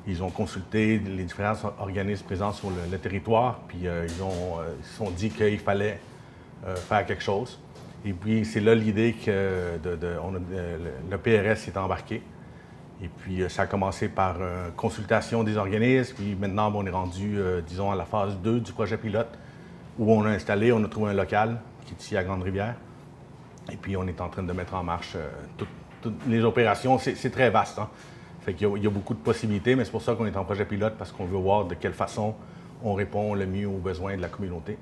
ils 0.07 0.21
ont 0.21 0.29
consulté 0.29 0.99
les 0.99 1.23
différents 1.23 1.55
organismes 1.79 2.25
présents 2.25 2.51
sur 2.51 2.69
le, 2.69 2.97
territoire, 2.97 3.61
puis 3.67 3.87
euh, 3.87 4.05
ils, 4.07 4.21
ont, 4.21 4.59
euh, 4.59 4.73
se 4.83 4.97
sont 4.97 5.09
dit 5.09 5.29
qu'il 5.29 5.59
fallait 5.59 5.99
euh, 6.65 6.75
faire 6.75 7.05
quelque 7.05 7.23
chose. 7.23 7.59
Et 8.05 8.11
puis, 8.11 8.43
c'est 8.43 8.59
là 8.59 8.75
l'idée 8.75 9.13
que 9.13 9.79
le, 9.83 11.17
PRS 11.17 11.67
est 11.67 11.77
embarqué. 11.77 12.21
Et 13.01 13.07
puis, 13.07 13.43
ça 13.49 13.63
a 13.63 13.65
commencé 13.65 14.09
par 14.09 14.35
consultation 14.75 15.43
des 15.43 15.55
organismes, 15.55 16.13
puis 16.15 16.35
maintenant, 16.35 16.71
on 16.75 16.85
est 16.85 16.89
rendu, 16.89 17.39
disons, 17.65 17.91
à 17.91 17.95
la 17.95 18.03
phase 18.03 18.37
2 18.43 18.59
du 18.59 18.73
projet 18.73 18.97
pilote, 18.97 19.29
où 19.97 20.11
on 20.11 20.25
a 20.25 20.29
installé, 20.29 20.73
on 20.73 20.83
a 20.83 20.87
trouvé 20.89 21.11
un 21.11 21.13
local 21.13 21.61
qui 21.85 21.93
est 21.93 22.01
ici 22.01 22.17
à 22.17 22.25
Grande-Rivière. 22.25 22.75
Et 23.71 23.77
puis, 23.77 23.95
on 23.97 24.07
est 24.07 24.19
en 24.21 24.29
train 24.29 24.43
de 24.43 24.53
mettre 24.53 24.73
en 24.75 24.83
marche 24.83 25.15
toutes, 25.57 25.67
les 26.27 26.43
opérations. 26.43 26.97
C'est 26.97 27.29
très 27.29 27.49
vaste. 27.49 27.79
Hein? 27.79 27.89
Fait 28.41 28.53
qu'il 28.53 28.67
y, 28.67 28.87
a 28.87 28.89
beaucoup 28.89 29.13
de 29.13 29.19
possibilités, 29.19 29.75
mais 29.75 29.85
c'est 29.85 29.91
pour 29.91 30.01
ça 30.01 30.15
qu'on 30.15 30.25
est 30.25 30.35
en 30.35 30.43
projet 30.43 30.65
pilote, 30.65 30.95
parce 30.97 31.13
qu'on 31.13 31.25
veut 31.25 31.37
voir 31.37 31.63
de 31.63 31.75
quelle 31.75 31.93
façon 31.93 32.35
on 32.83 32.93
répond 32.93 33.33
le 33.35 33.45
mieux 33.45 33.67
aux 33.67 33.77
besoins 33.77 34.17
de 34.17 34.21
la 34.21 34.27
communauté. 34.27 34.77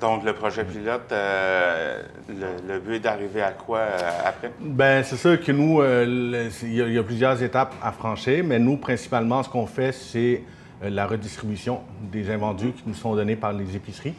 Donc, 0.00 0.24
le 0.24 0.34
projet 0.34 0.64
pilote, 0.64 1.10
euh, 1.12 2.02
le, 2.28 2.78
but 2.80 2.96
est 2.96 3.00
d'arriver 3.00 3.40
à 3.40 3.52
quoi 3.52 3.78
euh, 3.78 4.10
après? 4.26 4.52
Bien, 4.60 5.02
c'est 5.02 5.16
sûr 5.16 5.40
que 5.40 5.52
nous, 5.52 5.80
euh, 5.80 6.50
il 6.62 6.74
y, 6.74 6.98
a 6.98 7.02
plusieurs 7.02 7.42
étapes 7.42 7.74
à 7.82 7.90
franchir, 7.92 8.44
mais 8.44 8.58
nous, 8.58 8.76
principalement, 8.76 9.42
ce 9.42 9.48
qu'on 9.48 9.66
fait, 9.66 9.92
c'est 9.92 10.42
la 10.82 11.06
redistribution 11.06 11.80
des 12.12 12.30
invendus 12.30 12.72
qui 12.72 12.82
nous 12.86 12.94
sont 12.94 13.14
donnés 13.14 13.36
par 13.36 13.54
les 13.54 13.76
épiceries. 13.76 14.14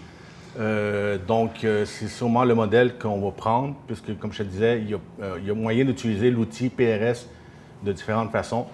Donc, 1.28 1.66
c'est 1.86 2.08
sûrement 2.08 2.44
le 2.44 2.56
modèle 2.56 2.98
qu'on 2.98 3.20
va 3.20 3.32
prendre, 3.32 3.76
puisque, 3.88 4.18
comme 4.18 4.32
je 4.32 4.40
te 4.40 4.44
disais, 4.44 4.82
il 4.82 4.90
y 5.46 5.52
a 5.52 5.54
moyen 5.54 5.86
d'utiliser 5.86 6.32
l'outil 6.32 6.70
PRS 6.70 7.28
de 7.84 7.92
différentes 7.92 8.32
façons. 8.32 8.66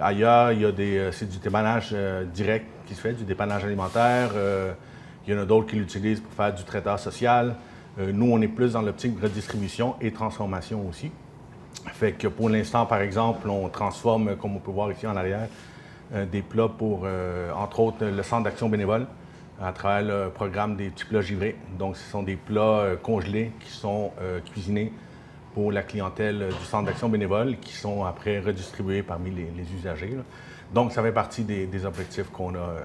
Ailleurs, 0.00 0.52
il 0.52 0.62
y 0.62 0.64
a 0.64 0.72
des, 0.72 0.98
euh, 0.98 1.12
c'est 1.12 1.28
du 1.28 1.38
dépannage 1.38 1.90
euh, 1.92 2.24
direct 2.24 2.66
qui 2.86 2.94
se 2.94 3.00
fait, 3.00 3.12
du 3.12 3.24
dépannage 3.24 3.64
alimentaire. 3.64 4.30
Euh, 4.34 4.72
il 5.26 5.34
y 5.34 5.36
en 5.36 5.40
a 5.40 5.44
d'autres 5.44 5.68
qui 5.68 5.76
l'utilisent 5.76 6.20
pour 6.20 6.32
faire 6.32 6.52
du 6.52 6.64
traiteur 6.64 6.98
social. 6.98 7.54
nous, 7.96 8.30
on 8.30 8.40
est 8.42 8.48
plus 8.48 8.72
dans 8.72 8.82
l'optique 8.82 9.16
de 9.16 9.22
redistribution 9.22 9.94
et 10.00 10.12
transformation 10.12 10.86
aussi. 10.86 11.10
Fait 11.94 12.12
que 12.12 12.28
pour 12.28 12.50
l'instant, 12.50 12.84
par 12.84 13.00
exemple, 13.00 13.48
on 13.48 13.68
transforme, 13.68 14.36
comme 14.36 14.56
on 14.56 14.58
peut 14.58 14.72
voir 14.72 14.90
ici 14.92 15.06
en 15.06 15.16
arrière, 15.16 15.48
des 16.30 16.42
plats 16.42 16.68
pour, 16.68 17.06
entre 17.56 17.80
autres, 17.80 18.04
le 18.04 18.22
Centre 18.22 18.44
d'action 18.44 18.68
bénévole 18.68 19.06
à 19.60 19.72
travers 19.72 20.02
le 20.02 20.30
programme 20.30 20.76
des 20.76 20.90
petits 20.90 21.04
plats 21.04 21.20
givrés. 21.20 21.56
Donc, 21.78 21.96
ce 21.96 22.10
sont 22.10 22.22
des 22.22 22.36
plats 22.36 22.96
congelés 23.02 23.52
qui 23.60 23.70
sont 23.70 24.12
cuisinés 24.52 24.92
pour 25.54 25.70
la 25.70 25.82
clientèle 25.82 26.42
euh, 26.42 26.48
du 26.48 26.64
Centre 26.64 26.86
d'action 26.86 27.08
bénévole 27.08 27.56
qui 27.60 27.72
sont 27.72 28.04
après 28.04 28.40
redistribués 28.40 29.02
parmi 29.02 29.30
les, 29.30 29.72
usagers. 29.78 30.18
Donc, 30.74 30.92
ça 30.92 31.02
fait 31.02 31.12
partie 31.12 31.44
des, 31.44 31.86
objectifs 31.86 32.28
qu'on 32.30 32.54
a 32.54 32.58
euh, 32.58 32.80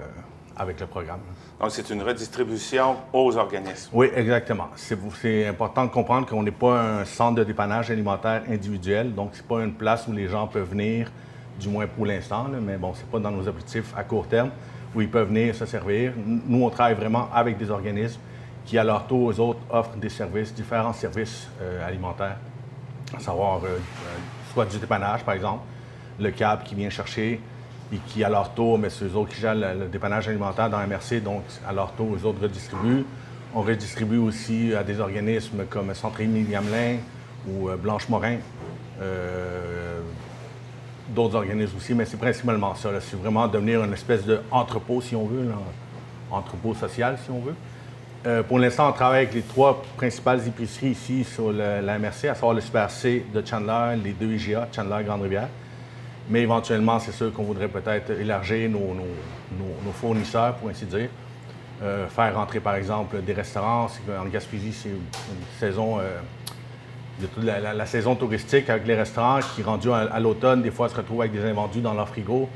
avec 0.56 0.80
le 0.80 0.86
programme. 0.86 1.20
Donc, 1.60 1.72
c'est 1.72 1.90
une 1.90 2.04
redistribution 2.04 2.98
aux 3.12 3.36
organismes. 3.36 3.90
Oui, 3.94 4.10
exactement. 4.16 4.68
C'est 4.76 5.48
important 5.48 5.86
de 5.86 5.90
comprendre 5.90 6.28
qu'on 6.28 6.44
n'est 6.44 6.52
pas 6.52 7.00
un 7.00 7.06
centre 7.06 7.40
de 7.40 7.44
dépannage 7.44 7.90
alimentaire 7.90 8.44
individuel. 8.48 9.14
Donc, 9.16 9.32
ce 9.34 9.42
n'est 9.42 9.48
pas 9.48 9.64
une 9.64 9.74
place 9.74 10.08
où 10.08 10.12
les 10.12 10.28
gens 10.28 10.48
peuvent 10.48 10.70
venir, 10.70 11.12
du 11.60 11.70
moins 11.70 11.88
pour 11.88 12.06
l'instant, 12.06 12.48
mais 12.62 12.78
bon, 12.78 12.94
ce 12.94 13.00
n'est 13.00 13.12
pas 13.12 13.20
dans 13.20 13.32
nos 13.32 13.48
objectifs 13.48 13.94
à 13.98 14.04
court 14.04 14.28
terme 14.28 14.52
où 14.96 15.02
ils 15.02 15.10
peuvent 15.10 15.28
venir 15.28 15.56
se 15.56 15.66
servir. 15.66 16.14
Nous, 16.26 16.64
on 16.64 16.70
travaille 16.70 16.96
vraiment 16.96 17.30
avec 17.34 17.58
des 17.58 17.70
organismes 17.70 18.20
qui, 18.66 18.78
à 18.78 18.84
leur 18.84 19.08
tour, 19.08 19.24
aux 19.24 19.40
autres, 19.40 19.60
offrent 19.70 19.98
des 19.98 20.10
services, 20.10 20.54
différents 20.54 20.94
services 20.94 21.48
euh, 21.62 21.88
alimentaires 21.88 22.38
à 23.16 23.20
savoir 23.20 23.64
euh, 23.64 23.68
euh, 23.70 23.80
soit 24.54 24.66
du 24.66 24.78
dépannage, 24.78 25.24
par 25.24 25.34
exemple, 25.34 25.64
le 26.20 26.30
câble 26.32 26.64
qui 26.64 26.76
vient 26.76 26.90
chercher 26.90 27.40
et 27.92 27.98
qui, 28.08 28.24
à 28.24 28.30
leur 28.30 28.54
tour, 28.54 28.78
mais 28.78 28.90
c'est 28.90 29.06
eux 29.06 29.16
autres 29.16 29.34
qui 29.34 29.42
gèrent 29.42 29.56
le, 29.56 29.88
dépannage 29.88 30.28
alimentaire 30.28 30.70
dans 30.70 30.78
MRC, 30.78 31.22
donc 31.24 31.44
à 31.68 31.74
leur 31.74 31.92
tour, 31.94 32.16
eux 32.16 32.26
autres 32.26 32.44
redistribuent. 32.44 33.06
On 33.56 33.62
redistribue 33.62 34.18
aussi 34.18 34.76
à 34.76 34.84
des 34.84 35.00
organismes 35.00 35.66
comme 35.68 35.92
Centre 35.96 36.22
Émile 36.22 36.48
Gamelin 36.48 36.98
ou 37.48 37.70
Blanche 37.82 38.08
Morin, 38.08 38.38
d'autres 41.14 41.36
organismes 41.36 41.78
aussi, 41.78 41.94
mais 41.94 42.06
c'est 42.06 42.18
principalement 42.18 42.76
ça. 42.76 42.90
C'est 43.02 43.20
vraiment 43.20 43.48
devenir 43.48 43.84
une 43.84 43.94
espèce 43.94 44.26
d'entrepôt, 44.26 45.02
si 45.02 45.16
on 45.16 45.26
veut, 45.26 45.48
entrepôt 46.32 46.74
social, 46.74 47.18
si 47.24 47.32
on 47.32 47.40
veut. 47.40 47.56
Euh, 48.26 48.44
pour 48.44 48.60
l'instant, 48.60 48.90
on 48.90 48.92
travaille 48.92 49.24
avec 49.24 49.34
les 49.34 49.42
trois 49.42 49.82
principales 49.96 50.46
épiceries 50.46 50.90
ici 50.90 51.24
sur 51.24 51.54
la 51.54 51.98
MRC, 51.98 52.26
à 52.26 52.36
savoir 52.36 52.54
le 52.54 52.62
Super 52.62 52.90
C 52.90 53.26
de 53.34 53.46
Chandler, 53.46 53.98
les 54.04 54.12
deux 54.12 54.34
IGA, 54.34 54.68
Chandler 54.76 55.04
Grande 55.06 55.22
Rivière. 55.22 55.48
Mais 56.30 56.42
éventuellement, 56.42 57.00
c'est 57.00 57.14
sûr 57.14 57.34
qu'on 57.34 57.44
voudrait 57.44 57.70
peut-être 57.70 58.12
élargir 58.12 58.70
nos, 58.70 59.94
fournisseurs, 59.94 60.56
pour 60.56 60.70
ainsi 60.70 60.86
dire. 60.86 61.10
Euh, 61.82 62.08
faire 62.08 62.36
rentrer, 62.36 62.60
par 62.60 62.76
exemple, 62.76 63.22
des 63.22 63.32
restaurants. 63.34 63.88
En 64.22 64.26
Gaspésie, 64.26 64.74
c'est 64.74 64.90
une 64.90 65.00
saison, 65.58 66.00
euh, 66.00 66.20
la, 67.42 67.86
saison 67.86 68.16
touristique 68.16 68.70
avec 68.70 68.88
les 68.88 68.96
restaurants 68.96 69.40
qui, 69.56 69.64
rendus 69.64 69.92
à, 69.92 70.20
l'automne, 70.20 70.62
des 70.62 70.72
fois 70.72 70.90
se 70.90 70.96
retrouvent 70.96 71.22
avec 71.22 71.34
des 71.34 71.46
invendus 71.46 71.82
dans 71.82 71.94
leur 71.94 72.08
frigo. 72.08 72.50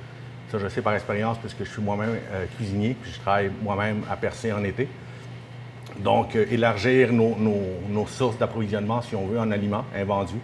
Ça, 0.52 0.60
je 0.60 0.68
sais 0.68 0.82
par 0.82 0.94
expérience, 0.94 1.38
puisque 1.40 1.64
je 1.64 1.70
suis 1.70 1.82
moi-même 1.82 2.16
cuisinier, 2.56 2.96
puis 3.02 3.12
je 3.12 3.20
travaille 3.20 3.52
moi-même 3.62 4.04
à 4.10 4.16
percer 4.16 4.52
en 4.52 4.64
été. 4.64 4.88
Donc, 6.00 6.36
euh, 6.36 6.46
élargir 6.50 7.12
nos, 7.14 8.06
sources 8.08 8.38
d'approvisionnement, 8.38 9.02
si 9.02 9.16
on 9.16 9.28
veut, 9.28 9.40
en 9.40 9.52
aliments 9.52 9.86
invendus, 9.96 10.40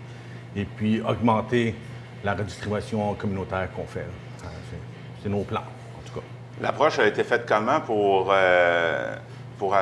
et 0.55 0.65
puis 0.65 1.01
augmenter 1.01 1.75
la 2.23 2.33
redistribution 2.33 3.13
communautaire 3.15 3.69
qu'on 3.75 3.85
fait. 3.85 3.99
Euh, 3.99 4.47
c'est 5.21 5.29
nos 5.29 5.43
plans, 5.43 5.59
en 5.59 6.07
tout 6.07 6.19
cas. 6.19 6.25
L'approche 6.61 6.99
a 6.99 7.07
été 7.07 7.23
faite 7.23 7.45
comment 7.47 7.81
pour, 7.81 8.29
euh, 8.31 9.15
pour 9.57 9.75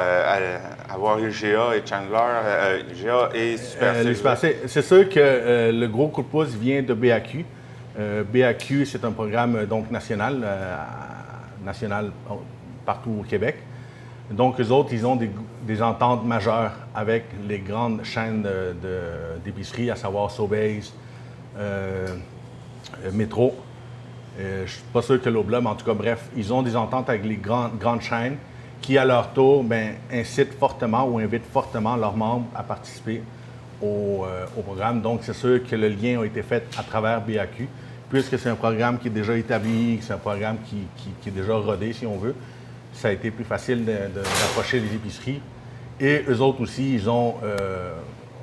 avoir 0.89 1.19
IGA 1.19 1.75
et 1.75 1.83
Chandler, 1.85 2.83
IGA 2.91 3.29
et 3.33 3.57
Super 3.57 4.37
C? 4.37 4.57
C'est 4.67 4.81
sûr 4.81 5.09
que 5.09 5.71
le 5.71 5.87
gros 5.87 6.07
coup 6.07 6.21
de 6.21 6.27
pouce 6.27 6.49
vient 6.49 6.81
de 6.81 6.93
BAQ. 6.93 7.45
BAQ, 8.31 8.85
c'est 8.85 9.03
un 9.03 9.11
programme 9.11 9.65
donc 9.65 9.89
national, 9.91 10.45
national 11.65 12.11
partout 12.85 13.17
au 13.19 13.23
Québec. 13.23 13.57
Donc, 14.31 14.59
eux 14.59 14.71
autres, 14.71 14.89
ils 14.91 15.05
ont 15.05 15.17
des, 15.17 15.81
ententes 15.81 16.25
majeures 16.25 16.73
avec 16.93 17.25
les 17.47 17.59
grandes 17.59 18.03
chaînes 18.03 18.45
d'épicerie, 19.43 19.89
à 19.89 19.95
savoir 19.95 20.31
Sobeys, 20.31 20.91
euh, 21.57 22.07
euh, 23.03 23.11
Métro. 23.13 23.55
Euh, 24.39 24.59
je 24.59 24.61
ne 24.63 24.67
suis 24.67 24.81
pas 24.93 25.01
sûr 25.01 25.21
que 25.21 25.29
l'Obla, 25.29 25.61
mais 25.61 25.69
en 25.69 25.75
tout 25.75 25.85
cas, 25.85 25.93
bref, 25.93 26.29
ils 26.35 26.53
ont 26.53 26.61
des 26.61 26.75
ententes 26.75 27.09
avec 27.09 27.25
les 27.25 27.37
grandes, 27.37 27.77
grandes 27.79 28.01
chaînes 28.01 28.37
qui, 28.81 28.97
à 28.97 29.05
leur 29.05 29.33
tour, 29.33 29.63
ben, 29.63 29.95
incitent 30.11 30.53
fortement 30.53 31.05
ou 31.05 31.19
invitent 31.19 31.51
fortement 31.51 31.95
leurs 31.95 32.15
membres 32.15 32.47
à 32.55 32.63
participer 32.63 33.21
au, 33.81 34.25
programme. 34.63 35.01
Donc, 35.01 35.19
c'est 35.23 35.33
sûr 35.33 35.61
que 35.63 35.75
le 35.75 35.89
lien 35.89 36.21
a 36.21 36.25
été 36.25 36.41
fait 36.41 36.63
à 36.77 36.83
travers 36.83 37.21
BAQ, 37.21 37.67
puisque 38.09 38.39
c'est 38.39 38.49
un 38.49 38.55
programme 38.55 38.97
qui 38.97 39.07
est 39.07 39.11
déjà 39.11 39.37
établi, 39.37 39.99
c'est 40.01 40.13
un 40.13 40.17
programme 40.17 40.57
qui 40.65 41.29
est 41.29 41.31
déjà 41.31 41.55
rodé, 41.55 41.93
si 41.93 42.05
on 42.05 42.17
veut 42.17 42.35
ça 42.97 43.09
a 43.09 43.11
été 43.11 43.29
plus 43.31 43.43
facile 43.43 43.85
d'approcher 43.85 44.79
les 44.79 44.93
épiceries. 44.95 45.39
Et 45.99 46.23
eux 46.27 46.41
autres 46.41 46.61
aussi, 46.61 46.95
ils 46.95 47.09
ont, 47.09 47.35
euh, 47.43 47.93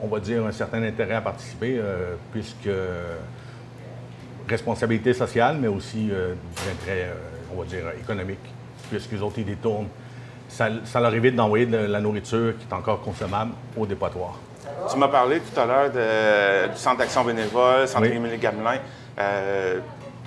on 0.03 0.07
va 0.07 0.21
dire, 0.21 0.45
un 0.47 0.53
certain 0.53 0.83
intérêt 0.83 1.15
à 1.15 1.21
participer, 1.21 1.77
euh, 1.79 2.15
puisque 2.33 2.69
responsabilité 4.49 5.13
sociale, 5.13 5.57
mais 5.61 5.69
aussi 5.69 6.09
euh, 6.11 6.35
du 6.35 6.71
intérêt, 6.71 7.11
on 7.53 7.61
va 7.61 7.67
dire, 7.67 7.85
économique, 8.01 8.39
puisqu'eux 8.91 9.21
autres, 9.21 9.39
ils 9.39 9.45
détournent 9.45 9.89
ça, 10.55 10.69
ça 10.85 11.01
leur 11.01 11.15
évite 11.15 11.35
d'envoyer 11.35 11.67
de 11.67 11.77
la 11.77 12.01
nourriture 12.01 12.55
qui 12.59 12.67
est 12.71 12.75
encore 12.75 13.01
consommable 13.01 13.53
au 13.77 13.87
dépotoir. 13.87 14.39
Tu 14.91 14.97
m'as 14.99 15.09
parlé 15.09 15.41
tout 15.41 15.61
à 15.61 15.67
l'heure 15.67 16.71
du 16.71 16.77
Centre 16.79 16.99
d'action 16.99 17.25
bénévole, 17.25 17.89
Centre 17.89 18.07
Émilie 18.07 18.39
Gamelin. 18.39 18.79
Euh, 19.19 19.79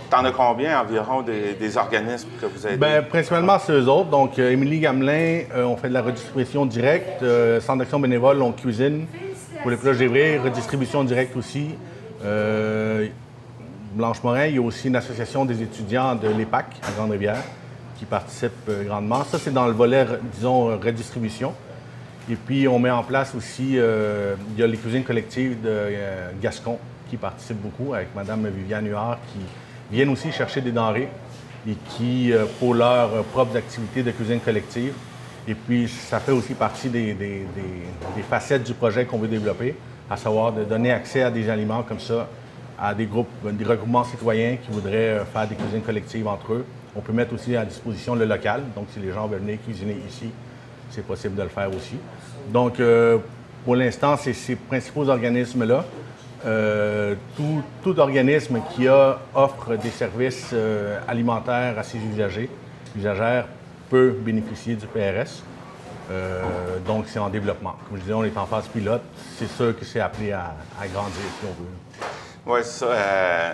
T'en 0.10 0.24
as 0.24 0.32
combien 0.32 0.80
environ 0.80 1.22
des, 1.22 1.54
des 1.60 1.76
organismes 1.76 2.30
que 2.40 2.46
vous 2.46 2.66
aidez? 2.66 2.78
Ben, 2.78 3.04
principalement, 3.04 3.60
c'est 3.60 3.74
eux 3.74 3.90
autres. 3.90 4.10
Donc, 4.10 4.40
euh, 4.40 4.52
Émilie 4.52 4.80
Gamelin, 4.80 5.42
euh, 5.54 5.64
on 5.66 5.76
fait 5.76 5.90
de 5.90 5.94
la 5.94 6.02
redistribution 6.02 6.66
directe. 6.66 7.22
Euh, 7.24 7.60
Centre 7.60 7.80
d'action 7.80 8.00
bénévole, 8.00 8.42
on 8.42 8.54
cuisine. 8.54 9.06
Pour 9.62 9.70
les 9.72 9.76
plats 9.76 9.92
gévrés, 9.94 10.38
redistribution 10.38 11.04
directe 11.04 11.36
aussi. 11.36 11.76
Blanche 13.94 14.24
Morin, 14.24 14.46
il 14.46 14.56
y 14.56 14.58
a 14.60 14.62
aussi 14.62 14.88
une 14.88 14.96
association 14.96 15.44
des 15.44 15.62
étudiants 15.62 16.16
de 16.16 16.30
l'EPAC 16.30 16.68
à 16.88 16.92
Grande-Rivière 16.92 17.44
qui 17.98 18.06
participe 18.06 18.52
euh, 18.70 18.84
grandement. 18.86 19.24
Ça, 19.24 19.40
c'est 19.40 19.54
dans 19.54 19.66
le 19.68 19.74
volet, 19.74 20.06
disons, 20.34 20.78
redistribution. 20.78 21.54
Et 22.30 22.36
puis, 22.36 22.68
on 22.68 22.78
met 22.80 22.92
en 22.92 23.04
place 23.04 23.34
aussi, 23.36 23.74
euh, 23.78 24.36
il 24.54 24.60
y 24.60 24.64
a 24.64 24.68
les 24.68 24.78
cuisines 24.78 25.04
collectives 25.04 25.62
de 25.62 25.70
euh, 25.70 26.30
Gascon 26.42 26.78
qui 27.10 27.18
participent 27.18 27.62
beaucoup 27.62 27.94
avec 27.94 28.10
Mme 28.16 28.48
Viviane 28.50 28.88
Huard 28.88 29.18
qui 29.32 29.40
viennent 29.96 30.10
aussi 30.10 30.32
chercher 30.32 30.60
des 30.62 30.72
denrées 30.72 31.08
et 31.68 31.76
qui, 31.92 32.32
pour 32.60 32.74
leurs 32.74 33.24
propres 33.34 33.56
activités 33.58 34.04
de 34.04 34.12
cuisine 34.12 34.40
collective. 34.40 34.94
Et 35.48 35.56
puis, 35.56 35.88
ça 35.88 36.20
fait 36.20 36.34
aussi 36.34 36.54
partie 36.54 36.90
des, 36.90 37.14
des- 37.14 37.46
facettes 38.30 38.64
du 38.64 38.74
projet 38.74 39.06
qu'on 39.06 39.18
veut 39.18 39.28
développer, 39.30 39.76
à 40.10 40.18
savoir 40.18 40.52
de 40.52 40.64
donner 40.66 40.92
accès 40.92 41.24
à 41.24 41.32
des 41.32 41.50
aliments 41.50 41.84
comme 41.84 42.00
ça 42.00 42.28
à 42.80 42.94
des 42.94 43.06
groupes, 43.06 43.28
des 43.44 43.64
regroupements 43.66 44.04
citoyens 44.04 44.58
qui 44.58 44.70
voudraient 44.72 45.22
faire 45.34 45.48
des 45.48 45.56
cuisines 45.56 45.82
collectives 45.82 46.28
entre 46.28 46.54
eux. 46.54 46.66
On 46.98 47.02
peut 47.02 47.14
mettre 47.14 47.34
aussi 47.34 47.56
à 47.56 47.64
disposition 47.64 48.16
le 48.16 48.26
local. 48.26 48.64
Donc, 48.76 48.88
si 48.92 49.00
les 49.00 49.12
gens 49.12 49.28
veulent 49.28 49.42
venir 49.42 49.60
cuisiner 49.64 49.98
ici, 50.08 50.32
c'est 50.90 51.06
possible 51.06 51.36
de 51.36 51.44
le 51.44 51.50
faire 51.50 51.70
aussi. 51.70 51.96
Donc, 52.52 52.80
euh, 52.80 53.20
pour 53.64 53.76
l'instant, 53.76 54.18
c'est 54.18 54.34
ces 54.34 54.56
principaux 54.56 55.08
organismes-là. 55.08 55.86
Euh, 56.46 57.16
tout, 57.36 58.00
organisme 58.00 58.62
qui 58.74 58.88
offre 58.88 59.76
des 59.76 59.90
services 59.90 60.52
euh, 60.54 61.00
alimentaires 61.08 61.78
à 61.78 61.84
ses 61.84 62.00
usagers, 62.00 62.50
usagères, 62.98 63.48
peut 63.90 64.12
bénéficier 64.20 64.76
du 64.76 64.88
PRS. 64.88 65.44
Donc, 66.88 67.06
c'est 67.08 67.20
en 67.20 67.30
développement. 67.30 67.76
Comme 67.88 67.98
je 67.98 68.04
disais, 68.04 68.14
on 68.14 68.24
est 68.24 68.38
en 68.38 68.46
phase 68.46 68.68
pilote. 68.68 69.02
C'est 69.38 69.50
sûr 69.50 69.78
que 69.78 69.86
c'est 69.86 70.00
appelé 70.00 70.32
à, 70.32 70.56
à 70.82 70.88
grandir, 70.88 71.22
si 71.40 71.46
on 71.46 71.62
veut. 71.62 71.87
Oui, 72.48 72.60
c'est 72.64 72.80
ça. 72.80 72.86
euh, 72.88 73.54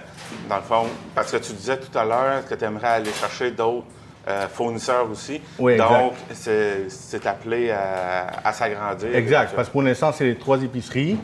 dans 0.50 0.58
le 0.58 0.62
fond, 0.62 0.86
parce 1.16 1.32
que 1.32 1.38
tu 1.38 1.54
disais 1.54 1.78
tout 1.78 1.98
à 1.98 2.06
l'heure 2.06 2.46
que 2.48 2.56
tu 2.56 2.64
aimerais 2.64 2.88
aller 2.90 3.12
chercher 3.12 3.52
d'autres 3.52 3.86
euh, 4.28 4.48
fournisseurs 4.48 5.10
aussi. 5.12 5.42
Oui, 5.60 5.74
exact. 5.74 5.90
Donc, 5.90 6.14
c'est 6.32 7.26
appelé 7.26 7.72
à, 7.72 8.28
à 8.44 8.54
s'agrandir. 8.54 9.16
Exact, 9.16 9.54
parce 9.56 9.68
que 9.68 9.72
pour 9.74 9.82
l'instant, 9.82 10.12
c'est 10.12 10.26
les 10.26 10.36
trois 10.36 10.62
épiceries 10.62 11.18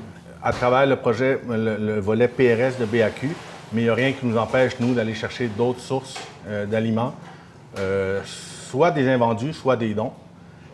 à 0.44 0.52
travers 0.54 0.86
le 0.86 0.96
projet, 0.96 1.40
le, 1.48 1.78
le 1.78 2.00
volet 2.00 2.28
PRS 2.28 2.78
de 2.80 2.86
BAQ, 2.86 3.30
mais 3.74 3.82
il 3.82 3.84
n'y 3.86 3.90
a 3.90 3.94
rien 3.94 4.12
qui 4.14 4.26
nous 4.26 4.38
empêche, 4.38 4.74
nous, 4.80 4.94
d'aller 4.94 5.14
chercher 5.14 5.48
d'autres 5.48 5.82
sources 5.82 6.16
euh, 6.48 6.66
d'aliments, 6.66 7.14
soit 8.26 8.92
des 8.92 9.08
invendus, 9.10 9.54
soit 9.54 9.76
des 9.76 9.94
dons. 9.94 10.12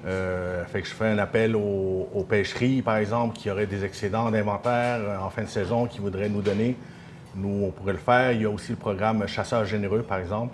Euh, 0.06 0.64
je 0.74 0.82
fais 0.82 1.08
un 1.08 1.18
appel 1.18 1.56
aux, 1.56 2.26
pêcheries, 2.30 2.82
par 2.82 2.98
exemple, 2.98 3.36
qui 3.36 3.50
auraient 3.50 3.66
des 3.66 3.84
excédents 3.84 4.30
d'inventaire 4.30 5.00
euh, 5.00 5.18
en 5.18 5.30
fin 5.30 5.44
de 5.44 5.48
saison, 5.48 5.88
qui 5.88 6.00
voudraient 6.00 6.30
nous 6.30 6.42
donner. 6.42 6.76
Nous, 7.36 7.66
on 7.66 7.72
pourrait 7.72 7.94
le 7.94 8.00
faire. 8.00 8.32
Il 8.32 8.42
y 8.42 8.46
a 8.46 8.50
aussi 8.50 8.72
le 8.72 8.78
programme 8.78 9.28
Chasseurs 9.28 9.66
généreux, 9.66 10.04
par 10.04 10.20
exemple, 10.20 10.54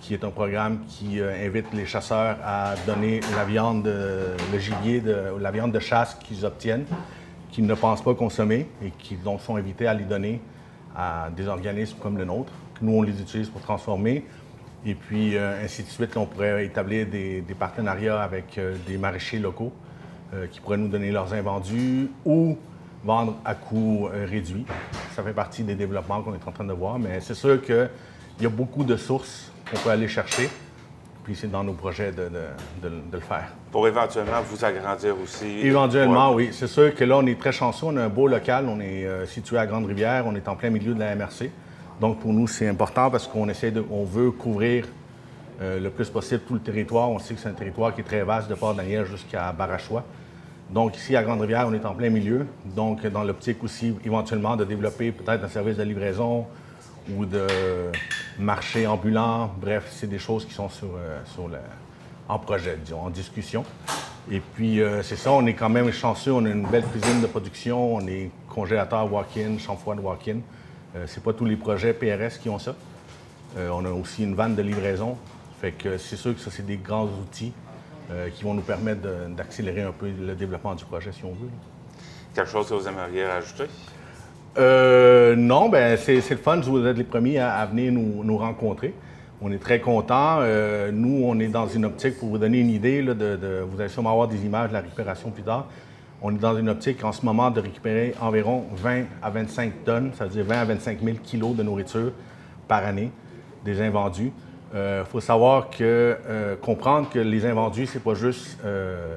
qui 0.00 0.14
est 0.14 0.24
un 0.24 0.30
programme 0.30 0.80
qui 0.86 1.20
euh, 1.20 1.46
invite 1.46 1.66
les 1.72 1.86
chasseurs 1.86 2.36
à 2.44 2.74
donner 2.86 3.20
la 3.36 3.44
viande, 3.44 3.86
euh, 3.86 4.36
le 4.52 4.58
gibier, 4.58 5.00
de, 5.00 5.16
la 5.40 5.50
viande 5.50 5.72
de 5.72 5.80
chasse 5.80 6.14
qu'ils 6.16 6.44
obtiennent, 6.44 6.84
qu'ils 7.50 7.66
ne 7.66 7.74
pensent 7.74 8.02
pas 8.02 8.14
consommer 8.14 8.68
et 8.84 8.90
qui 8.98 9.16
sont 9.22 9.56
invités 9.56 9.86
à 9.86 9.94
les 9.94 10.04
donner 10.04 10.40
à 10.96 11.28
des 11.34 11.46
organismes 11.46 11.96
comme 12.00 12.18
le 12.18 12.24
nôtre. 12.24 12.52
Nous, 12.80 12.92
on 12.92 13.02
les 13.02 13.20
utilise 13.20 13.48
pour 13.48 13.60
transformer. 13.60 14.24
Et 14.86 14.94
puis, 14.94 15.36
euh, 15.36 15.64
ainsi 15.64 15.82
de 15.82 15.88
suite, 15.88 16.16
on 16.16 16.24
pourrait 16.26 16.64
établir 16.64 17.06
des, 17.06 17.40
des 17.40 17.54
partenariats 17.54 18.20
avec 18.22 18.56
euh, 18.58 18.76
des 18.86 18.96
maraîchers 18.96 19.38
locaux 19.38 19.72
euh, 20.34 20.46
qui 20.46 20.60
pourraient 20.60 20.76
nous 20.76 20.88
donner 20.88 21.10
leurs 21.10 21.32
invendus 21.34 22.08
ou 22.24 22.56
vendre 23.04 23.36
à 23.44 23.54
coût 23.54 24.08
réduit. 24.12 24.66
Ça 25.14 25.22
fait 25.22 25.32
partie 25.32 25.62
des 25.62 25.74
développements 25.74 26.22
qu'on 26.22 26.34
est 26.34 26.46
en 26.48 26.52
train 26.52 26.64
de 26.64 26.72
voir, 26.72 26.98
mais 26.98 27.20
c'est 27.20 27.34
sûr 27.34 27.60
qu'il 27.62 27.88
y 28.40 28.46
a 28.46 28.48
beaucoup 28.48 28.84
de 28.84 28.96
sources 28.96 29.50
qu'on 29.70 29.78
peut 29.78 29.90
aller 29.90 30.08
chercher. 30.08 30.48
Puis 31.24 31.36
c'est 31.36 31.50
dans 31.50 31.62
nos 31.62 31.74
projets 31.74 32.10
de, 32.10 32.22
de- 32.24 32.88
de- 32.88 32.88
de 32.88 33.12
le 33.12 33.20
faire. 33.20 33.52
Pour 33.70 33.86
éventuellement 33.86 34.40
vous 34.48 34.64
agrandir 34.64 35.14
aussi. 35.22 35.60
Éventuellement, 35.60 36.30
Ouais. 36.34 36.46
oui. 36.46 36.48
C'est 36.52 36.66
sûr 36.66 36.94
que 36.94 37.04
là, 37.04 37.18
on 37.18 37.26
est 37.26 37.38
très 37.38 37.52
chanceux. 37.52 37.86
On 37.86 37.96
a 37.98 38.04
un 38.04 38.08
beau 38.08 38.26
local. 38.28 38.66
On 38.68 38.80
est 38.80 39.06
situé 39.26 39.58
à 39.58 39.66
Grande-Rivière. 39.66 40.24
On 40.26 40.34
est 40.34 40.48
en 40.48 40.56
plein 40.56 40.70
milieu 40.70 40.94
de 40.94 40.98
la 41.00 41.14
MRC. 41.14 41.50
Donc, 42.00 42.20
pour 42.20 42.32
nous, 42.32 42.46
c'est 42.46 42.68
important 42.68 43.10
parce 43.10 43.26
qu'on 43.26 43.48
essaie 43.48 43.70
de, 43.70 43.84
on 43.90 44.04
veut 44.04 44.30
couvrir 44.30 44.86
euh, 45.60 45.80
le 45.80 45.90
plus 45.90 46.08
possible 46.08 46.42
tout 46.46 46.54
le 46.54 46.60
territoire. 46.60 47.10
On 47.10 47.18
sait 47.18 47.34
que 47.34 47.40
c'est 47.40 47.48
un 47.48 47.52
territoire 47.52 47.94
qui 47.94 48.02
est 48.02 48.04
très 48.04 48.22
vaste 48.22 48.48
de 48.48 48.54
Port-Daniel 48.54 49.04
jusqu'à 49.06 49.50
Barachois. 49.52 50.04
Donc, 50.70 50.96
ici, 50.96 51.16
à 51.16 51.22
Grande-Rivière, 51.22 51.66
on 51.66 51.72
est 51.72 51.84
en 51.84 51.94
plein 51.94 52.10
milieu. 52.10 52.46
Donc, 52.64 53.04
dans 53.06 53.24
l'optique 53.24 53.64
aussi, 53.64 53.96
éventuellement, 54.04 54.54
de 54.54 54.64
développer 54.64 55.10
peut-être 55.12 55.42
un 55.44 55.48
service 55.48 55.76
de 55.76 55.82
livraison 55.82 56.46
ou 57.16 57.24
de 57.24 57.46
marché 58.38 58.86
ambulant. 58.86 59.50
Bref, 59.60 59.88
c'est 59.90 60.06
des 60.08 60.18
choses 60.18 60.44
qui 60.44 60.52
sont 60.52 60.68
sur, 60.68 60.88
euh, 60.96 61.20
le- 61.50 61.56
en 62.28 62.38
projet, 62.38 62.78
disons, 62.84 63.00
en 63.00 63.10
discussion. 63.10 63.64
Et 64.30 64.40
puis, 64.40 64.80
euh, 64.82 65.02
c'est 65.02 65.16
ça, 65.16 65.32
on 65.32 65.46
est 65.46 65.54
quand 65.54 65.70
même 65.70 65.90
chanceux. 65.90 66.32
On 66.32 66.44
a 66.44 66.50
une 66.50 66.66
belle 66.66 66.84
cuisine 66.84 67.22
de 67.22 67.26
production. 67.26 67.96
On 67.96 68.06
est 68.06 68.30
congélateur 68.48 69.10
walk-in, 69.10 69.58
chambre 69.58 69.80
froide 69.80 70.00
walk-in. 70.00 70.36
Euh, 70.96 71.04
c'est 71.06 71.22
pas 71.22 71.32
tous 71.32 71.44
les 71.44 71.56
projets 71.56 71.92
PRS 71.92 72.38
qui 72.40 72.48
ont 72.48 72.58
ça. 72.58 72.74
Euh, 73.56 73.70
on 73.72 73.84
a 73.84 73.90
aussi 73.90 74.24
une 74.24 74.34
vanne 74.34 74.54
de 74.54 74.62
livraison. 74.62 75.16
Fait 75.60 75.72
que 75.72 75.98
c'est 75.98 76.16
sûr 76.16 76.34
que 76.34 76.40
ça, 76.40 76.50
c'est 76.50 76.64
des 76.66 76.76
grands 76.76 77.04
outils 77.06 77.52
euh, 78.10 78.28
qui 78.30 78.44
vont 78.44 78.54
nous 78.54 78.62
permettre 78.62 79.00
d'accélérer 79.36 79.82
un 79.82 79.92
peu 79.92 80.06
le 80.08 80.34
développement 80.34 80.74
du 80.74 80.84
projet, 80.84 81.10
si 81.12 81.24
on 81.24 81.30
veut. 81.32 81.48
Quelque 82.34 82.50
chose 82.50 82.68
que 82.68 82.74
vous 82.74 82.86
aimeriez 82.88 83.26
rajouter? 83.26 83.64
Euh, 84.56 85.36
non, 85.36 85.68
ben 85.68 85.96
c'est 85.96 86.20
c'est 86.20 86.34
le 86.34 86.40
fun. 86.40 86.56
Vous 86.60 86.84
êtes 86.86 86.96
les 86.96 87.04
premiers 87.04 87.38
à, 87.38 87.54
à 87.54 87.66
venir 87.66 87.92
nous, 87.92 88.24
nous 88.24 88.38
rencontrer. 88.38 88.94
On 89.40 89.52
est 89.52 89.58
très 89.62 89.80
contents. 89.80 90.38
Euh, 90.40 90.90
nous, 90.92 91.22
on 91.24 91.38
est 91.38 91.46
dans 91.48 91.68
une 91.68 91.84
optique, 91.84 92.18
pour 92.18 92.28
vous 92.30 92.38
donner 92.38 92.58
une 92.58 92.70
idée, 92.70 93.02
là, 93.02 93.14
de, 93.14 93.36
de- 93.36 93.64
vous 93.68 93.80
allez 93.80 93.88
sûrement 93.90 94.10
avoir 94.10 94.26
des 94.26 94.44
images 94.44 94.70
de 94.70 94.74
la 94.74 94.80
récupération 94.80 95.30
plus 95.30 95.44
tard. 95.44 95.66
On 96.20 96.34
est 96.34 96.38
dans 96.38 96.56
une 96.56 96.68
optique 96.68 97.04
en 97.04 97.12
ce 97.12 97.24
moment 97.24 97.50
de 97.50 97.60
récupérer 97.60 98.14
environ 98.20 98.64
20 98.74 99.04
à 99.22 99.30
25 99.30 99.84
tonnes, 99.84 100.10
ça 100.14 100.24
veut 100.24 100.30
dire 100.30 100.44
20 100.44 100.60
à 100.60 100.64
25 100.64 101.00
000 101.00 101.16
kilos 101.22 101.54
de 101.54 101.62
nourriture 101.62 102.12
par 102.66 102.84
année, 102.84 103.12
des 103.64 103.80
invendus. 103.80 104.32
Il 104.74 105.04
faut 105.06 105.20
savoir 105.20 105.70
que, 105.70 106.16
euh, 106.26 106.56
comprendre 106.56 107.08
que 107.08 107.18
les 107.18 107.46
invendus, 107.46 107.86
c'est 107.86 108.02
pas 108.02 108.14
juste 108.14 108.58
euh, 108.64 109.16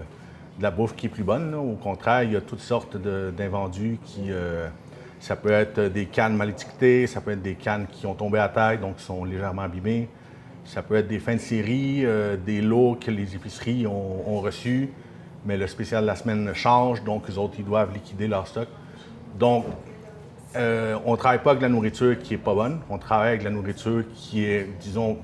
de 0.57 0.63
la 0.63 0.71
bouffe 0.71 0.95
qui 0.95 1.07
est 1.07 1.09
plus 1.09 1.23
bonne. 1.23 1.53
Au 1.55 1.75
contraire, 1.75 2.23
il 2.23 2.33
y 2.33 2.35
a 2.35 2.41
toutes 2.41 2.61
sortes 2.61 2.95
d'invendus 2.97 3.97
qui. 4.05 4.27
euh, 4.29 4.67
ça 5.21 5.35
peut 5.35 5.51
être 5.51 5.79
des 5.81 6.07
cannes 6.07 6.35
mal 6.35 6.49
étiquetées, 6.49 7.05
ça 7.05 7.21
peut 7.21 7.31
être 7.31 7.43
des 7.43 7.53
cannes 7.53 7.85
qui 7.91 8.07
ont 8.07 8.15
tombé 8.15 8.39
à 8.39 8.49
terre, 8.49 8.79
donc 8.79 8.95
qui 8.95 9.03
sont 9.03 9.23
légèrement 9.23 9.61
abîmées. 9.61 10.09
Ça 10.65 10.81
peut 10.81 10.95
être 10.95 11.07
des 11.07 11.19
fins 11.19 11.35
de 11.35 11.39
série, 11.39 12.03
euh, 12.05 12.37
des 12.37 12.59
lots 12.59 12.97
que 12.99 13.11
les 13.11 13.35
épiceries 13.35 13.85
ont 13.85 14.39
reçus, 14.41 14.89
mais 15.45 15.57
le 15.57 15.67
spécial 15.67 16.03
de 16.03 16.07
la 16.07 16.15
semaine 16.15 16.53
change, 16.53 17.03
donc 17.03 17.27
les 17.27 17.37
autres, 17.37 17.55
ils 17.57 17.65
doivent 17.65 17.93
liquider 17.93 18.27
leur 18.27 18.47
stock. 18.47 18.67
Donc, 19.37 19.65
euh, 20.55 20.97
on 21.05 21.11
ne 21.11 21.17
travaille 21.17 21.41
pas 21.41 21.51
avec 21.51 21.61
la 21.61 21.69
nourriture 21.69 22.19
qui 22.19 22.33
est 22.33 22.37
pas 22.37 22.53
bonne, 22.53 22.81
on 22.89 22.97
travaille 22.97 23.29
avec 23.29 23.43
la 23.43 23.49
nourriture 23.49 24.03
qui 24.13 24.43
est, 24.43 24.67
disons, 24.79 25.17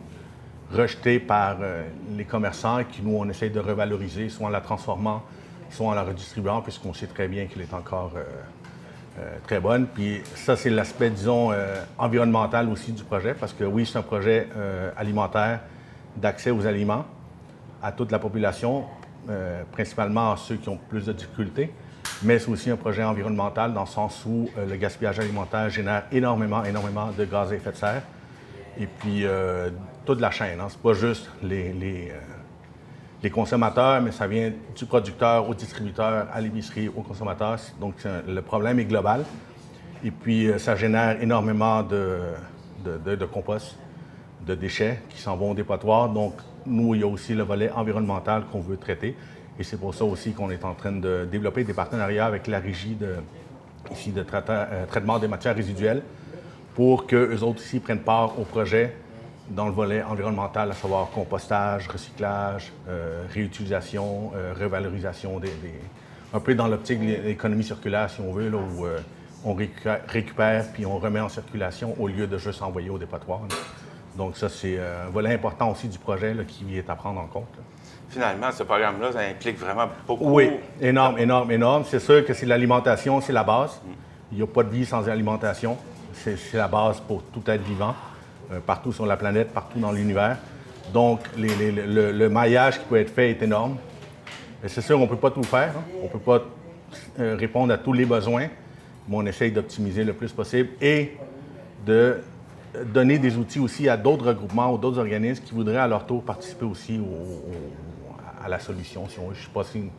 rejetée 0.71 1.19
par 1.19 1.57
euh, 1.61 1.83
les 2.15 2.23
commerçants 2.23 2.79
et 2.79 2.85
qui, 2.85 3.01
nous, 3.01 3.17
on 3.17 3.27
essaye 3.29 3.49
de 3.49 3.59
revaloriser, 3.59 4.29
soit 4.29 4.47
en 4.47 4.49
la 4.49 4.61
transformant, 4.61 5.23
soit 5.69 5.87
en 5.87 5.93
la 5.93 6.03
redistribuant, 6.03 6.61
puisqu'on 6.61 6.93
sait 6.93 7.07
très 7.07 7.27
bien 7.27 7.45
qu'elle 7.47 7.61
est 7.61 7.73
encore 7.73 8.13
euh, 8.15 9.37
très 9.45 9.59
bonne. 9.59 9.87
Puis 9.87 10.21
ça, 10.35 10.55
c'est 10.55 10.69
l'aspect, 10.69 11.09
disons, 11.09 11.51
environnemental 11.97 12.69
aussi 12.69 12.91
du 12.91 13.03
projet, 13.03 13.33
parce 13.33 13.51
que 13.51 13.63
oui, 13.63 13.85
c'est 13.85 13.97
un 13.97 14.03
projet 14.03 14.47
alimentaire 14.95 15.61
d'accès 16.15 16.51
aux 16.51 16.67
aliments 16.67 17.03
à 17.81 17.91
toute 17.91 18.11
la 18.11 18.19
population, 18.19 18.83
euh, 19.29 19.63
principalement 19.71 20.31
à 20.31 20.37
ceux 20.37 20.55
qui 20.55 20.69
ont 20.69 20.77
plus 20.77 21.05
de 21.05 21.11
difficultés, 21.11 21.73
mais 22.23 22.39
c'est 22.39 22.49
aussi 22.49 22.69
un 22.69 22.77
projet 22.77 23.03
environnemental 23.03 23.73
dans 23.73 23.81
le 23.81 23.87
sens 23.87 24.23
où 24.25 24.49
euh, 24.57 24.65
le 24.65 24.77
gaspillage 24.77 25.19
alimentaire 25.19 25.69
génère 25.69 26.03
énormément, 26.13 26.63
énormément 26.63 27.09
de 27.17 27.25
gaz 27.25 27.51
à 27.51 27.55
effet 27.55 27.71
de 27.71 27.75
serre. 27.75 28.03
Et 28.79 28.87
puis, 28.87 29.25
euh, 29.25 29.69
toute 30.05 30.21
la 30.21 30.31
chaîne. 30.31 30.61
Hein. 30.61 30.67
C'est 30.69 30.81
pas 30.81 30.93
juste 30.93 31.29
les, 31.43 32.13
consommateurs, 33.33 34.01
mais 34.01 34.11
ça 34.11 34.27
vient 34.27 34.53
du 34.73 34.85
producteur 34.85 35.49
au 35.49 35.53
distributeur, 35.53 36.27
à 36.31 36.39
l'épicerie, 36.39 36.87
au 36.87 37.01
consommateur. 37.01 37.59
Donc, 37.81 37.95
le 38.05 38.41
problème 38.41 38.79
est 38.79 38.85
global. 38.85 39.25
Et 40.05 40.11
puis, 40.11 40.49
ça 40.57 40.77
génère 40.77 41.21
énormément 41.21 41.83
de 41.83 43.25
compost, 43.25 43.75
de 44.45 44.55
déchets 44.55 45.01
qui 45.09 45.19
s'en 45.19 45.35
vont 45.35 45.51
au 45.51 45.53
dépotoir. 45.53 46.07
Donc, 46.07 46.35
nous, 46.67 46.95
il 46.95 47.01
y 47.01 47.03
a 47.03 47.07
aussi 47.07 47.33
le 47.33 47.43
volet 47.43 47.71
environnemental 47.71 48.43
qu'on 48.51 48.59
veut 48.59 48.77
traiter. 48.77 49.15
Et 49.59 49.63
c'est 49.63 49.77
pour 49.77 49.93
ça 49.95 50.05
aussi 50.05 50.33
qu'on 50.33 50.51
est 50.51 50.63
en 50.63 50.73
train 50.73 50.91
de 50.91 51.27
développer 51.29 51.63
des 51.63 51.73
partenariats 51.73 52.25
avec 52.25 52.47
la 52.47 52.59
régie 52.59 52.95
de, 52.95 53.15
ici 53.91 54.11
de 54.11 54.23
euh, 54.23 54.85
traitement 54.85 55.19
des 55.19 55.27
matières 55.27 55.55
résiduelles 55.55 56.03
pour 56.75 57.07
qu'eux 57.07 57.39
autres 57.41 57.63
ici 57.63 57.79
prennent 57.79 58.01
part 58.01 58.39
au 58.39 58.43
projet 58.43 58.93
dans 59.49 59.65
le 59.65 59.71
volet 59.71 60.03
environnemental, 60.03 60.69
à 60.69 60.73
savoir 60.73 61.09
compostage, 61.09 61.87
recyclage, 61.87 62.71
euh, 62.87 63.23
réutilisation, 63.33 64.31
euh, 64.35 64.53
revalorisation, 64.59 65.39
des, 65.39 65.49
un 66.33 66.39
peu 66.39 66.53
dans 66.53 66.67
l'optique 66.67 66.99
de 66.99 67.27
l'économie 67.27 67.63
circulaire, 67.63 68.09
si 68.09 68.19
on 68.19 68.33
veut, 68.33 68.49
là, 68.49 68.57
où 68.57 68.85
on 69.45 69.53
récupère, 69.53 70.65
puis 70.73 70.85
on 70.85 70.97
remet 70.97 71.21
en 71.21 71.29
circulation 71.29 71.95
au 71.97 72.09
lieu 72.09 72.27
de 72.27 72.37
juste 72.37 72.61
envoyer 72.61 72.89
au 72.89 72.97
dépotoir. 72.97 73.41
Donc 74.17 74.35
ça, 74.35 74.49
c'est 74.49 74.79
un 74.79 75.09
volet 75.09 75.33
important 75.33 75.71
aussi 75.71 75.87
du 75.87 75.99
projet 75.99 76.35
qui 76.47 76.77
est 76.77 76.89
à 76.89 76.95
prendre 76.95 77.19
en 77.19 77.27
compte 77.27 77.57
finalement, 78.09 78.51
ce 78.51 78.63
programme-là, 78.63 79.11
ça 79.11 79.19
implique 79.19 79.59
vraiment 79.59 79.87
beaucoup. 80.07 80.31
Oui, 80.31 80.49
énorme, 80.81 81.19
énorme, 81.19 81.51
énorme. 81.51 81.83
C'est 81.87 81.99
sûr 81.99 82.25
que 82.25 82.33
c'est 82.33 82.45
l'alimentation, 82.45 83.21
c'est 83.21 83.33
la 83.33 83.43
base. 83.43 83.79
Il 84.31 84.37
n'y 84.37 84.43
a 84.43 84.47
pas 84.47 84.63
de 84.63 84.69
vie 84.69 84.85
sans 84.85 85.07
alimentation. 85.07 85.77
C'est 86.13 86.53
la 86.53 86.67
base 86.67 86.99
pour 86.99 87.21
tout 87.23 87.43
être 87.47 87.61
vivant, 87.61 87.93
euh, 88.51 88.59
partout 88.59 88.91
sur 88.91 89.05
la 89.05 89.17
planète, 89.17 89.53
partout 89.53 89.79
dans 89.79 89.91
l'univers. 89.91 90.37
Donc, 90.91 91.19
le, 91.37 92.27
maillage 92.27 92.79
qui 92.79 92.85
peut 92.85 92.97
être 92.97 93.13
fait 93.13 93.31
est 93.31 93.41
énorme. 93.43 93.77
C'est 94.65 94.81
sûr, 94.81 94.97
on 94.97 95.03
ne 95.03 95.07
peut 95.07 95.15
pas 95.15 95.29
tout 95.29 95.43
faire. 95.43 95.73
Hein. 95.77 95.83
On 96.01 96.05
ne 96.05 96.09
peut 96.09 96.19
pas 96.19 96.41
euh, 97.19 97.35
répondre 97.37 97.71
à 97.71 97.77
tous 97.77 97.93
les 97.93 98.05
besoins, 98.05 98.47
mais 99.07 99.15
on 99.15 99.25
essaye 99.27 99.51
d'optimiser 99.51 100.03
le 100.03 100.13
plus 100.13 100.31
possible 100.31 100.69
et 100.81 101.15
de 101.85 102.19
donner 102.85 103.19
des 103.19 103.37
outils 103.37 103.59
aussi 103.59 103.89
à 103.89 103.97
d'autres 103.97 104.27
regroupements 104.27 104.73
ou 104.73 104.77
d'autres 104.77 104.99
organismes 104.99 105.43
qui 105.43 105.53
voudraient 105.53 105.77
à 105.77 105.87
leur 105.87 106.05
tour 106.05 106.23
participer 106.23 106.65
aussi 106.65 106.99
au 106.99 107.51
à 108.47 108.49
la 108.49 108.59
solution. 108.59 109.07
Si 109.09 109.19
on, 109.19 109.33
je 109.33 109.39
ne 109.39 109.43
sais 109.43 109.51
pas 109.53 109.63
si 109.63 109.89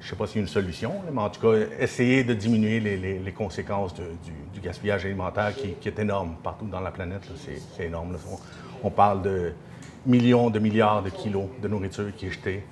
s'il 0.00 0.36
y 0.36 0.38
a 0.38 0.42
une 0.42 0.48
solution, 0.48 0.94
mais 1.12 1.20
en 1.20 1.30
tout 1.30 1.40
cas, 1.40 1.58
essayer 1.78 2.24
de 2.24 2.34
diminuer 2.34 2.80
les, 2.80 3.32
conséquences 3.32 3.94
du, 3.94 4.60
gaspillage 4.60 5.04
alimentaire 5.06 5.54
qui, 5.54 5.88
est 5.88 5.98
énorme 5.98 6.36
partout 6.42 6.66
dans 6.66 6.80
la 6.80 6.90
planète. 6.90 7.22
C'est 7.76 7.84
énorme. 7.84 8.16
On, 8.82 8.90
parle 8.90 9.22
de 9.22 9.52
millions 10.06 10.50
de 10.50 10.58
milliards 10.58 11.02
de 11.02 11.10
kilos 11.10 11.46
de 11.62 11.68
nourriture 11.68 12.14
qui 12.16 12.26
est 12.26 12.30
jetée 12.30 12.64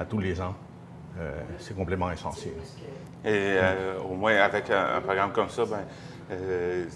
à 0.00 0.04
tous 0.04 0.18
les 0.18 0.40
ans. 0.40 0.54
Euh, 1.18 1.40
c'est 1.58 1.76
complètement 1.76 2.10
essentiel. 2.10 2.54
Et 3.24 3.28
euh, 3.28 3.98
au 4.00 4.14
moins, 4.14 4.36
avec 4.36 4.70
un, 4.70 5.00
programme 5.02 5.32
comme 5.32 5.50
ça, 5.50 5.64
ben, 5.66 5.84
euh, 6.30 6.86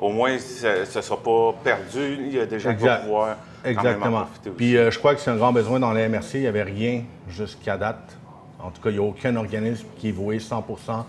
au 0.00 0.08
moins, 0.08 0.38
ça 0.38 0.80
ne 0.80 0.84
sera 1.02 1.16
pas 1.18 1.54
perdu. 1.62 2.18
Il 2.20 2.34
y 2.34 2.40
a 2.40 2.46
des 2.46 2.58
gens 2.58 2.74
qui 2.74 2.84
vont 2.84 2.96
pouvoir 3.02 3.36
Exactement. 3.64 4.24
Puis 4.56 4.76
euh, 4.76 4.90
je 4.90 4.98
crois 4.98 5.14
que 5.14 5.20
c'est 5.20 5.30
un 5.30 5.36
grand 5.36 5.52
besoin 5.52 5.78
dans 5.78 5.92
la 5.92 6.08
MRC. 6.08 6.34
Il 6.34 6.40
n'y 6.40 6.46
avait 6.46 6.62
rien 6.62 7.02
jusqu'à 7.28 7.76
date. 7.76 8.16
En 8.58 8.70
tout 8.70 8.80
cas, 8.80 8.90
il 8.90 8.94
n'y 8.94 9.04
a 9.04 9.06
aucun 9.06 9.36
organisme 9.36 9.86
qui 9.98 10.08
est 10.08 10.12
voué 10.12 10.38
100% 10.38 11.04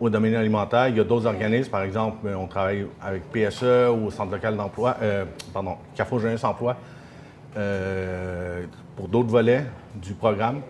au 0.00 0.10
domaine 0.10 0.34
alimentaire. 0.34 0.88
Il 0.88 0.96
y 0.96 1.00
a 1.00 1.04
d'autres 1.04 1.26
organismes, 1.26 1.70
par 1.70 1.82
exemple, 1.82 2.28
on 2.28 2.46
travaille 2.46 2.86
avec 3.02 3.22
PSE 3.30 3.62
ou 3.62 4.06
au 4.06 4.10
Centre 4.10 4.32
local 4.32 4.56
d'emploi, 4.56 4.96
euh, 5.02 5.24
pardon, 5.52 5.76
CAFO 5.94 6.18
Jeunesse 6.18 6.44
Emploi, 6.44 6.76
euh, 7.56 8.64
pour 8.96 9.08
d'autres 9.08 9.28
volets 9.28 9.64
du 9.94 10.12
programme, 10.14 10.60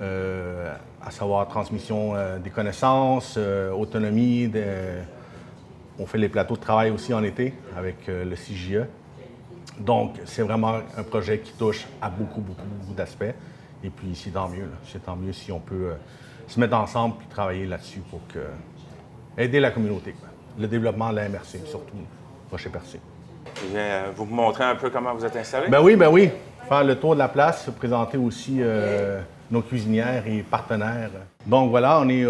à 0.00 1.10
savoir 1.10 1.48
transmission 1.48 2.14
des 2.42 2.50
connaissances, 2.50 3.38
autonomie. 3.76 4.50
On 6.02 6.06
fait 6.06 6.18
les 6.18 6.28
plateaux 6.28 6.56
de 6.56 6.60
travail 6.60 6.90
aussi 6.90 7.14
en 7.14 7.22
été 7.22 7.54
avec 7.76 8.08
le 8.08 8.34
CJE. 8.34 8.86
Donc, 9.78 10.16
c'est 10.24 10.42
vraiment 10.42 10.80
un 10.96 11.02
projet 11.02 11.38
qui 11.38 11.52
touche 11.52 11.86
à 12.00 12.10
beaucoup, 12.10 12.40
beaucoup, 12.40 12.66
beaucoup 12.80 12.94
d'aspects. 12.94 13.34
Et 13.84 13.90
puis, 13.90 14.14
c'est 14.14 14.30
tant 14.30 14.48
mieux. 14.48 14.68
C'est 14.86 15.04
tant 15.04 15.16
mieux 15.16 15.32
si 15.32 15.50
on 15.52 15.60
peut 15.60 15.90
euh, 15.90 15.94
se 16.46 16.60
mettre 16.60 16.76
ensemble 16.76 17.16
et 17.24 17.32
travailler 17.32 17.66
là-dessus 17.66 18.00
pour 18.10 18.20
aider 19.38 19.60
la 19.60 19.70
communauté. 19.70 20.14
Le 20.58 20.66
développement 20.66 21.10
de 21.10 21.16
la 21.16 21.28
MRC, 21.28 21.66
surtout, 21.66 21.96
Rocher 22.50 22.68
Percé. 22.68 23.00
Euh, 23.74 24.10
vous 24.14 24.24
me 24.24 24.34
montrez 24.34 24.64
un 24.64 24.76
peu 24.76 24.90
comment 24.90 25.14
vous 25.14 25.24
êtes 25.24 25.36
installé? 25.36 25.68
Ben 25.68 25.80
oui, 25.82 25.96
ben 25.96 26.08
oui. 26.08 26.30
Faire 26.68 26.84
le 26.84 26.96
tour 26.96 27.14
de 27.14 27.18
la 27.18 27.28
place, 27.28 27.68
présenter 27.76 28.18
aussi 28.18 28.58
euh, 28.60 29.20
nos 29.52 29.62
cuisinières 29.62 30.26
et 30.26 30.42
partenaires. 30.42 31.10
Donc 31.46 31.70
voilà, 31.70 32.00
on 32.00 32.08
est 32.08 32.24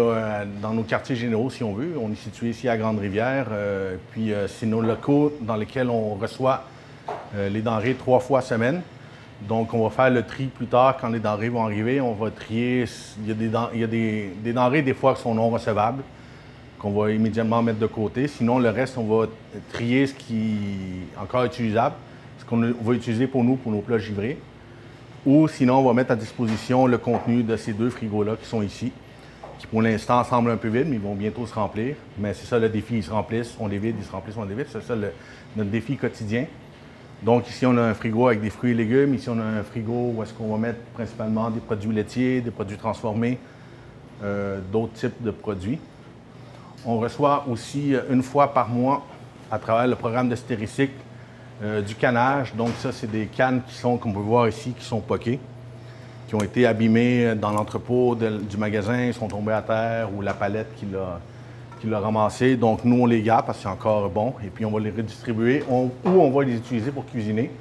dans 0.61 0.73
nos 0.73 0.83
quartiers 0.83 1.15
généraux, 1.15 1.49
si 1.49 1.63
on 1.63 1.73
veut. 1.73 1.93
On 1.99 2.11
est 2.11 2.21
situé 2.21 2.49
ici 2.49 2.69
à 2.69 2.77
Grande-Rivière. 2.77 3.47
puis 4.11 4.31
c'est 4.47 4.65
nos 4.65 4.81
locaux 4.81 5.33
dans 5.41 5.55
lesquels 5.55 5.89
on 5.89 6.15
reçoit 6.15 6.65
euh, 7.35 7.49
les 7.49 7.61
denrées 7.61 7.95
trois 7.95 8.19
fois 8.19 8.41
semaine. 8.41 8.81
Donc, 9.47 9.73
on 9.73 9.83
va 9.83 9.89
faire 9.89 10.09
le 10.09 10.23
tri 10.23 10.45
plus 10.45 10.67
tard 10.67 10.97
quand 10.99 11.09
les 11.09 11.19
denrées 11.19 11.49
vont 11.49 11.63
arriver. 11.63 11.99
On 11.99 12.13
va 12.13 12.29
trier. 12.29 12.85
Il 13.21 13.27
y 13.27 13.31
a 13.31 13.33
des, 13.33 13.51
il 13.73 13.79
y 13.79 13.83
a 13.83 13.87
des, 13.87 14.53
denrées, 14.53 14.81
des 14.81 14.93
fois, 14.93 15.15
qui 15.15 15.21
sont 15.21 15.33
non 15.33 15.49
recevables, 15.49 16.03
qu'on 16.79 16.91
va 16.91 17.11
immédiatement 17.11 17.61
mettre 17.61 17.79
de 17.79 17.87
côté. 17.87 18.27
Sinon, 18.27 18.59
le 18.59 18.69
reste, 18.69 18.97
on 18.97 19.03
va 19.03 19.27
trier 19.71 20.07
ce 20.07 20.13
qui 20.13 20.55
est 21.15 21.19
encore 21.19 21.43
utilisable, 21.43 21.95
ce 22.37 22.45
qu'on 22.45 22.61
va 22.61 22.93
utiliser 22.93 23.27
pour 23.27 23.43
nous, 23.43 23.55
pour 23.55 23.71
nos 23.71 23.81
plats 23.81 23.97
givrés. 23.97 24.37
Ou 25.25 25.47
sinon, 25.47 25.77
on 25.77 25.83
va 25.83 25.93
mettre 25.93 26.11
à 26.11 26.15
disposition 26.17 26.85
le 26.85 26.97
contenu 26.97 27.43
de 27.43 27.55
ces 27.55 27.71
deux 27.71 27.89
frigos-là 27.89 28.35
qui 28.35 28.45
sont 28.45 28.61
ici, 28.61 28.91
qui 29.57 29.67
pour 29.67 29.81
l'instant 29.81 30.21
semblent 30.25 30.51
un 30.51 30.57
peu 30.57 30.67
vides, 30.67 30.87
mais 30.89 30.97
ils 30.97 31.01
vont 31.01 31.15
bientôt 31.15 31.45
se 31.45 31.53
remplir. 31.53 31.95
Mais 32.17 32.33
c'est 32.33 32.45
ça 32.45 32.59
le 32.59 32.67
défi, 32.67 32.97
ils 32.97 33.03
se 33.03 33.11
remplissent, 33.11 33.55
on 33.59 33.67
les 33.67 33.79
vide, 33.79 33.95
ils 33.97 34.05
se 34.05 34.11
remplissent, 34.11 34.35
on 34.37 34.43
les 34.43 34.55
vide. 34.55 34.67
C'est 34.69 34.83
ça 34.83 34.95
notre 35.55 35.69
défi 35.69 35.95
quotidien. 35.95 36.45
Donc 37.21 37.47
ici, 37.49 37.65
on 37.65 37.77
a 37.77 37.81
un 37.81 37.93
frigo 37.93 38.27
avec 38.27 38.41
des 38.41 38.49
fruits 38.49 38.71
et 38.71 38.73
légumes. 38.73 39.13
Ici, 39.13 39.29
on 39.29 39.39
a 39.39 39.43
un 39.43 39.63
frigo 39.63 40.13
où 40.13 40.23
est-ce 40.23 40.33
qu'on 40.33 40.51
va 40.51 40.57
mettre 40.57 40.79
principalement 40.93 41.49
des 41.49 41.61
produits 41.61 41.93
laitiers, 41.93 42.41
des 42.41 42.51
produits 42.51 42.75
transformés, 42.75 43.37
euh, 44.23 44.59
d'autres 44.73 44.93
types 44.93 45.23
de 45.23 45.31
produits. 45.31 45.79
On 46.85 46.99
reçoit 46.99 47.45
aussi 47.49 47.95
euh, 47.95 48.01
une 48.09 48.23
fois 48.23 48.53
par 48.53 48.67
mois, 48.67 49.05
à 49.49 49.57
travers 49.57 49.87
le 49.87 49.95
programme 49.95 50.27
de 50.27 50.35
stéricycle, 50.35 50.91
euh, 51.61 51.81
du 51.81 51.95
canage. 51.95 52.53
Donc 52.55 52.69
ça, 52.79 52.91
c'est 52.91 53.11
des 53.11 53.25
cannes 53.25 53.61
qui 53.67 53.75
sont, 53.75 53.97
comme 53.97 54.11
on 54.11 54.15
peut 54.15 54.19
voir 54.21 54.47
ici, 54.47 54.73
qui 54.77 54.85
sont 54.85 55.01
poquées, 55.01 55.39
qui 56.27 56.35
ont 56.35 56.41
été 56.41 56.65
abîmées 56.65 57.35
dans 57.35 57.51
l'entrepôt 57.51 58.15
du 58.15 58.57
magasin, 58.57 59.11
sont 59.13 59.27
tombées 59.27 59.53
à 59.53 59.61
terre 59.61 60.09
ou 60.15 60.21
la 60.21 60.33
palette 60.33 60.75
qui 60.77 60.85
l'a 60.85 61.19
qui 61.83 61.89
l'a 61.89 61.99
ramassé. 61.99 62.55
Donc, 62.55 62.85
nous, 62.85 63.01
on 63.01 63.05
les 63.05 63.21
garde 63.21 63.45
parce 63.45 63.57
que 63.57 63.63
c'est 63.63 63.69
encore 63.69 64.09
bon. 64.09 64.33
Et 64.41 64.47
puis, 64.47 64.63
on 64.63 64.71
va 64.71 64.79
les 64.79 64.89
redistribuer 64.89 65.65
ou 65.69 65.91
on 66.05 66.31
va 66.31 66.43
les 66.45 66.55
utiliser 66.55 66.91
pour 66.91 67.05
cuisiner. 67.05 67.51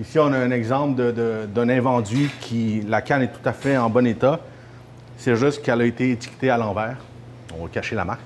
Ici, 0.00 0.16
on 0.20 0.32
a 0.32 0.38
un 0.38 0.52
exemple 0.52 1.12
d'un 1.12 1.68
invendu 1.68 2.30
qui, 2.40 2.82
la 2.88 3.02
canne 3.02 3.22
est 3.22 3.32
tout 3.32 3.46
à 3.46 3.52
fait 3.52 3.76
en 3.76 3.90
bon 3.90 4.06
état. 4.06 4.38
C'est 5.16 5.34
juste 5.34 5.60
qu'elle 5.62 5.80
a 5.80 5.84
été 5.84 6.12
étiquetée 6.12 6.50
à 6.50 6.56
l'envers. 6.56 6.98
On 7.58 7.64
va 7.64 7.68
cacher 7.68 7.96
la 7.96 8.04
marque. 8.04 8.20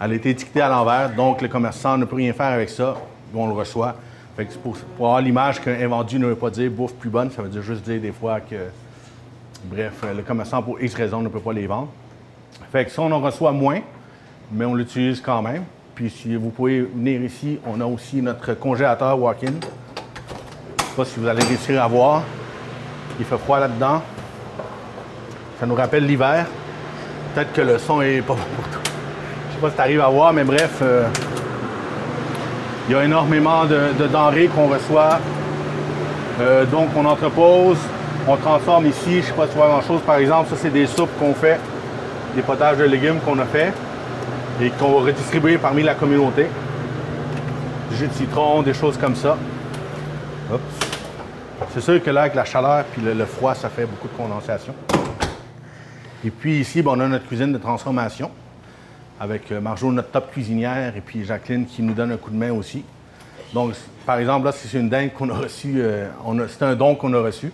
Elle 0.00 0.12
a 0.12 0.14
été 0.14 0.30
étiquetée 0.30 0.62
à 0.62 0.70
l'envers, 0.70 1.14
donc 1.14 1.42
le 1.42 1.48
commerçant 1.48 1.98
ne 1.98 2.06
peut 2.06 2.16
rien 2.16 2.32
faire 2.32 2.52
avec 2.52 2.70
ça. 2.70 2.96
On 3.34 3.46
le 3.46 3.52
reçoit. 3.52 3.96
Fait 4.36 4.46
que 4.46 4.54
pour, 4.54 4.76
pour, 4.96 5.06
avoir 5.06 5.20
l'image 5.20 5.60
qu'un 5.60 5.80
invendu 5.80 6.18
ne 6.18 6.26
veut 6.26 6.36
pas 6.36 6.50
dire 6.50 6.70
bouffe 6.70 6.94
plus 6.94 7.10
bonne, 7.10 7.30
ça 7.30 7.42
veut 7.42 7.48
dire 7.48 7.62
juste 7.62 7.82
dire 7.82 8.00
des 8.00 8.12
fois 8.12 8.40
que, 8.40 8.56
bref, 9.64 10.04
le 10.16 10.22
commerçant, 10.22 10.62
pour 10.62 10.80
X 10.80 10.94
raisons, 10.94 11.20
ne 11.20 11.28
peut 11.28 11.40
pas 11.40 11.52
les 11.52 11.66
vendre. 11.66 11.88
Fait 12.72 12.84
que 12.84 12.90
ça, 12.90 13.02
on 13.02 13.10
en 13.10 13.20
reçoit 13.20 13.52
moins, 13.52 13.80
mais 14.52 14.64
on 14.64 14.74
l'utilise 14.74 15.20
quand 15.20 15.42
même. 15.42 15.64
Puis 15.94 16.10
si 16.10 16.34
vous 16.36 16.50
pouvez 16.50 16.80
venir 16.82 17.20
ici, 17.22 17.58
on 17.66 17.80
a 17.80 17.84
aussi 17.84 18.22
notre 18.22 18.54
congélateur 18.54 19.18
walk-in. 19.20 19.48
Je 19.48 19.52
ne 19.52 20.88
sais 20.88 20.96
pas 20.96 21.04
si 21.04 21.20
vous 21.20 21.26
allez 21.26 21.44
réussir 21.44 21.82
à 21.82 21.88
voir. 21.88 22.22
Il 23.18 23.24
fait 23.24 23.36
froid 23.36 23.60
là-dedans. 23.60 24.02
Ça 25.58 25.66
nous 25.66 25.74
rappelle 25.74 26.06
l'hiver. 26.06 26.46
Peut-être 27.34 27.52
que 27.52 27.60
le 27.60 27.78
son 27.78 28.00
est 28.00 28.22
pas 28.22 28.34
bon 28.34 28.40
pour 28.56 28.68
toi. 28.70 28.80
Je 29.50 29.54
sais 29.54 29.60
pas 29.60 29.68
si 29.68 29.76
tu 29.76 29.80
arrives 29.82 30.00
à 30.00 30.08
voir, 30.08 30.32
mais 30.32 30.44
bref, 30.44 30.78
euh, 30.80 31.06
il 32.88 32.92
y 32.92 32.94
a 32.94 33.04
énormément 33.04 33.64
de, 33.64 34.06
denrées 34.06 34.48
qu'on 34.48 34.68
reçoit. 34.68 35.20
Euh, 36.40 36.64
donc, 36.64 36.88
on 36.96 37.04
entrepose, 37.04 37.78
on 38.26 38.36
transforme 38.36 38.86
ici. 38.86 39.12
Je 39.12 39.16
ne 39.18 39.22
sais 39.22 39.32
pas 39.32 39.46
si 39.46 39.52
tu 39.52 39.58
vois 39.58 39.68
grand-chose. 39.68 40.00
Par 40.02 40.16
exemple, 40.16 40.50
ça, 40.50 40.56
c'est 40.56 40.70
des 40.70 40.86
soupes 40.86 41.10
qu'on 41.18 41.34
fait 41.34 41.58
des 42.34 42.42
potages 42.42 42.78
de 42.78 42.84
légumes 42.84 43.18
qu'on 43.20 43.38
a 43.38 43.44
fait 43.44 43.72
et 44.60 44.70
qu'on 44.70 44.92
va 44.92 45.06
redistribuer 45.06 45.58
parmi 45.58 45.82
la 45.82 45.94
communauté. 45.94 46.46
Du 47.90 47.96
jus 47.96 48.06
de 48.06 48.12
citron, 48.12 48.62
des 48.62 48.74
choses 48.74 48.96
comme 48.96 49.16
ça. 49.16 49.36
C'est 51.72 51.80
sûr 51.80 52.02
que 52.02 52.10
là, 52.10 52.22
avec 52.22 52.34
la 52.34 52.44
chaleur 52.44 52.84
puis 52.84 53.02
le, 53.02 53.24
froid, 53.24 53.54
ça 53.54 53.68
fait 53.68 53.86
beaucoup 53.86 54.08
de 54.08 54.16
condensation. 54.16 54.74
Et 56.24 56.30
puis 56.30 56.60
ici, 56.60 56.82
ben, 56.82 56.92
on 56.96 57.00
a 57.00 57.08
notre 57.08 57.26
cuisine 57.26 57.52
de 57.52 57.58
transformation 57.58 58.30
avec 59.20 59.52
euh, 59.52 59.60
Marjo, 59.60 59.92
notre 59.92 60.10
top 60.10 60.32
cuisinière, 60.32 60.96
et 60.96 61.00
puis 61.00 61.24
Jacqueline 61.24 61.66
qui 61.66 61.82
nous 61.82 61.94
donne 61.94 62.10
un 62.10 62.16
coup 62.16 62.30
de 62.30 62.36
main 62.36 62.52
aussi. 62.52 62.84
Donc, 63.54 63.74
par 64.04 64.18
exemple, 64.18 64.46
là, 64.46 64.52
c'est 64.52 64.76
une 64.76 64.88
dingue 64.88 65.12
qu'on 65.12 65.28
a 65.30 65.34
reçue. 65.34 65.76
Euh, 65.76 66.08
c'est 66.48 66.64
un 66.64 66.74
don 66.74 66.96
qu'on 66.96 67.12
a 67.14 67.20
reçu 67.20 67.52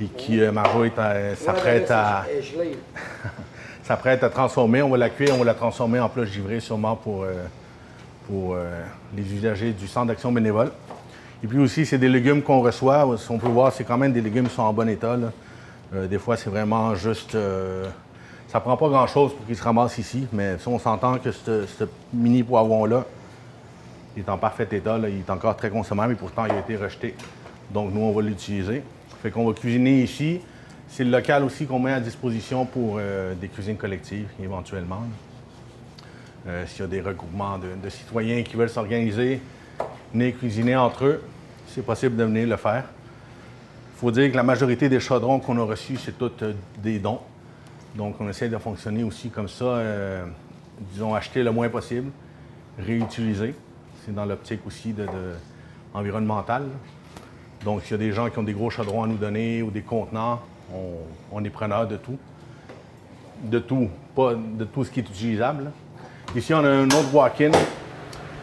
et 0.00 0.06
qui, 0.06 0.40
euh, 0.40 0.52
Marjo, 0.52 0.84
s'apprête 1.36 1.90
à. 1.90 2.24
s'apprête 3.86 4.24
à 4.24 4.30
transformer. 4.30 4.82
On 4.82 4.90
va 4.90 4.96
la 4.96 5.10
cuire, 5.10 5.34
on 5.34 5.38
va 5.38 5.44
la 5.44 5.54
transformer 5.54 6.00
en 6.00 6.08
plat 6.08 6.24
givré 6.24 6.58
sûrement 6.58 6.96
pour, 6.96 7.22
euh, 7.22 7.34
pour 8.26 8.54
euh, 8.54 8.82
les 9.16 9.32
usagers 9.32 9.70
du 9.70 9.86
Centre 9.86 10.08
d'action 10.08 10.32
bénévole. 10.32 10.72
Et 11.44 11.46
puis 11.46 11.58
aussi, 11.58 11.86
c'est 11.86 11.98
des 11.98 12.08
légumes 12.08 12.42
qu'on 12.42 12.60
reçoit. 12.60 13.06
On 13.30 13.38
peut 13.38 13.46
voir, 13.46 13.72
c'est 13.72 13.84
quand 13.84 13.98
même 13.98 14.12
des 14.12 14.20
légumes 14.20 14.48
qui 14.48 14.54
sont 14.54 14.62
en 14.62 14.72
bon 14.72 14.88
état. 14.88 15.16
Euh, 15.94 16.08
des 16.08 16.18
fois, 16.18 16.36
c'est 16.36 16.50
vraiment 16.50 16.94
juste. 16.94 17.36
Ça 18.48 18.60
prend 18.60 18.76
pas 18.76 18.88
grand-chose 18.88 19.34
pour 19.34 19.46
qu'ils 19.46 19.56
se 19.56 19.62
ramassent 19.62 19.98
ici, 19.98 20.26
mais 20.32 20.58
si 20.58 20.68
on 20.68 20.78
s'entend 20.78 21.18
que 21.18 21.32
ce 21.32 21.84
mini 22.12 22.42
poivron-là, 22.42 23.04
est 24.18 24.28
en 24.28 24.38
parfait 24.38 24.68
état, 24.72 24.96
là, 24.98 25.08
il 25.08 25.18
est 25.18 25.30
encore 25.30 25.56
très 25.56 25.70
consommable, 25.70 26.14
et 26.14 26.16
pourtant, 26.16 26.46
il 26.46 26.52
a 26.52 26.58
été 26.60 26.76
rejeté. 26.76 27.14
Donc, 27.70 27.92
nous, 27.92 28.00
on 28.00 28.12
va 28.12 28.22
l'utiliser. 28.22 28.82
Fait 29.22 29.30
qu'on 29.30 29.46
va 29.46 29.52
cuisiner 29.52 30.02
ici. 30.02 30.40
C'est 30.88 31.04
le 31.04 31.10
local 31.10 31.44
aussi 31.44 31.66
qu'on 31.66 31.78
met 31.78 31.92
à 31.92 32.00
disposition 32.00 32.64
pour 32.64 32.96
euh, 32.98 33.34
des 33.34 33.48
cuisines 33.48 33.76
collectives, 33.76 34.28
éventuellement. 34.42 35.02
Euh, 36.46 36.64
S'il 36.66 36.82
y 36.82 36.84
a 36.84 36.86
des 36.86 37.00
regroupements 37.00 37.58
de, 37.58 37.68
de 37.82 37.90
citoyens 37.90 38.42
qui 38.42 38.56
veulent 38.56 38.70
s'organiser, 38.70 39.40
venir 40.12 40.38
cuisiner 40.38 40.76
entre 40.76 41.04
eux, 41.04 41.22
c'est 41.68 41.84
possible 41.84 42.16
de 42.16 42.24
venir 42.24 42.46
le 42.48 42.56
faire. 42.56 42.84
Il 43.96 43.98
faut 43.98 44.10
dire 44.10 44.30
que 44.30 44.36
la 44.36 44.44
majorité 44.44 44.88
des 44.88 45.00
chaudrons 45.00 45.40
qu'on 45.40 45.58
a 45.58 45.64
reçus, 45.64 45.96
c'est 45.96 46.16
tous 46.16 46.30
euh, 46.42 46.52
des 46.78 46.98
dons. 46.98 47.20
Donc, 47.96 48.16
on 48.20 48.28
essaie 48.28 48.50
de 48.50 48.58
fonctionner 48.58 49.02
aussi 49.04 49.30
comme 49.30 49.48
ça, 49.48 49.64
euh, 49.64 50.26
disons, 50.92 51.14
acheter 51.14 51.42
le 51.42 51.50
moins 51.50 51.70
possible, 51.70 52.10
réutiliser. 52.78 53.54
C'est 54.04 54.14
dans 54.14 54.26
l'optique 54.26 54.60
aussi 54.66 54.92
de, 54.92 55.06
environnementale. 55.94 56.64
Donc, 57.64 57.82
s'il 57.82 57.92
y 57.92 57.94
a 57.94 57.98
des 57.98 58.12
gens 58.12 58.28
qui 58.28 58.38
ont 58.38 58.42
des 58.42 58.52
gros 58.52 58.68
chaudrons 58.68 59.04
à 59.04 59.06
nous 59.06 59.16
donner 59.16 59.62
ou 59.62 59.70
des 59.70 59.80
contenants, 59.80 60.42
on, 61.32 61.42
est 61.42 61.50
preneur 61.50 61.88
de 61.88 61.96
tout. 61.96 62.18
De 63.42 63.58
tout, 63.58 63.88
pas 64.14 64.34
de 64.34 64.64
tout 64.64 64.84
ce 64.84 64.90
qui 64.90 65.00
est 65.00 65.08
utilisable. 65.08 65.70
Ici, 66.34 66.52
on 66.52 66.64
a 66.64 66.68
un 66.68 66.86
autre 66.86 67.14
walk-in. 67.14 67.52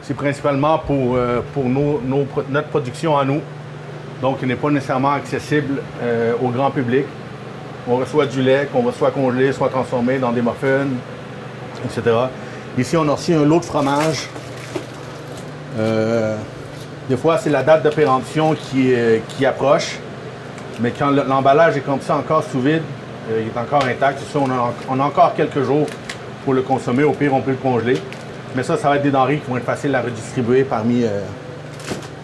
C'est 0.02 0.16
principalement 0.16 0.80
pour, 0.80 1.16
euh, 1.16 1.42
notre 2.50 2.70
production 2.70 3.18
à 3.18 3.24
nous. 3.24 3.42
Donc, 4.20 4.40
il 4.42 4.48
n'est 4.48 4.56
pas 4.56 4.72
nécessairement 4.72 5.12
accessible 5.12 5.82
euh, 6.02 6.34
au 6.42 6.50
grand 6.50 6.72
public. 6.72 7.06
On 7.88 7.98
reçoit 7.98 8.26
du 8.26 8.42
lait 8.42 8.68
qu'on 8.72 8.82
va 8.84 8.92
soit 8.94 9.12
congeler, 9.12 9.52
soit 9.52 9.70
transformer 9.70 10.18
dans 10.18 10.32
des 10.32 10.42
muffins, 10.42 10.88
etc. 11.86 12.16
Ici, 12.78 12.96
on 12.96 13.08
a 13.10 13.12
reçu 13.14 13.34
un 13.34 13.44
lot 13.46 13.60
de 13.60 13.66
fromage. 13.66 14.30
Euh, 15.78 16.38
des 17.10 17.18
fois, 17.18 17.38
c'est 17.38 17.50
la 17.50 17.64
date 17.64 17.84
de 17.84 17.90
péremption 17.90 18.56
qui, 18.56 19.46
approche. 19.46 19.98
Mais 20.80 20.92
quand 20.98 21.10
le- 21.10 21.24
l'emballage 21.28 21.76
est 21.78 21.82
comme 21.82 22.00
ça, 22.02 22.16
encore 22.16 22.44
sous 22.44 22.62
vide, 22.62 22.82
euh, 23.30 23.42
il 23.42 23.48
est 23.48 23.60
encore 23.60 23.84
intact. 23.86 24.20
Ça, 24.32 24.40
on 24.40 24.50
a, 24.50 24.74
on 24.90 25.00
a 25.00 25.04
encore 25.04 25.34
quelques 25.36 25.62
jours 25.64 25.86
pour 26.46 26.54
le 26.54 26.62
consommer. 26.62 27.04
Au 27.04 27.12
pire, 27.12 27.34
on 27.34 27.42
peut 27.42 27.52
le 27.52 27.58
congeler. 27.58 28.02
Mais 28.56 28.64
ça, 28.64 28.78
ça 28.78 28.90
va 28.90 28.96
être 28.96 29.04
des 29.04 29.12
denrées 29.12 29.38
qui 29.40 29.50
vont 29.50 29.58
être 29.58 29.66
faciles 29.66 29.94
à 29.96 30.02
redistribuer 30.02 30.64
parmi, 30.64 31.04
euh, 31.04 31.20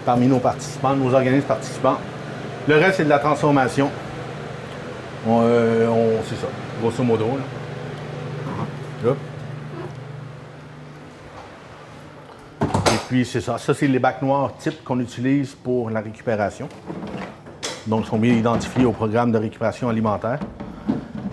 parmi 0.06 0.27
nos 0.27 0.40
participants, 0.40 0.95
nos 0.95 1.14
organismes 1.14 1.48
participants. 1.48 1.98
Le 2.68 2.76
reste, 2.76 2.98
c'est 2.98 3.03
de 3.06 3.10
la 3.10 3.19
transformation. 3.19 3.90
On, 5.28 5.41
euh, 5.44 5.88
on- 5.88 6.24
c'est 6.28 6.36
ça, 6.36 6.48
grosso 6.82 7.04
modo. 7.04 7.26
là. 7.26 9.10
Hop. 9.10 9.18
Et 12.62 12.98
puis, 13.08 13.26
c'est 13.26 13.41
ça. 13.41 13.58
Ça, 13.58 13.74
c'est 13.74 13.88
les 13.88 14.00
bacs 14.00 14.22
noirs 14.22 14.56
types 14.58 14.84
qu'on 14.84 15.00
utilise 15.00 15.54
pour 15.56 15.90
la 15.90 16.02
récupération. 16.02 16.68
Donc, 17.88 18.06
ils 18.06 18.10
sont 18.10 18.18
bien 18.20 18.34
identifiés 18.34 18.86
au 18.86 18.91
programme 18.91 19.32
de 19.32 19.38
récupération 19.38 19.90
alimentaire. 19.90 20.40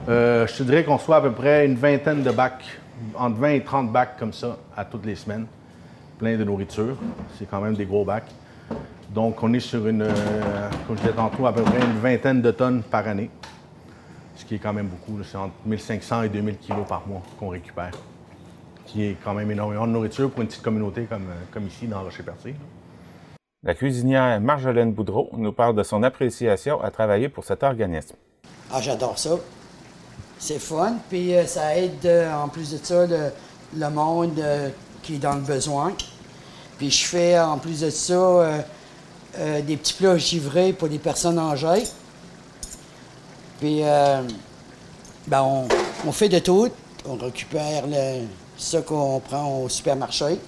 Euh, 0.08 0.46
je 0.46 0.54
te 0.56 0.62
dirais 0.62 0.84
qu'on 0.84 0.98
soit 0.98 1.16
à 1.16 1.20
peu 1.20 1.32
près 1.32 1.66
une 1.66 1.74
vingtaine 1.76 2.22
de 2.22 2.30
bacs, 2.30 2.64
entre 3.16 3.36
20 3.36 3.48
et 3.50 3.60
30 3.64 3.92
bacs 3.92 4.16
comme 4.18 4.32
ça, 4.32 4.56
à 4.76 4.84
toutes 4.84 5.04
les 5.04 5.16
semaines, 5.16 5.46
plein 6.18 6.36
de 6.36 6.44
nourriture. 6.44 6.96
C'est 7.38 7.48
quand 7.50 7.60
même 7.60 7.74
des 7.74 7.84
gros 7.84 8.04
bacs. 8.04 8.30
Donc, 9.10 9.42
on 9.42 9.52
est 9.52 9.60
sur 9.60 9.86
une, 9.86 10.02
euh, 10.02 10.10
comme 10.86 10.96
je 10.96 11.02
disais 11.02 11.14
tantôt, 11.14 11.46
à 11.46 11.52
peu 11.52 11.62
près 11.62 11.80
une 11.80 11.98
vingtaine 11.98 12.40
de 12.40 12.50
tonnes 12.52 12.82
par 12.82 13.06
année, 13.08 13.30
ce 14.36 14.44
qui 14.44 14.54
est 14.54 14.58
quand 14.58 14.72
même 14.72 14.88
beaucoup. 14.88 15.22
C'est 15.24 15.36
entre 15.36 15.54
1500 15.64 16.22
et 16.22 16.28
2000 16.28 16.58
kilos 16.58 16.86
par 16.88 17.06
mois 17.06 17.22
qu'on 17.38 17.48
récupère, 17.48 17.92
qui 18.86 19.04
est 19.04 19.16
quand 19.24 19.34
même 19.34 19.50
énormément 19.50 19.86
de 19.86 19.92
nourriture 19.92 20.30
pour 20.30 20.42
une 20.42 20.48
petite 20.48 20.62
communauté 20.62 21.04
comme, 21.04 21.28
euh, 21.28 21.44
comme 21.52 21.66
ici 21.66 21.86
dans 21.86 22.02
Rocher-Percé. 22.02 22.54
La 23.64 23.74
cuisinière 23.74 24.40
Marjolaine 24.40 24.92
Boudreau 24.92 25.30
nous 25.32 25.52
parle 25.52 25.74
de 25.74 25.82
son 25.82 26.02
appréciation 26.02 26.80
à 26.80 26.90
travailler 26.90 27.28
pour 27.28 27.44
cet 27.44 27.62
organisme. 27.62 28.14
Ah, 28.72 28.80
j'adore 28.80 29.18
ça. 29.18 29.30
C'est 30.38 30.58
fun, 30.60 30.96
puis 31.08 31.34
euh, 31.34 31.46
ça 31.46 31.76
aide 31.76 32.04
euh, 32.04 32.32
en 32.34 32.48
plus 32.48 32.70
de 32.72 32.76
ça 32.76 33.06
le, 33.06 33.30
le 33.74 33.90
monde 33.90 34.38
euh, 34.38 34.68
qui 35.02 35.14
est 35.14 35.18
dans 35.18 35.34
le 35.34 35.40
besoin. 35.40 35.92
Puis 36.78 36.90
je 36.90 37.06
fais 37.06 37.38
en 37.38 37.58
plus 37.58 37.80
de 37.80 37.90
ça 37.90 38.14
euh, 38.14 38.60
euh, 39.38 39.62
des 39.62 39.76
petits 39.76 39.94
plats 39.94 40.18
givrés 40.18 40.72
pour 40.72 40.88
les 40.88 40.98
personnes 40.98 41.38
âgées. 41.38 41.84
Puis 43.58 43.80
euh, 43.82 44.22
ben, 45.26 45.66
on, 46.06 46.12
fait 46.12 46.28
de 46.28 46.38
tout. 46.38 46.68
On 47.08 47.16
récupère 47.16 47.86
le, 47.86 48.26
ce 48.56 48.78
qu'on 48.78 49.20
prend 49.20 49.62
au 49.62 49.68
supermarché. 49.68 50.38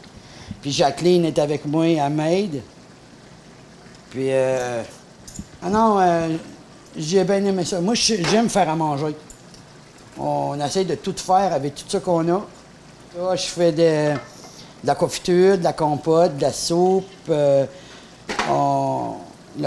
Puis 0.61 0.73
Jacqueline 0.73 1.25
est 1.25 1.39
avec 1.39 1.65
moi 1.65 1.87
à 2.01 2.09
Maid. 2.09 2.63
Puis, 4.11 4.29
euh, 4.31 4.83
ah 5.63 5.71
non, 5.71 6.01
euh, 6.01 6.29
j'ai 6.97 7.25
bien 7.25 7.45
aimé 7.45 7.65
ça. 7.65 7.81
Moi, 7.81 7.95
j'aime 7.95 8.49
faire 8.49 8.69
à 8.69 8.77
manger. 8.77 9.15
On 10.19 10.59
essaie 10.61 10.85
de 10.85 10.97
tout 10.97 11.15
faire 11.17 11.53
avec 11.53 11.75
tout 11.75 11.85
ce 11.87 11.99
qu'on 11.99 12.29
a. 12.29 12.45
Là, 13.17 13.37
je 13.37 13.47
fais 13.47 13.73
de, 13.73 14.15
la 14.85 14.95
confiture, 14.95 15.59
de 15.59 15.65
la 15.65 15.73
compote, 15.73 16.37
de 16.37 16.43
la 16.43 16.53
soupe. 16.53 17.05
le 17.29 17.67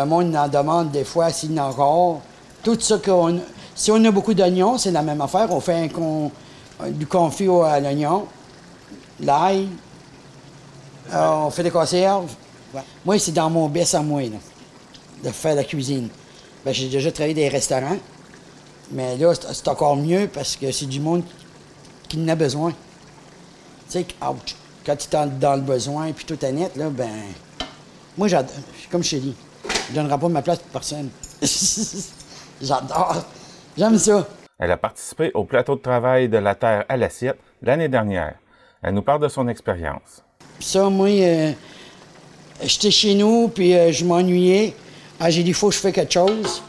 monde 0.06 0.36
en 0.36 0.48
demande 0.48 0.92
des 0.92 1.04
fois 1.04 1.30
s'il 1.30 1.60
en 1.60 1.66
a 1.66 1.70
encore. 1.70 2.22
Tout 2.64 2.78
ce 2.80 2.94
qu'on. 2.96 3.40
Si 3.76 3.92
on 3.92 4.04
a 4.06 4.12
beaucoup 4.12 4.34
d'oignons, 4.34 4.78
c'est 4.78 4.92
la 4.92 5.02
même 5.02 5.22
affaire. 5.22 5.48
On 5.52 5.60
fait 5.60 5.76
un 5.76 5.88
con- 5.88 6.32
du 6.90 7.06
confit 7.08 7.48
à 7.48 7.80
l'oignon, 7.80 8.26
l'ail, 9.20 9.68
euh, 11.14 11.30
on 11.46 11.50
fait 11.52 11.64
des 11.64 11.72
conserves. 11.72 12.32
Moi, 13.06 13.20
c'est 13.20 13.32
dans 13.32 13.50
mon 13.50 13.68
baisse 13.68 13.94
à 13.94 14.02
moi, 14.02 14.22
là, 14.24 14.38
de 15.24 15.30
faire 15.30 15.56
la 15.56 15.64
cuisine. 15.64 16.08
Ben, 16.66 16.74
j'ai 16.74 16.88
déjà 16.90 17.12
travaillé 17.12 17.34
dans 17.34 17.42
les 17.42 17.50
restaurants, 17.50 17.98
mais 18.92 19.18
là, 19.18 19.34
c'est 19.36 19.68
encore 19.68 19.96
mieux 19.96 20.28
parce 20.32 20.56
que 20.56 20.72
c'est 20.72 20.86
du 20.86 21.00
monde 21.00 21.24
qui 22.08 22.20
en 22.22 22.28
a 22.28 22.36
besoin. 22.36 22.72
Tu 22.72 24.00
sais, 24.00 24.06
ouch, 24.22 24.56
quand 24.86 24.96
tu 24.96 25.08
es 25.16 25.26
dans 25.40 25.56
le 25.56 25.62
besoin 25.62 26.12
puis 26.14 26.26
tout 26.26 26.44
est 26.46 26.52
net, 26.52 26.76
là, 26.76 26.90
ben. 26.90 27.10
Moi, 28.18 28.28
j'adore. 28.28 28.54
Comme 28.92 29.04
je 29.04 29.12
t'ai 29.12 29.20
dit, 29.20 29.36
je 29.90 29.96
donnerai 29.96 30.18
pas 30.20 30.28
ma 30.30 30.42
place 30.42 30.60
pour 30.60 30.68
personne. 30.82 31.10
j'adore. 32.62 33.24
J'aime 33.78 33.98
ça. 33.98 34.28
Elle 34.60 34.72
a 34.72 34.78
participé 34.78 35.32
au 35.34 35.44
plateau 35.44 35.76
de 35.76 35.82
travail 35.82 36.30
de 36.30 36.38
la 36.38 36.56
Terre 36.56 36.86
à 36.88 36.98
l'assiette 36.98 37.38
l'année 37.62 37.88
dernière. 37.90 38.36
Elle 38.84 38.94
nous 38.94 39.02
parle 39.02 39.22
de 39.22 39.28
son 39.28 39.48
expérience. 39.48 40.24
Ça, 40.60 40.90
moi, 40.90 41.08
euh, 41.10 41.52
j'étais 42.64 42.92
chez 42.92 43.16
nous, 43.16 43.48
puis 43.48 43.76
euh, 43.76 43.92
je 43.92 44.06
m'ennuyais. 44.06 44.76
Ah, 45.20 45.30
j'ai 45.30 45.44
dit, 45.44 45.50
il 45.50 45.54
faut 45.56 45.70
que 45.70 45.76
je 45.76 45.80
fasse 45.80 45.94
quelque 45.94 46.14
chose. 46.14 46.62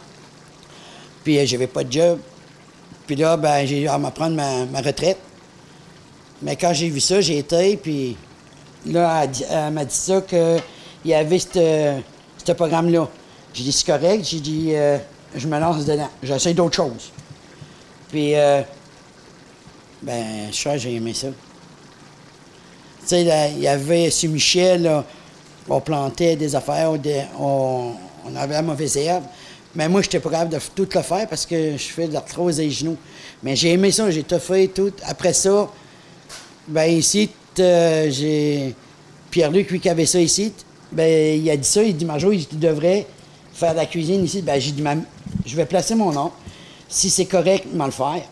Puis 1.24 1.38
euh, 1.38 1.44
j'avais 1.46 1.66
pas 1.66 1.84
de 1.84 1.92
job. 1.92 2.18
Puis 3.06 3.16
là, 3.16 3.36
ben, 3.36 3.66
j'ai 3.66 3.82
eu 3.82 3.88
à 3.88 3.98
me 3.98 4.10
prendre 4.10 4.36
ma, 4.36 4.64
ma 4.66 4.80
retraite. 4.80 5.18
Mais 6.40 6.56
quand 6.56 6.72
j'ai 6.72 6.88
vu 6.88 7.00
ça, 7.00 7.20
j'ai 7.20 7.38
été, 7.38 7.76
puis 7.76 8.16
là, 8.86 9.22
elle, 9.24 9.30
dit- 9.30 9.44
elle 9.50 9.72
m'a 9.72 9.84
dit 9.84 9.94
ça 9.94 10.20
qu'il 10.22 10.60
y 11.04 11.14
avait 11.14 11.38
ce 11.38 12.52
programme-là. 12.52 13.08
J'ai 13.52 13.64
dit, 13.64 13.72
c'est 13.72 13.86
correct. 13.86 14.24
J'ai 14.24 14.40
dit, 14.40 14.72
je 15.34 15.46
me 15.46 15.58
lance 15.58 15.84
dedans. 15.84 16.10
J'essaie 16.22 16.54
d'autres 16.54 16.76
choses. 16.76 17.12
Puis, 18.10 18.34
euh, 18.34 18.62
ben, 20.02 20.52
je 20.52 20.64
que 20.64 20.78
j'ai 20.78 20.94
aimé 20.94 21.14
ça. 21.14 21.28
Tu 21.28 23.08
sais, 23.08 23.52
il 23.56 23.62
y 23.62 23.68
avait 23.68 24.10
sur 24.10 24.30
Michel, 24.30 24.82
là, 24.82 25.04
on 25.68 25.80
plantait 25.80 26.36
des 26.36 26.54
affaires, 26.54 26.92
on, 27.38 27.92
on 28.24 28.36
avait 28.36 28.54
la 28.54 28.62
mauvaise 28.62 28.96
herbe. 28.96 29.24
Mais 29.74 29.88
moi, 29.88 30.02
j'étais 30.02 30.20
pas 30.20 30.30
capable 30.30 30.52
de 30.52 30.58
tout 30.74 30.88
le 30.94 31.02
faire 31.02 31.26
parce 31.28 31.46
que 31.46 31.76
je 31.76 31.84
fais 31.84 32.06
de 32.06 32.12
l'arthrose 32.12 32.56
des 32.56 32.70
genoux. 32.70 32.96
Mais 33.42 33.56
j'ai 33.56 33.72
aimé 33.72 33.90
ça, 33.90 34.10
j'ai 34.10 34.22
tout 34.22 34.38
fait, 34.38 34.68
tout. 34.68 34.92
Après 35.06 35.32
ça, 35.32 35.70
ben 36.68 36.84
ici, 36.84 37.30
euh, 37.58 38.10
j'ai 38.10 38.74
Pierre-Luc, 39.30 39.70
lui, 39.70 39.80
qui 39.80 39.88
avait 39.88 40.06
ça 40.06 40.20
ici, 40.20 40.52
ben 40.90 41.40
il 41.40 41.48
a 41.50 41.56
dit 41.56 41.68
ça, 41.68 41.82
il 41.82 41.96
dit, 41.96 42.04
Marjo, 42.04 42.32
il 42.32 42.46
devrait 42.58 43.06
faire 43.54 43.72
de 43.72 43.78
la 43.78 43.86
cuisine 43.86 44.24
ici. 44.24 44.42
Ben 44.42 44.60
j'ai 44.60 44.72
dit, 44.72 44.82
je 45.44 45.56
vais 45.56 45.66
placer 45.66 45.94
mon 45.94 46.12
nom. 46.12 46.30
Si 46.88 47.10
c'est 47.10 47.26
correct, 47.26 47.66
m'en 47.72 47.86
le 47.86 47.90
faire. 47.90 48.22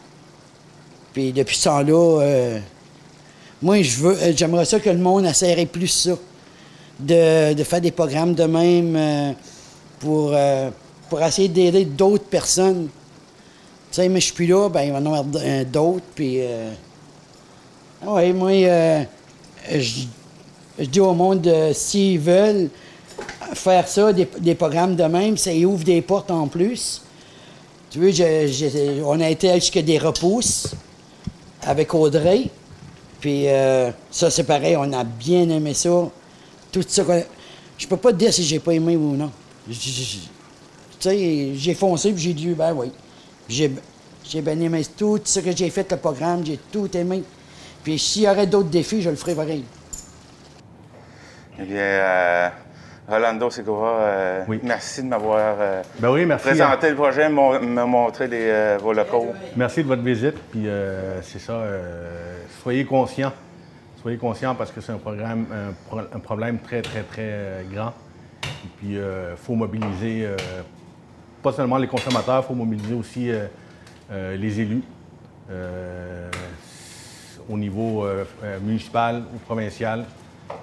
Puis 1.12 1.32
depuis 1.32 1.56
ce 1.56 1.64
temps-là, 1.64 2.20
euh, 2.20 2.60
moi, 3.62 3.82
je 3.82 3.96
veux, 3.98 4.16
euh, 4.16 4.32
j'aimerais 4.34 4.64
ça 4.64 4.80
que 4.80 4.90
le 4.90 4.98
monde 4.98 5.26
essaierait 5.26 5.66
plus 5.66 5.88
ça, 5.88 6.16
de, 6.98 7.52
de 7.54 7.64
faire 7.64 7.80
des 7.80 7.90
programmes 7.90 8.34
de 8.34 8.44
même 8.44 8.96
euh, 8.96 9.32
pour, 9.98 10.32
euh, 10.34 10.70
pour 11.08 11.22
essayer 11.22 11.48
d'aider 11.48 11.84
d'autres 11.84 12.24
personnes. 12.24 12.88
Tu 13.90 13.96
sais, 13.96 14.08
mais 14.08 14.20
je 14.20 14.26
suis 14.26 14.34
plus 14.34 14.46
là, 14.46 14.68
ben 14.68 14.82
il 14.82 14.92
va 14.92 14.98
y 14.98 15.02
en 15.02 15.06
avoir 15.06 15.24
d'autres, 15.64 16.04
puis... 16.14 16.40
Ah 18.02 18.12
ouais, 18.14 18.32
moi, 18.32 18.52
je, 18.52 20.04
je 20.78 20.84
dis 20.84 21.00
au 21.00 21.12
monde, 21.12 21.52
s'ils 21.74 22.20
veulent 22.20 22.70
faire 23.54 23.88
ça, 23.88 24.12
des, 24.12 24.54
programmes 24.54 24.96
de 24.96 25.04
même, 25.04 25.36
ça 25.36 25.52
y 25.52 25.64
ouvre 25.64 25.84
des 25.84 26.02
portes 26.02 26.30
en 26.30 26.46
plus. 26.48 27.02
Tu 27.90 27.98
vois, 27.98 28.10
je- 28.10 29.02
on 29.02 29.20
a 29.20 29.28
été 29.28 29.52
jusqu'à 29.54 29.82
des 29.82 29.98
repousses 29.98 30.74
avec 31.62 31.92
Audrey. 31.94 32.44
Puis 33.20 33.48
euh, 33.48 33.90
ça, 34.10 34.30
c'est 34.30 34.44
pareil, 34.44 34.76
on 34.76 34.92
a 34.92 35.04
bien 35.04 35.48
aimé 35.48 35.74
ça. 35.74 36.08
Tout 36.72 36.84
ça. 36.86 37.04
Je 37.76 37.86
peux 37.86 37.96
pas 37.96 38.12
te 38.12 38.16
dire 38.18 38.32
si 38.32 38.44
j'ai 38.44 38.60
pas 38.60 38.72
aimé 38.72 38.96
ou 38.96 39.16
non. 39.16 39.30
Tu 39.68 39.78
sais, 41.00 41.52
j'ai 41.54 41.74
foncé 41.74 42.12
puis 42.12 42.22
j'ai 42.22 42.32
dit, 42.34 42.48
ben 42.48 42.72
oui. 42.74 42.92
J'ai 43.48 43.70
j'ai 44.30 44.42
bien 44.42 44.60
aimé 44.60 44.82
tout 44.96 45.18
ce 45.24 45.40
que 45.40 45.54
j'ai 45.56 45.70
fait, 45.70 45.90
le 45.90 45.96
programme, 45.96 46.46
j'ai 46.46 46.58
tout 46.70 46.88
aimé. 46.96 47.24
Puis 47.82 47.98
s'il 47.98 48.22
y 48.22 48.28
aurait 48.28 48.46
d'autres 48.46 48.68
défis, 48.68 49.02
je 49.02 49.10
le 49.10 49.16
ferai 49.16 49.34
pareil. 49.34 49.64
Eh 51.58 51.64
bien, 51.64 51.76
euh, 51.78 52.48
Rolando 53.10 53.50
Segura, 53.50 53.92
euh, 54.02 54.44
merci 54.62 55.02
de 55.02 55.08
m'avoir 55.08 55.56
euh, 55.58 55.82
Ben 55.98 56.10
oui, 56.10 56.24
merci. 56.24 56.46
présenté 56.46 56.90
le 56.90 56.94
projet, 56.94 57.28
mon- 57.28 57.58
me 57.60 57.84
montrer 57.84 58.28
les, 58.28 58.44
euh, 58.48 58.78
vos 58.80 58.92
locaux. 58.92 59.32
Merci 59.56 59.82
de 59.82 59.88
votre 59.88 60.02
visite. 60.02 60.36
Puis 60.52 60.66
c'est 61.22 61.40
ça, 61.40 61.60
soyez 62.62 62.84
conscients. 62.84 63.32
Soyez 64.00 64.16
conscients 64.16 64.54
parce 64.54 64.70
que 64.70 64.80
c'est 64.80 64.92
un, 64.92 64.98
programme, 64.98 65.46
un, 65.52 65.72
pro- 65.88 66.06
un 66.14 66.18
problème 66.20 66.58
très, 66.60 66.82
très, 66.82 67.02
très 67.02 67.66
grand. 67.72 67.92
Et 68.44 68.68
puis, 68.78 68.92
il 68.94 69.36
faut 69.36 69.54
mobiliser 69.54 70.28
pas 71.42 71.52
seulement 71.52 71.78
les 71.78 71.88
consommateurs, 71.88 72.44
il 72.44 72.46
faut 72.48 72.54
mobiliser 72.54 72.94
aussi 72.94 73.30
les 74.10 74.60
élus 74.60 74.82
au 77.48 77.58
niveau 77.58 78.06
municipal 78.62 79.22
ou 79.34 79.38
provincial. 79.38 80.04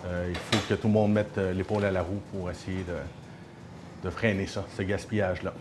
Euh, 0.06 0.28
il 0.30 0.36
faut 0.36 0.64
que 0.68 0.74
tout 0.76 0.88
le 0.88 0.94
monde 0.94 1.14
mette 1.14 1.38
euh, 1.38 1.54
l'épaule 1.54 1.86
à 1.86 1.92
la 1.92 2.02
roue 2.02 2.22
pour 2.32 2.50
essayer 2.50 2.84
de, 4.04 4.10
freiner 4.10 4.48
ça, 4.48 4.66
ce 4.76 4.84
gaspillage-là. 4.84 5.54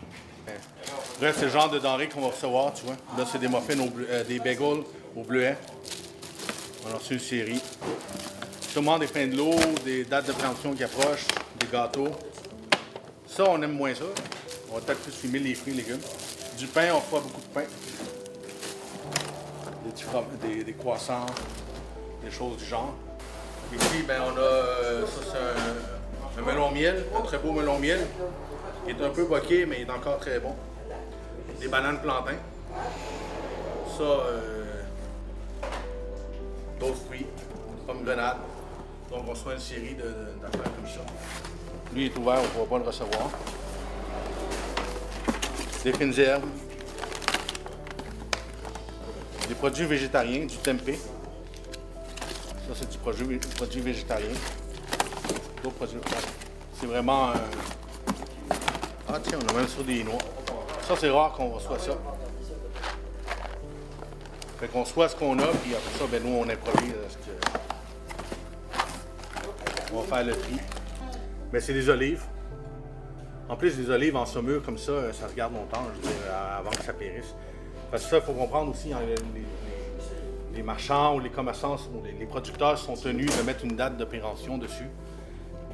Là, 1.21 1.33
c'est 1.33 1.45
le 1.45 1.51
genre 1.51 1.69
de 1.69 1.79
denrées 1.79 2.07
qu'on 2.07 2.21
va 2.21 2.27
recevoir, 2.27 2.73
tu 2.73 2.85
vois. 2.85 2.95
Là, 3.17 3.25
c'est 3.29 3.39
des 3.39 3.47
muffins, 3.47 3.77
au 3.79 3.89
bleu- 3.89 4.07
euh, 4.09 4.23
des 4.23 4.39
bagels 4.39 4.83
au 5.15 5.23
bleuet. 5.23 5.57
On 6.85 6.93
a 6.93 6.97
reçu 6.97 7.13
une 7.13 7.19
série. 7.19 7.61
Sûrement 8.61 8.97
des 8.99 9.07
fins 9.07 9.27
de 9.27 9.35
l'eau, 9.35 9.55
des 9.83 10.05
dates 10.05 10.27
de 10.27 10.31
préemption 10.31 10.73
qui 10.73 10.83
approchent, 10.83 11.25
des 11.59 11.67
gâteaux. 11.67 12.11
Ça, 13.27 13.43
on 13.49 13.61
aime 13.61 13.73
moins 13.73 13.93
ça. 13.93 14.05
On 14.71 14.75
va 14.75 14.81
peut-être 14.81 15.01
plus 15.01 15.11
filmer 15.11 15.39
les 15.39 15.55
fruits 15.55 15.73
et 15.73 15.77
légumes. 15.77 15.99
Du 16.57 16.67
pain, 16.67 16.89
on 16.93 16.99
reçoit 16.99 17.19
beaucoup 17.21 17.41
de 17.41 17.47
pain. 17.53 17.63
Des, 20.43 20.63
des 20.63 20.73
croissants, 20.73 21.25
des 22.23 22.31
choses 22.31 22.57
du 22.57 22.65
genre. 22.65 22.93
Ici, 23.73 24.03
ben, 24.07 24.21
on 24.25 24.37
a, 24.37 24.39
euh, 24.39 25.05
ça, 25.05 25.21
c'est 25.31 26.39
un, 26.39 26.45
melon 26.45 26.71
miel, 26.71 27.03
un 27.17 27.21
très 27.21 27.37
beau 27.37 27.51
melon 27.51 27.79
miel. 27.79 27.99
Il 28.87 28.95
est 28.95 29.03
un 29.03 29.09
peu 29.09 29.25
boqué, 29.25 29.65
mais 29.65 29.81
il 29.81 29.87
est 29.87 29.91
encore 29.91 30.19
très 30.19 30.39
bon. 30.39 30.55
Des 31.59 31.67
bananes 31.67 31.99
plantains. 32.01 32.39
Ça, 33.97 34.03
euh, 34.03 34.63
d'autres 36.79 37.01
fruits, 37.07 37.25
pommes 37.85 38.03
grenades. 38.03 38.37
Donc, 39.11 39.23
on 39.27 39.31
reçoit 39.31 39.53
une 39.53 39.59
série 39.59 39.95
d'affaires 39.95 40.71
comme 40.75 40.87
ça. 40.87 41.01
Lui 41.93 42.05
est 42.05 42.17
ouvert, 42.17 42.39
on 42.39 42.43
ne 42.43 42.47
pourra 42.47 42.65
pas 42.65 42.77
le 42.77 42.83
recevoir. 42.83 43.29
Des 45.83 45.93
fines 45.93 46.19
herbes. 46.19 46.49
Des 49.47 49.55
produits 49.55 49.85
végétariens, 49.85 50.45
du 50.45 50.57
tempeh. 50.57 50.99
Ça, 52.67 52.73
c'est 52.75 52.89
du 52.89 52.97
produit, 52.97 53.37
produit 53.55 53.81
produits. 55.79 55.99
C'est 56.79 56.85
vraiment. 56.85 57.31
Ah, 59.07 59.19
tiens, 59.23 59.39
on 59.41 59.47
a 59.49 59.53
même 59.53 59.67
sur 59.67 59.83
des 59.85 60.03
noix. 60.03 60.17
Ça, 60.81 60.95
c'est 60.99 61.09
rare 61.09 61.31
qu'on 61.33 61.49
reçoit 61.49 61.79
ça. 61.79 61.97
Fait 64.59 64.67
qu'on 64.67 64.83
reçoit 64.83 65.07
ce 65.07 65.15
qu'on 65.15 65.39
a, 65.39 65.47
puis 65.47 65.75
après 65.75 65.97
ça, 65.97 66.05
ben, 66.11 66.21
nous, 66.23 66.35
on 66.35 66.49
improvise 66.49 66.93
euh, 66.93 67.07
que. 67.25 67.31
On 69.93 70.01
va 70.01 70.17
faire 70.17 70.25
le 70.25 70.33
tri. 70.33 70.57
Mais 71.53 71.61
c'est 71.61 71.73
des 71.73 71.89
olives. 71.89 72.23
En 73.47 73.55
plus, 73.55 73.77
des 73.77 73.89
olives 73.89 74.17
en 74.17 74.25
saumure 74.25 74.61
comme 74.61 74.77
ça, 74.77 74.91
euh, 74.91 75.13
ça 75.13 75.27
regarde 75.27 75.53
longtemps, 75.53 75.83
je 75.95 76.01
veux 76.01 76.13
dire, 76.13 76.33
avant 76.33 76.71
que 76.71 76.83
ça 76.83 76.91
périsse. 76.91 77.33
Parce 77.91 78.03
que 78.03 78.09
ça, 78.09 78.17
il 78.17 78.23
faut 78.23 78.33
comprendre 78.33 78.71
aussi, 78.71 78.89
les, 78.89 78.95
les- 80.57 80.63
marchands 80.63 81.15
ou 81.15 81.19
les 81.19 81.29
commerçants, 81.29 81.77
les, 82.19 82.25
producteurs 82.25 82.77
sont 82.77 82.95
tenus 82.95 83.35
de 83.37 83.43
mettre 83.43 83.63
une 83.63 83.75
date 83.75 83.97
de 83.97 84.05
péremption 84.05 84.57
dessus. 84.57 84.89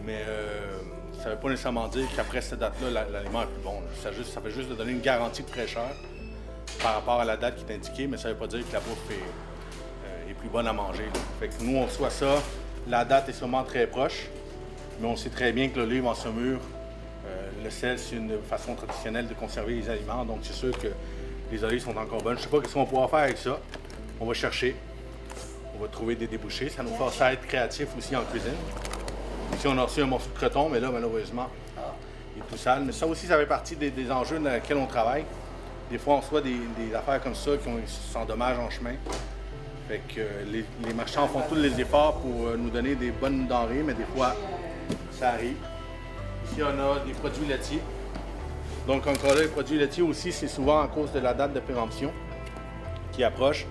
Mais 0.06 0.22
euh, 0.28 0.78
ça 1.22 1.30
ne 1.30 1.34
veut 1.36 1.40
pas 1.40 1.50
nécessairement 1.50 1.88
dire 1.88 2.06
qu'après 2.16 2.42
cette 2.42 2.60
date-là, 2.60 2.90
la- 2.90 3.10
l'aliment 3.10 3.44
est 3.44 3.48
plus 3.48 3.64
bon. 3.64 3.76
Ça, 4.02 4.12
juste- 4.12 4.38
fait 4.40 4.52
juste 4.52 4.70
de 4.70 4.76
donner 4.76 4.92
une 4.92 5.02
garantie 5.02 5.44
de 5.44 5.50
fraîcheur 5.50 5.90
par 6.82 6.96
rapport 6.96 7.20
à 7.22 7.26
la 7.26 7.38
date 7.38 7.56
qui 7.56 7.72
est 7.72 7.76
indiquée, 7.76 8.08
mais 8.08 8.18
ça 8.18 8.28
ne 8.30 8.34
veut 8.34 8.40
pas 8.40 8.48
dire 8.48 8.68
que 8.68 8.74
la 8.74 8.80
bouffe 8.80 9.10
est, 9.10 9.14
euh, 9.14 10.34
plus 10.40 10.50
bonne 10.50 10.68
à 10.68 10.74
manger. 10.74 11.06
que 11.40 11.64
nous, 11.64 11.78
on 11.78 11.86
reçoit 11.86 12.10
ça. 12.10 12.36
La 12.88 13.06
date 13.06 13.30
est 13.30 13.34
sûrement 13.34 13.64
très 13.64 13.88
proche, 13.88 14.28
mais 15.00 15.08
on 15.08 15.16
sait 15.16 15.30
très 15.30 15.54
bien 15.54 15.70
que 15.70 15.80
l'olive 15.80 16.06
en 16.06 16.14
saumure, 16.16 16.60
euh, 17.26 17.50
le 17.64 17.70
sel, 17.70 17.98
c'est 17.98 18.18
une 18.18 18.38
façon 18.50 18.76
traditionnelle 18.76 19.28
de 19.28 19.34
conserver 19.34 19.76
les 19.76 19.90
aliments. 19.90 20.26
Donc, 20.26 20.40
c'est 20.44 20.52
sûr 20.54 20.78
que 20.78 20.90
les 21.52 21.64
olives 21.64 21.82
sont 21.84 21.96
encore 21.96 22.22
bonnes. 22.22 22.36
Je 22.38 22.46
ne 22.46 22.50
sais 22.52 22.62
pas 22.62 22.68
ce 22.68 22.74
qu'on 22.74 22.86
pourra 22.86 23.08
faire 23.08 23.20
avec 23.20 23.38
ça. 23.38 23.58
On 24.24 24.26
va 24.26 24.34
chercher. 24.34 24.74
On 25.76 25.82
va 25.82 25.90
trouver 25.90 26.16
des 26.16 26.28
débouchés. 26.28 26.70
Ça 26.70 26.82
nous 26.82 26.96
force 26.96 27.20
à 27.20 27.34
être 27.34 27.46
créatifs 27.46 27.90
aussi 27.98 28.16
en 28.16 28.24
cuisine. 28.24 28.56
Ici, 29.54 29.68
on 29.68 29.78
a 29.78 29.84
reçu 29.84 30.02
un 30.02 30.06
morceau 30.06 30.30
de 30.30 30.38
croton, 30.38 30.70
mais 30.70 30.80
là, 30.80 30.90
malheureusement, 30.94 31.50
il 32.34 32.42
est 32.42 32.46
tout 32.50 32.56
sale. 32.56 32.84
Mais 32.86 32.94
ça 32.94 33.06
aussi, 33.06 33.28
ça 33.28 33.38
fait 33.38 33.46
partie 33.46 33.76
des, 33.76 34.10
enjeux 34.10 34.40
dans 34.40 34.50
lesquels 34.50 34.78
on 34.78 34.86
travaille. 34.86 35.26
Des 35.92 35.98
fois, 35.98 36.14
on 36.14 36.20
reçoit 36.22 36.40
des, 36.40 36.56
des 36.78 36.96
affaires 36.96 37.22
comme 37.22 37.36
ça 37.36 37.52
qui 37.58 37.70
s'endommagent 38.14 38.60
en 38.60 38.70
chemin. 38.70 38.94
Fait 39.90 40.00
que 40.08 40.22
euh, 40.22 40.44
les, 40.50 40.64
les 40.88 40.94
marchands 40.94 41.28
font 41.28 41.42
tous 41.50 41.56
les 41.56 41.82
efforts 41.82 42.22
pour 42.22 42.48
euh, 42.48 42.56
nous 42.58 42.70
donner 42.70 42.96
des 42.96 43.12
bonnes 43.12 43.46
denrées, 43.46 43.84
mais 43.86 43.94
des 43.94 44.06
fois, 44.16 44.38
ça 45.12 45.32
arrive. 45.32 45.58
Ici, 46.46 46.62
on 46.64 46.80
a 46.80 47.00
des 47.06 47.12
produits 47.12 47.46
laitiers. 47.46 47.82
Donc, 48.88 49.06
encore 49.06 49.36
là, 49.36 49.42
les 49.42 49.48
produits 49.50 49.78
laitiers 49.78 50.04
aussi, 50.04 50.32
c'est 50.32 50.48
souvent 50.48 50.82
à 50.82 50.88
cause 50.88 51.12
de 51.12 51.20
la 51.20 51.34
date 51.34 51.52
de 51.52 51.60
péremption 51.60 52.14
qui 53.12 53.26
approche. 53.26 53.68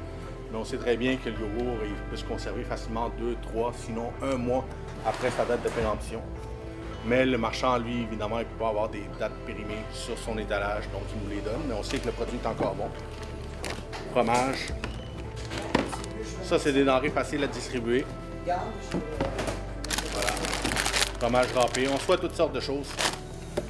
Mais 0.53 0.59
on 0.59 0.65
sait 0.65 0.77
très 0.77 0.99
bien 0.99 1.17
que 1.17 1.31
le 1.31 1.37
yogourt, 1.37 1.79
il 1.83 1.95
peut 2.11 2.17
se 2.17 2.25
conserver 2.25 2.63
facilement 2.63 3.11
deux, 3.19 3.37
trois, 3.41 3.73
sinon 3.75 4.13
un 4.23 4.37
mois 4.37 4.67
après 5.07 5.31
sa 5.31 5.47
date 5.47 5.63
de 5.63 5.71
péremption. 5.71 6.21
Mais 7.07 7.25
le 7.25 7.39
marchand, 7.39 7.79
lui, 7.79 8.03
évidemment, 8.03 8.39
il 8.39 8.43
ne 8.43 8.45
peut 8.45 8.59
pas 8.59 8.69
avoir 8.69 8.91
des 8.91 9.03
dates 9.19 9.33
périmées 9.47 9.83
sur 9.95 10.19
son 10.19 10.37
étalage, 10.37 10.85
donc 10.93 11.03
il 11.17 11.23
nous 11.23 11.35
les 11.35 11.41
donne. 11.41 11.63
Mais 11.69 11.75
on 11.75 11.83
sait 11.83 11.99
que 11.99 12.07
le 12.07 12.13
produit 12.13 12.39
est 12.43 12.47
encore 12.47 12.75
bon. 12.75 12.91
Fromage. 14.11 14.69
Ça, 16.45 16.59
c'est 16.59 16.73
des 16.73 16.85
denrées 16.85 17.09
faciles 17.09 17.43
à 17.43 17.47
distribuer. 17.47 18.05
Voilà. 18.45 20.29
Fromage 21.19 21.53
râpé. 21.55 21.89
On 21.89 21.99
soit 21.99 22.19
toutes 22.19 22.37
sortes 22.37 22.53
de 22.53 22.61
choses. 22.61 22.89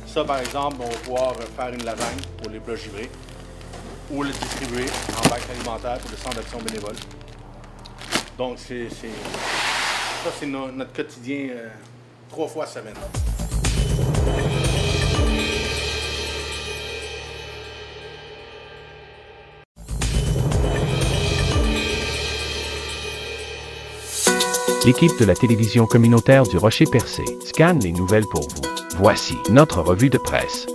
Ça, 0.04 0.24
par 0.24 0.40
exemple, 0.40 0.78
on 0.80 0.88
va 0.88 0.98
pouvoir 0.98 1.34
faire 1.56 1.68
une 1.68 1.84
lasagne 1.84 2.20
pour 2.42 2.50
les 2.50 2.58
plats 2.58 2.74
givrés 2.74 3.08
ou 4.12 4.22
le 4.22 4.30
distribuer 4.30 4.86
en 5.16 5.28
bac 5.28 5.42
alimentaire 5.50 5.98
pour 5.98 6.10
le 6.10 6.16
centre 6.16 6.36
d'action 6.36 6.58
bénévole. 6.58 6.94
Donc, 8.38 8.58
c'est, 8.58 8.88
ça, 8.90 10.30
c'est 10.38 10.46
no- 10.46 10.70
notre 10.70 10.92
quotidien 10.92 11.48
euh, 11.50 11.68
trois 12.28 12.48
fois 12.48 12.66
semaine. 12.66 12.94
L'équipe 24.84 25.16
de 25.20 25.24
la 25.24 25.34
télévision 25.34 25.86
communautaire 25.86 26.42
du 26.42 26.58
Rocher 26.58 26.86
Percé 26.86 27.24
scanne 27.46 27.78
les 27.80 27.92
nouvelles 27.92 28.26
pour 28.26 28.48
vous. 28.48 28.62
Voici 28.98 29.36
notre 29.50 29.80
revue 29.80 30.10
de 30.10 30.18
presse. 30.18 30.66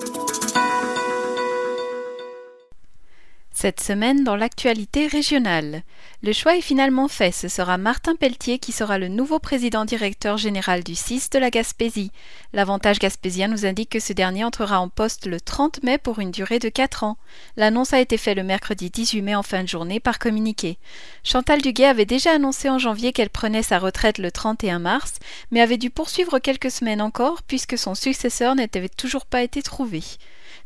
Cette 3.60 3.82
semaine 3.82 4.24
dans 4.24 4.36
l'actualité 4.36 5.08
régionale. 5.08 5.82
Le 6.22 6.32
choix 6.32 6.56
est 6.58 6.62
finalement 6.62 7.08
fait, 7.08 7.32
ce 7.32 7.48
sera 7.48 7.80
Martin 7.80 8.16
Pelletier 8.16 8.60
qui 8.60 8.72
sera 8.72 9.00
le 9.00 9.08
nouveau 9.08 9.40
président 9.40 9.84
directeur 9.84 10.38
général 10.38 10.84
du 10.84 10.94
CIS 10.94 11.32
de 11.32 11.40
la 11.40 11.50
Gaspésie. 11.50 12.12
L'avantage 12.54 13.00
gaspésien 13.00 13.48
nous 13.48 13.66
indique 13.66 13.90
que 13.90 14.00
ce 14.00 14.14
dernier 14.14 14.44
entrera 14.44 14.80
en 14.80 14.90
poste 14.90 15.26
le 15.26 15.42
30 15.42 15.82
mai 15.82 15.98
pour 15.98 16.20
une 16.20 16.30
durée 16.30 16.60
de 16.60 16.70
4 16.70 17.04
ans. 17.04 17.18
L'annonce 17.56 17.94
a 17.94 18.00
été 18.00 18.18
faite 18.18 18.38
le 18.38 18.44
mercredi 18.44 18.92
18 18.92 19.24
mai 19.24 19.34
en 19.34 19.42
fin 19.42 19.64
de 19.64 19.68
journée 19.68 20.00
par 20.00 20.20
communiqué. 20.20 20.78
Chantal 21.24 21.60
Duguay 21.60 21.88
avait 21.88 22.06
déjà 22.06 22.34
annoncé 22.34 22.70
en 22.70 22.78
janvier 22.78 23.12
qu'elle 23.12 23.32
prenait 23.32 23.64
sa 23.64 23.80
retraite 23.80 24.20
le 24.20 24.30
31 24.30 24.78
mars, 24.78 25.14
mais 25.50 25.62
avait 25.62 25.78
dû 25.78 25.90
poursuivre 25.90 26.38
quelques 26.38 26.70
semaines 26.70 27.02
encore 27.02 27.42
puisque 27.42 27.80
son 27.80 27.96
successeur 27.96 28.54
n'avait 28.54 28.88
toujours 28.88 29.26
pas 29.26 29.42
été 29.42 29.64
trouvé. 29.64 30.04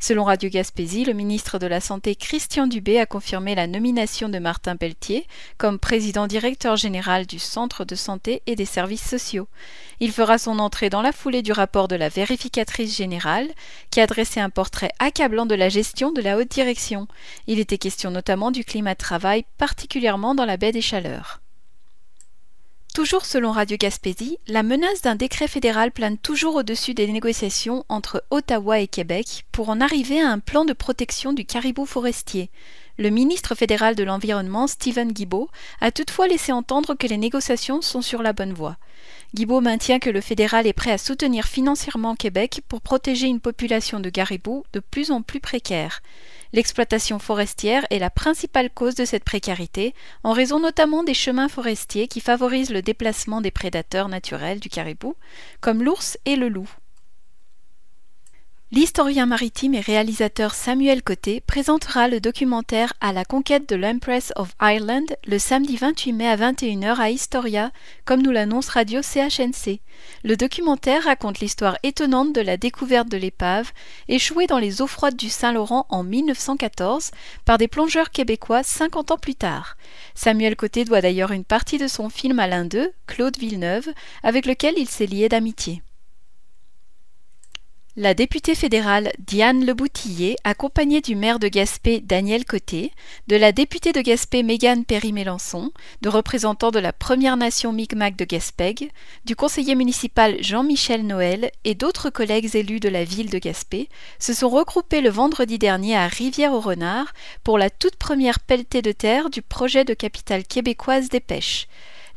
Selon 0.04 0.24
Radio 0.24 0.50
Gaspésie, 0.50 1.04
le 1.04 1.12
ministre 1.12 1.60
de 1.60 1.68
la 1.68 1.80
Santé 1.80 2.16
Christian 2.16 2.66
Dubé 2.66 2.98
a 2.98 3.06
confirmé 3.06 3.54
la 3.54 3.68
nomination 3.68 4.28
de 4.28 4.40
Martin 4.40 4.74
Pelletier 4.74 5.28
comme 5.58 5.78
président 5.78 6.26
directeur 6.26 6.74
général 6.74 7.24
du 7.24 7.38
Centre 7.38 7.84
de 7.84 7.94
santé 7.94 8.42
et 8.48 8.56
des 8.56 8.64
services 8.64 9.08
sociaux. 9.08 9.46
Il 10.00 10.10
fera 10.10 10.38
son 10.38 10.58
entrée 10.58 10.90
dans 10.90 11.02
la 11.02 11.12
foulée 11.12 11.42
du 11.42 11.52
rapport 11.52 11.86
de 11.86 11.94
la 11.94 12.08
vérificatrice 12.08 12.96
générale 12.96 13.48
qui 13.92 14.00
a 14.00 14.08
dressé 14.08 14.40
un 14.40 14.50
portrait 14.50 14.90
accablant 14.98 15.46
de 15.46 15.54
la 15.54 15.68
gestion 15.68 16.10
de 16.10 16.20
la 16.20 16.36
haute 16.36 16.50
direction. 16.50 17.06
Il 17.46 17.60
était 17.60 17.78
question 17.78 18.10
notamment 18.10 18.50
du 18.50 18.64
climat 18.64 18.94
de 18.94 18.98
travail, 18.98 19.44
particulièrement 19.56 20.34
dans 20.34 20.46
la 20.46 20.56
baie 20.56 20.72
des 20.72 20.82
Chaleurs. 20.82 21.41
Toujours 22.94 23.24
selon 23.24 23.52
Radio 23.52 23.78
Gaspésie, 23.78 24.36
la 24.46 24.62
menace 24.62 25.00
d'un 25.00 25.14
décret 25.14 25.48
fédéral 25.48 25.92
plane 25.92 26.18
toujours 26.18 26.56
au-dessus 26.56 26.92
des 26.92 27.06
négociations 27.06 27.86
entre 27.88 28.22
Ottawa 28.30 28.80
et 28.80 28.86
Québec 28.86 29.46
pour 29.50 29.70
en 29.70 29.80
arriver 29.80 30.20
à 30.20 30.28
un 30.28 30.38
plan 30.38 30.66
de 30.66 30.74
protection 30.74 31.32
du 31.32 31.46
caribou 31.46 31.86
forestier. 31.86 32.50
Le 32.98 33.08
ministre 33.08 33.54
fédéral 33.54 33.94
de 33.94 34.04
l'Environnement, 34.04 34.66
Stephen 34.66 35.10
Guibault, 35.10 35.48
a 35.80 35.90
toutefois 35.90 36.28
laissé 36.28 36.52
entendre 36.52 36.94
que 36.94 37.06
les 37.06 37.16
négociations 37.16 37.80
sont 37.80 38.02
sur 38.02 38.22
la 38.22 38.34
bonne 38.34 38.52
voie. 38.52 38.76
Guibault 39.34 39.62
maintient 39.62 39.98
que 39.98 40.10
le 40.10 40.20
fédéral 40.20 40.66
est 40.66 40.74
prêt 40.74 40.92
à 40.92 40.98
soutenir 40.98 41.46
financièrement 41.46 42.14
Québec 42.14 42.60
pour 42.68 42.82
protéger 42.82 43.28
une 43.28 43.40
population 43.40 43.98
de 43.98 44.10
caribous 44.10 44.64
de 44.74 44.80
plus 44.80 45.10
en 45.10 45.22
plus 45.22 45.40
précaire. 45.40 46.02
L'exploitation 46.52 47.18
forestière 47.18 47.86
est 47.88 47.98
la 47.98 48.10
principale 48.10 48.68
cause 48.68 48.94
de 48.94 49.06
cette 49.06 49.24
précarité, 49.24 49.94
en 50.22 50.32
raison 50.32 50.60
notamment 50.60 51.02
des 51.02 51.14
chemins 51.14 51.48
forestiers 51.48 52.08
qui 52.08 52.20
favorisent 52.20 52.72
le 52.72 52.82
déplacement 52.82 53.40
des 53.40 53.50
prédateurs 53.50 54.10
naturels 54.10 54.60
du 54.60 54.68
caribou, 54.68 55.16
comme 55.62 55.82
l'ours 55.82 56.18
et 56.26 56.36
le 56.36 56.50
loup. 56.50 56.68
L'historien 58.74 59.26
maritime 59.26 59.74
et 59.74 59.80
réalisateur 59.80 60.54
Samuel 60.54 61.02
Côté 61.02 61.42
présentera 61.42 62.08
le 62.08 62.20
documentaire 62.20 62.94
À 63.02 63.12
la 63.12 63.26
conquête 63.26 63.68
de 63.68 63.76
l'Empress 63.76 64.32
of 64.34 64.54
Ireland 64.62 65.04
le 65.26 65.38
samedi 65.38 65.76
28 65.76 66.12
mai 66.14 66.26
à 66.26 66.38
21h 66.38 66.98
à 66.98 67.10
Historia, 67.10 67.70
comme 68.06 68.22
nous 68.22 68.30
l'annonce 68.30 68.70
Radio 68.70 69.02
CHNC. 69.02 69.80
Le 70.24 70.38
documentaire 70.38 71.04
raconte 71.04 71.40
l'histoire 71.40 71.76
étonnante 71.82 72.34
de 72.34 72.40
la 72.40 72.56
découverte 72.56 73.10
de 73.10 73.18
l'épave, 73.18 73.72
échouée 74.08 74.46
dans 74.46 74.58
les 74.58 74.80
eaux 74.80 74.86
froides 74.86 75.16
du 75.16 75.28
Saint-Laurent 75.28 75.84
en 75.90 76.02
1914 76.02 77.10
par 77.44 77.58
des 77.58 77.68
plongeurs 77.68 78.08
québécois 78.08 78.62
50 78.62 79.10
ans 79.10 79.18
plus 79.18 79.34
tard. 79.34 79.76
Samuel 80.14 80.56
Côté 80.56 80.86
doit 80.86 81.02
d'ailleurs 81.02 81.32
une 81.32 81.44
partie 81.44 81.76
de 81.76 81.88
son 81.88 82.08
film 82.08 82.38
à 82.38 82.46
l'un 82.46 82.64
d'eux, 82.64 82.90
Claude 83.06 83.36
Villeneuve, 83.36 83.92
avec 84.22 84.46
lequel 84.46 84.76
il 84.78 84.88
s'est 84.88 85.04
lié 85.04 85.28
d'amitié. 85.28 85.82
La 87.94 88.14
députée 88.14 88.54
fédérale 88.54 89.12
Diane 89.18 89.66
Leboutillier, 89.66 90.36
accompagnée 90.44 91.02
du 91.02 91.14
maire 91.14 91.38
de 91.38 91.48
Gaspé 91.48 92.00
Daniel 92.00 92.46
Côté, 92.46 92.90
de 93.28 93.36
la 93.36 93.52
députée 93.52 93.92
de 93.92 94.00
Gaspé 94.00 94.42
Mégane 94.42 94.86
Perry-Mélençon, 94.86 95.72
de 96.00 96.08
représentants 96.08 96.70
de 96.70 96.78
la 96.78 96.94
Première 96.94 97.36
Nation 97.36 97.70
Micmac 97.70 98.16
de 98.16 98.24
Gaspègue, 98.24 98.90
du 99.26 99.36
conseiller 99.36 99.74
municipal 99.74 100.42
Jean-Michel 100.42 101.06
Noël 101.06 101.50
et 101.64 101.74
d'autres 101.74 102.08
collègues 102.08 102.56
élus 102.56 102.80
de 102.80 102.88
la 102.88 103.04
ville 103.04 103.28
de 103.28 103.36
Gaspé, 103.36 103.90
se 104.18 104.32
sont 104.32 104.48
regroupés 104.48 105.02
le 105.02 105.10
vendredi 105.10 105.58
dernier 105.58 105.94
à 105.94 106.08
Rivière-au-Renard 106.08 107.12
pour 107.44 107.58
la 107.58 107.68
toute 107.68 107.96
première 107.96 108.40
pelletée 108.40 108.80
de 108.80 108.92
terre 108.92 109.28
du 109.28 109.42
projet 109.42 109.84
de 109.84 109.92
capitale 109.92 110.44
québécoise 110.44 111.10
des 111.10 111.20
pêches. 111.20 111.68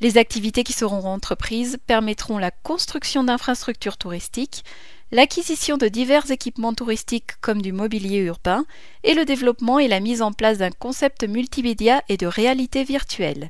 Les 0.01 0.17
activités 0.17 0.63
qui 0.63 0.73
seront 0.73 1.05
entreprises 1.05 1.77
permettront 1.87 2.37
la 2.37 2.51
construction 2.51 3.23
d'infrastructures 3.23 3.97
touristiques, 3.97 4.63
l'acquisition 5.11 5.77
de 5.77 5.87
divers 5.87 6.31
équipements 6.31 6.73
touristiques 6.73 7.39
comme 7.41 7.61
du 7.61 7.71
mobilier 7.71 8.17
urbain 8.17 8.65
et 9.03 9.13
le 9.13 9.25
développement 9.25 9.79
et 9.79 9.87
la 9.87 9.99
mise 9.99 10.21
en 10.21 10.31
place 10.31 10.57
d'un 10.57 10.71
concept 10.71 11.23
multimédia 11.23 12.01
et 12.09 12.17
de 12.17 12.27
réalité 12.27 12.83
virtuelle. 12.83 13.49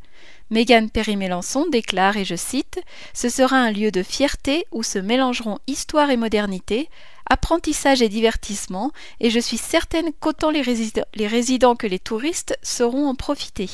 Mégane 0.51 0.91
Perry-Mélençon 0.91 1.65
déclare, 1.71 2.17
et 2.17 2.25
je 2.25 2.35
cite, 2.35 2.79
Ce 3.13 3.29
sera 3.29 3.57
un 3.57 3.71
lieu 3.71 3.89
de 3.89 4.03
fierté 4.03 4.65
où 4.71 4.83
se 4.83 4.99
mélangeront 4.99 5.57
histoire 5.65 6.11
et 6.11 6.17
modernité, 6.17 6.89
apprentissage 7.27 8.01
et 8.01 8.09
divertissement, 8.09 8.91
et 9.19 9.31
je 9.31 9.39
suis 9.39 9.57
certaine 9.57 10.11
qu'autant 10.19 10.51
les, 10.51 10.61
les 11.15 11.27
résidents 11.27 11.75
que 11.75 11.87
les 11.87 11.99
touristes 11.99 12.57
sauront 12.61 13.07
en 13.07 13.15
profiter. 13.15 13.69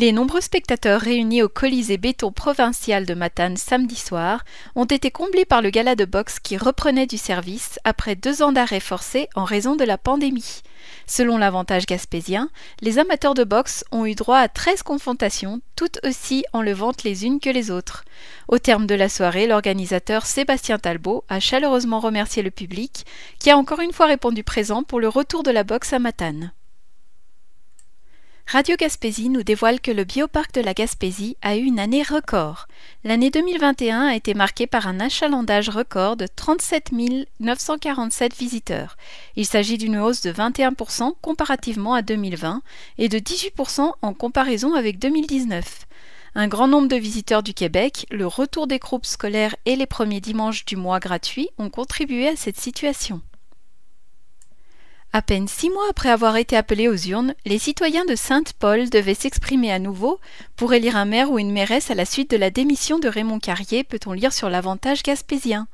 Les 0.00 0.12
nombreux 0.12 0.40
spectateurs 0.40 1.00
réunis 1.00 1.42
au 1.42 1.48
Colisée 1.48 1.96
béton 1.96 2.30
provincial 2.30 3.04
de 3.04 3.14
Matane 3.14 3.56
samedi 3.56 3.96
soir 3.96 4.44
ont 4.76 4.84
été 4.84 5.10
comblés 5.10 5.44
par 5.44 5.60
le 5.60 5.70
gala 5.70 5.96
de 5.96 6.04
boxe 6.04 6.38
qui 6.38 6.56
reprenait 6.56 7.08
du 7.08 7.18
service 7.18 7.80
après 7.82 8.14
deux 8.14 8.40
ans 8.40 8.52
d'arrêt 8.52 8.78
forcé 8.78 9.28
en 9.34 9.42
raison 9.42 9.74
de 9.74 9.82
la 9.82 9.98
pandémie. 9.98 10.62
Selon 11.08 11.36
l'avantage 11.36 11.84
gaspésien, 11.84 12.48
les 12.80 13.00
amateurs 13.00 13.34
de 13.34 13.42
boxe 13.42 13.84
ont 13.90 14.06
eu 14.06 14.14
droit 14.14 14.38
à 14.38 14.46
13 14.46 14.84
confrontations, 14.84 15.60
toutes 15.74 15.98
aussi 16.06 16.44
enlevantes 16.52 17.02
les 17.02 17.26
unes 17.26 17.40
que 17.40 17.50
les 17.50 17.72
autres. 17.72 18.04
Au 18.46 18.60
terme 18.60 18.86
de 18.86 18.94
la 18.94 19.08
soirée, 19.08 19.48
l'organisateur 19.48 20.26
Sébastien 20.26 20.78
Talbot 20.78 21.24
a 21.28 21.40
chaleureusement 21.40 21.98
remercié 21.98 22.44
le 22.44 22.52
public, 22.52 23.04
qui 23.40 23.50
a 23.50 23.58
encore 23.58 23.80
une 23.80 23.92
fois 23.92 24.06
répondu 24.06 24.44
présent 24.44 24.84
pour 24.84 25.00
le 25.00 25.08
retour 25.08 25.42
de 25.42 25.50
la 25.50 25.64
boxe 25.64 25.92
à 25.92 25.98
Matane. 25.98 26.52
Radio 28.50 28.76
Gaspésie 28.76 29.28
nous 29.28 29.42
dévoile 29.42 29.78
que 29.78 29.90
le 29.90 30.04
bioparc 30.04 30.54
de 30.54 30.62
la 30.62 30.72
Gaspésie 30.72 31.36
a 31.42 31.58
eu 31.58 31.64
une 31.64 31.78
année 31.78 32.02
record. 32.02 32.66
L'année 33.04 33.28
2021 33.28 34.06
a 34.06 34.14
été 34.14 34.32
marquée 34.32 34.66
par 34.66 34.86
un 34.86 35.00
achalandage 35.00 35.68
record 35.68 36.16
de 36.16 36.26
37 36.26 36.92
947 37.40 38.34
visiteurs. 38.34 38.96
Il 39.36 39.44
s'agit 39.44 39.76
d'une 39.76 39.98
hausse 39.98 40.22
de 40.22 40.32
21% 40.32 41.12
comparativement 41.20 41.92
à 41.92 42.00
2020 42.00 42.62
et 42.96 43.10
de 43.10 43.18
18% 43.18 43.92
en 44.00 44.14
comparaison 44.14 44.72
avec 44.72 44.98
2019. 44.98 45.86
Un 46.34 46.48
grand 46.48 46.68
nombre 46.68 46.88
de 46.88 46.96
visiteurs 46.96 47.42
du 47.42 47.52
Québec, 47.52 48.06
le 48.10 48.26
retour 48.26 48.66
des 48.66 48.78
groupes 48.78 49.04
scolaires 49.04 49.56
et 49.66 49.76
les 49.76 49.84
premiers 49.84 50.22
dimanches 50.22 50.64
du 50.64 50.76
mois 50.76 51.00
gratuits 51.00 51.50
ont 51.58 51.68
contribué 51.68 52.28
à 52.28 52.36
cette 52.36 52.58
situation. 52.58 53.20
À 55.18 55.22
peine 55.22 55.48
six 55.48 55.68
mois 55.68 55.88
après 55.90 56.10
avoir 56.10 56.36
été 56.36 56.56
appelés 56.56 56.86
aux 56.86 56.94
urnes, 56.94 57.34
les 57.44 57.58
citoyens 57.58 58.04
de 58.04 58.14
Sainte-Paul 58.14 58.88
devaient 58.88 59.14
s'exprimer 59.14 59.72
à 59.72 59.80
nouveau 59.80 60.20
pour 60.54 60.74
élire 60.74 60.94
un 60.94 61.06
maire 61.06 61.32
ou 61.32 61.40
une 61.40 61.50
mairesse 61.50 61.90
à 61.90 61.96
la 61.96 62.04
suite 62.04 62.30
de 62.30 62.36
la 62.36 62.50
démission 62.50 63.00
de 63.00 63.08
Raymond 63.08 63.40
Carrier, 63.40 63.82
peut-on 63.82 64.12
lire 64.12 64.32
sur 64.32 64.48
l'avantage 64.48 65.02
gaspésien. 65.02 65.66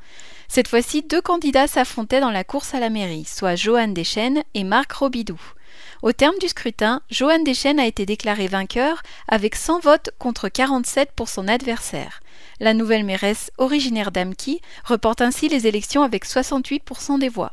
Cette 0.49 0.69
fois-ci, 0.69 1.03
deux 1.03 1.21
candidats 1.21 1.67
s'affrontaient 1.67 2.23
dans 2.23 2.31
la 2.31 2.43
course 2.43 2.73
à 2.73 2.81
la 2.81 2.89
mairie, 2.89 3.27
soit 3.27 3.55
Joanne 3.55 3.93
Deschênes 3.93 4.45
et 4.55 4.65
Marc 4.65 4.93
Robidoux. 4.93 5.53
Au 6.01 6.13
terme 6.13 6.39
du 6.41 6.49
scrutin, 6.49 7.03
Joanne 7.11 7.45
Deschênes 7.45 7.81
a 7.81 7.87
été 7.87 8.07
déclarée 8.07 8.49
vainqueur 8.49 9.03
avec 9.29 9.57
100 9.57 9.81
votes 9.81 10.09
contre 10.19 10.49
47 10.49 11.11
pour 11.15 11.29
son 11.29 11.49
adversaire. 11.49 12.21
La 12.61 12.73
nouvelle 12.73 13.05
mairesse, 13.05 13.51
originaire 13.59 14.11
d'Amqui, 14.11 14.63
reporte 14.87 15.21
ainsi 15.21 15.51
les 15.51 15.67
élections 15.67 16.03
avec 16.03 16.25
68% 16.25 17.19
des 17.19 17.29
voix. 17.29 17.53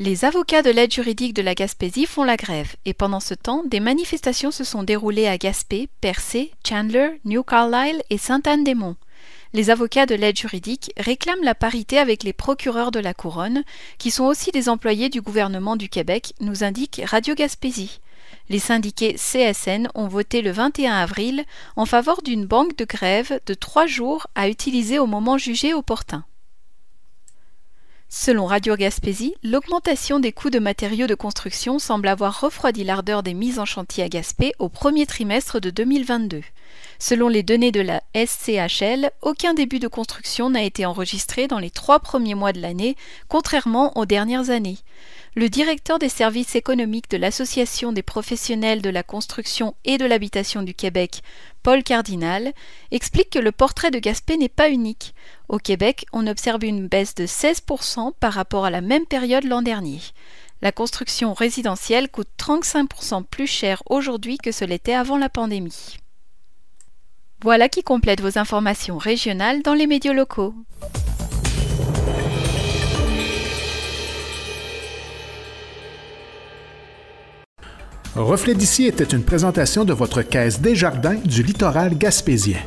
Les 0.00 0.24
avocats 0.24 0.62
de 0.62 0.70
l'aide 0.70 0.92
juridique 0.92 1.34
de 1.34 1.42
la 1.42 1.56
Gaspésie 1.56 2.06
font 2.06 2.22
la 2.22 2.36
grève 2.36 2.76
et 2.84 2.94
pendant 2.94 3.18
ce 3.18 3.34
temps, 3.34 3.64
des 3.66 3.80
manifestations 3.80 4.52
se 4.52 4.62
sont 4.62 4.84
déroulées 4.84 5.26
à 5.26 5.38
Gaspé, 5.38 5.88
Percé, 6.00 6.52
Chandler, 6.64 7.20
New 7.24 7.42
Carlisle 7.42 8.04
et 8.08 8.16
Sainte-Anne-des-Monts. 8.16 8.94
Les 9.54 9.70
avocats 9.70 10.06
de 10.06 10.14
l'aide 10.14 10.38
juridique 10.38 10.92
réclament 10.98 11.42
la 11.42 11.56
parité 11.56 11.98
avec 11.98 12.22
les 12.22 12.32
procureurs 12.32 12.92
de 12.92 13.00
la 13.00 13.12
couronne, 13.12 13.64
qui 13.98 14.12
sont 14.12 14.26
aussi 14.26 14.52
des 14.52 14.68
employés 14.68 15.08
du 15.08 15.20
gouvernement 15.20 15.74
du 15.74 15.88
Québec, 15.88 16.32
nous 16.38 16.62
indique 16.62 17.00
Radio 17.04 17.34
Gaspésie. 17.34 17.98
Les 18.50 18.60
syndiqués 18.60 19.14
CSN 19.14 19.88
ont 19.96 20.06
voté 20.06 20.42
le 20.42 20.52
21 20.52 20.94
avril 20.94 21.44
en 21.74 21.86
faveur 21.86 22.22
d'une 22.22 22.46
banque 22.46 22.76
de 22.76 22.84
grève 22.84 23.40
de 23.46 23.54
trois 23.54 23.88
jours 23.88 24.28
à 24.36 24.48
utiliser 24.48 25.00
au 25.00 25.06
moment 25.06 25.38
jugé 25.38 25.74
opportun. 25.74 26.24
Selon 28.10 28.46
Radio 28.46 28.74
Gaspésie, 28.74 29.34
l'augmentation 29.42 30.18
des 30.18 30.32
coûts 30.32 30.48
de 30.48 30.58
matériaux 30.58 31.06
de 31.06 31.14
construction 31.14 31.78
semble 31.78 32.08
avoir 32.08 32.40
refroidi 32.40 32.82
l'ardeur 32.82 33.22
des 33.22 33.34
mises 33.34 33.58
en 33.58 33.66
chantier 33.66 34.02
à 34.02 34.08
Gaspé 34.08 34.54
au 34.58 34.70
premier 34.70 35.04
trimestre 35.04 35.60
de 35.60 35.68
2022. 35.68 36.40
Selon 36.98 37.28
les 37.28 37.42
données 37.42 37.70
de 37.70 37.82
la 37.82 38.02
SCHL, 38.14 39.10
aucun 39.20 39.52
début 39.52 39.78
de 39.78 39.88
construction 39.88 40.48
n'a 40.48 40.62
été 40.62 40.86
enregistré 40.86 41.48
dans 41.48 41.58
les 41.58 41.70
trois 41.70 42.00
premiers 42.00 42.34
mois 42.34 42.54
de 42.54 42.62
l'année, 42.62 42.96
contrairement 43.28 43.94
aux 43.98 44.06
dernières 44.06 44.48
années. 44.48 44.78
Le 45.38 45.48
directeur 45.48 46.00
des 46.00 46.08
services 46.08 46.56
économiques 46.56 47.12
de 47.12 47.16
l'Association 47.16 47.92
des 47.92 48.02
professionnels 48.02 48.82
de 48.82 48.90
la 48.90 49.04
construction 49.04 49.76
et 49.84 49.96
de 49.96 50.04
l'habitation 50.04 50.64
du 50.64 50.74
Québec, 50.74 51.22
Paul 51.62 51.84
Cardinal, 51.84 52.52
explique 52.90 53.30
que 53.30 53.38
le 53.38 53.52
portrait 53.52 53.92
de 53.92 54.00
Gaspé 54.00 54.36
n'est 54.36 54.48
pas 54.48 54.68
unique. 54.68 55.14
Au 55.48 55.58
Québec, 55.58 56.06
on 56.12 56.26
observe 56.26 56.64
une 56.64 56.88
baisse 56.88 57.14
de 57.14 57.24
16% 57.24 58.14
par 58.18 58.32
rapport 58.32 58.64
à 58.64 58.70
la 58.70 58.80
même 58.80 59.06
période 59.06 59.44
l'an 59.44 59.62
dernier. 59.62 60.00
La 60.60 60.72
construction 60.72 61.34
résidentielle 61.34 62.08
coûte 62.08 62.30
35% 62.36 63.22
plus 63.22 63.46
cher 63.46 63.84
aujourd'hui 63.86 64.38
que 64.38 64.50
ce 64.50 64.64
l'était 64.64 64.94
avant 64.94 65.18
la 65.18 65.28
pandémie. 65.28 65.98
Voilà 67.42 67.68
qui 67.68 67.84
complète 67.84 68.20
vos 68.20 68.40
informations 68.40 68.98
régionales 68.98 69.62
dans 69.62 69.74
les 69.74 69.86
médias 69.86 70.14
locaux. 70.14 70.52
Reflet 78.18 78.56
d'ici 78.56 78.86
était 78.86 79.04
une 79.04 79.22
présentation 79.22 79.84
de 79.84 79.92
votre 79.92 80.22
caisse 80.22 80.60
des 80.60 80.74
jardins 80.74 81.14
du 81.24 81.44
littoral 81.44 81.96
gaspésien. 81.96 82.58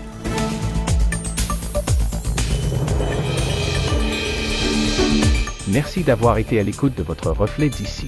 Merci 5.67 6.03
d'avoir 6.03 6.37
été 6.37 6.57
à 6.57 6.63
l'écoute 6.63 6.95
de 6.97 7.03
votre 7.03 7.31
reflet 7.31 7.67
d'ici. 7.67 8.07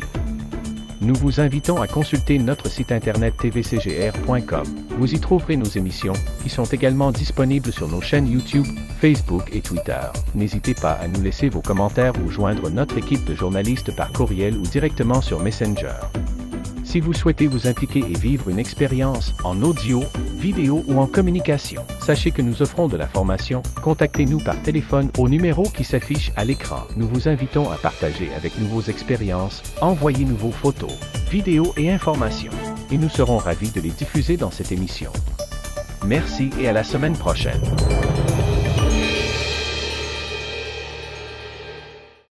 Nous 1.02 1.16
vous 1.16 1.42
invitons 1.42 1.82
à 1.82 1.88
consulter 1.88 2.40
notre 2.40 2.70
site 2.70 2.94
internet 2.94 3.34
tvcgr.com. 3.38 4.64
Vous 4.98 5.14
y 5.14 5.20
trouverez 5.20 5.58
nos 5.58 5.66
émissions, 5.66 6.14
qui 6.44 6.50
sont 6.50 6.64
également 6.64 7.12
disponibles 7.12 7.74
sur 7.74 7.90
nos 7.90 8.00
chaînes 8.00 8.28
YouTube, 8.28 8.68
Facebook 9.02 9.50
et 9.52 9.60
Twitter. 9.60 10.00
N'hésitez 10.34 10.76
pas 10.76 10.94
à 10.94 11.10
nous 11.10 11.22
laisser 11.22 11.50
vos 11.50 11.62
commentaires 11.62 12.14
ou 12.26 12.32
joindre 12.32 12.70
notre 12.70 12.98
équipe 12.98 13.26
de 13.26 13.36
journalistes 13.36 13.94
par 13.98 14.14
courriel 14.14 14.56
ou 14.56 14.62
directement 14.62 15.22
sur 15.22 15.42
Messenger. 15.42 15.92
Si 16.94 17.00
vous 17.00 17.14
souhaitez 17.14 17.48
vous 17.48 17.66
impliquer 17.66 18.02
et 18.02 18.14
vivre 18.14 18.50
une 18.50 18.60
expérience 18.60 19.34
en 19.44 19.64
audio, 19.64 20.04
vidéo 20.36 20.84
ou 20.88 21.00
en 21.00 21.08
communication, 21.08 21.82
sachez 22.00 22.30
que 22.30 22.44
nous 22.44 22.62
offrons 22.62 22.88
de 22.88 22.96
la 22.96 23.08
formation. 23.08 23.64
Contactez-nous 23.82 24.38
par 24.38 24.62
téléphone 24.62 25.10
au 25.18 25.28
numéro 25.28 25.64
qui 25.64 25.84
s'affiche 25.84 26.32
à 26.36 26.46
l'écran. 26.46 26.84
Nous 26.96 27.08
vous 27.08 27.28
invitons 27.28 27.72
à 27.72 27.78
partager 27.78 28.30
avec 28.36 28.60
nous 28.60 28.68
vos 28.68 28.84
expériences, 28.84 29.64
envoyez-nous 29.82 30.36
vos 30.36 30.52
photos, 30.52 30.94
vidéos 31.32 31.74
et 31.78 31.90
informations, 31.90 32.54
et 32.92 33.00
nous 33.00 33.10
serons 33.10 33.38
ravis 33.40 33.72
de 33.72 33.82
les 33.82 33.90
diffuser 33.90 34.38
dans 34.38 34.52
cette 34.52 34.72
émission. 34.72 35.12
Merci 36.06 36.52
et 36.60 36.68
à 36.68 36.74
la 36.74 36.84
semaine 36.84 37.18
prochaine. 37.18 37.64